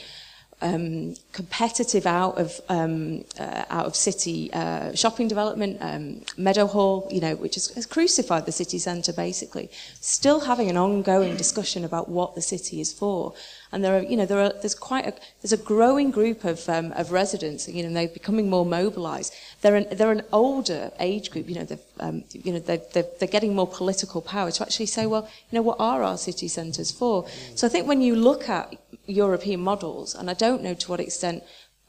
um, 0.62 1.14
competitive 1.32 2.06
out 2.06 2.38
of 2.38 2.60
um, 2.68 3.24
uh, 3.38 3.64
out 3.68 3.86
of 3.86 3.94
city 3.94 4.50
uh, 4.52 4.94
shopping 4.94 5.28
development, 5.28 5.78
um, 5.80 6.22
Meadowhall, 6.38 7.06
you 7.10 7.20
know, 7.20 7.36
which 7.36 7.56
has, 7.56 7.68
has 7.74 7.84
crucified 7.84 8.46
the 8.46 8.52
city 8.52 8.78
centre 8.78 9.12
basically. 9.12 9.70
Still 10.00 10.40
having 10.40 10.70
an 10.70 10.76
ongoing 10.76 11.36
discussion 11.36 11.84
about 11.84 12.08
what 12.08 12.34
the 12.34 12.42
city 12.42 12.80
is 12.80 12.92
for, 12.92 13.34
and 13.76 13.84
there 13.84 13.98
are, 13.98 14.02
you 14.02 14.16
know, 14.16 14.24
there 14.24 14.40
are 14.40 14.54
there's 14.62 14.74
quite 14.74 15.06
a 15.06 15.12
there's 15.42 15.52
a 15.52 15.58
growing 15.58 16.10
group 16.10 16.44
of 16.44 16.66
um, 16.66 16.92
of 16.92 17.12
residents, 17.12 17.68
you 17.68 17.82
know, 17.82 17.92
they're 17.92 18.08
becoming 18.08 18.48
more 18.48 18.64
mobilised. 18.64 19.34
They're 19.60 19.76
an 19.76 19.86
they're 19.92 20.10
an 20.10 20.22
older 20.32 20.90
age 20.98 21.30
group, 21.30 21.46
you 21.46 21.56
know, 21.56 21.64
they're 21.64 21.86
um, 22.00 22.24
you 22.32 22.54
know 22.54 22.58
they're, 22.58 22.80
they're 22.94 23.10
they're 23.18 23.28
getting 23.28 23.54
more 23.54 23.66
political 23.66 24.22
power 24.22 24.50
to 24.50 24.62
actually 24.62 24.86
say, 24.86 25.04
well, 25.04 25.28
you 25.50 25.56
know, 25.56 25.60
what 25.60 25.76
are 25.78 26.02
our 26.02 26.16
city 26.16 26.48
centres 26.48 26.90
for? 26.90 27.28
So 27.54 27.66
I 27.66 27.70
think 27.70 27.86
when 27.86 28.00
you 28.00 28.16
look 28.16 28.48
at 28.48 28.74
European 29.04 29.60
models, 29.60 30.14
and 30.14 30.30
I 30.30 30.34
don't 30.34 30.62
know 30.62 30.72
to 30.72 30.90
what 30.90 31.00
extent 31.00 31.42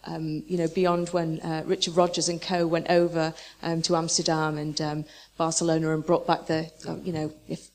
um, 0.03 0.43
you 0.45 0.57
know, 0.57 0.67
beyond 0.67 1.09
when 1.09 1.39
uh, 1.39 1.63
Richard 1.65 1.95
Rogers 1.95 2.27
and 2.27 2.41
co 2.41 2.67
went 2.67 2.89
over 2.89 3.33
um, 3.63 3.81
to 3.83 3.95
Amsterdam 3.95 4.57
and 4.57 4.79
um, 4.81 5.05
Barcelona 5.37 5.93
and 5.93 6.05
brought 6.05 6.27
back 6.27 6.47
the, 6.47 6.69
uh, 6.85 6.95
you 7.03 7.13
know, 7.13 7.33
if 7.47 7.69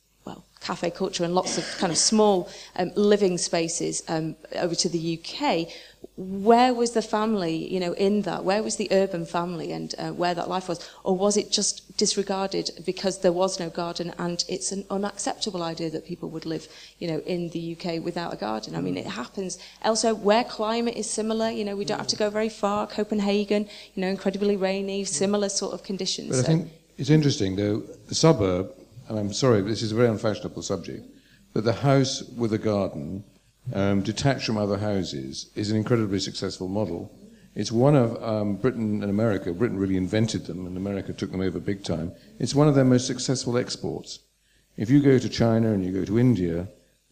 cafe 0.63 0.91
culture 0.91 1.25
and 1.25 1.35
lots 1.35 1.59
of 1.59 1.65
kind 1.79 1.93
of 1.93 1.99
small 1.99 2.49
um, 2.77 2.91
living 2.95 3.39
spaces 3.39 4.03
um, 4.09 4.37
over 4.57 4.75
to 4.75 4.89
the 4.89 5.19
UK 5.19 5.69
where 6.17 6.75
was 6.75 6.93
the 6.93 7.01
family, 7.01 7.55
you 7.73 7.81
know, 7.81 7.93
in 7.93 8.23
that? 8.23 8.45
Where 8.45 8.63
was 8.63 8.77
the 8.77 8.89
urban 8.91 9.25
family 9.25 9.73
and 9.73 9.95
uh, 9.99 10.11
where 10.11 10.35
that 10.35 10.49
life 10.49 10.69
was? 10.69 10.89
Or 11.05 11.17
was 11.17 11.37
it 11.37 11.51
just 11.51 11.97
disregarded 11.97 12.71
because 12.85 13.21
there 13.21 13.33
was 13.33 13.59
no 13.59 13.71
garden 13.71 14.13
and 14.19 14.45
it's 14.49 14.73
an 14.73 14.85
unacceptable 14.91 15.63
idea 15.63 15.89
that 15.91 16.07
people 16.07 16.29
would 16.31 16.45
live, 16.45 16.69
you 16.99 17.09
know, 17.09 17.19
in 17.21 17.49
the 17.51 17.77
UK 17.77 18.05
without 18.05 18.33
a 18.33 18.37
garden? 18.37 18.77
I 18.77 18.81
mean, 18.81 18.97
it 18.99 19.07
happens 19.07 19.59
elsewhere 19.81 20.15
where 20.15 20.45
climate 20.45 20.97
is 20.97 21.09
similar, 21.09 21.51
you 21.51 21.65
know, 21.65 21.77
we 21.77 21.87
don't 21.87 21.99
have 21.99 22.09
to 22.09 22.17
go 22.17 22.29
very 22.29 22.51
far. 22.51 22.87
Copenhagen, 22.87 23.69
you 23.95 24.03
know, 24.03 24.09
incredibly 24.09 24.57
rainy, 24.57 25.05
similar 25.05 25.49
sort 25.49 25.73
of 25.73 25.83
conditions. 25.83 26.31
But 26.31 26.39
I 26.41 26.43
think 26.43 26.73
it's 26.99 27.11
interesting, 27.11 27.57
though, 27.57 27.81
the 28.09 28.15
suburb, 28.15 28.71
and 29.13 29.21
I'm 29.21 29.33
sorry, 29.33 29.61
but 29.63 29.69
this 29.69 29.83
is 29.83 29.93
a 29.93 29.97
very 29.97 30.09
unfashionable 30.09 30.63
subject, 30.63 31.07
but 31.53 31.65
the 31.65 31.73
house 31.73 32.23
with 32.23 32.53
a 32.53 32.59
garden 32.59 33.25
um, 33.75 34.01
detached 34.03 34.47
from 34.47 34.57
other 34.57 34.79
houses, 34.79 35.51
is 35.55 35.71
an 35.71 35.77
incredibly 35.77 36.19
successful 36.19 36.69
model. 36.69 37.13
It's 37.55 37.71
one 37.71 37.95
of 37.95 38.23
um, 38.23 38.57
Britain 38.57 39.03
and 39.03 39.11
America. 39.11 39.53
Britain 39.53 39.79
really 39.79 39.97
invented 39.97 40.47
them, 40.47 40.67
and 40.67 40.77
America 40.77 41.13
took 41.13 41.31
them 41.31 41.43
over 41.43 41.61
big 41.61 41.85
time. 41.85 42.13
It's 42.39 42.55
one 42.55 42.69
of 42.69 42.75
their 42.75 42.85
most 42.85 43.07
successful 43.07 43.59
exports. 43.59 44.21
If 44.77 44.89
you 44.89 45.01
go 45.01 45.19
to 45.19 45.29
China 45.29 45.73
and 45.73 45.85
you 45.85 45.93
go 45.93 46.05
to 46.07 46.19
India, 46.19 46.69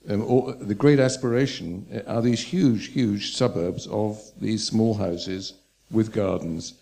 um, 0.08 0.22
all, 0.22 0.54
the 0.58 0.74
great 0.74 0.98
aspiration 0.98 1.86
uh, 1.94 2.10
are 2.10 2.22
these 2.22 2.42
huge, 2.42 2.88
huge 2.88 3.36
suburbs 3.36 3.86
of 3.88 4.18
these 4.40 4.66
small 4.66 4.94
houses 4.94 5.52
with 5.90 6.12
gardens. 6.12 6.74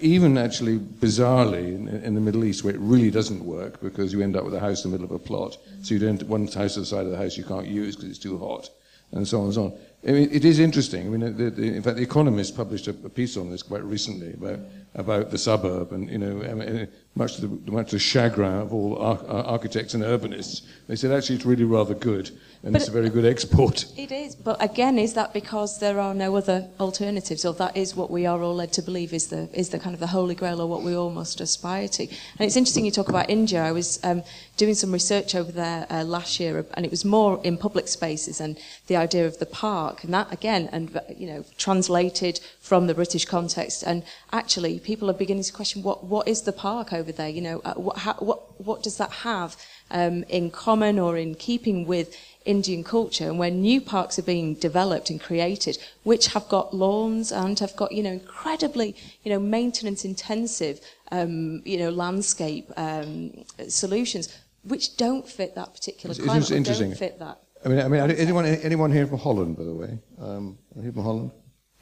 Even 0.00 0.38
actually, 0.38 0.78
bizarrely, 0.78 1.74
in, 1.74 1.88
in, 1.88 2.14
the 2.14 2.20
Middle 2.20 2.44
East, 2.44 2.64
where 2.64 2.74
it 2.74 2.80
really 2.80 3.10
doesn't 3.10 3.44
work 3.44 3.82
because 3.82 4.12
you 4.12 4.22
end 4.22 4.34
up 4.34 4.44
with 4.44 4.54
a 4.54 4.60
house 4.60 4.84
in 4.84 4.90
the 4.90 4.98
middle 4.98 5.14
of 5.14 5.20
a 5.20 5.24
plot, 5.24 5.58
so 5.82 5.94
you 5.94 6.00
don't 6.00 6.22
one 6.24 6.46
house 6.46 6.76
at 6.76 6.82
the 6.82 6.86
side 6.86 7.04
of 7.04 7.12
the 7.12 7.18
house 7.18 7.36
you 7.36 7.44
can't 7.44 7.66
use 7.66 7.94
because 7.94 8.08
it's 8.08 8.18
too 8.18 8.38
hot 8.38 8.70
and 9.12 9.26
so 9.26 9.40
on 9.40 9.44
and 9.44 9.54
so 9.54 9.64
on. 9.64 9.72
I 10.06 10.12
mean, 10.12 10.28
it 10.30 10.44
is 10.44 10.58
interesting. 10.58 11.06
I 11.06 11.10
mean, 11.10 11.36
the, 11.36 11.50
the, 11.50 11.62
in 11.62 11.82
fact, 11.82 11.96
The 11.96 12.02
Economist 12.02 12.54
published 12.56 12.88
a, 12.88 12.90
a, 12.90 13.08
piece 13.08 13.38
on 13.38 13.50
this 13.50 13.62
quite 13.62 13.82
recently 13.84 14.34
about, 14.34 14.60
about 14.94 15.30
the 15.30 15.38
suburb, 15.38 15.92
and 15.92 16.10
you 16.10 16.18
know, 16.18 16.86
much 17.14 17.36
to 17.36 17.46
the, 17.46 17.70
much 17.70 17.90
to 17.90 17.96
the 17.96 18.00
chagrin 18.00 18.52
of 18.52 18.74
all 18.74 18.98
ar- 18.98 19.24
architects 19.46 19.94
and 19.94 20.02
urbanists, 20.02 20.62
they 20.88 20.96
said 20.96 21.10
actually 21.10 21.36
it's 21.36 21.46
really 21.46 21.64
rather 21.64 21.94
good, 21.94 22.30
and 22.62 22.72
but 22.72 22.82
it's 22.82 22.88
a 22.88 22.92
very 22.92 23.08
good 23.08 23.24
export. 23.24 23.86
It 23.96 24.12
is, 24.12 24.34
but 24.34 24.62
again, 24.62 24.98
is 24.98 25.14
that 25.14 25.32
because 25.32 25.78
there 25.78 25.98
are 25.98 26.12
no 26.12 26.36
other 26.36 26.68
alternatives, 26.78 27.44
or 27.44 27.54
that 27.54 27.76
is 27.76 27.96
what 27.96 28.10
we 28.10 28.26
are 28.26 28.42
all 28.42 28.54
led 28.54 28.72
to 28.74 28.82
believe 28.82 29.14
is 29.14 29.28
the 29.28 29.48
is 29.52 29.70
the 29.70 29.78
kind 29.78 29.94
of 29.94 30.00
the 30.00 30.08
holy 30.08 30.34
grail, 30.34 30.60
or 30.60 30.66
what 30.66 30.82
we 30.82 30.94
all 30.94 31.10
must 31.10 31.40
aspire 31.40 31.88
to? 31.88 32.02
And 32.02 32.46
it's 32.46 32.56
interesting 32.56 32.84
you 32.84 32.90
talk 32.90 33.08
about 33.08 33.30
India. 33.30 33.62
I 33.64 33.72
was 33.72 34.00
um, 34.04 34.22
doing 34.56 34.74
some 34.74 34.92
research 34.92 35.34
over 35.34 35.52
there 35.52 35.86
uh, 35.88 36.04
last 36.04 36.40
year, 36.40 36.66
and 36.74 36.84
it 36.84 36.90
was 36.90 37.04
more 37.04 37.40
in 37.44 37.56
public 37.56 37.88
spaces 37.88 38.40
and 38.40 38.58
the 38.88 38.96
idea 38.96 39.26
of 39.26 39.38
the 39.38 39.46
park, 39.46 39.93
and 40.02 40.12
that 40.14 40.32
again, 40.32 40.68
and 40.72 41.00
you 41.16 41.26
know, 41.26 41.44
translated 41.58 42.40
from 42.60 42.88
the 42.88 42.94
British 42.94 43.24
context, 43.26 43.84
and 43.84 44.02
actually, 44.32 44.80
people 44.80 45.08
are 45.08 45.14
beginning 45.14 45.44
to 45.44 45.52
question 45.52 45.82
what 45.82 46.04
what 46.04 46.26
is 46.26 46.42
the 46.42 46.52
park 46.52 46.92
over 46.92 47.12
there? 47.12 47.28
You 47.28 47.42
know, 47.42 47.60
uh, 47.64 47.74
what, 47.74 47.98
how, 47.98 48.14
what, 48.14 48.60
what 48.60 48.82
does 48.82 48.96
that 48.96 49.12
have 49.12 49.56
um, 49.90 50.24
in 50.24 50.50
common 50.50 50.98
or 50.98 51.16
in 51.16 51.34
keeping 51.34 51.86
with 51.86 52.16
Indian 52.44 52.82
culture? 52.82 53.28
And 53.28 53.38
when 53.38 53.60
new 53.60 53.80
parks 53.80 54.18
are 54.18 54.22
being 54.22 54.54
developed 54.54 55.10
and 55.10 55.20
created, 55.20 55.78
which 56.02 56.28
have 56.28 56.48
got 56.48 56.74
lawns 56.74 57.30
and 57.30 57.58
have 57.60 57.76
got, 57.76 57.92
you 57.92 58.02
know, 58.02 58.12
incredibly, 58.12 58.96
you 59.22 59.30
know, 59.32 59.38
maintenance 59.38 60.04
intensive, 60.04 60.80
um, 61.12 61.62
you 61.64 61.78
know, 61.78 61.90
landscape 61.90 62.72
um, 62.76 63.44
solutions, 63.68 64.28
which 64.64 64.96
don't 64.96 65.28
fit 65.28 65.54
that 65.54 65.74
particular 65.74 66.14
climate, 66.14 66.42
it's 66.42 66.50
interesting. 66.50 66.90
don't 66.90 66.98
fit 66.98 67.18
that. 67.18 67.38
I 67.64 67.68
mean, 67.68 67.78
I 67.80 67.88
mean, 67.88 68.10
anyone, 68.10 68.44
anyone 68.44 68.92
here 68.92 69.06
from 69.06 69.18
Holland, 69.18 69.56
by 69.56 69.64
the 69.64 69.74
way? 69.74 69.98
Um, 70.20 70.58
here 70.80 70.92
from 70.92 71.02
Holland? 71.02 71.30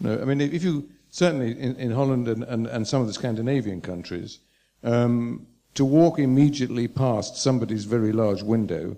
No, 0.00 0.20
I 0.20 0.24
mean, 0.24 0.40
if 0.40 0.62
you 0.62 0.88
certainly 1.10 1.59
in, 1.59 1.76
in 1.76 1.90
Holland 1.90 2.28
and, 2.28 2.44
and, 2.44 2.66
and 2.66 2.86
some 2.86 3.00
of 3.00 3.06
the 3.06 3.12
Scandinavian 3.12 3.80
countries, 3.80 4.38
um, 4.84 5.46
to 5.74 5.84
walk 5.84 6.18
immediately 6.18 6.86
past 6.88 7.36
somebody's 7.36 7.84
very 7.84 8.12
large 8.12 8.42
window 8.42 8.96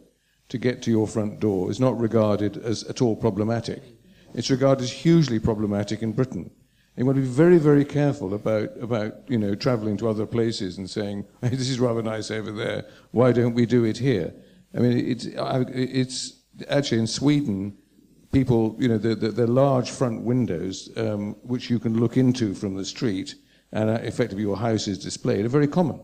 to 0.48 0.58
get 0.58 0.82
to 0.82 0.90
your 0.90 1.06
front 1.06 1.40
door 1.40 1.70
is 1.70 1.80
not 1.80 1.98
regarded 1.98 2.56
as 2.58 2.84
at 2.84 3.00
all 3.00 3.16
problematic. 3.16 3.82
It's 4.34 4.50
regarded 4.50 4.84
as 4.84 4.92
hugely 4.92 5.38
problematic 5.38 6.02
in 6.02 6.12
Britain. 6.12 6.50
You 6.96 7.06
want 7.06 7.16
to 7.16 7.22
be 7.22 7.28
very, 7.28 7.58
very 7.58 7.84
careful 7.84 8.34
about, 8.34 8.70
about 8.80 9.28
you 9.28 9.38
know, 9.38 9.54
traveling 9.54 9.96
to 9.96 10.08
other 10.08 10.26
places 10.26 10.78
and 10.78 10.88
saying, 10.88 11.24
hey, 11.40 11.48
this 11.52 11.68
is 11.68 11.80
rather 11.80 12.02
nice 12.02 12.30
over 12.30 12.52
there, 12.52 12.86
why 13.10 13.32
don't 13.32 13.54
we 13.54 13.66
do 13.66 13.84
it 13.84 13.98
here? 13.98 14.32
I 14.76 14.78
mean, 14.78 14.98
it's, 14.98 15.26
it's 15.26 16.43
actually 16.68 16.98
in 16.98 17.06
Sweden, 17.06 17.76
people, 18.32 18.76
you 18.78 18.88
know, 18.88 18.98
the, 18.98 19.14
the, 19.14 19.28
the 19.30 19.46
large 19.46 19.90
front 19.90 20.22
windows, 20.22 20.90
um, 20.96 21.34
which 21.42 21.70
you 21.70 21.78
can 21.78 21.98
look 21.98 22.16
into 22.16 22.54
from 22.54 22.74
the 22.74 22.84
street, 22.84 23.36
and 23.72 23.90
uh, 23.90 23.94
effectively 24.02 24.42
your 24.42 24.56
house 24.56 24.88
is 24.88 24.98
displayed 24.98 25.44
are 25.44 25.48
very 25.48 25.68
common. 25.68 26.00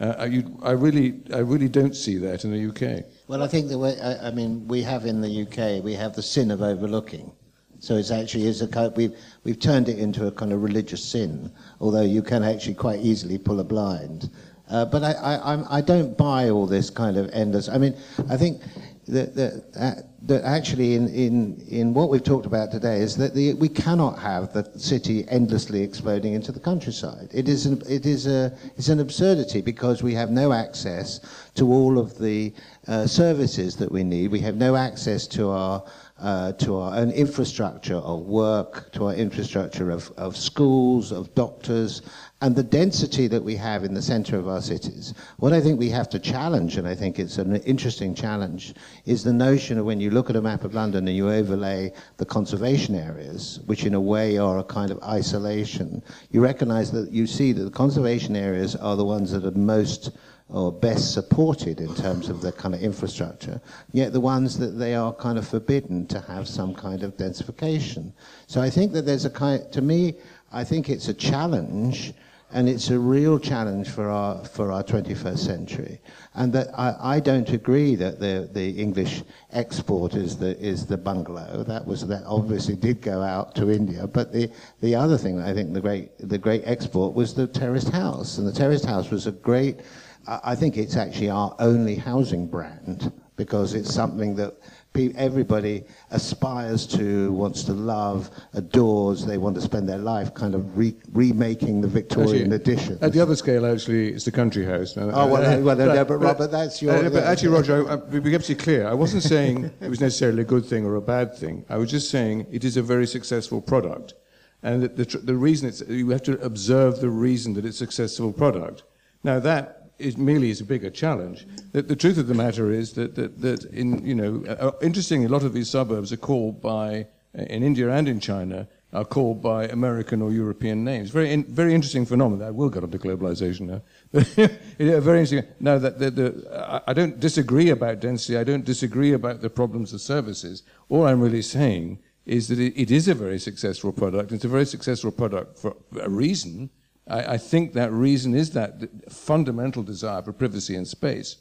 Uh, 0.00 0.28
you, 0.30 0.58
I 0.62 0.72
really, 0.72 1.22
I 1.32 1.38
really 1.38 1.68
don't 1.68 1.96
see 1.96 2.18
that 2.18 2.44
in 2.44 2.52
the 2.52 2.68
UK. 2.68 3.04
Well, 3.28 3.42
I 3.42 3.48
think 3.48 3.68
the 3.68 3.78
way, 3.78 3.98
I, 4.00 4.28
I, 4.28 4.30
mean, 4.30 4.68
we 4.68 4.82
have 4.82 5.06
in 5.06 5.22
the 5.22 5.42
UK, 5.42 5.82
we 5.82 5.94
have 5.94 6.14
the 6.14 6.22
sin 6.22 6.50
of 6.50 6.60
overlooking. 6.60 7.32
So 7.78 7.96
it's 7.96 8.10
actually 8.10 8.46
is 8.46 8.62
a 8.62 8.92
we've 8.96 9.16
we've 9.44 9.60
turned 9.60 9.88
it 9.88 9.98
into 9.98 10.26
a 10.26 10.32
kind 10.32 10.52
of 10.52 10.62
religious 10.62 11.04
sin, 11.04 11.52
although 11.80 12.02
you 12.02 12.22
can 12.22 12.42
actually 12.42 12.74
quite 12.74 13.00
easily 13.00 13.38
pull 13.38 13.60
a 13.60 13.64
blind. 13.64 14.30
Uh, 14.68 14.84
but 14.84 15.04
I, 15.04 15.12
I, 15.12 15.78
I 15.78 15.80
don't 15.80 16.16
buy 16.16 16.50
all 16.50 16.66
this 16.66 16.90
kind 16.90 17.16
of 17.16 17.30
endless. 17.32 17.68
I 17.68 17.78
mean, 17.78 17.94
I 18.28 18.36
think 18.36 18.62
that, 19.08 19.34
that, 19.36 19.64
uh, 19.78 20.02
that 20.22 20.44
actually 20.44 20.94
in, 20.94 21.08
in, 21.08 21.64
in 21.68 21.94
what 21.94 22.10
we've 22.10 22.24
talked 22.24 22.46
about 22.46 22.72
today 22.72 23.00
is 23.00 23.16
that 23.16 23.34
the, 23.34 23.54
we 23.54 23.68
cannot 23.68 24.18
have 24.18 24.52
the 24.52 24.68
city 24.78 25.24
endlessly 25.28 25.82
exploding 25.82 26.32
into 26.32 26.50
the 26.50 26.58
countryside. 26.58 27.28
It 27.32 27.48
is, 27.48 27.66
an, 27.66 27.80
it 27.88 28.04
is 28.04 28.26
a, 28.26 28.56
it's 28.76 28.88
an 28.88 28.98
absurdity 28.98 29.60
because 29.60 30.02
we 30.02 30.14
have 30.14 30.30
no 30.30 30.52
access 30.52 31.20
to 31.54 31.72
all 31.72 31.98
of 31.98 32.18
the 32.18 32.52
uh, 32.88 33.06
services 33.06 33.76
that 33.76 33.90
we 33.90 34.02
need. 34.02 34.32
We 34.32 34.40
have 34.40 34.56
no 34.56 34.74
access 34.74 35.28
to 35.28 35.50
our, 35.50 35.84
uh, 36.18 36.52
to 36.52 36.76
our 36.76 36.96
own 36.96 37.10
infrastructure 37.10 37.96
of 37.96 38.22
work, 38.22 38.90
to 38.92 39.06
our 39.06 39.14
infrastructure 39.14 39.90
of, 39.90 40.10
of 40.16 40.36
schools, 40.36 41.12
of 41.12 41.32
doctors, 41.36 42.02
and 42.42 42.54
the 42.54 42.62
density 42.62 43.26
that 43.28 43.42
we 43.42 43.56
have 43.56 43.82
in 43.82 43.94
the 43.94 44.02
center 44.02 44.38
of 44.38 44.46
our 44.46 44.60
cities. 44.60 45.14
What 45.38 45.54
I 45.54 45.60
think 45.60 45.78
we 45.78 45.88
have 45.90 46.10
to 46.10 46.18
challenge, 46.18 46.76
and 46.76 46.86
I 46.86 46.94
think 46.94 47.18
it's 47.18 47.38
an 47.38 47.56
interesting 47.62 48.14
challenge, 48.14 48.74
is 49.06 49.24
the 49.24 49.32
notion 49.32 49.78
of 49.78 49.86
when 49.86 50.00
you 50.00 50.10
look 50.10 50.28
at 50.28 50.36
a 50.36 50.42
map 50.42 50.62
of 50.62 50.74
London 50.74 51.08
and 51.08 51.16
you 51.16 51.30
overlay 51.30 51.92
the 52.18 52.26
conservation 52.26 52.94
areas, 52.94 53.60
which 53.64 53.86
in 53.86 53.94
a 53.94 54.00
way 54.00 54.36
are 54.36 54.58
a 54.58 54.64
kind 54.64 54.90
of 54.90 55.02
isolation, 55.02 56.02
you 56.30 56.42
recognize 56.42 56.92
that 56.92 57.10
you 57.10 57.26
see 57.26 57.52
that 57.52 57.64
the 57.64 57.70
conservation 57.70 58.36
areas 58.36 58.76
are 58.76 58.96
the 58.96 59.04
ones 59.04 59.32
that 59.32 59.46
are 59.46 59.58
most 59.58 60.10
or 60.48 60.70
best 60.70 61.12
supported 61.12 61.80
in 61.80 61.92
terms 61.94 62.28
of 62.28 62.40
the 62.40 62.52
kind 62.52 62.74
of 62.74 62.80
infrastructure, 62.82 63.60
yet 63.92 64.12
the 64.12 64.20
ones 64.20 64.58
that 64.58 64.78
they 64.78 64.94
are 64.94 65.12
kind 65.14 65.38
of 65.38 65.48
forbidden 65.48 66.06
to 66.06 66.20
have 66.20 66.46
some 66.46 66.74
kind 66.74 67.02
of 67.02 67.16
densification. 67.16 68.12
So 68.46 68.60
I 68.60 68.70
think 68.70 68.92
that 68.92 69.06
there's 69.06 69.24
a 69.24 69.30
kind, 69.30 69.72
to 69.72 69.82
me, 69.82 70.14
I 70.52 70.62
think 70.62 70.88
it's 70.88 71.08
a 71.08 71.14
challenge, 71.14 72.12
and 72.52 72.68
it's 72.68 72.90
a 72.90 72.98
real 72.98 73.38
challenge 73.38 73.90
for 73.90 74.08
our 74.08 74.44
for 74.44 74.70
our 74.70 74.82
21st 74.82 75.38
century. 75.38 76.00
And 76.34 76.52
that 76.52 76.68
I, 76.78 77.16
I 77.16 77.20
don't 77.20 77.48
agree 77.50 77.96
that 77.96 78.20
the 78.20 78.48
the 78.52 78.70
English 78.80 79.22
export 79.52 80.14
is 80.14 80.36
the 80.36 80.58
is 80.58 80.86
the 80.86 80.96
bungalow. 80.96 81.64
That 81.64 81.86
was 81.86 82.06
that 82.06 82.22
obviously 82.24 82.76
did 82.76 83.02
go 83.02 83.22
out 83.22 83.54
to 83.56 83.70
India. 83.70 84.06
But 84.06 84.32
the 84.32 84.50
the 84.80 84.94
other 84.94 85.18
thing 85.18 85.40
I 85.40 85.54
think 85.54 85.72
the 85.72 85.80
great 85.80 86.10
the 86.18 86.38
great 86.38 86.62
export 86.64 87.14
was 87.14 87.34
the 87.34 87.46
terraced 87.46 87.90
house, 87.90 88.38
and 88.38 88.46
the 88.46 88.52
terraced 88.52 88.86
house 88.86 89.10
was 89.10 89.26
a 89.26 89.32
great. 89.32 89.80
I 90.28 90.56
think 90.56 90.76
it's 90.76 90.96
actually 90.96 91.30
our 91.30 91.54
only 91.60 91.94
housing 91.94 92.48
brand 92.48 93.12
because 93.36 93.74
it's 93.74 93.92
something 93.92 94.34
that 94.36 94.54
pe- 94.92 95.12
everybody 95.14 95.84
aspires 96.10 96.86
to, 96.86 97.30
wants 97.32 97.62
to 97.64 97.72
love, 97.72 98.30
adores. 98.54 99.24
They 99.26 99.38
want 99.38 99.54
to 99.56 99.60
spend 99.60 99.88
their 99.88 99.98
life 99.98 100.34
kind 100.34 100.54
of 100.54 100.76
re- 100.76 100.96
remaking 101.12 101.80
the 101.82 101.88
Victorian 101.88 102.52
Actually, 102.52 102.74
edition. 102.74 102.98
At 103.02 103.12
the 103.12 103.20
other 103.20 103.36
scale, 103.36 103.66
actually, 103.66 104.08
it's 104.08 104.24
the 104.24 104.32
country 104.32 104.64
house. 104.64 104.96
Oh, 104.96 105.06
well, 105.06 105.36
uh, 105.36 105.60
well, 105.60 105.76
no, 105.76 106.04
but 106.04 106.16
Robert, 106.16 106.50
that's 106.50 106.80
your- 106.80 106.96
Uh, 106.96 107.10
but 107.10 107.24
actually, 107.24 107.48
Roger, 107.48 107.88
I, 107.88 107.94
I, 107.94 107.96
to 108.10 108.20
be 108.20 108.34
absolutely 108.34 108.64
clear, 108.64 108.88
I 108.88 108.94
wasn't 108.94 109.22
saying 109.22 109.70
it 109.80 109.88
was 109.88 110.00
necessarily 110.00 110.42
a 110.42 110.46
good 110.46 110.64
thing 110.64 110.86
or 110.86 110.94
a 110.96 111.02
bad 111.02 111.36
thing. 111.36 111.64
I 111.68 111.76
was 111.76 111.90
just 111.90 112.10
saying 112.10 112.46
it 112.50 112.64
is 112.64 112.76
a 112.76 112.82
very 112.82 113.06
successful 113.06 113.60
product. 113.60 114.14
And 114.62 114.82
the, 114.82 114.88
the, 114.88 115.18
the 115.18 115.36
reason 115.36 115.68
it's, 115.68 115.82
you 115.86 116.08
have 116.10 116.22
to 116.22 116.40
observe 116.42 117.00
the 117.00 117.10
reason 117.10 117.54
that 117.54 117.64
it's 117.66 117.76
a 117.76 117.84
successful 117.86 118.32
product. 118.32 118.82
Now, 119.22 119.38
that 119.40 119.75
is 119.98 120.16
merely 120.16 120.50
is 120.50 120.60
a 120.60 120.64
bigger 120.64 120.90
challenge. 120.90 121.46
The, 121.72 121.82
the 121.82 121.96
truth 121.96 122.18
of 122.18 122.26
the 122.26 122.34
matter 122.34 122.70
is 122.70 122.92
that, 122.94 123.14
that, 123.14 123.40
that 123.40 123.64
in, 123.64 124.04
you 124.04 124.14
know, 124.14 124.44
uh, 124.46 124.72
interestingly, 124.82 125.26
a 125.26 125.30
lot 125.30 125.42
of 125.42 125.52
these 125.52 125.70
suburbs 125.70 126.12
are 126.12 126.18
called 126.18 126.60
by, 126.60 127.06
uh, 127.38 127.42
in 127.42 127.62
India 127.62 127.90
and 127.90 128.08
in 128.08 128.20
China, 128.20 128.68
are 128.92 129.04
called 129.04 129.42
by 129.42 129.66
American 129.66 130.22
or 130.22 130.32
European 130.32 130.84
names. 130.84 131.10
Very, 131.10 131.32
in, 131.32 131.44
very 131.44 131.74
interesting 131.74 132.06
phenomenon. 132.06 132.46
I 132.46 132.50
will 132.50 132.70
get 132.70 132.82
onto 132.82 132.98
globalization 132.98 133.62
now. 133.62 133.82
yeah, 134.78 135.00
very 135.00 135.20
interesting. 135.20 135.44
Now, 135.60 135.78
that 135.78 135.98
the, 135.98 136.10
the, 136.10 136.82
I 136.86 136.92
don't 136.92 137.18
disagree 137.18 137.70
about 137.70 138.00
density. 138.00 138.38
I 138.38 138.44
don't 138.44 138.64
disagree 138.64 139.12
about 139.12 139.42
the 139.42 139.50
problems 139.50 139.92
of 139.92 140.00
services. 140.00 140.62
All 140.88 141.06
I'm 141.06 141.20
really 141.20 141.42
saying 141.42 141.98
is 142.24 142.48
that 142.48 142.58
it, 142.58 142.80
it 142.80 142.90
is 142.90 143.08
a 143.08 143.14
very 143.14 143.38
successful 143.38 143.92
product. 143.92 144.32
It's 144.32 144.44
a 144.44 144.48
very 144.48 144.66
successful 144.66 145.10
product 145.10 145.58
for 145.58 145.76
a 146.00 146.08
reason. 146.08 146.70
I, 147.08 147.34
I 147.34 147.38
think 147.38 147.72
that 147.74 147.92
reason 147.92 148.34
is 148.34 148.50
that 148.50 148.72
fundamental 149.10 149.82
desire 149.82 150.22
for 150.22 150.32
privacy 150.32 150.74
and 150.76 150.86
space. 150.88 151.36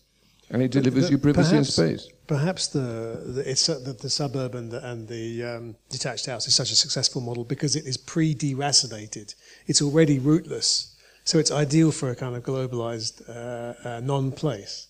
And 0.51 0.61
it 0.61 0.69
delivers 0.71 1.05
The- 1.05 1.11
you 1.11 1.17
privacy 1.17 1.55
and 1.57 1.65
perhaps- 1.65 1.73
space. 2.03 2.07
Perhaps 2.27 2.67
the, 2.67 3.21
the 3.35 3.43
it's 3.51 3.69
uh, 3.69 3.79
the, 3.83 3.93
the 3.93 4.09
suburb 4.09 4.55
and 4.55 4.71
the, 4.71 4.83
and 4.91 5.07
the 5.07 5.43
um, 5.43 5.75
detached 5.89 6.25
house 6.25 6.47
is 6.47 6.55
such 6.55 6.71
a 6.71 6.75
successful 6.75 7.21
model 7.21 7.43
because 7.43 7.75
it 7.75 7.85
is 7.85 7.97
pre-deracinated. 7.97 9.35
It's 9.67 9.81
already 9.81 10.17
rootless, 10.19 10.95
so 11.23 11.37
it's 11.37 11.51
ideal 11.51 11.91
for 11.91 12.09
a 12.09 12.15
kind 12.15 12.35
of 12.35 12.43
globalized 12.43 13.21
uh, 13.29 13.87
uh, 13.87 13.99
non-place. 14.01 14.87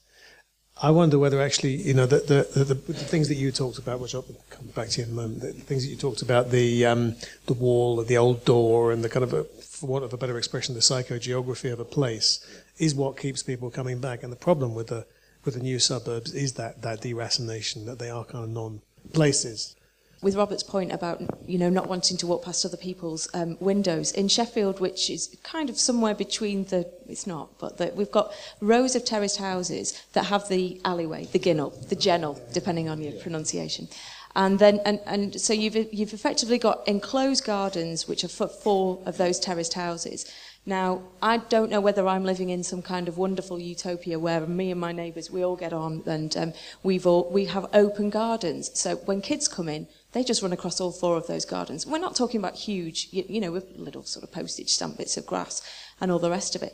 I 0.81 0.91
wonder 0.91 1.17
whether 1.19 1.41
actually, 1.41 1.75
you 1.75 1.93
know, 1.93 2.05
the, 2.05 2.17
the, 2.53 2.63
the, 2.63 2.73
the 2.73 2.93
things 2.93 3.27
that 3.29 3.35
you 3.35 3.51
talked 3.51 3.77
about, 3.77 3.99
which 4.01 4.13
I'll 4.15 4.25
come 4.49 4.67
back 4.75 4.89
to 4.89 5.01
you 5.01 5.07
in 5.07 5.11
a 5.11 5.15
moment, 5.15 5.41
the 5.41 5.51
things 5.53 5.83
that 5.85 5.89
you 5.89 5.95
talked 5.95 6.21
about, 6.21 6.51
the, 6.51 6.85
um, 6.85 7.15
the 7.47 7.53
wall, 7.53 8.03
the 8.03 8.17
old 8.17 8.43
door, 8.43 8.91
and 8.91 9.01
the 9.03 9.07
kind 9.09 9.23
of, 9.23 9.33
a, 9.33 9.45
for 9.75 9.87
want 9.87 10.05
of 10.05 10.13
a 10.13 10.17
better 10.17 10.37
expression, 10.37 10.73
the 10.73 10.81
psychogeography 10.81 11.71
of 11.71 11.79
a 11.79 11.85
place, 11.85 12.45
is 12.77 12.95
what 12.95 13.17
keeps 13.17 13.43
people 13.43 13.69
coming 13.69 13.99
back. 13.99 14.23
And 14.23 14.31
the 14.31 14.37
problem 14.37 14.73
with 14.73 14.87
the, 14.87 15.05
with 15.43 15.55
the 15.55 15.59
new 15.59 15.79
suburbs 15.79 16.33
is 16.33 16.53
that, 16.53 16.81
that 16.81 17.01
deracination, 17.01 17.85
that 17.85 17.99
they 17.99 18.09
are 18.09 18.23
kind 18.23 18.45
of 18.45 18.49
non-places. 18.49 19.75
with 20.21 20.35
Robert's 20.35 20.63
point 20.63 20.91
about 20.91 21.21
you 21.45 21.59
know 21.59 21.69
not 21.69 21.87
wanting 21.87 22.17
to 22.17 22.25
walk 22.25 22.45
past 22.45 22.65
other 22.65 22.77
people's 22.77 23.27
um, 23.33 23.57
windows 23.59 24.11
in 24.11 24.27
Sheffield, 24.27 24.79
which 24.79 25.09
is 25.09 25.37
kind 25.43 25.69
of 25.69 25.77
somewhere 25.77 26.15
between 26.15 26.63
the 26.65 26.89
it's 27.07 27.27
not, 27.27 27.59
but 27.59 27.77
the, 27.77 27.91
we've 27.95 28.11
got 28.11 28.33
rows 28.59 28.95
of 28.95 29.05
terraced 29.05 29.37
houses 29.37 30.01
that 30.13 30.25
have 30.25 30.49
the 30.49 30.81
alleyway, 30.83 31.25
the 31.25 31.39
ginnel, 31.39 31.69
the 31.89 31.95
gennel, 31.95 32.41
depending 32.53 32.89
on 32.89 33.01
your 33.01 33.11
pronunciation. 33.21 33.87
And 34.35 34.59
then, 34.59 34.81
and, 34.85 34.99
and 35.05 35.39
so 35.39 35.53
you've, 35.53 35.75
you've 35.93 36.13
effectively 36.13 36.57
got 36.57 36.85
enclosed 36.87 37.45
gardens, 37.45 38.07
which 38.07 38.23
are 38.23 38.29
for 38.29 38.47
four 38.47 39.01
of 39.05 39.17
those 39.17 39.39
terraced 39.39 39.75
houses. 39.75 40.29
Now, 40.65 41.03
I 41.21 41.37
don't 41.37 41.69
know 41.69 41.79
whether 41.79 42.07
I'm 42.07 42.25
living 42.25 42.49
in 42.49 42.63
some 42.63 42.81
kind 42.81 43.07
of 43.07 43.17
wonderful 43.17 43.59
utopia 43.59 44.17
where 44.17 44.41
me 44.41 44.71
and 44.71 44.81
my 44.81 44.91
neighbours, 44.91 45.29
we 45.29 45.45
all 45.45 45.55
get 45.55 45.73
on 45.73 46.01
and 46.07 46.35
um, 46.35 46.53
we've 46.81 47.05
all, 47.05 47.29
we 47.31 47.45
have 47.45 47.67
open 47.71 48.09
gardens. 48.09 48.71
So 48.77 48.95
when 48.95 49.21
kids 49.21 49.47
come 49.47 49.69
in, 49.69 49.87
they 50.13 50.23
just 50.23 50.41
run 50.41 50.53
across 50.53 50.81
all 50.81 50.91
four 50.91 51.17
of 51.17 51.27
those 51.27 51.45
gardens. 51.45 51.85
We're 51.85 51.99
not 51.99 52.15
talking 52.15 52.39
about 52.39 52.55
huge, 52.55 53.09
you, 53.11 53.23
you 53.29 53.39
know, 53.39 53.51
with 53.51 53.67
little 53.75 54.03
sort 54.03 54.23
of 54.23 54.31
postage 54.31 54.69
stamp 54.69 54.97
bits 54.97 55.17
of 55.17 55.25
grass 55.27 55.61
and 56.01 56.11
all 56.11 56.19
the 56.19 56.31
rest 56.31 56.55
of 56.55 56.63
it. 56.63 56.73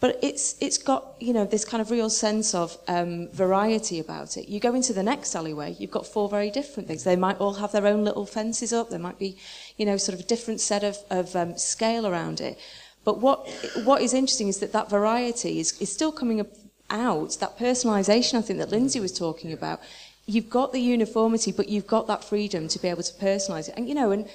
But 0.00 0.18
it's, 0.22 0.56
it's 0.60 0.78
got, 0.78 1.14
you 1.20 1.34
know, 1.34 1.44
this 1.44 1.66
kind 1.66 1.82
of 1.82 1.90
real 1.90 2.08
sense 2.08 2.54
of 2.54 2.76
um, 2.88 3.28
variety 3.32 3.98
about 4.00 4.38
it. 4.38 4.48
You 4.48 4.58
go 4.58 4.74
into 4.74 4.94
the 4.94 5.02
next 5.02 5.34
alleyway, 5.34 5.76
you've 5.78 5.90
got 5.90 6.06
four 6.06 6.26
very 6.28 6.50
different 6.50 6.88
things. 6.88 7.04
They 7.04 7.16
might 7.16 7.38
all 7.38 7.54
have 7.54 7.72
their 7.72 7.86
own 7.86 8.02
little 8.02 8.24
fences 8.24 8.72
up. 8.72 8.88
There 8.88 8.98
might 8.98 9.18
be, 9.18 9.36
you 9.76 9.84
know, 9.84 9.98
sort 9.98 10.14
of 10.18 10.24
a 10.24 10.28
different 10.28 10.60
set 10.62 10.82
of, 10.84 10.96
of 11.10 11.36
um, 11.36 11.58
scale 11.58 12.06
around 12.06 12.40
it. 12.40 12.58
But 13.04 13.20
what, 13.20 13.46
what 13.84 14.00
is 14.00 14.14
interesting 14.14 14.48
is 14.48 14.58
that 14.60 14.72
that 14.72 14.88
variety 14.88 15.60
is, 15.60 15.78
is 15.80 15.92
still 15.92 16.12
coming 16.12 16.46
out, 16.88 17.36
that 17.40 17.58
personalisation 17.58 18.38
I 18.38 18.42
think 18.42 18.58
that 18.58 18.70
Lynsey 18.70 19.00
was 19.00 19.12
talking 19.12 19.52
about. 19.52 19.80
You've 20.26 20.50
got 20.50 20.72
the 20.72 20.80
uniformity, 20.80 21.52
but 21.52 21.68
you've 21.68 21.86
got 21.86 22.06
that 22.06 22.24
freedom 22.24 22.68
to 22.68 22.78
be 22.78 22.88
able 22.88 23.02
to 23.02 23.12
personalise 23.14 23.68
it. 23.68 23.74
And, 23.76 23.88
you 23.88 23.94
know, 23.94 24.12
and 24.12 24.28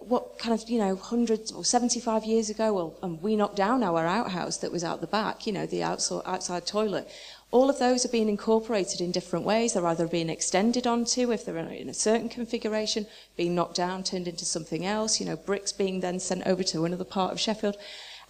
what 0.00 0.38
kind 0.38 0.54
of, 0.54 0.68
you 0.68 0.78
know, 0.78 0.94
hundreds 0.94 1.50
or 1.50 1.64
75 1.64 2.24
years 2.24 2.48
ago, 2.50 2.72
well, 2.72 2.94
and 3.02 3.20
we 3.20 3.34
knocked 3.34 3.56
down 3.56 3.82
our 3.82 4.06
outhouse 4.06 4.58
that 4.58 4.70
was 4.70 4.84
out 4.84 5.00
the 5.00 5.08
back, 5.08 5.46
you 5.46 5.52
know, 5.52 5.66
the 5.66 5.82
outside, 5.82 6.22
outside 6.24 6.66
toilet. 6.66 7.08
All 7.50 7.68
of 7.68 7.78
those 7.78 8.04
are 8.04 8.08
being 8.08 8.28
incorporated 8.28 9.00
in 9.00 9.10
different 9.10 9.44
ways. 9.44 9.74
They're 9.74 9.86
either 9.86 10.06
being 10.06 10.30
extended 10.30 10.86
onto, 10.86 11.32
if 11.32 11.44
they're 11.44 11.58
in 11.58 11.88
a 11.88 11.94
certain 11.94 12.28
configuration, 12.28 13.06
being 13.36 13.54
knocked 13.54 13.74
down, 13.74 14.04
turned 14.04 14.28
into 14.28 14.44
something 14.44 14.86
else, 14.86 15.18
you 15.18 15.26
know, 15.26 15.36
bricks 15.36 15.72
being 15.72 16.00
then 16.00 16.20
sent 16.20 16.46
over 16.46 16.62
to 16.62 16.84
another 16.84 17.04
part 17.04 17.32
of 17.32 17.40
Sheffield. 17.40 17.76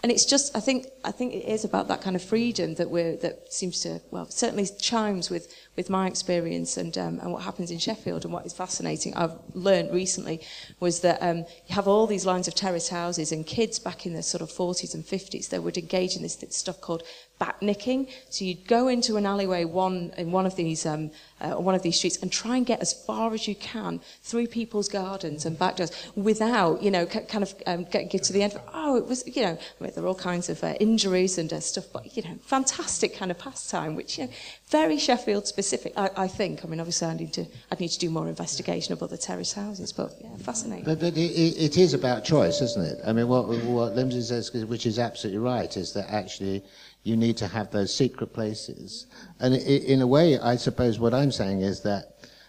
And 0.02 0.10
it's 0.10 0.24
just, 0.24 0.56
I 0.56 0.60
think, 0.60 0.86
I 1.04 1.12
think 1.12 1.32
it 1.32 1.44
is 1.44 1.64
about 1.64 1.86
that 1.86 2.02
kind 2.02 2.16
of 2.16 2.22
freedom 2.24 2.74
that 2.74 2.90
we're, 2.90 3.16
that 3.18 3.52
seems 3.52 3.80
to, 3.80 4.00
well, 4.10 4.26
certainly 4.28 4.66
chimes 4.80 5.30
with, 5.30 5.54
with 5.76 5.88
my 5.88 6.06
experience 6.06 6.76
and, 6.76 6.96
um, 6.98 7.18
and 7.20 7.32
what 7.32 7.42
happens 7.42 7.70
in 7.70 7.78
Sheffield. 7.78 8.24
And 8.24 8.32
what 8.32 8.44
is 8.44 8.52
fascinating, 8.52 9.14
I've 9.14 9.36
learned 9.54 9.92
recently, 9.92 10.40
was 10.80 11.00
that 11.00 11.22
um, 11.22 11.38
you 11.66 11.74
have 11.74 11.88
all 11.88 12.06
these 12.06 12.26
lines 12.26 12.46
of 12.46 12.54
terrace 12.54 12.88
houses 12.88 13.32
and 13.32 13.46
kids 13.46 13.78
back 13.78 14.04
in 14.04 14.12
the 14.12 14.22
sort 14.22 14.42
of 14.42 14.50
40s 14.50 14.94
and 14.94 15.04
50s, 15.04 15.48
they 15.48 15.58
would 15.58 15.78
engage 15.78 16.16
in 16.16 16.22
this 16.22 16.38
stuff 16.50 16.80
called 16.80 17.02
backnicking. 17.40 18.08
So 18.30 18.44
you'd 18.44 18.68
go 18.68 18.88
into 18.88 19.16
an 19.16 19.26
alleyway 19.26 19.64
one 19.64 20.12
in 20.16 20.30
one 20.30 20.46
of 20.46 20.54
these 20.56 20.86
um, 20.86 21.10
uh, 21.40 21.54
one 21.54 21.74
of 21.74 21.82
these 21.82 21.96
streets 21.96 22.18
and 22.22 22.30
try 22.30 22.56
and 22.56 22.64
get 22.64 22.80
as 22.80 22.92
far 22.92 23.34
as 23.34 23.48
you 23.48 23.54
can 23.56 24.00
through 24.22 24.46
people's 24.46 24.88
gardens 24.88 25.44
and 25.44 25.58
back 25.58 25.76
doors 25.76 25.90
without, 26.14 26.82
you 26.82 26.90
know, 26.90 27.04
kind 27.06 27.42
of 27.42 27.54
um, 27.66 27.84
get, 27.84 28.10
get 28.10 28.22
to 28.24 28.32
the 28.32 28.42
end. 28.42 28.54
Of, 28.54 28.62
Oh, 28.72 28.96
it 28.96 29.06
was, 29.06 29.24
you 29.26 29.42
know, 29.42 29.58
I 29.80 29.84
mean, 29.84 29.92
there 29.94 30.04
are 30.04 30.06
all 30.06 30.14
kinds 30.14 30.48
of 30.48 30.62
uh, 30.62 30.74
injuries 30.78 31.38
and 31.38 31.52
uh, 31.52 31.60
stuff, 31.60 31.86
but 31.92 32.16
you 32.16 32.22
know, 32.22 32.36
fantastic 32.42 33.16
kind 33.16 33.30
of 33.30 33.38
pastime, 33.38 33.96
which 33.96 34.18
you 34.18 34.26
know, 34.26 34.30
very 34.72 34.98
Sheffield 34.98 35.46
specific. 35.46 35.92
I, 35.96 36.10
I 36.16 36.28
think. 36.28 36.64
I 36.64 36.68
mean, 36.68 36.80
obviously, 36.80 37.06
I 37.06 37.14
need 37.14 37.32
to 37.34 37.44
I 37.70 37.74
need 37.78 37.90
to 37.90 37.98
do 37.98 38.10
more 38.10 38.26
investigation 38.26 38.92
of 38.94 39.02
other 39.02 39.18
terrace 39.18 39.52
houses, 39.52 39.92
but 39.92 40.12
yeah, 40.20 40.34
fascinating. 40.38 40.86
But, 40.86 40.98
but 40.98 41.16
it, 41.16 41.54
it 41.66 41.76
is 41.76 41.94
about 41.94 42.24
choice, 42.24 42.60
isn't 42.62 42.84
it? 42.84 42.98
I 43.06 43.12
mean, 43.12 43.28
what, 43.28 43.46
what 43.48 43.94
Lynsey 43.94 44.22
says, 44.22 44.50
which 44.64 44.86
is 44.86 44.98
absolutely 44.98 45.38
right, 45.40 45.76
is 45.76 45.92
that 45.92 46.10
actually 46.10 46.64
you 47.04 47.16
need 47.16 47.36
to 47.36 47.46
have 47.46 47.70
those 47.70 47.94
secret 47.94 48.32
places. 48.32 49.06
And 49.40 49.54
i 49.54 49.58
in 49.58 50.00
a 50.00 50.06
way, 50.06 50.38
I 50.38 50.56
suppose 50.56 50.98
what 50.98 51.12
I'm 51.14 51.30
saying 51.30 51.60
is 51.60 51.82
that 51.82 52.02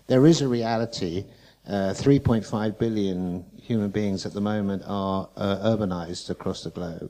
there 0.08 0.26
is 0.26 0.42
a 0.42 0.48
reality. 0.48 1.26
Uh, 1.66 1.94
3.5 1.94 2.78
billion 2.78 3.46
human 3.56 3.90
beings 3.90 4.26
at 4.26 4.34
the 4.34 4.42
moment 4.42 4.84
are 4.86 5.30
uh, 5.38 5.56
urbanized 5.64 6.30
across 6.30 6.62
the 6.66 6.70
globe. 6.70 7.10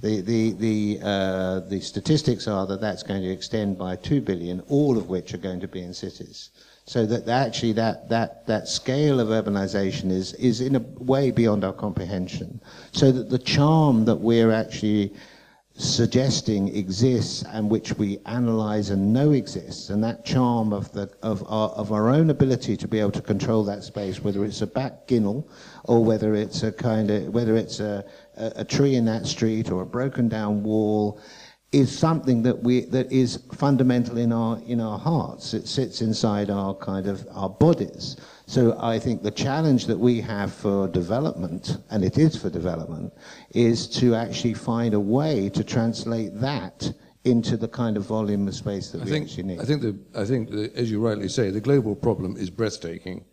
The, 0.00 0.20
the, 0.20 0.52
the, 0.52 0.98
uh, 1.02 1.60
the 1.60 1.80
statistics 1.80 2.48
are 2.48 2.66
that 2.66 2.80
that's 2.80 3.02
going 3.02 3.22
to 3.22 3.30
extend 3.30 3.78
by 3.78 3.96
2 3.96 4.20
billion, 4.20 4.60
all 4.68 4.96
of 4.96 5.08
which 5.08 5.34
are 5.34 5.38
going 5.38 5.60
to 5.60 5.68
be 5.68 5.82
in 5.82 5.94
cities. 5.94 6.50
So 6.84 7.06
that 7.06 7.28
actually 7.28 7.72
that, 7.74 8.08
that, 8.08 8.46
that 8.46 8.66
scale 8.66 9.20
of 9.20 9.28
urbanization 9.28 10.10
is, 10.10 10.34
is 10.34 10.60
in 10.60 10.76
a 10.76 10.80
way 10.98 11.30
beyond 11.30 11.64
our 11.64 11.72
comprehension. 11.72 12.60
So 12.90 13.12
that 13.12 13.30
the 13.30 13.38
charm 13.38 14.04
that 14.06 14.16
we're 14.16 14.50
actually 14.50 15.14
suggesting 15.74 16.76
exists 16.76 17.44
and 17.48 17.70
which 17.70 17.96
we 17.96 18.18
analyze 18.26 18.90
and 18.90 19.12
know 19.12 19.30
exists 19.30 19.88
and 19.88 20.04
that 20.04 20.24
charm 20.24 20.70
of 20.72 20.92
the 20.92 21.10
of 21.22 21.42
our 21.48 21.70
of 21.70 21.92
our 21.92 22.10
own 22.10 22.28
ability 22.28 22.76
to 22.76 22.86
be 22.86 23.00
able 23.00 23.10
to 23.10 23.22
control 23.22 23.64
that 23.64 23.82
space 23.82 24.20
whether 24.20 24.44
it's 24.44 24.60
a 24.60 24.66
back 24.66 25.06
ginnel 25.06 25.48
or 25.84 26.04
whether 26.04 26.34
it's 26.34 26.62
a 26.62 26.70
kind 26.70 27.10
of 27.10 27.28
whether 27.28 27.56
it's 27.56 27.80
a, 27.80 28.04
a, 28.36 28.52
a 28.56 28.64
tree 28.64 28.94
in 28.96 29.04
that 29.06 29.26
street 29.26 29.70
or 29.70 29.82
a 29.82 29.86
broken 29.86 30.28
down 30.28 30.62
wall 30.62 31.20
is 31.72 31.96
something 31.96 32.42
that 32.42 32.62
we 32.62 32.84
that 32.86 33.10
is 33.10 33.38
fundamental 33.52 34.18
in 34.18 34.32
our 34.32 34.60
in 34.66 34.80
our 34.80 34.98
hearts. 34.98 35.54
It 35.54 35.66
sits 35.66 36.02
inside 36.02 36.50
our 36.50 36.74
kind 36.74 37.06
of 37.06 37.26
our 37.32 37.48
bodies. 37.48 38.16
So 38.46 38.76
I 38.78 38.98
think 38.98 39.22
the 39.22 39.30
challenge 39.30 39.86
that 39.86 39.98
we 39.98 40.20
have 40.20 40.52
for 40.52 40.86
development, 40.88 41.78
and 41.90 42.04
it 42.04 42.18
is 42.18 42.36
for 42.36 42.50
development, 42.50 43.12
is 43.54 43.88
to 44.00 44.14
actually 44.14 44.54
find 44.54 44.92
a 44.92 45.00
way 45.00 45.48
to 45.50 45.64
translate 45.64 46.38
that 46.40 46.92
into 47.24 47.56
the 47.56 47.68
kind 47.68 47.96
of 47.96 48.04
volume 48.04 48.46
of 48.48 48.54
space 48.54 48.90
that 48.90 49.00
I 49.00 49.04
we 49.04 49.10
think, 49.10 49.26
actually 49.26 49.44
need. 49.44 49.60
I 49.60 49.64
think, 49.64 49.80
the, 49.80 49.98
I 50.14 50.24
think 50.24 50.50
the, 50.50 50.72
as 50.76 50.90
you 50.90 51.00
rightly 51.00 51.28
say, 51.28 51.50
the 51.50 51.60
global 51.60 51.94
problem 51.94 52.36
is 52.36 52.50
breathtaking. 52.50 53.24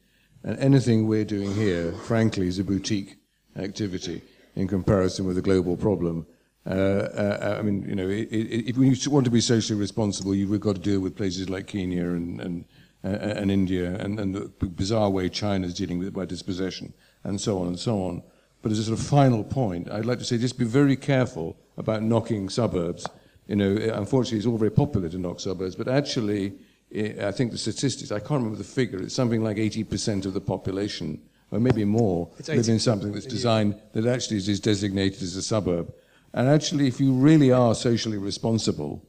And 0.44 0.58
anything 0.60 1.08
we're 1.08 1.26
doing 1.26 1.54
here, 1.54 1.92
frankly, 2.06 2.48
is 2.48 2.60
a 2.60 2.64
boutique 2.64 3.18
activity 3.58 4.22
in 4.60 4.68
comparison 4.68 5.26
with 5.26 5.36
the 5.36 5.41
global 5.41 5.77
problem. 5.77 6.27
Uh, 6.65 6.73
uh, 6.73 7.56
I 7.60 7.61
mean, 7.61 7.84
you 7.88 7.95
know, 7.95 8.10
it, 8.10 8.27
it, 8.30 8.69
if 8.69 8.77
you 8.77 9.11
want 9.11 9.26
to 9.26 9.31
be 9.31 9.41
socially 9.41 9.80
responsible, 9.80 10.36
you've 10.36 10.60
got 10.60 10.76
to 10.76 10.81
deal 10.81 10.99
with 10.99 11.15
places 11.15 11.49
like 11.49 11.68
Kenya 11.68 12.06
and, 12.06 12.41
and, 12.41 12.65
uh, 13.03 13.07
and 13.07 13.49
India 13.49 13.95
and, 13.95 14.19
and 14.19 14.36
the 14.36 14.68
bizarre 14.68 15.10
way 15.10 15.30
China 15.30 15.65
is 15.65 15.73
dealing 15.73 15.98
with 15.98 16.10
it 16.10 16.14
by 16.14 16.26
dispossession 16.26 16.94
and 17.23 17.40
so 17.40 17.60
on 17.60 17.68
and 17.68 17.80
so 17.80 18.03
on. 18.03 18.22
But 18.61 18.73
as 18.73 18.80
a 18.80 18.84
sort 18.84 18.99
of 18.99 19.06
final 19.06 19.44
point, 19.44 19.90
I'd 19.90 20.06
like 20.06 20.19
to 20.19 20.26
say 20.26 20.38
just 20.38 20.60
be 20.60 20.65
very 20.65 20.98
careful 20.98 21.56
about 21.77 22.03
knocking 22.03 22.49
suburbs. 22.49 23.07
You 23.48 23.56
know, 23.56 23.77
unfortunately, 23.94 24.40
it's 24.40 24.48
all 24.48 24.57
very 24.57 24.72
popular 24.72 25.07
to 25.10 25.18
knock 25.18 25.40
suburbs, 25.40 25.76
but 25.76 25.88
actually, 25.88 26.53
I 26.94 27.31
think 27.31 27.52
the 27.52 27.57
statistics, 27.57 28.11
I 28.11 28.19
can't 28.19 28.44
remember 28.44 28.57
the 28.57 28.64
figure, 28.64 29.02
it's 29.02 29.15
something 29.15 29.44
like 29.44 29.57
80% 29.57 30.26
of 30.26 30.34
the 30.34 30.41
population, 30.41 31.22
or 31.52 31.60
maybe 31.60 31.86
more, 31.86 32.30
live 32.48 32.70
in 32.70 32.80
something 32.80 33.12
that's 33.12 33.26
designed, 33.26 33.80
that 33.94 34.06
actually 34.06 34.38
is 34.38 34.60
designated 34.60 35.22
as 35.22 35.36
a 35.36 35.42
suburb. 35.42 35.94
And 36.34 36.48
actually, 36.48 36.88
if 36.88 37.00
you 37.00 37.14
really 37.14 37.52
are 37.52 37.74
socially 37.74 38.18
responsible, 38.18 39.04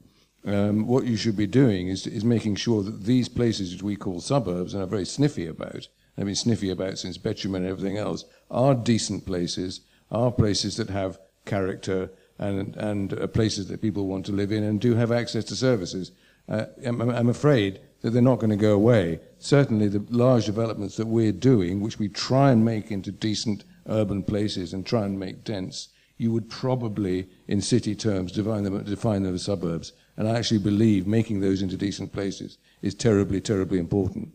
um, 0.46 0.86
what 0.86 1.04
you 1.04 1.16
should 1.16 1.36
be 1.36 1.46
doing 1.46 1.88
is, 1.88 2.06
is 2.06 2.24
making 2.24 2.56
sure 2.56 2.82
that 2.82 3.04
these 3.04 3.28
places 3.28 3.72
which 3.72 3.82
we 3.82 3.96
call 3.96 4.20
suburbs 4.20 4.72
and 4.72 4.82
are 4.82 4.86
very 4.86 5.04
sniffy 5.04 5.46
about, 5.46 5.88
I've 6.16 6.24
been 6.24 6.34
sniffy 6.34 6.70
about 6.70 6.98
since 6.98 7.18
Betjeman 7.18 7.56
and 7.56 7.66
everything 7.66 7.98
else, 7.98 8.24
are 8.50 8.74
decent 8.74 9.26
places, 9.26 9.82
are 10.10 10.32
places 10.32 10.76
that 10.76 10.90
have 10.90 11.18
character 11.44 12.10
and, 12.38 12.74
and 12.76 13.12
uh, 13.12 13.26
places 13.26 13.68
that 13.68 13.82
people 13.82 14.06
want 14.06 14.24
to 14.26 14.32
live 14.32 14.50
in 14.50 14.64
and 14.64 14.80
do 14.80 14.94
have 14.94 15.12
access 15.12 15.44
to 15.44 15.56
services. 15.56 16.12
Uh, 16.48 16.66
I'm, 16.84 17.00
I'm 17.02 17.28
afraid 17.28 17.80
that 18.00 18.10
they're 18.10 18.22
not 18.22 18.38
going 18.38 18.50
to 18.50 18.56
go 18.56 18.72
away. 18.72 19.20
Certainly, 19.38 19.88
the 19.88 20.04
large 20.10 20.46
developments 20.46 20.96
that 20.96 21.06
we're 21.06 21.32
doing, 21.32 21.80
which 21.80 21.98
we 21.98 22.08
try 22.08 22.50
and 22.50 22.64
make 22.64 22.90
into 22.90 23.12
decent 23.12 23.64
urban 23.88 24.22
places 24.22 24.72
and 24.72 24.86
try 24.86 25.04
and 25.04 25.18
make 25.18 25.44
dense, 25.44 25.88
you 26.16 26.32
would 26.32 26.50
probably, 26.50 27.28
in 27.48 27.60
city 27.60 27.94
terms, 27.94 28.32
define 28.32 28.62
them, 28.62 28.82
define 28.84 29.22
them 29.22 29.34
as 29.34 29.42
suburbs. 29.42 29.92
And 30.16 30.28
I 30.28 30.36
actually 30.36 30.58
believe 30.58 31.06
making 31.06 31.40
those 31.40 31.62
into 31.62 31.76
decent 31.76 32.12
places 32.12 32.58
is 32.82 32.94
terribly, 32.94 33.40
terribly 33.40 33.78
important. 33.78 34.32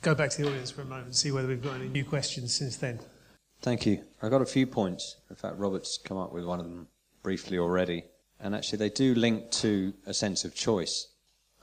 Go 0.00 0.14
back 0.14 0.30
to 0.30 0.42
the 0.42 0.48
audience 0.48 0.70
for 0.70 0.82
a 0.82 0.84
moment 0.84 1.06
and 1.06 1.14
see 1.14 1.30
whether 1.30 1.48
we've 1.48 1.62
got 1.62 1.74
any 1.74 1.88
new 1.88 2.04
questions 2.04 2.54
since 2.54 2.76
then. 2.76 3.00
Thank 3.60 3.84
you. 3.84 4.04
I've 4.22 4.30
got 4.30 4.42
a 4.42 4.46
few 4.46 4.66
points. 4.66 5.16
In 5.28 5.36
fact, 5.36 5.58
Robert's 5.58 5.98
come 5.98 6.16
up 6.16 6.32
with 6.32 6.44
one 6.44 6.60
of 6.60 6.66
them 6.66 6.88
briefly 7.22 7.58
already. 7.58 8.04
And 8.40 8.54
actually, 8.54 8.78
they 8.78 8.90
do 8.90 9.14
link 9.14 9.50
to 9.50 9.92
a 10.06 10.14
sense 10.14 10.44
of 10.44 10.54
choice. 10.54 11.08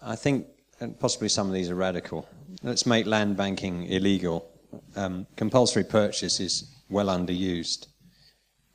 I 0.02 0.16
think, 0.16 0.46
and 0.80 1.00
possibly 1.00 1.30
some 1.30 1.48
of 1.48 1.54
these 1.54 1.70
are 1.70 1.76
radical. 1.76 2.28
Let's 2.64 2.86
make 2.86 3.06
land 3.06 3.38
banking 3.38 3.86
illegal. 3.86 4.50
Um, 4.96 5.28
compulsory 5.36 5.84
purchase 5.84 6.40
is 6.40 6.70
well 6.90 7.08
underused. 7.08 7.88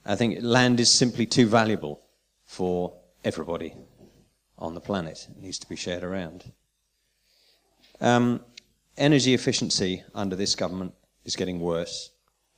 I 0.04 0.16
think 0.16 0.38
land 0.40 0.80
is 0.80 0.90
simply 0.92 1.26
too 1.26 1.46
valuable 1.46 2.00
for 2.46 2.94
everybody 3.24 3.74
on 4.58 4.74
the 4.74 4.80
planet. 4.80 5.28
It 5.30 5.42
needs 5.42 5.58
to 5.58 5.68
be 5.68 5.76
shared 5.76 6.02
around. 6.02 6.52
Um, 8.00 8.40
energy 8.96 9.34
efficiency 9.34 10.02
under 10.14 10.36
this 10.36 10.54
government 10.54 10.94
is 11.24 11.36
getting 11.36 11.60
worse. 11.60 12.10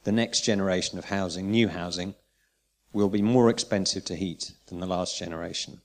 The 0.05 0.13
next 0.13 0.43
generation 0.43 0.99
of 0.99 1.07
housing, 1.07 1.51
new 1.51 1.69
housing, 1.69 2.15
will 2.93 3.09
be 3.09 3.23
more 3.23 3.51
expensive 3.51 4.05
to 4.05 4.17
heat 4.17 4.53
than 4.67 4.81
the 4.81 4.87
last 4.87 5.19
generation. 5.19 5.81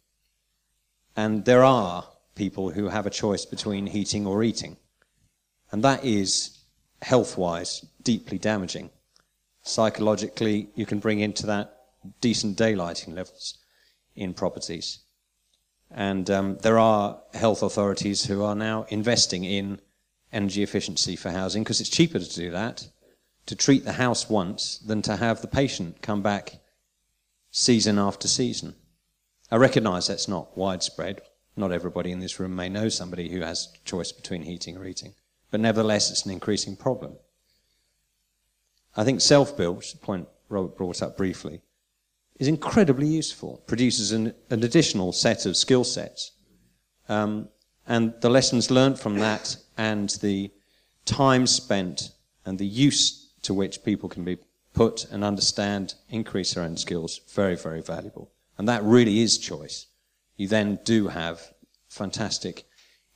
And 1.15 1.45
there 1.45 1.63
are 1.63 2.07
people 2.38 2.72
who 2.72 2.89
have 2.89 3.05
a 3.05 3.09
choice 3.09 3.45
between 3.45 3.88
heating 3.88 4.26
or 4.26 4.43
eating. 4.43 4.77
And 5.72 5.84
that 5.84 6.05
is, 6.05 6.59
health 7.01 7.38
wise, 7.38 7.85
deeply 8.01 8.38
damaging. 8.38 8.89
Psychologically, 9.64 10.69
you 10.76 10.85
can 10.85 10.99
bring 10.99 11.19
into 11.19 11.45
that 11.47 11.73
decent 12.22 12.57
daylighting 12.57 13.14
levels 13.14 13.57
in 14.15 14.34
properties. 14.34 14.99
And 15.91 16.30
um, 16.30 16.57
there 16.61 16.80
are 16.80 17.19
health 17.34 17.64
authorities 17.64 18.26
who 18.26 18.43
are 18.43 18.55
now 18.55 18.85
investing 18.89 19.43
in 19.43 19.80
energy 20.31 20.64
efficiency 20.64 21.15
for 21.15 21.31
housing 21.31 21.64
because 21.64 21.81
it's 21.81 21.89
cheaper 21.89 22.19
to 22.19 22.35
do 22.35 22.51
that, 22.51 22.88
to 23.45 23.55
treat 23.55 23.85
the 23.85 23.93
house 23.93 24.30
once, 24.30 24.77
than 24.80 25.01
to 25.03 25.15
have 25.15 25.41
the 25.41 25.47
patient 25.47 26.01
come 26.01 26.22
back 26.22 26.59
season 27.51 27.97
after 27.97 28.27
season. 28.27 28.76
I 29.49 29.55
recognize 29.55 30.07
that's 30.07 30.27
not 30.27 30.57
widespread. 30.57 31.22
Not 31.57 31.71
everybody 31.71 32.11
in 32.11 32.19
this 32.19 32.39
room 32.39 32.55
may 32.55 32.69
know 32.69 32.88
somebody 32.88 33.29
who 33.29 33.41
has 33.41 33.73
a 33.73 33.85
choice 33.85 34.11
between 34.11 34.43
heating 34.43 34.77
or 34.77 34.85
eating. 34.85 35.15
But 35.49 35.59
nevertheless, 35.59 36.11
it's 36.11 36.25
an 36.25 36.31
increasing 36.31 36.75
problem. 36.75 37.17
I 38.95 39.03
think 39.03 39.21
self-built, 39.21 39.77
which 39.77 39.88
is 39.88 39.93
the 39.93 39.99
point 39.99 40.27
Robert 40.49 40.77
brought 40.77 41.01
up 41.01 41.17
briefly, 41.17 41.61
is 42.39 42.47
incredibly 42.47 43.07
useful, 43.07 43.63
produces 43.65 44.11
an, 44.11 44.34
an 44.51 44.63
additional 44.63 45.11
set 45.11 45.47
of 45.47 45.57
skill 45.57 45.84
sets. 45.84 46.31
Um, 47.09 47.49
and 47.88 48.13
the 48.21 48.29
lessons 48.29 48.69
learned 48.69 48.99
from 48.99 49.17
that 49.19 49.57
and 49.77 50.09
the 50.21 50.51
time 51.05 51.47
spent 51.47 52.11
and 52.45 52.59
the 52.59 52.67
use 52.67 53.31
to 53.41 53.53
which 53.53 53.84
people 53.84 54.09
can 54.09 54.23
be 54.23 54.38
put 54.73 55.05
and 55.11 55.23
understand, 55.23 55.95
increase 56.09 56.53
their 56.53 56.63
own 56.63 56.77
skills, 56.77 57.21
very, 57.34 57.55
very 57.55 57.81
valuable. 57.81 58.29
And 58.57 58.67
that 58.67 58.84
really 58.84 59.21
is 59.21 59.38
choice. 59.39 59.88
You 60.38 60.47
then 60.47 60.80
do 60.84 61.07
have 61.07 61.53
fantastic 61.89 62.65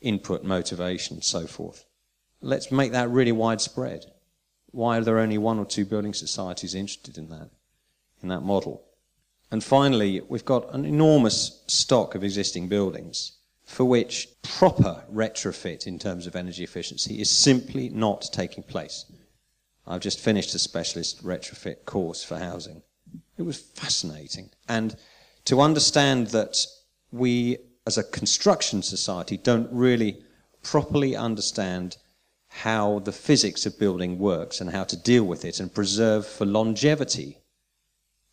input, 0.01 0.43
motivation, 0.43 1.21
so 1.21 1.47
forth. 1.47 1.85
Let's 2.41 2.71
make 2.71 2.91
that 2.91 3.09
really 3.09 3.31
widespread. 3.31 4.05
Why 4.71 4.97
are 4.97 5.01
there 5.01 5.19
only 5.19 5.37
one 5.37 5.59
or 5.59 5.65
two 5.65 5.85
building 5.85 6.13
societies 6.13 6.73
interested 6.73 7.17
in 7.17 7.29
that, 7.29 7.49
in 8.23 8.29
that 8.29 8.41
model? 8.41 8.83
And 9.51 9.63
finally, 9.63 10.21
we've 10.21 10.45
got 10.45 10.73
an 10.73 10.85
enormous 10.85 11.61
stock 11.67 12.15
of 12.15 12.23
existing 12.23 12.69
buildings 12.69 13.33
for 13.65 13.85
which 13.85 14.27
proper 14.41 15.03
retrofit 15.13 15.85
in 15.85 15.99
terms 15.99 16.25
of 16.25 16.35
energy 16.35 16.63
efficiency 16.63 17.21
is 17.21 17.29
simply 17.29 17.89
not 17.89 18.29
taking 18.31 18.63
place. 18.63 19.05
I've 19.85 20.01
just 20.01 20.19
finished 20.19 20.55
a 20.55 20.59
specialist 20.59 21.23
retrofit 21.23 21.85
course 21.85 22.23
for 22.23 22.37
housing. 22.37 22.81
It 23.37 23.43
was 23.43 23.57
fascinating. 23.57 24.49
And 24.67 24.95
to 25.45 25.61
understand 25.61 26.27
that 26.27 26.65
we, 27.11 27.57
as 27.85 27.97
a 27.97 28.03
construction 28.03 28.81
society, 28.83 29.37
don't 29.37 29.69
really 29.71 30.23
properly 30.63 31.15
understand 31.15 31.97
how 32.47 32.99
the 32.99 33.11
physics 33.11 33.65
of 33.65 33.79
building 33.79 34.19
works 34.19 34.59
and 34.59 34.69
how 34.71 34.83
to 34.83 34.97
deal 34.97 35.23
with 35.23 35.45
it 35.45 35.59
and 35.59 35.73
preserve 35.73 36.25
for 36.27 36.45
longevity 36.45 37.37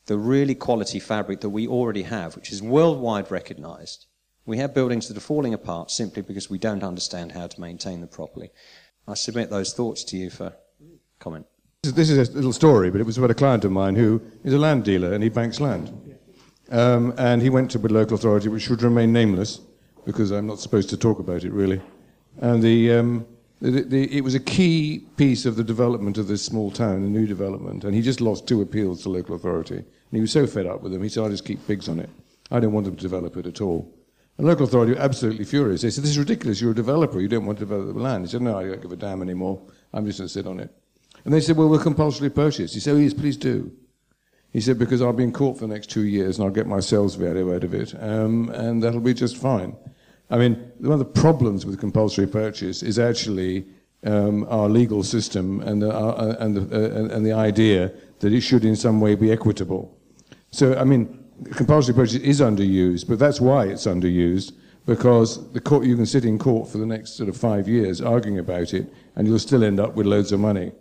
the 0.07 0.19
really 0.19 0.55
quality 0.55 0.99
fabric 0.99 1.41
that 1.41 1.51
we 1.51 1.69
already 1.69 2.03
have, 2.03 2.35
which 2.35 2.51
is 2.51 2.63
worldwide 2.63 3.31
recognized. 3.31 4.07
We 4.47 4.57
have 4.57 4.75
buildings 4.75 5.07
that 5.09 5.17
are 5.17 5.21
falling 5.21 5.53
apart 5.53 5.91
simply 5.91 6.23
because 6.23 6.49
we 6.49 6.59
don't 6.59 6.83
understand 6.83 7.33
how 7.33 7.47
to 7.47 7.61
maintain 7.61 8.01
them 8.01 8.09
properly. 8.09 8.51
I 9.07 9.15
submit 9.15 9.51
those 9.51 9.75
thoughts 9.75 10.03
to 10.05 10.17
you 10.17 10.31
for 10.31 10.55
comment. 11.19 11.47
This 11.83 12.11
is 12.11 12.29
a 12.29 12.33
little 12.33 12.53
story, 12.53 12.91
but 12.91 13.01
it 13.01 13.07
was 13.07 13.19
about 13.19 13.31
a 13.31 13.35
client 13.35 13.65
of 13.65 13.71
mine 13.71 13.95
who 13.95 14.21
is 14.43 14.55
a 14.55 14.59
land 14.59 14.85
dealer 14.85 15.13
and 15.13 15.23
he 15.23 15.29
banks 15.29 15.61
land. 15.61 15.93
Um, 16.71 17.15
and 17.17 17.41
he 17.41 17.51
went 17.51 17.71
to 17.73 17.79
the 17.79 17.93
local 17.93 18.17
authority 18.17 18.49
which 18.49 18.65
should 18.65 18.83
remain 18.83 19.13
nameless 19.13 19.61
because 20.05 20.31
I'm 20.31 20.47
not 20.47 20.61
supposed 20.61 20.91
to 20.91 20.97
talk 20.97 21.19
about 21.19 21.45
it 21.45 21.53
really. 21.53 21.81
And 22.41 22.63
the, 22.63 22.93
um, 22.93 23.27
the, 23.61 23.83
the, 23.83 24.17
it 24.17 24.23
was 24.23 24.35
a 24.35 24.41
key 24.41 25.05
piece 25.17 25.47
of 25.47 25.57
the 25.57 25.65
development 25.65 26.19
of 26.19 26.29
this 26.29 26.45
small 26.45 26.71
town, 26.71 26.97
a 26.97 27.09
new 27.09 27.27
development. 27.27 27.85
And 27.85 27.95
he 27.95 28.03
just 28.03 28.21
lost 28.21 28.47
two 28.47 28.63
appeals 28.63 29.03
to 29.03 29.09
local 29.09 29.35
authority. 29.35 29.77
And 29.77 29.87
he 30.13 30.21
was 30.21 30.33
so 30.33 30.47
fed 30.47 30.67
up 30.67 30.83
with 30.83 30.93
them, 30.93 31.03
he 31.03 31.09
said, 31.09 31.25
I'll 31.25 31.31
just 31.31 31.45
keep 31.45 31.67
pigs 31.67 31.89
on 31.89 31.99
it. 31.99 32.11
I 32.51 32.61
don't 32.61 32.73
want 32.73 32.87
them 32.87 32.97
to 32.97 33.03
develop 33.03 33.37
it 33.37 33.47
at 33.47 33.61
all. 33.61 33.93
And 34.39 34.47
local 34.47 34.65
authority 34.65 34.93
were 34.93 35.01
absolutely 35.01 35.45
furious. 35.45 35.83
They 35.83 35.91
said, 35.91 36.05
This 36.05 36.13
is 36.13 36.19
ridiculous. 36.19 36.61
You're 36.61 36.71
a 36.71 36.75
developer. 36.75 37.21
You 37.21 37.29
don't 37.29 37.45
want 37.45 37.59
to 37.59 37.65
develop 37.65 37.93
the 37.93 38.01
land. 38.01 38.25
He 38.25 38.31
said, 38.31 38.41
No, 38.41 38.57
I 38.57 38.65
don't 38.65 38.81
give 38.81 38.93
a 38.93 38.97
damn 38.97 39.21
anymore. 39.21 39.61
I'm 39.93 40.07
just 40.07 40.19
going 40.19 40.29
to 40.29 40.33
sit 40.33 40.47
on 40.47 40.61
it. 40.61 40.71
And 41.25 41.35
they 41.35 41.41
said, 41.41 41.57
Well, 41.57 41.69
we'll 41.69 41.81
compulsorily 41.81 42.31
purchase. 42.31 42.73
He 42.73 42.81
said, 42.81 42.95
Oh, 42.95 42.99
yes, 42.99 43.13
please 43.13 43.37
do. 43.37 43.73
He 44.53 44.61
said, 44.61 44.79
Because 44.79 45.03
I'll 45.03 45.13
be 45.13 45.25
in 45.25 45.33
court 45.33 45.59
for 45.59 45.67
the 45.67 45.73
next 45.73 45.91
two 45.91 46.05
years 46.05 46.39
and 46.39 46.47
I'll 46.47 46.53
get 46.53 46.67
my 46.67 46.81
sales 46.81 47.15
value 47.15 47.55
out 47.55 47.65
of 47.65 47.75
it. 47.75 47.95
Um, 48.01 48.49
and 48.51 48.83
that'll 48.83 49.01
be 49.01 49.15
just 49.15 49.37
fine. 49.37 49.77
I 50.31 50.39
mean, 50.39 50.55
one 50.79 50.93
of 50.93 50.99
the 50.99 51.05
problems 51.05 51.65
with 51.65 51.79
compulsory 51.79 52.27
purchase 52.27 52.83
is 52.83 52.99
actually 52.99 53.67
um, 54.05 54.47
our 54.49 54.69
legal 54.69 55.03
system 55.03 55.61
and 55.61 55.83
the, 55.83 55.91
uh, 55.91 56.37
and, 56.39 56.57
the, 56.57 56.63
uh, 56.63 57.15
and 57.15 57.25
the 57.25 57.33
idea 57.33 57.93
that 58.21 58.33
it 58.33 58.41
should 58.43 58.65
in 58.65 58.77
some 58.77 59.01
way 59.01 59.15
be 59.15 59.33
equitable. 59.33 59.97
So, 60.51 60.77
I 60.77 60.85
mean, 60.85 61.25
compulsory 61.53 61.95
purchase 61.95 62.17
is 62.17 62.41
underused, 62.41 63.09
but 63.09 63.19
that's 63.19 63.41
why 63.41 63.67
it's 63.67 63.87
underused 63.87 64.53
because 64.87 65.53
the 65.53 65.61
court, 65.61 65.85
you 65.85 65.95
can 65.97 66.07
sit 66.07 66.25
in 66.25 66.39
court 66.39 66.67
for 66.67 66.79
the 66.79 66.87
next 66.87 67.17
sort 67.17 67.29
of 67.29 67.37
five 67.37 67.69
years 67.69 68.01
arguing 68.01 68.39
about 68.39 68.73
it, 68.73 68.91
and 69.17 69.29
you'll 69.29 69.39
still 69.39 69.63
end 69.63 69.79
up 69.79 69.95
with 69.95 70.07
loads 70.07 70.33
of 70.33 70.41
money. 70.41 70.73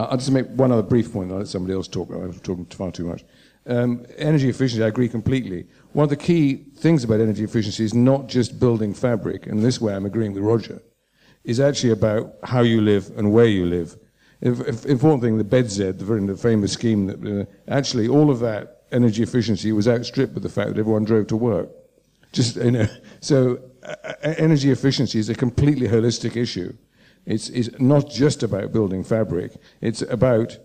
Uh, 0.00 0.06
I'll 0.10 0.16
just 0.16 0.30
make 0.30 0.46
one 0.46 0.72
other 0.72 0.82
brief 0.82 1.12
point. 1.12 1.30
I'll 1.30 1.38
let 1.38 1.48
somebody 1.48 1.74
else 1.74 1.86
talk. 1.86 2.08
I'm 2.10 2.32
talking 2.40 2.64
far 2.66 2.90
too 2.90 3.04
much. 3.04 3.22
Um, 3.66 4.06
energy 4.16 4.48
efficiency, 4.48 4.82
I 4.82 4.86
agree 4.86 5.10
completely. 5.10 5.66
One 5.92 6.04
of 6.04 6.10
the 6.10 6.16
key 6.16 6.64
things 6.76 7.04
about 7.04 7.20
energy 7.20 7.44
efficiency 7.44 7.84
is 7.84 7.92
not 7.92 8.26
just 8.26 8.58
building 8.58 8.94
fabric, 8.94 9.46
and 9.46 9.62
this 9.62 9.78
way 9.78 9.94
I'm 9.94 10.06
agreeing 10.06 10.32
with 10.32 10.42
Roger, 10.42 10.80
is 11.44 11.60
actually 11.60 11.92
about 11.92 12.34
how 12.44 12.62
you 12.62 12.80
live 12.80 13.12
and 13.18 13.30
where 13.30 13.44
you 13.44 13.66
live. 13.66 13.98
If, 14.40 14.60
if, 14.60 14.86
important 14.86 15.22
thing, 15.22 15.36
the 15.36 15.44
BedZED, 15.44 15.98
the 15.98 16.32
the 16.32 16.36
famous 16.36 16.72
scheme, 16.72 17.06
that 17.08 17.20
uh, 17.22 17.44
actually 17.70 18.08
all 18.08 18.30
of 18.30 18.40
that 18.40 18.84
energy 18.92 19.22
efficiency 19.22 19.70
was 19.72 19.86
outstripped 19.86 20.32
by 20.32 20.40
the 20.40 20.48
fact 20.48 20.70
that 20.70 20.78
everyone 20.78 21.04
drove 21.04 21.26
to 21.26 21.36
work. 21.36 21.68
Just 22.32 22.56
you 22.56 22.70
know, 22.70 22.88
so 23.20 23.60
uh, 23.82 24.14
energy 24.22 24.70
efficiency 24.70 25.18
is 25.18 25.28
a 25.28 25.34
completely 25.34 25.88
holistic 25.88 26.36
issue. 26.36 26.72
It's, 27.30 27.48
it's 27.50 27.70
not 27.78 28.10
just 28.10 28.42
about 28.42 28.72
building 28.72 29.04
fabric. 29.04 29.52
It's 29.80 30.02
about 30.02 30.58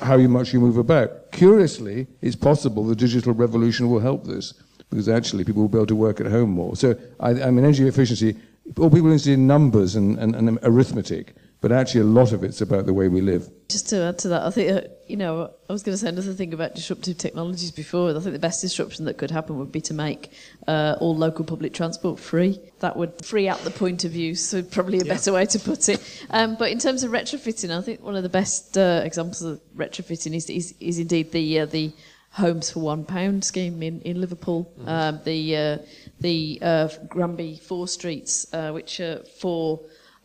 how 0.00 0.16
much 0.16 0.52
you 0.52 0.58
move 0.58 0.76
about. 0.76 1.30
Curiously, 1.30 2.08
it's 2.20 2.34
possible 2.34 2.84
the 2.84 2.96
digital 2.96 3.32
revolution 3.32 3.88
will 3.88 4.00
help 4.00 4.24
this 4.24 4.52
because 4.90 5.08
actually 5.08 5.44
people 5.44 5.62
will 5.62 5.68
be 5.68 5.78
able 5.78 5.86
to 5.86 5.94
work 5.94 6.20
at 6.20 6.26
home 6.26 6.50
more. 6.50 6.74
So 6.74 6.96
I, 7.20 7.30
I 7.30 7.50
mean, 7.52 7.64
energy 7.64 7.86
efficiency. 7.86 8.36
All 8.78 8.90
people 8.90 9.06
interested 9.06 9.34
in 9.34 9.46
numbers 9.46 9.94
and, 9.94 10.18
and, 10.18 10.34
and 10.34 10.58
arithmetic 10.62 11.36
but 11.60 11.72
actually 11.72 12.02
a 12.02 12.04
lot 12.04 12.32
of 12.32 12.44
it's 12.44 12.60
about 12.60 12.86
the 12.86 12.94
way 12.94 13.08
we 13.08 13.20
live. 13.20 13.50
Just 13.68 13.88
to 13.88 13.96
add 14.02 14.18
to 14.20 14.28
that, 14.28 14.42
I 14.42 14.50
think, 14.50 14.70
uh, 14.70 14.88
you 15.06 15.16
know, 15.16 15.50
I 15.68 15.72
was 15.72 15.82
going 15.82 15.94
to 15.94 15.98
say 15.98 16.08
another 16.08 16.32
thing 16.32 16.54
about 16.54 16.74
disruptive 16.74 17.18
technologies 17.18 17.72
before. 17.72 18.10
I 18.10 18.20
think 18.20 18.32
the 18.32 18.38
best 18.38 18.60
disruption 18.60 19.06
that 19.06 19.18
could 19.18 19.30
happen 19.30 19.58
would 19.58 19.72
be 19.72 19.80
to 19.82 19.94
make 19.94 20.30
uh, 20.68 20.96
all 21.00 21.16
local 21.16 21.44
public 21.44 21.74
transport 21.74 22.20
free. 22.20 22.60
That 22.78 22.96
would 22.96 23.24
free 23.24 23.48
up 23.48 23.60
the 23.60 23.72
point 23.72 24.04
of 24.04 24.14
use, 24.14 24.44
so 24.44 24.62
probably 24.62 25.00
a 25.00 25.04
yeah. 25.04 25.14
better 25.14 25.32
way 25.32 25.46
to 25.46 25.58
put 25.58 25.88
it. 25.88 26.00
Um, 26.30 26.56
but 26.56 26.70
in 26.70 26.78
terms 26.78 27.02
of 27.02 27.10
retrofitting, 27.10 27.76
I 27.76 27.82
think 27.82 28.02
one 28.02 28.14
of 28.14 28.22
the 28.22 28.28
best 28.28 28.78
uh, 28.78 29.02
examples 29.04 29.42
of 29.42 29.60
retrofitting 29.76 30.34
is, 30.34 30.48
is, 30.48 30.74
is 30.78 30.98
indeed 31.00 31.32
the, 31.32 31.60
uh, 31.60 31.66
the 31.66 31.92
Homes 32.30 32.70
for 32.70 32.80
One 32.80 33.04
Pound 33.04 33.44
scheme 33.44 33.82
in, 33.82 34.00
in 34.02 34.20
Liverpool. 34.20 34.72
Mm-hmm. 34.78 34.88
Um, 34.88 35.20
the 35.24 35.56
uh, 35.56 35.78
the 36.20 36.58
uh, 36.62 36.88
Granby 37.08 37.56
Four 37.56 37.88
Streets, 37.88 38.46
which 38.70 39.00
are 39.00 39.24
for 39.40 39.80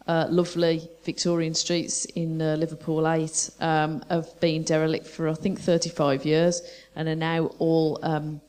uh, 0.07 0.27
lovely 0.29 0.89
Victorian 1.03 1.53
streets 1.53 2.05
in 2.05 2.41
uh, 2.41 2.55
Liverpool 2.55 3.07
8 3.07 3.49
um, 3.59 4.03
have 4.09 4.39
been 4.39 4.63
derelict 4.63 5.07
for, 5.07 5.29
I 5.29 5.33
think, 5.33 5.59
35 5.59 6.25
years 6.25 6.61
and 6.95 7.07
are 7.07 7.15
now 7.15 7.45
all 7.59 7.99
um, 8.03 8.41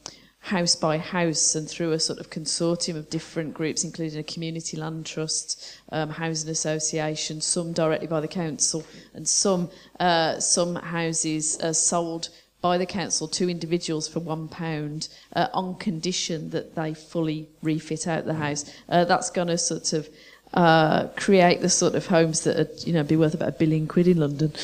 house 0.44 0.76
by 0.76 0.98
house 0.98 1.54
and 1.54 1.68
through 1.68 1.92
a 1.92 1.98
sort 1.98 2.18
of 2.18 2.28
consortium 2.28 2.96
of 2.96 3.08
different 3.08 3.54
groups, 3.54 3.82
including 3.82 4.18
a 4.18 4.22
community 4.22 4.76
land 4.76 5.06
trust, 5.06 5.80
um, 5.90 6.10
housing 6.10 6.50
association, 6.50 7.40
some 7.40 7.72
directly 7.72 8.06
by 8.06 8.20
the 8.20 8.28
council, 8.28 8.84
and 9.14 9.26
some, 9.26 9.70
uh, 10.00 10.38
some 10.38 10.74
houses 10.74 11.56
are 11.62 11.72
sold 11.72 12.28
by 12.60 12.78
the 12.78 12.86
council 12.86 13.28
to 13.28 13.50
individuals 13.50 14.08
for 14.08 14.20
one 14.20 14.48
pound 14.48 15.08
uh, 15.36 15.48
on 15.52 15.74
condition 15.76 16.50
that 16.50 16.74
they 16.74 16.94
fully 16.94 17.48
refit 17.62 18.06
out 18.06 18.24
the 18.24 18.34
house. 18.34 18.70
Uh, 18.88 19.04
that's 19.04 19.30
going 19.30 19.48
to 19.48 19.58
sort 19.58 19.92
of 19.92 20.08
uh, 20.54 21.08
create 21.16 21.60
the 21.60 21.68
sort 21.68 21.94
of 21.94 22.06
homes 22.06 22.42
that 22.44 22.56
would, 22.56 22.86
you 22.86 22.92
know, 22.92 23.02
be 23.02 23.16
worth 23.16 23.34
about 23.34 23.48
a 23.48 23.52
billion 23.52 23.86
quid 23.86 24.08
in 24.08 24.18
London. 24.18 24.52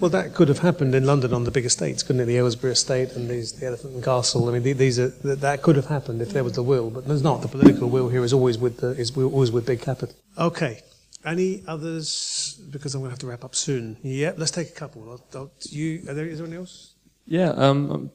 Well, 0.00 0.10
that 0.10 0.34
could 0.34 0.46
have 0.46 0.60
happened 0.60 0.94
in 0.94 1.04
London 1.06 1.32
on 1.32 1.42
the 1.42 1.50
big 1.50 1.64
estates, 1.64 2.04
couldn't 2.04 2.22
it? 2.22 2.26
The 2.26 2.36
Aylesbury 2.36 2.72
estate 2.72 3.16
and 3.16 3.28
these, 3.28 3.52
the 3.52 3.66
Elephant 3.66 3.94
and 3.94 4.04
Castle. 4.04 4.48
I 4.48 4.56
mean, 4.56 4.76
these 4.76 4.98
are 5.00 5.08
that 5.08 5.62
could 5.62 5.74
have 5.74 5.86
happened 5.86 6.22
if 6.22 6.30
there 6.30 6.44
was 6.44 6.52
the 6.52 6.62
will, 6.62 6.88
but 6.88 7.08
there's 7.08 7.22
not. 7.22 7.42
The 7.42 7.48
political 7.48 7.88
will 7.88 8.08
here 8.08 8.22
is 8.22 8.32
always 8.32 8.58
with 8.58 8.76
the 8.78 8.90
is 8.90 9.16
always 9.16 9.50
with 9.50 9.66
big 9.66 9.80
capital. 9.80 10.14
Okay. 10.36 10.82
Any 11.24 11.64
others? 11.66 12.60
Because 12.70 12.94
I'm 12.94 13.00
going 13.00 13.08
to 13.08 13.12
have 13.12 13.18
to 13.20 13.26
wrap 13.26 13.44
up 13.44 13.56
soon. 13.56 13.96
Yeah, 14.02 14.34
let's 14.36 14.52
take 14.52 14.68
a 14.68 14.72
couple. 14.72 15.02
I'll, 15.10 15.40
I'll, 15.40 15.50
you, 15.62 16.02
are 16.08 16.14
there, 16.14 16.26
is 16.26 16.38
there 16.38 16.46
anyone 16.46 16.62
else? 16.62 16.94
Yeah, 17.26 17.50
um, 17.50 17.90
I'm 17.90 18.10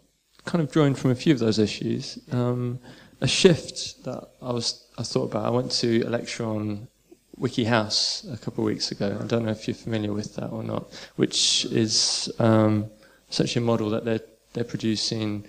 kind 0.45 0.63
of 0.63 0.71
drawing 0.71 0.95
from 0.95 1.11
a 1.11 1.15
few 1.15 1.33
of 1.33 1.39
those 1.39 1.59
issues. 1.59 2.17
Um, 2.31 2.79
a 3.19 3.27
shift 3.27 4.03
that 4.05 4.29
I 4.41 4.53
was 4.53 4.85
I 4.97 5.03
thought 5.03 5.25
about. 5.25 5.45
I 5.45 5.49
went 5.49 5.71
to 5.83 6.01
a 6.03 6.09
lecture 6.09 6.45
on 6.45 6.87
WikiHouse 7.39 8.31
a 8.31 8.37
couple 8.37 8.63
of 8.63 8.67
weeks 8.67 8.91
ago. 8.91 9.17
I 9.19 9.25
don't 9.25 9.45
know 9.45 9.51
if 9.51 9.67
you're 9.67 9.75
familiar 9.75 10.13
with 10.13 10.35
that 10.35 10.49
or 10.49 10.63
not, 10.63 10.91
which 11.15 11.65
is 11.65 12.31
um, 12.39 12.89
essentially 13.29 13.63
a 13.63 13.65
model 13.65 13.89
that 13.89 14.05
they're 14.05 14.21
they're 14.53 14.63
producing 14.63 15.45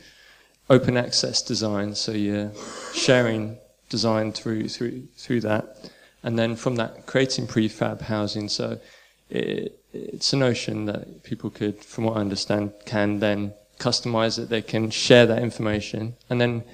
open 0.70 0.96
access 0.96 1.42
design, 1.42 1.94
so 1.94 2.12
you're 2.12 2.52
sharing 2.94 3.58
design 3.90 4.32
through 4.32 4.68
through 4.68 5.06
through 5.16 5.40
that, 5.42 5.90
and 6.22 6.38
then 6.38 6.56
from 6.56 6.76
that 6.76 7.06
creating 7.06 7.46
prefab 7.46 8.00
housing. 8.00 8.48
So 8.48 8.80
it, 9.28 9.78
it's 9.92 10.32
a 10.32 10.36
notion 10.36 10.86
that 10.86 11.22
people 11.22 11.50
could, 11.50 11.84
from 11.84 12.04
what 12.04 12.16
I 12.16 12.20
understand, 12.20 12.72
can 12.86 13.20
then 13.20 13.52
customize 13.78 14.38
it. 14.38 14.48
They 14.48 14.62
can 14.62 14.90
share 14.90 15.26
that 15.26 15.42
information 15.42 16.16
and 16.30 16.40
then 16.40 16.64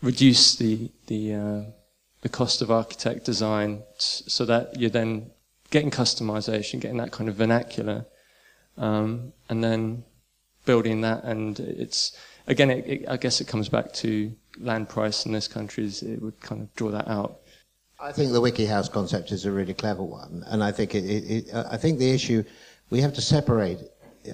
reduce 0.00 0.56
the 0.56 0.90
the 1.08 1.34
uh, 1.34 1.62
the 2.28 2.36
cost 2.36 2.60
of 2.60 2.70
architect 2.70 3.24
design 3.24 3.82
so 3.96 4.44
that 4.44 4.78
you're 4.78 4.90
then 4.90 5.30
getting 5.70 5.90
customization, 5.90 6.78
getting 6.78 6.98
that 6.98 7.10
kind 7.10 7.28
of 7.28 7.36
vernacular, 7.36 8.04
um, 8.76 9.32
and 9.48 9.64
then 9.64 10.04
building 10.66 11.00
that. 11.00 11.24
And 11.24 11.58
it's, 11.58 12.16
again, 12.46 12.70
it, 12.70 12.86
it, 12.86 13.08
I 13.08 13.16
guess 13.16 13.40
it 13.40 13.48
comes 13.48 13.68
back 13.70 13.92
to 14.04 14.30
land 14.58 14.88
price 14.90 15.24
in 15.24 15.32
this 15.32 15.48
country, 15.48 15.86
it 15.86 16.20
would 16.20 16.38
kind 16.40 16.62
of 16.62 16.74
draw 16.74 16.90
that 16.90 17.08
out. 17.08 17.38
I 18.00 18.12
think 18.12 18.32
the 18.32 18.40
wiki 18.40 18.66
house 18.66 18.88
concept 18.88 19.32
is 19.32 19.46
a 19.46 19.50
really 19.50 19.74
clever 19.74 20.02
one. 20.02 20.44
And 20.46 20.62
I 20.62 20.70
think, 20.70 20.94
it, 20.94 21.04
it, 21.04 21.54
I 21.54 21.78
think 21.78 21.98
the 21.98 22.10
issue, 22.10 22.44
we 22.90 23.00
have 23.00 23.14
to 23.14 23.22
separate 23.22 23.78
uh, 24.28 24.32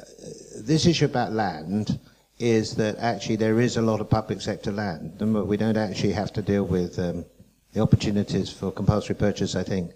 this 0.56 0.86
issue 0.86 1.04
about 1.04 1.32
land 1.32 2.00
is 2.40 2.74
that 2.74 2.98
actually 2.98 3.36
there 3.36 3.60
is 3.60 3.76
a 3.76 3.82
lot 3.82 4.00
of 4.00 4.10
public 4.10 4.40
sector 4.40 4.72
land. 4.72 5.16
And 5.20 5.46
we 5.46 5.56
don't 5.56 5.76
actually 5.76 6.12
have 6.12 6.32
to 6.32 6.42
deal 6.42 6.64
with 6.64 6.98
um, 6.98 7.24
the 7.74 7.80
opportunities 7.80 8.50
for 8.50 8.70
compulsory 8.70 9.16
purchase, 9.16 9.56
I 9.56 9.64
think 9.64 9.92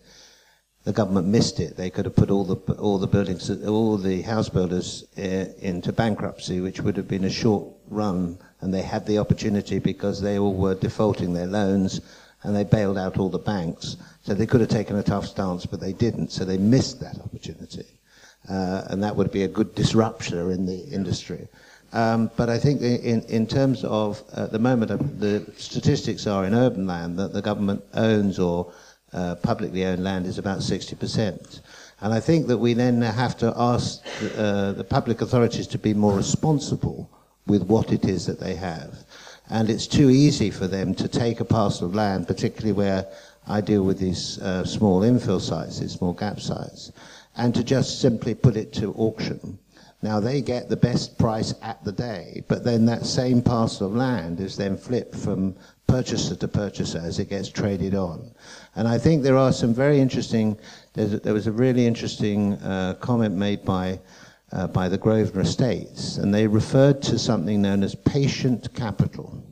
the 0.84 0.92
government 0.92 1.28
missed 1.28 1.60
it. 1.60 1.76
They 1.76 1.90
could 1.90 2.04
have 2.04 2.16
put 2.16 2.30
all 2.30 2.44
the 2.44 2.72
all 2.74 2.98
the 2.98 3.06
buildings, 3.06 3.48
all 3.66 3.96
the 3.96 4.22
house 4.22 4.48
builders 4.48 5.04
uh, 5.16 5.46
into 5.60 5.92
bankruptcy, 5.92 6.60
which 6.60 6.80
would 6.80 6.96
have 6.96 7.08
been 7.08 7.24
a 7.24 7.30
short 7.30 7.66
run, 7.88 8.38
and 8.60 8.74
they 8.74 8.82
had 8.82 9.06
the 9.06 9.18
opportunity 9.18 9.78
because 9.78 10.20
they 10.20 10.38
all 10.38 10.54
were 10.54 10.74
defaulting 10.74 11.32
their 11.32 11.46
loans, 11.46 12.00
and 12.42 12.54
they 12.54 12.64
bailed 12.64 12.98
out 12.98 13.18
all 13.18 13.30
the 13.30 13.38
banks. 13.38 13.96
So 14.22 14.34
they 14.34 14.46
could 14.46 14.60
have 14.60 14.70
taken 14.70 14.96
a 14.96 15.02
tough 15.02 15.26
stance, 15.26 15.64
but 15.64 15.80
they 15.80 15.92
didn't. 15.92 16.32
So 16.32 16.44
they 16.44 16.58
missed 16.58 17.00
that 17.00 17.20
opportunity, 17.20 17.86
uh, 18.50 18.82
and 18.88 19.02
that 19.04 19.14
would 19.14 19.30
be 19.30 19.44
a 19.44 19.48
good 19.48 19.74
disruptor 19.76 20.50
in 20.50 20.66
the 20.66 20.80
industry. 20.90 21.46
Um, 21.92 22.30
but 22.36 22.50
I 22.50 22.58
think 22.58 22.82
in, 22.82 23.22
in 23.22 23.46
terms 23.46 23.82
of 23.84 24.22
at 24.34 24.52
the 24.52 24.58
moment, 24.58 24.90
uh, 24.90 24.96
the 24.96 25.50
statistics 25.56 26.26
are 26.26 26.44
in 26.44 26.54
urban 26.54 26.86
land 26.86 27.18
that 27.18 27.32
the 27.32 27.40
government 27.40 27.82
owns 27.94 28.38
or 28.38 28.72
uh, 29.12 29.36
publicly 29.36 29.84
owned 29.86 30.04
land 30.04 30.26
is 30.26 30.38
about 30.38 30.58
60%. 30.58 31.60
And 32.00 32.12
I 32.12 32.20
think 32.20 32.46
that 32.48 32.58
we 32.58 32.74
then 32.74 33.00
have 33.00 33.36
to 33.38 33.52
ask 33.56 34.02
uh, 34.36 34.72
the 34.72 34.84
public 34.84 35.22
authorities 35.22 35.66
to 35.68 35.78
be 35.78 35.94
more 35.94 36.14
responsible 36.14 37.10
with 37.46 37.62
what 37.62 37.90
it 37.92 38.04
is 38.04 38.26
that 38.26 38.38
they 38.38 38.54
have. 38.54 39.04
And 39.50 39.70
it's 39.70 39.86
too 39.86 40.10
easy 40.10 40.50
for 40.50 40.66
them 40.66 40.94
to 40.96 41.08
take 41.08 41.40
a 41.40 41.44
parcel 41.44 41.88
of 41.88 41.94
land, 41.94 42.26
particularly 42.26 42.72
where 42.72 43.06
I 43.46 43.62
deal 43.62 43.82
with 43.82 43.98
these 43.98 44.38
uh, 44.40 44.64
small 44.66 45.00
infill 45.00 45.40
sites, 45.40 45.78
these 45.78 45.92
small 45.92 46.12
gap 46.12 46.38
sites, 46.38 46.92
and 47.36 47.54
to 47.54 47.64
just 47.64 48.00
simply 48.00 48.34
put 48.34 48.56
it 48.56 48.74
to 48.74 48.92
auction 48.94 49.58
now 50.02 50.20
they 50.20 50.40
get 50.40 50.68
the 50.68 50.76
best 50.76 51.18
price 51.18 51.54
at 51.60 51.82
the 51.84 51.92
day, 51.92 52.44
but 52.46 52.62
then 52.62 52.86
that 52.86 53.04
same 53.04 53.42
parcel 53.42 53.88
of 53.88 53.96
land 53.96 54.40
is 54.40 54.56
then 54.56 54.76
flipped 54.76 55.16
from 55.16 55.56
purchaser 55.88 56.36
to 56.36 56.46
purchaser 56.46 56.98
as 56.98 57.18
it 57.18 57.30
gets 57.30 57.48
traded 57.48 57.94
on. 57.94 58.30
And 58.76 58.86
I 58.86 58.98
think 58.98 59.22
there 59.22 59.36
are 59.36 59.52
some 59.52 59.74
very 59.74 59.98
interesting, 59.98 60.56
there 60.94 61.34
was 61.34 61.48
a 61.48 61.52
really 61.52 61.86
interesting 61.86 62.54
uh, 62.54 62.94
comment 63.00 63.34
made 63.34 63.64
by, 63.64 63.98
uh, 64.52 64.68
by 64.68 64.88
the 64.88 64.98
Grosvenor 64.98 65.42
Estates, 65.42 66.18
and 66.18 66.32
they 66.32 66.46
referred 66.46 67.02
to 67.02 67.18
something 67.18 67.60
known 67.60 67.82
as 67.82 67.96
patient 67.96 68.72
capital. 68.74 69.42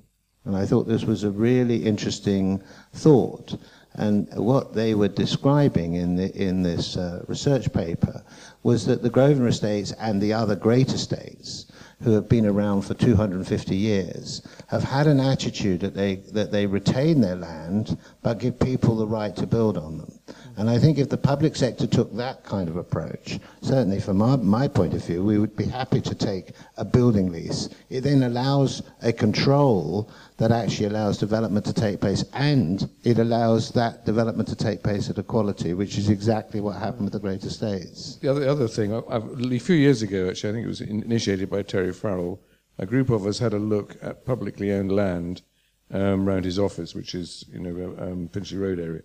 And 0.44 0.56
I 0.56 0.64
thought 0.64 0.86
this 0.86 1.04
was 1.04 1.24
a 1.24 1.30
really 1.30 1.84
interesting 1.84 2.62
thought. 2.92 3.56
And 3.96 4.28
what 4.36 4.74
they 4.74 4.94
were 4.94 5.08
describing 5.08 5.94
in, 5.94 6.16
the, 6.16 6.30
in 6.34 6.62
this 6.62 6.96
uh, 6.96 7.24
research 7.28 7.72
paper 7.72 8.22
was 8.62 8.84
that 8.86 9.02
the 9.02 9.10
Grosvenor 9.10 9.48
estates 9.48 9.92
and 9.92 10.20
the 10.20 10.34
other 10.34 10.54
great 10.54 10.92
estates, 10.92 11.66
who 12.02 12.12
have 12.12 12.28
been 12.28 12.44
around 12.44 12.82
for 12.82 12.92
250 12.92 13.74
years, 13.74 14.46
have 14.66 14.82
had 14.82 15.06
an 15.06 15.18
attitude 15.18 15.80
that 15.80 15.94
they, 15.94 16.16
that 16.32 16.52
they 16.52 16.66
retain 16.66 17.22
their 17.22 17.36
land 17.36 17.96
but 18.22 18.38
give 18.38 18.58
people 18.60 18.96
the 18.96 19.06
right 19.06 19.34
to 19.34 19.46
build 19.46 19.78
on 19.78 19.96
them. 19.96 20.12
And 20.58 20.68
I 20.68 20.78
think 20.78 20.98
if 20.98 21.08
the 21.08 21.16
public 21.16 21.56
sector 21.56 21.86
took 21.86 22.14
that 22.16 22.44
kind 22.44 22.68
of 22.68 22.76
approach, 22.76 23.38
certainly 23.62 24.00
from 24.00 24.18
my 24.18 24.68
point 24.68 24.94
of 24.94 25.04
view, 25.04 25.24
we 25.24 25.38
would 25.38 25.56
be 25.56 25.64
happy 25.64 26.00
to 26.02 26.14
take 26.14 26.52
a 26.76 26.84
building 26.84 27.30
lease. 27.30 27.70
It 27.88 28.02
then 28.02 28.22
allows 28.22 28.82
a 29.02 29.12
control 29.12 30.10
that 30.38 30.52
actually 30.52 30.86
allows 30.86 31.16
development 31.16 31.64
to 31.64 31.72
take 31.72 32.00
place 32.00 32.24
and 32.34 32.90
it 33.04 33.18
allows 33.18 33.70
that 33.70 34.04
development 34.04 34.48
to 34.48 34.56
take 34.56 34.82
place 34.82 35.08
at 35.08 35.18
a 35.18 35.22
quality, 35.22 35.72
which 35.72 35.96
is 35.96 36.10
exactly 36.10 36.60
what 36.60 36.76
happened 36.76 37.04
with 37.04 37.12
the 37.12 37.18
Great 37.18 37.42
Estates. 37.42 38.16
The 38.16 38.30
other, 38.30 38.40
the 38.40 38.50
other 38.50 38.68
thing, 38.68 38.92
a 38.92 39.58
few 39.58 39.76
years 39.76 40.02
ago, 40.02 40.28
actually, 40.28 40.50
I 40.50 40.52
think 40.52 40.64
it 40.64 40.68
was 40.68 40.80
initiated 40.82 41.48
by 41.48 41.62
Terry 41.62 41.92
Farrell, 41.92 42.40
a 42.78 42.84
group 42.84 43.08
of 43.08 43.26
us 43.26 43.38
had 43.38 43.54
a 43.54 43.58
look 43.58 43.96
at 44.02 44.26
publicly 44.26 44.72
owned 44.72 44.92
land 44.92 45.42
um, 45.90 46.28
around 46.28 46.44
his 46.44 46.58
office, 46.58 46.94
which 46.94 47.14
is, 47.14 47.44
you 47.50 47.60
know, 47.60 47.96
um, 47.98 48.28
Finchley 48.28 48.58
Road 48.58 48.78
area. 48.78 49.02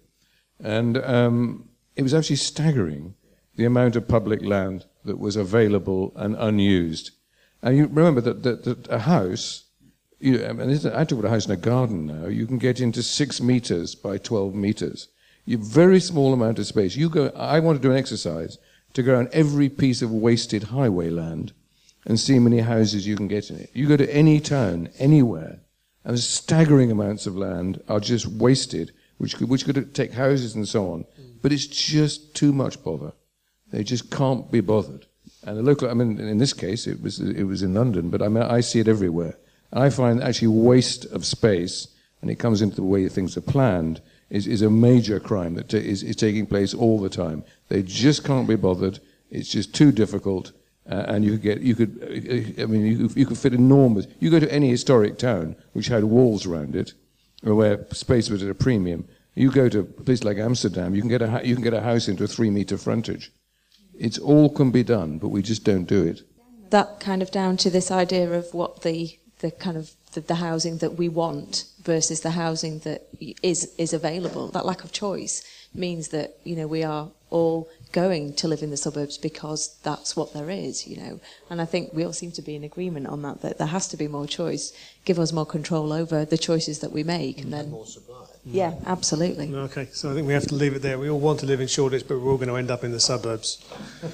And 0.60 0.98
um, 0.98 1.70
it 1.96 2.04
was 2.04 2.14
actually 2.14 2.36
staggering 2.38 3.16
the 3.56 3.66
amount 3.66 3.96
of 3.96 4.08
public 4.08 4.44
land 4.44 4.86
that 5.06 5.20
was 5.20 5.36
available 5.36 6.12
and 6.16 6.36
unused. 6.38 7.12
And 7.62 7.78
you 7.78 7.88
remember 7.88 8.22
that, 8.22 8.44
that, 8.44 8.64
that 8.64 8.88
a 8.90 9.00
house, 9.00 9.66
you, 10.22 10.46
I, 10.46 10.54
mean, 10.54 10.70
I 10.70 11.04
talk 11.04 11.20
about 11.20 11.26
a 11.26 11.30
house 11.30 11.46
in 11.46 11.52
a 11.52 11.58
garden 11.58 12.06
now, 12.06 12.28
you 12.28 12.46
can 12.46 12.58
get 12.58 12.80
into 12.80 13.04
six 13.04 13.42
meters 13.42 13.96
by 13.96 14.18
12 14.18 14.54
meters. 14.56 15.08
You 15.46 15.58
very 15.58 16.00
small 16.00 16.34
amount 16.34 16.60
of 16.60 16.68
space. 16.68 16.96
You 16.96 17.10
go, 17.10 17.28
I 17.36 17.60
want 17.60 17.82
to 17.82 17.88
do 17.88 17.92
an 17.92 17.98
exercise 17.98 18.58
to 18.94 19.04
go 19.04 19.18
on 19.18 19.30
every 19.32 19.70
piece 19.70 20.02
of 20.02 20.12
wasted 20.12 20.64
highway 20.64 21.10
land 21.10 21.54
and 22.06 22.20
see 22.20 22.36
how 22.36 22.42
many 22.42 22.60
houses 22.60 23.08
you 23.08 23.16
can 23.16 23.28
get 23.28 23.50
in 23.50 23.58
it. 23.58 23.72
You 23.74 23.88
go 23.88 23.98
to 23.98 24.14
any 24.14 24.40
town, 24.40 24.90
anywhere, 25.00 25.60
and 26.04 26.20
staggering 26.20 26.92
amounts 26.92 27.26
of 27.26 27.36
land 27.36 27.82
are 27.88 28.00
just 28.00 28.28
wasted 28.28 28.92
which 29.22 29.38
could, 29.38 29.50
which 29.50 29.66
could 29.66 29.94
take 29.94 30.14
houses 30.14 30.56
and 30.56 30.68
so 30.68 30.92
on. 30.92 31.06
But 31.44 31.52
it's 31.52 31.68
just 31.68 32.34
too 32.34 32.52
much 32.52 32.84
bother. 32.84 33.14
They 33.72 33.84
just 33.84 34.10
can't 34.10 34.52
be 34.52 34.62
bothered. 34.62 35.06
And 35.44 35.60
the 35.60 35.62
local, 35.62 35.92
I 35.92 35.94
mean, 35.94 36.20
in 36.20 36.40
this 36.40 36.54
case, 36.54 36.88
it 36.88 37.04
was, 37.04 37.20
it 37.20 37.44
was 37.44 37.62
in 37.62 37.76
London, 37.76 38.10
but 38.10 38.24
I 38.24 38.30
mean, 38.30 38.42
I 38.42 38.62
see 38.62 38.80
it 38.80 38.88
everywhere. 38.88 39.38
I 39.74 39.90
find 39.90 40.22
actually 40.22 40.50
waste 40.50 41.06
of 41.06 41.26
space, 41.26 41.88
and 42.22 42.30
it 42.30 42.36
comes 42.36 42.62
into 42.62 42.76
the 42.76 42.84
way 42.84 43.08
things 43.08 43.38
are 43.38 43.42
planned, 43.42 44.02
is, 44.30 44.48
is 44.48 44.62
a 44.62 44.70
major 44.70 45.20
crime 45.20 45.56
that 45.56 45.74
is, 45.74 46.04
is 46.04 46.16
taking 46.16 46.46
place 46.46 46.74
all 46.74 47.00
the 47.00 47.10
time. 47.10 47.44
They 47.68 47.84
just 47.84 48.24
can't 48.24 48.48
be 48.48 48.56
bothered. 48.56 49.00
It's 49.30 49.50
just 49.50 49.74
too 49.74 49.92
difficult. 49.92 50.52
Uh, 50.90 51.06
and 51.08 51.24
you 51.24 51.32
could 51.32 51.42
get, 51.42 51.62
you 51.62 51.76
could, 51.76 52.00
uh, 52.02 52.64
I 52.64 52.66
mean, 52.66 52.86
you, 52.86 53.10
you 53.16 53.26
could 53.26 53.38
fit 53.38 53.54
enormous. 53.54 54.08
You 54.20 54.30
go 54.30 54.40
to 54.40 54.52
any 54.52 54.70
historic 54.70 55.18
town 55.18 55.56
which 55.74 55.88
had 55.88 56.04
walls 56.04 56.46
around 56.46 56.76
it, 56.76 56.94
or 57.46 57.56
where 57.56 57.86
space 57.92 58.30
was 58.30 58.42
at 58.44 58.50
a 58.50 58.56
premium. 58.56 59.08
You 59.36 59.52
go 59.52 59.70
to 59.70 59.80
a 59.80 59.84
place 59.84 60.24
like 60.24 60.38
Amsterdam, 60.38 60.96
you 60.96 61.02
can 61.02 61.10
get 61.10 61.22
a, 61.22 61.42
you 61.46 61.56
can 61.56 61.64
get 61.64 61.74
a 61.74 61.82
house 61.82 62.08
into 62.08 62.24
a 62.24 62.28
three 62.28 62.50
meter 62.50 62.78
frontage. 62.78 63.32
It's 63.94 64.18
all 64.18 64.50
can 64.50 64.72
be 64.72 64.84
done, 64.84 65.20
but 65.20 65.30
we 65.30 65.42
just 65.42 65.64
don't 65.64 65.86
do 65.86 66.04
it. 66.04 66.22
That 66.72 67.00
kind 67.00 67.22
of 67.22 67.32
down 67.32 67.58
to 67.58 67.70
this 67.70 67.92
idea 67.92 68.32
of 68.32 68.54
what 68.54 68.82
the, 68.82 69.20
the 69.42 69.52
kind 69.52 69.78
of 69.78 69.92
the, 70.14 70.22
the 70.22 70.36
housing 70.36 70.78
that 70.78 70.96
we 70.96 71.10
want 71.10 71.66
versus 71.84 72.22
the 72.22 72.32
housing 72.32 72.80
that 72.80 73.08
is 73.42 73.74
is 73.78 73.94
available. 73.94 74.48
That 74.50 74.66
lack 74.66 74.84
of 74.84 74.92
choice 74.92 75.44
means 75.74 76.10
that 76.10 76.38
you 76.44 76.56
know 76.56 76.68
we 76.68 76.84
are 76.84 77.10
all 77.30 77.70
going 77.92 78.34
to 78.34 78.48
live 78.48 78.62
in 78.62 78.70
the 78.70 78.78
suburbs 78.78 79.18
because 79.18 79.78
that's 79.84 80.16
what 80.16 80.34
there 80.34 80.50
is, 80.50 80.88
you 80.88 80.98
know. 80.98 81.20
And 81.50 81.62
I 81.62 81.66
think 81.66 81.94
we 81.94 82.06
all 82.06 82.14
seem 82.14 82.32
to 82.34 82.42
be 82.42 82.56
in 82.56 82.64
agreement 82.64 83.08
on 83.08 83.22
that, 83.24 83.42
that 83.42 83.58
there 83.58 83.68
has 83.68 83.88
to 83.90 83.98
be 83.98 84.08
more 84.08 84.28
choice, 84.28 84.74
give 85.06 85.20
us 85.20 85.34
more 85.34 85.46
control 85.46 85.92
over 85.92 86.24
the 86.24 86.38
choices 86.38 86.80
that 86.80 86.92
we 86.92 87.04
make. 87.04 87.40
And 87.42 87.52
then, 87.52 87.72
more 87.72 87.86
supply. 87.86 88.26
Yeah, 88.46 88.74
absolutely. 88.86 89.48
Mm. 89.48 89.70
Okay, 89.70 89.88
so 89.92 90.12
I 90.12 90.14
think 90.14 90.28
we 90.28 90.34
have 90.34 90.48
to 90.48 90.56
leave 90.56 90.74
it 90.74 90.82
there. 90.82 90.98
We 90.98 91.10
all 91.10 91.20
want 91.20 91.40
to 91.42 91.46
live 91.46 91.62
in 91.62 91.68
Shoreditch, 91.68 92.08
but 92.08 92.20
we're 92.20 92.32
all 92.32 92.38
going 92.38 92.50
to 92.50 92.56
end 92.56 92.72
up 92.72 92.84
in 92.84 92.92
the 92.92 93.00
suburbs. 93.00 93.64